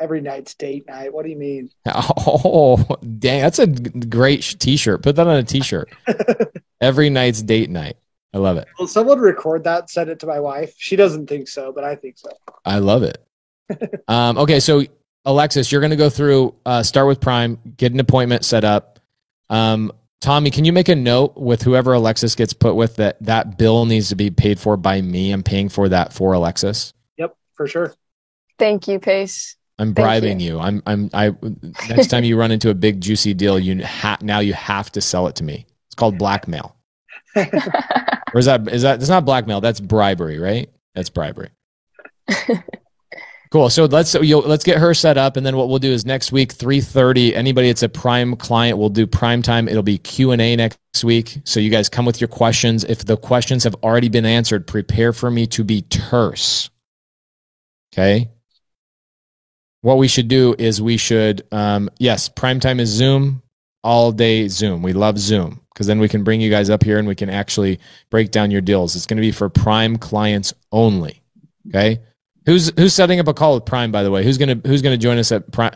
Every 0.00 0.20
night's 0.20 0.54
date 0.54 0.86
night. 0.86 1.12
What 1.12 1.24
do 1.24 1.30
you 1.30 1.36
mean? 1.36 1.70
oh 1.86 2.84
dang, 3.18 3.42
that's 3.42 3.58
a 3.58 3.66
great 3.66 4.56
t-shirt. 4.58 5.02
Put 5.02 5.16
that 5.16 5.26
on 5.26 5.36
a 5.36 5.42
t-shirt. 5.42 5.90
Every 6.80 7.10
night's 7.10 7.42
date 7.42 7.68
night. 7.68 7.96
I 8.32 8.38
love 8.38 8.56
it. 8.56 8.68
Will 8.78 8.86
someone 8.86 9.18
record 9.18 9.64
that? 9.64 9.80
and 9.80 9.90
Send 9.90 10.10
it 10.10 10.20
to 10.20 10.26
my 10.26 10.40
wife. 10.40 10.74
She 10.78 10.96
doesn't 10.96 11.26
think 11.26 11.48
so, 11.48 11.72
but 11.72 11.84
I 11.84 11.96
think 11.96 12.16
so. 12.16 12.30
I 12.64 12.78
love 12.78 13.02
it. 13.02 13.22
um, 14.08 14.38
okay, 14.38 14.60
so 14.60 14.84
Alexis, 15.24 15.70
you're 15.70 15.80
going 15.80 15.90
to 15.90 15.96
go 15.96 16.10
through, 16.10 16.54
uh, 16.64 16.82
start 16.82 17.06
with 17.06 17.20
Prime, 17.20 17.58
get 17.76 17.92
an 17.92 18.00
appointment 18.00 18.44
set 18.44 18.64
up. 18.64 19.00
Um, 19.48 19.92
Tommy, 20.20 20.50
can 20.50 20.64
you 20.64 20.72
make 20.72 20.88
a 20.88 20.94
note 20.94 21.36
with 21.36 21.62
whoever 21.62 21.94
Alexis 21.94 22.34
gets 22.34 22.52
put 22.52 22.74
with 22.74 22.96
that 22.96 23.22
that 23.22 23.56
bill 23.56 23.86
needs 23.86 24.10
to 24.10 24.14
be 24.14 24.30
paid 24.30 24.60
for 24.60 24.76
by 24.76 25.00
me? 25.00 25.32
I'm 25.32 25.42
paying 25.42 25.68
for 25.68 25.88
that 25.88 26.12
for 26.12 26.34
Alexis. 26.34 26.92
Yep, 27.16 27.36
for 27.54 27.66
sure. 27.66 27.94
Thank 28.58 28.86
you, 28.86 28.98
Pace. 28.98 29.56
I'm 29.80 29.94
Thank 29.94 29.98
you. 29.98 30.04
bribing 30.04 30.40
you. 30.40 30.60
I'm 30.60 30.82
I'm 30.86 31.10
I 31.12 31.34
next 31.88 32.08
time 32.08 32.22
you 32.22 32.36
run 32.38 32.52
into 32.52 32.70
a 32.70 32.74
big 32.74 33.00
juicy 33.00 33.34
deal, 33.34 33.58
you 33.58 33.84
ha- 33.84 34.18
now 34.20 34.38
you 34.40 34.52
have 34.52 34.92
to 34.92 35.00
sell 35.00 35.26
it 35.26 35.34
to 35.36 35.44
me. 35.44 35.66
It's 35.88 35.94
called 35.96 36.18
blackmail. 36.18 36.76
Or 38.32 38.38
is 38.38 38.46
that 38.46 38.68
is 38.68 38.82
that 38.82 39.00
it's 39.00 39.08
not 39.08 39.24
blackmail, 39.24 39.60
that's 39.60 39.80
bribery, 39.80 40.38
right? 40.38 40.70
That's 40.94 41.10
bribery. 41.10 41.48
Cool. 43.50 43.68
So 43.68 43.86
let's 43.86 44.10
so 44.10 44.20
let's 44.20 44.62
get 44.62 44.78
her 44.78 44.94
set 44.94 45.18
up, 45.18 45.36
and 45.36 45.44
then 45.44 45.56
what 45.56 45.68
we'll 45.68 45.80
do 45.80 45.90
is 45.90 46.06
next 46.06 46.30
week, 46.30 46.52
three 46.52 46.80
thirty. 46.80 47.34
Anybody 47.34 47.66
that's 47.66 47.82
a 47.82 47.88
Prime 47.88 48.36
client, 48.36 48.78
we'll 48.78 48.90
do 48.90 49.08
Prime 49.08 49.42
time. 49.42 49.66
It'll 49.66 49.82
be 49.82 49.98
Q 49.98 50.30
and 50.30 50.40
A 50.40 50.54
next 50.54 51.02
week. 51.02 51.38
So 51.42 51.58
you 51.58 51.68
guys 51.68 51.88
come 51.88 52.06
with 52.06 52.20
your 52.20 52.28
questions. 52.28 52.84
If 52.84 53.06
the 53.06 53.16
questions 53.16 53.64
have 53.64 53.74
already 53.82 54.08
been 54.08 54.24
answered, 54.24 54.68
prepare 54.68 55.12
for 55.12 55.32
me 55.32 55.48
to 55.48 55.64
be 55.64 55.82
terse. 55.82 56.70
Okay. 57.92 58.30
What 59.82 59.98
we 59.98 60.08
should 60.08 60.28
do 60.28 60.54
is 60.58 60.82
we 60.82 60.96
should, 60.96 61.46
um, 61.52 61.88
yes, 61.98 62.28
Prime 62.28 62.60
time 62.60 62.80
is 62.80 62.90
Zoom 62.90 63.42
all 63.82 64.12
day. 64.12 64.48
Zoom. 64.48 64.82
We 64.82 64.92
love 64.92 65.18
Zoom 65.18 65.60
because 65.72 65.86
then 65.86 65.98
we 65.98 66.08
can 66.08 66.22
bring 66.22 66.40
you 66.40 66.50
guys 66.50 66.68
up 66.68 66.82
here 66.82 66.98
and 66.98 67.08
we 67.08 67.14
can 67.14 67.30
actually 67.30 67.80
break 68.10 68.30
down 68.30 68.50
your 68.50 68.60
deals. 68.60 68.94
It's 68.94 69.06
going 69.06 69.16
to 69.16 69.22
be 69.22 69.32
for 69.32 69.48
Prime 69.48 69.96
clients 69.96 70.52
only. 70.70 71.22
Okay. 71.68 72.00
Who's 72.46 72.72
who's 72.76 72.94
setting 72.94 73.20
up 73.20 73.28
a 73.28 73.34
call 73.34 73.54
with 73.54 73.64
Prime? 73.64 73.92
By 73.92 74.02
the 74.02 74.10
way, 74.10 74.24
who's 74.24 74.38
gonna 74.38 74.60
who's 74.66 74.82
gonna 74.82 74.96
join 74.96 75.18
us 75.18 75.30
at 75.30 75.52
Prime? 75.52 75.72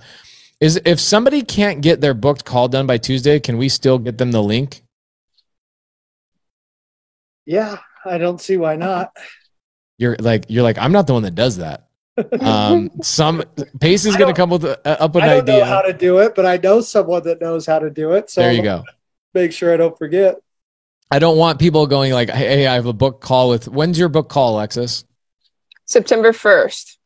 Is 0.60 0.80
if 0.84 0.98
somebody 0.98 1.42
can't 1.42 1.82
get 1.82 2.00
their 2.00 2.14
booked 2.14 2.44
call 2.44 2.68
done 2.68 2.86
by 2.86 2.98
Tuesday, 2.98 3.38
can 3.38 3.58
we 3.58 3.68
still 3.68 3.98
get 3.98 4.18
them 4.18 4.32
the 4.32 4.42
link? 4.42 4.82
Yeah, 7.44 7.78
I 8.04 8.18
don't 8.18 8.40
see 8.40 8.56
why 8.56 8.76
not. 8.76 9.14
You're 9.98 10.16
like 10.18 10.46
you're 10.48 10.62
like 10.62 10.78
I'm 10.78 10.92
not 10.92 11.06
the 11.06 11.12
one 11.12 11.22
that 11.24 11.34
does 11.34 11.58
that. 11.58 11.88
Um, 12.40 12.90
some 13.02 13.42
Pace 13.80 14.04
is 14.04 14.16
going 14.16 14.32
to 14.32 14.34
don't- 14.34 14.36
come 14.36 14.50
with 14.50 14.64
a, 14.64 15.02
up 15.02 15.14
an 15.16 15.22
idea. 15.22 15.32
I 15.32 15.40
don't 15.40 15.58
know 15.60 15.64
how 15.64 15.82
to 15.82 15.92
do 15.92 16.18
it, 16.18 16.34
but 16.34 16.46
I 16.46 16.56
know 16.58 16.80
someone 16.80 17.22
that 17.24 17.40
knows 17.40 17.66
how 17.66 17.78
to 17.80 17.90
do 17.90 18.12
it. 18.12 18.30
So 18.30 18.40
there 18.42 18.52
you 18.52 18.62
go. 18.62 18.84
Make 19.34 19.52
sure 19.52 19.72
I 19.72 19.76
don't 19.76 19.96
forget. 19.98 20.36
I 21.10 21.18
don't 21.18 21.36
want 21.36 21.58
people 21.58 21.86
going 21.86 22.12
like, 22.12 22.30
hey, 22.30 22.46
hey, 22.46 22.66
I 22.66 22.74
have 22.74 22.86
a 22.86 22.92
book 22.92 23.20
call 23.20 23.50
with. 23.50 23.68
When's 23.68 23.98
your 23.98 24.08
book 24.08 24.28
call, 24.28 24.54
Alexis? 24.56 25.04
September 25.86 26.32
1st. 26.32 26.96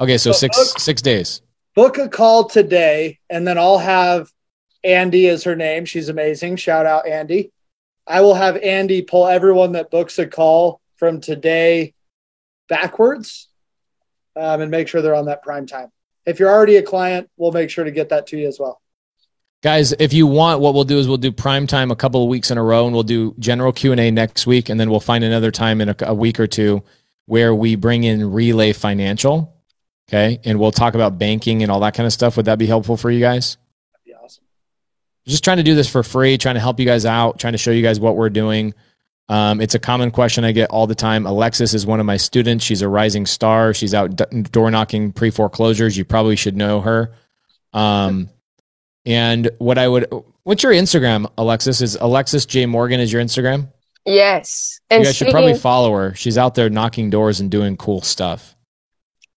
Okay, 0.00 0.18
so 0.18 0.32
So 0.32 0.38
six 0.38 0.56
book- 0.56 0.78
six 0.80 1.02
days. 1.02 1.40
Book 1.74 1.98
a 1.98 2.08
call 2.08 2.44
today, 2.48 3.18
and 3.28 3.46
then 3.46 3.58
I'll 3.58 3.78
have 3.78 4.30
Andy 4.82 5.26
is 5.26 5.44
her 5.44 5.56
name. 5.56 5.84
She's 5.84 6.08
amazing. 6.08 6.56
Shout 6.56 6.86
out 6.86 7.06
Andy. 7.06 7.50
I 8.06 8.20
will 8.20 8.34
have 8.34 8.56
Andy 8.58 9.02
pull 9.02 9.26
everyone 9.26 9.72
that 9.72 9.90
books 9.90 10.18
a 10.18 10.26
call 10.26 10.80
from 10.96 11.20
today 11.20 11.94
backwards 12.68 13.48
um, 14.36 14.60
and 14.60 14.70
make 14.70 14.88
sure 14.88 15.02
they're 15.02 15.14
on 15.14 15.26
that 15.26 15.42
prime 15.42 15.66
time. 15.66 15.90
If 16.26 16.38
you're 16.38 16.50
already 16.50 16.76
a 16.76 16.82
client, 16.82 17.30
we'll 17.36 17.52
make 17.52 17.70
sure 17.70 17.84
to 17.84 17.90
get 17.90 18.08
that 18.08 18.26
to 18.28 18.38
you 18.38 18.48
as 18.48 18.58
well. 18.58 18.80
Guys, 19.62 19.92
if 19.98 20.12
you 20.12 20.26
want, 20.26 20.60
what 20.60 20.74
we'll 20.74 20.84
do 20.84 20.98
is 20.98 21.08
we'll 21.08 21.16
do 21.16 21.32
prime 21.32 21.66
time 21.66 21.90
a 21.90 21.96
couple 21.96 22.22
of 22.22 22.28
weeks 22.28 22.50
in 22.50 22.58
a 22.58 22.62
row, 22.62 22.84
and 22.84 22.94
we'll 22.94 23.02
do 23.02 23.34
general 23.38 23.72
Q 23.72 23.92
and 23.92 24.00
A 24.00 24.10
next 24.10 24.46
week, 24.46 24.68
and 24.68 24.78
then 24.78 24.90
we'll 24.90 25.00
find 25.00 25.24
another 25.24 25.50
time 25.50 25.80
in 25.80 25.88
a, 25.88 25.96
a 26.02 26.14
week 26.14 26.38
or 26.38 26.46
two 26.46 26.82
where 27.26 27.54
we 27.54 27.74
bring 27.74 28.04
in 28.04 28.30
Relay 28.32 28.74
Financial, 28.74 29.54
okay, 30.06 30.38
and 30.44 30.60
we'll 30.60 30.70
talk 30.70 30.94
about 30.94 31.18
banking 31.18 31.62
and 31.62 31.72
all 31.72 31.80
that 31.80 31.94
kind 31.94 32.06
of 32.06 32.12
stuff. 32.12 32.36
Would 32.36 32.44
that 32.44 32.58
be 32.58 32.66
helpful 32.66 32.98
for 32.98 33.10
you 33.10 33.20
guys? 33.20 33.56
That'd 33.92 34.04
be 34.04 34.14
awesome. 34.14 34.44
Just 35.26 35.44
trying 35.44 35.56
to 35.56 35.62
do 35.62 35.74
this 35.74 35.88
for 35.88 36.02
free, 36.02 36.36
trying 36.36 36.56
to 36.56 36.60
help 36.60 36.78
you 36.78 36.84
guys 36.84 37.06
out, 37.06 37.38
trying 37.38 37.54
to 37.54 37.58
show 37.58 37.70
you 37.70 37.82
guys 37.82 37.98
what 37.98 38.16
we're 38.16 38.28
doing. 38.28 38.74
Um, 39.28 39.60
it's 39.60 39.74
a 39.74 39.78
common 39.78 40.10
question 40.10 40.44
I 40.44 40.52
get 40.52 40.70
all 40.70 40.86
the 40.86 40.94
time. 40.94 41.26
Alexis 41.26 41.72
is 41.72 41.86
one 41.86 41.98
of 41.98 42.06
my 42.06 42.16
students. 42.18 42.64
She's 42.64 42.82
a 42.82 42.88
rising 42.88 43.24
star. 43.24 43.72
She's 43.72 43.94
out 43.94 44.16
d- 44.16 44.42
door 44.42 44.70
knocking 44.70 45.12
pre 45.12 45.30
foreclosures. 45.30 45.96
You 45.96 46.04
probably 46.04 46.36
should 46.36 46.56
know 46.56 46.80
her. 46.82 47.14
Um, 47.72 48.28
and 49.06 49.50
what 49.58 49.78
I 49.78 49.88
would, 49.88 50.06
what's 50.42 50.62
your 50.62 50.72
Instagram, 50.72 51.30
Alexis? 51.38 51.80
Is 51.80 51.96
Alexis 52.00 52.44
J 52.46 52.66
Morgan 52.66 53.00
is 53.00 53.12
your 53.12 53.22
Instagram? 53.22 53.72
Yes. 54.04 54.80
And 54.90 55.00
you 55.00 55.06
guys 55.06 55.16
should 55.16 55.30
probably 55.30 55.54
follow 55.54 55.92
her. 55.94 56.14
She's 56.14 56.36
out 56.36 56.54
there 56.54 56.68
knocking 56.68 57.08
doors 57.08 57.40
and 57.40 57.50
doing 57.50 57.76
cool 57.76 58.02
stuff. 58.02 58.54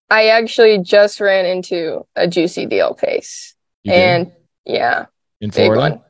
I 0.09 0.27
actually 0.27 0.79
just 0.79 1.19
ran 1.19 1.45
into 1.45 2.05
a 2.15 2.27
juicy 2.27 2.65
deal 2.65 2.93
pace. 2.93 3.55
You 3.83 3.93
and 3.93 4.31
yeah, 4.65 5.05
in 5.39 5.49
big 5.49 5.71
one. 5.71 6.01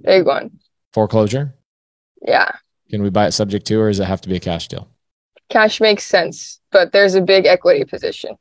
Big 0.00 0.24
one. 0.24 0.58
foreclosure. 0.92 1.54
Yeah. 2.26 2.52
Can 2.92 3.02
we 3.02 3.08
buy 3.10 3.26
it 3.26 3.32
subject 3.32 3.66
to, 3.68 3.80
or 3.80 3.88
does 3.88 4.00
it 4.00 4.04
have 4.04 4.20
to 4.20 4.28
be 4.28 4.36
a 4.36 4.40
cash 4.40 4.68
deal? 4.68 4.86
Cash 5.48 5.80
makes 5.80 6.04
sense, 6.04 6.60
but 6.70 6.92
there's 6.92 7.14
a 7.14 7.22
big 7.22 7.46
equity 7.46 7.84
position. 7.84 8.36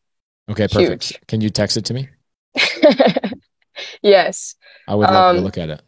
Okay, 0.50 0.68
perfect. 0.68 1.06
Huge. 1.06 1.22
Can 1.28 1.40
you 1.40 1.50
text 1.50 1.78
it 1.78 1.86
to 1.86 1.94
me? 1.94 2.10
yes. 4.02 4.56
I 4.88 4.96
would 4.96 5.10
love 5.10 5.36
to 5.36 5.40
Um, 5.40 5.44
look 5.46 5.58
at 5.58 5.70
it. 5.70 5.82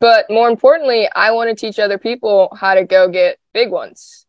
But 0.00 0.26
more 0.30 0.48
importantly, 0.48 1.08
I 1.14 1.32
want 1.32 1.50
to 1.50 1.54
teach 1.54 1.78
other 1.78 1.98
people 1.98 2.56
how 2.58 2.74
to 2.74 2.84
go 2.84 3.08
get 3.08 3.38
big 3.52 3.70
ones. 3.70 4.24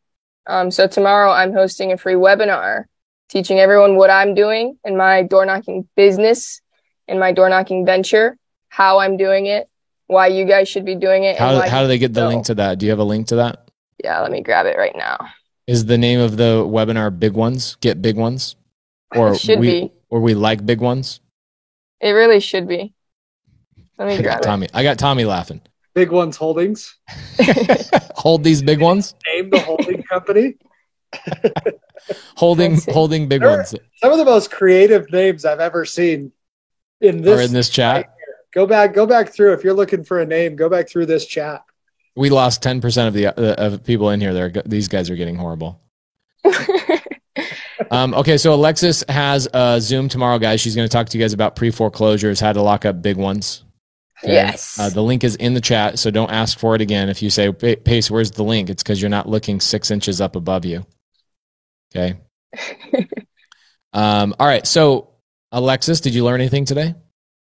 Um, 0.48 0.72
so 0.72 0.88
tomorrow 0.88 1.32
I'm 1.32 1.54
hosting 1.54 1.92
a 1.92 1.98
free 1.98 2.16
webinar 2.16 2.86
teaching 3.30 3.60
everyone 3.60 3.96
what 3.96 4.10
I'm 4.10 4.34
doing 4.34 4.78
in 4.84 4.98
my 4.98 5.22
door 5.24 5.46
knocking 5.46 5.88
business, 5.96 6.62
in 7.08 7.20
my 7.20 7.32
door 7.32 7.48
knocking 7.50 7.86
venture, 7.86 8.36
how 8.70 9.00
I'm 9.00 9.16
doing 9.18 9.46
it, 9.46 9.70
why 10.08 10.28
you 10.28 10.46
guys 10.46 10.68
should 10.68 10.84
be 10.86 10.96
doing 10.96 11.24
it. 11.24 11.40
and 11.40 11.62
How, 11.62 11.62
how 11.70 11.82
do 11.84 11.88
they 11.88 12.00
get 12.00 12.14
the 12.14 12.22
no. 12.22 12.28
link 12.30 12.46
to 12.48 12.56
that? 12.56 12.80
Do 12.80 12.88
you 12.88 12.92
have 12.92 13.00
a 13.00 13.04
link 13.04 13.28
to 13.28 13.36
that? 13.38 13.69
Yeah, 14.04 14.22
let 14.22 14.32
me 14.32 14.42
grab 14.42 14.66
it 14.66 14.78
right 14.78 14.96
now. 14.96 15.18
Is 15.68 15.86
the 15.86 15.98
name 15.98 16.20
of 16.20 16.38
the 16.38 16.64
webinar 16.66 17.18
Big 17.18 17.34
Ones? 17.34 17.76
Get 17.82 18.02
Big 18.02 18.16
Ones? 18.16 18.56
Or 19.16 19.34
It 19.34 19.40
should 19.40 19.60
we 19.60 19.68
be. 19.82 19.92
or 20.10 20.20
we 20.20 20.34
like 20.34 20.66
big 20.66 20.82
ones? 20.82 21.20
It 22.00 22.12
really 22.12 22.40
should 22.40 22.68
be. 22.68 22.94
Let 23.98 24.08
me 24.08 24.16
got 24.18 24.24
grab 24.24 24.42
Tommy. 24.44 24.68
I 24.74 24.84
got 24.84 24.98
Tommy 25.00 25.26
laughing. 25.26 25.62
Big 25.96 26.12
Ones 26.12 26.38
Holdings. 26.38 26.96
Hold 28.16 28.44
these 28.44 28.62
big 28.62 28.82
ones. 28.82 29.16
Name 29.28 29.50
the 29.50 29.60
holding 29.60 30.04
company. 30.04 30.58
Holding 32.38 32.80
holding 32.92 33.28
big 33.28 33.42
Sure. 33.42 33.58
ones 33.58 33.76
Some 33.98 34.12
of 34.12 34.18
the 34.20 34.26
most 34.26 34.52
creative 34.52 35.12
names 35.12 35.44
I've 35.44 35.60
ever 35.60 35.86
seen 35.86 36.32
in 37.02 37.18
are 37.20 37.22
this. 37.22 37.48
in 37.48 37.54
this 37.54 37.70
chat. 37.70 38.14
Go 38.54 38.66
back, 38.66 38.94
go 38.94 39.06
back 39.06 39.30
through. 39.30 39.54
If 39.54 39.64
you're 39.64 39.74
looking 39.74 40.04
for 40.04 40.20
a 40.20 40.26
name, 40.26 40.56
go 40.56 40.70
back 40.70 40.88
through 40.88 41.08
this 41.08 41.26
chat. 41.26 41.64
We 42.20 42.30
lost 42.30 42.62
ten 42.62 42.82
percent 42.82 43.08
of 43.08 43.14
the 43.14 43.28
uh, 43.28 43.66
of 43.66 43.84
people 43.84 44.10
in 44.10 44.20
here. 44.22 44.34
They're 44.34 44.50
these 44.66 44.88
guys 44.88 45.10
are 45.10 45.16
getting 45.16 45.38
horrible. 45.38 45.82
Um, 47.92 48.14
okay, 48.14 48.38
so 48.38 48.54
Alexis 48.54 49.04
has 49.10 49.48
a 49.54 49.80
Zoom 49.82 50.10
tomorrow, 50.10 50.38
guys. 50.38 50.62
She's 50.62 50.76
going 50.76 50.88
to 50.88 50.92
talk 50.92 51.10
to 51.10 51.18
you 51.18 51.24
guys 51.24 51.34
about 51.34 51.56
pre 51.56 51.72
foreclosures, 51.72 52.40
how 52.40 52.54
to 52.54 52.62
lock 52.62 52.86
up 52.86 53.02
big 53.02 53.18
ones. 53.18 53.64
Okay? 54.24 54.34
Yes. 54.34 54.78
Uh, 54.78 54.90
the 54.90 55.02
link 55.02 55.24
is 55.24 55.36
in 55.36 55.54
the 55.54 55.62
chat, 55.62 55.98
so 55.98 56.12
don't 56.12 56.30
ask 56.30 56.60
for 56.60 56.76
it 56.76 56.82
again. 56.82 57.10
If 57.10 57.22
you 57.22 57.30
say, 57.30 57.52
Pace, 57.52 58.12
where's 58.12 58.32
the 58.32 58.44
link? 58.44 58.70
It's 58.70 58.84
because 58.84 59.02
you're 59.02 59.10
not 59.10 59.28
looking 59.28 59.60
six 59.60 59.92
inches 59.92 60.22
up 60.22 60.36
above 60.36 60.66
you. 60.66 60.86
Okay. 61.96 62.20
um, 63.94 64.36
all 64.40 64.48
right. 64.48 64.68
So, 64.68 65.10
Alexis, 65.52 66.02
did 66.02 66.14
you 66.14 66.26
learn 66.26 66.42
anything 66.42 66.66
today? 66.66 66.96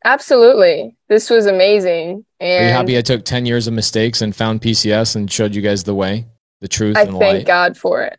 Absolutely. 0.04 0.96
This 1.08 1.28
was 1.30 1.46
amazing. 1.46 2.24
Are 2.40 2.46
you 2.46 2.52
And 2.52 2.70
happy 2.76 2.96
I 2.96 3.02
took 3.02 3.24
10 3.24 3.46
years 3.46 3.66
of 3.66 3.74
mistakes 3.74 4.22
and 4.22 4.34
found 4.34 4.62
PCS 4.62 5.16
and 5.16 5.30
showed 5.30 5.54
you 5.54 5.62
guys 5.62 5.84
the 5.84 5.94
way, 5.94 6.26
the 6.60 6.68
truth, 6.68 6.96
I 6.96 7.02
and 7.02 7.18
thank 7.18 7.38
light? 7.38 7.46
God 7.46 7.76
for 7.76 8.02
it. 8.02 8.18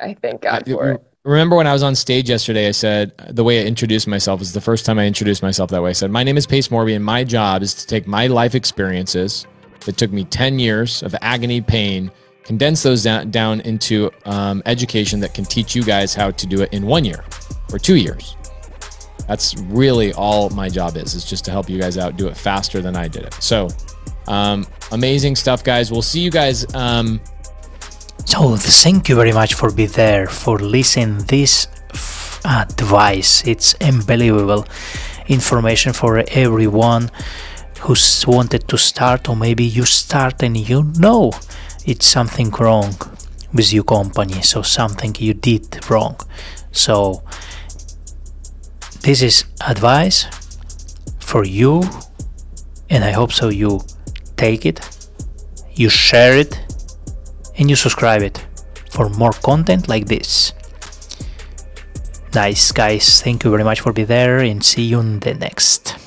I 0.00 0.14
thank 0.20 0.42
God 0.42 0.64
I- 0.66 0.70
for 0.72 0.90
it. 0.92 1.02
Remember 1.24 1.54
when 1.54 1.68
I 1.68 1.72
was 1.72 1.84
on 1.84 1.94
stage 1.94 2.28
yesterday, 2.28 2.66
I 2.66 2.72
said 2.72 3.12
the 3.30 3.44
way 3.44 3.62
I 3.62 3.64
introduced 3.64 4.08
myself 4.08 4.40
is 4.40 4.52
the 4.54 4.60
first 4.60 4.84
time 4.84 4.98
I 4.98 5.06
introduced 5.06 5.40
myself 5.40 5.70
that 5.70 5.80
way. 5.80 5.90
I 5.90 5.92
said, 5.92 6.10
My 6.10 6.24
name 6.24 6.36
is 6.36 6.48
Pace 6.48 6.66
Morby, 6.66 6.96
and 6.96 7.04
my 7.04 7.22
job 7.22 7.62
is 7.62 7.74
to 7.74 7.86
take 7.86 8.08
my 8.08 8.26
life 8.26 8.56
experiences 8.56 9.46
that 9.84 9.96
took 9.96 10.10
me 10.10 10.24
10 10.24 10.58
years 10.58 11.00
of 11.04 11.14
agony, 11.22 11.60
pain, 11.60 12.10
condense 12.42 12.82
those 12.82 13.04
down, 13.04 13.30
down 13.30 13.60
into 13.60 14.10
um, 14.24 14.64
education 14.66 15.20
that 15.20 15.32
can 15.32 15.44
teach 15.44 15.76
you 15.76 15.84
guys 15.84 16.12
how 16.12 16.32
to 16.32 16.44
do 16.44 16.60
it 16.60 16.72
in 16.72 16.86
one 16.86 17.04
year 17.04 17.22
or 17.72 17.78
two 17.78 17.94
years. 17.96 18.36
That's 19.28 19.56
really 19.58 20.12
all 20.14 20.50
my 20.50 20.68
job 20.68 20.96
is, 20.96 21.14
is 21.14 21.24
just 21.24 21.44
to 21.46 21.50
help 21.50 21.68
you 21.70 21.78
guys 21.78 21.96
out, 21.98 22.16
do 22.16 22.28
it 22.28 22.36
faster 22.36 22.80
than 22.82 22.96
I 22.96 23.08
did 23.08 23.22
it. 23.24 23.34
So, 23.34 23.68
um, 24.28 24.66
amazing 24.92 25.36
stuff, 25.36 25.62
guys. 25.64 25.90
We'll 25.90 26.02
see 26.02 26.20
you 26.20 26.30
guys. 26.30 26.66
Um, 26.74 27.20
So 28.24 28.56
thank 28.56 29.08
you 29.08 29.16
very 29.16 29.32
much 29.32 29.54
for 29.54 29.70
be 29.72 29.86
there 29.86 30.26
for 30.28 30.58
listening 30.58 31.18
this 31.26 31.66
f- 31.90 32.40
advice. 32.44 33.42
It's 33.46 33.74
unbelievable 33.80 34.64
information 35.28 35.92
for 35.92 36.22
everyone 36.28 37.10
who's 37.80 38.24
wanted 38.26 38.68
to 38.68 38.76
start 38.78 39.28
or 39.28 39.36
maybe 39.36 39.64
you 39.64 39.84
start 39.84 40.42
and 40.42 40.56
you 40.56 40.84
know 40.98 41.32
it's 41.84 42.06
something 42.06 42.50
wrong 42.60 42.94
with 43.52 43.72
your 43.72 43.84
company 43.84 44.40
so 44.42 44.62
something 44.62 45.14
you 45.18 45.34
did 45.34 45.64
wrong 45.90 46.16
so 46.70 47.22
this 49.02 49.22
is 49.22 49.44
advice 49.66 50.26
for 51.20 51.44
you 51.44 51.82
and 52.90 53.04
i 53.04 53.10
hope 53.10 53.32
so 53.32 53.48
you 53.48 53.80
take 54.36 54.66
it 54.66 54.80
you 55.74 55.88
share 55.88 56.36
it 56.36 56.60
and 57.58 57.70
you 57.70 57.76
subscribe 57.76 58.22
it 58.22 58.44
for 58.90 59.08
more 59.08 59.32
content 59.32 59.88
like 59.88 60.06
this. 60.06 60.52
Nice 62.34 62.72
guys, 62.72 63.22
thank 63.22 63.44
you 63.44 63.50
very 63.50 63.64
much 63.64 63.80
for 63.80 63.92
being 63.92 64.08
there 64.08 64.38
and 64.38 64.64
see 64.64 64.82
you 64.82 65.00
in 65.00 65.20
the 65.20 65.34
next. 65.34 66.01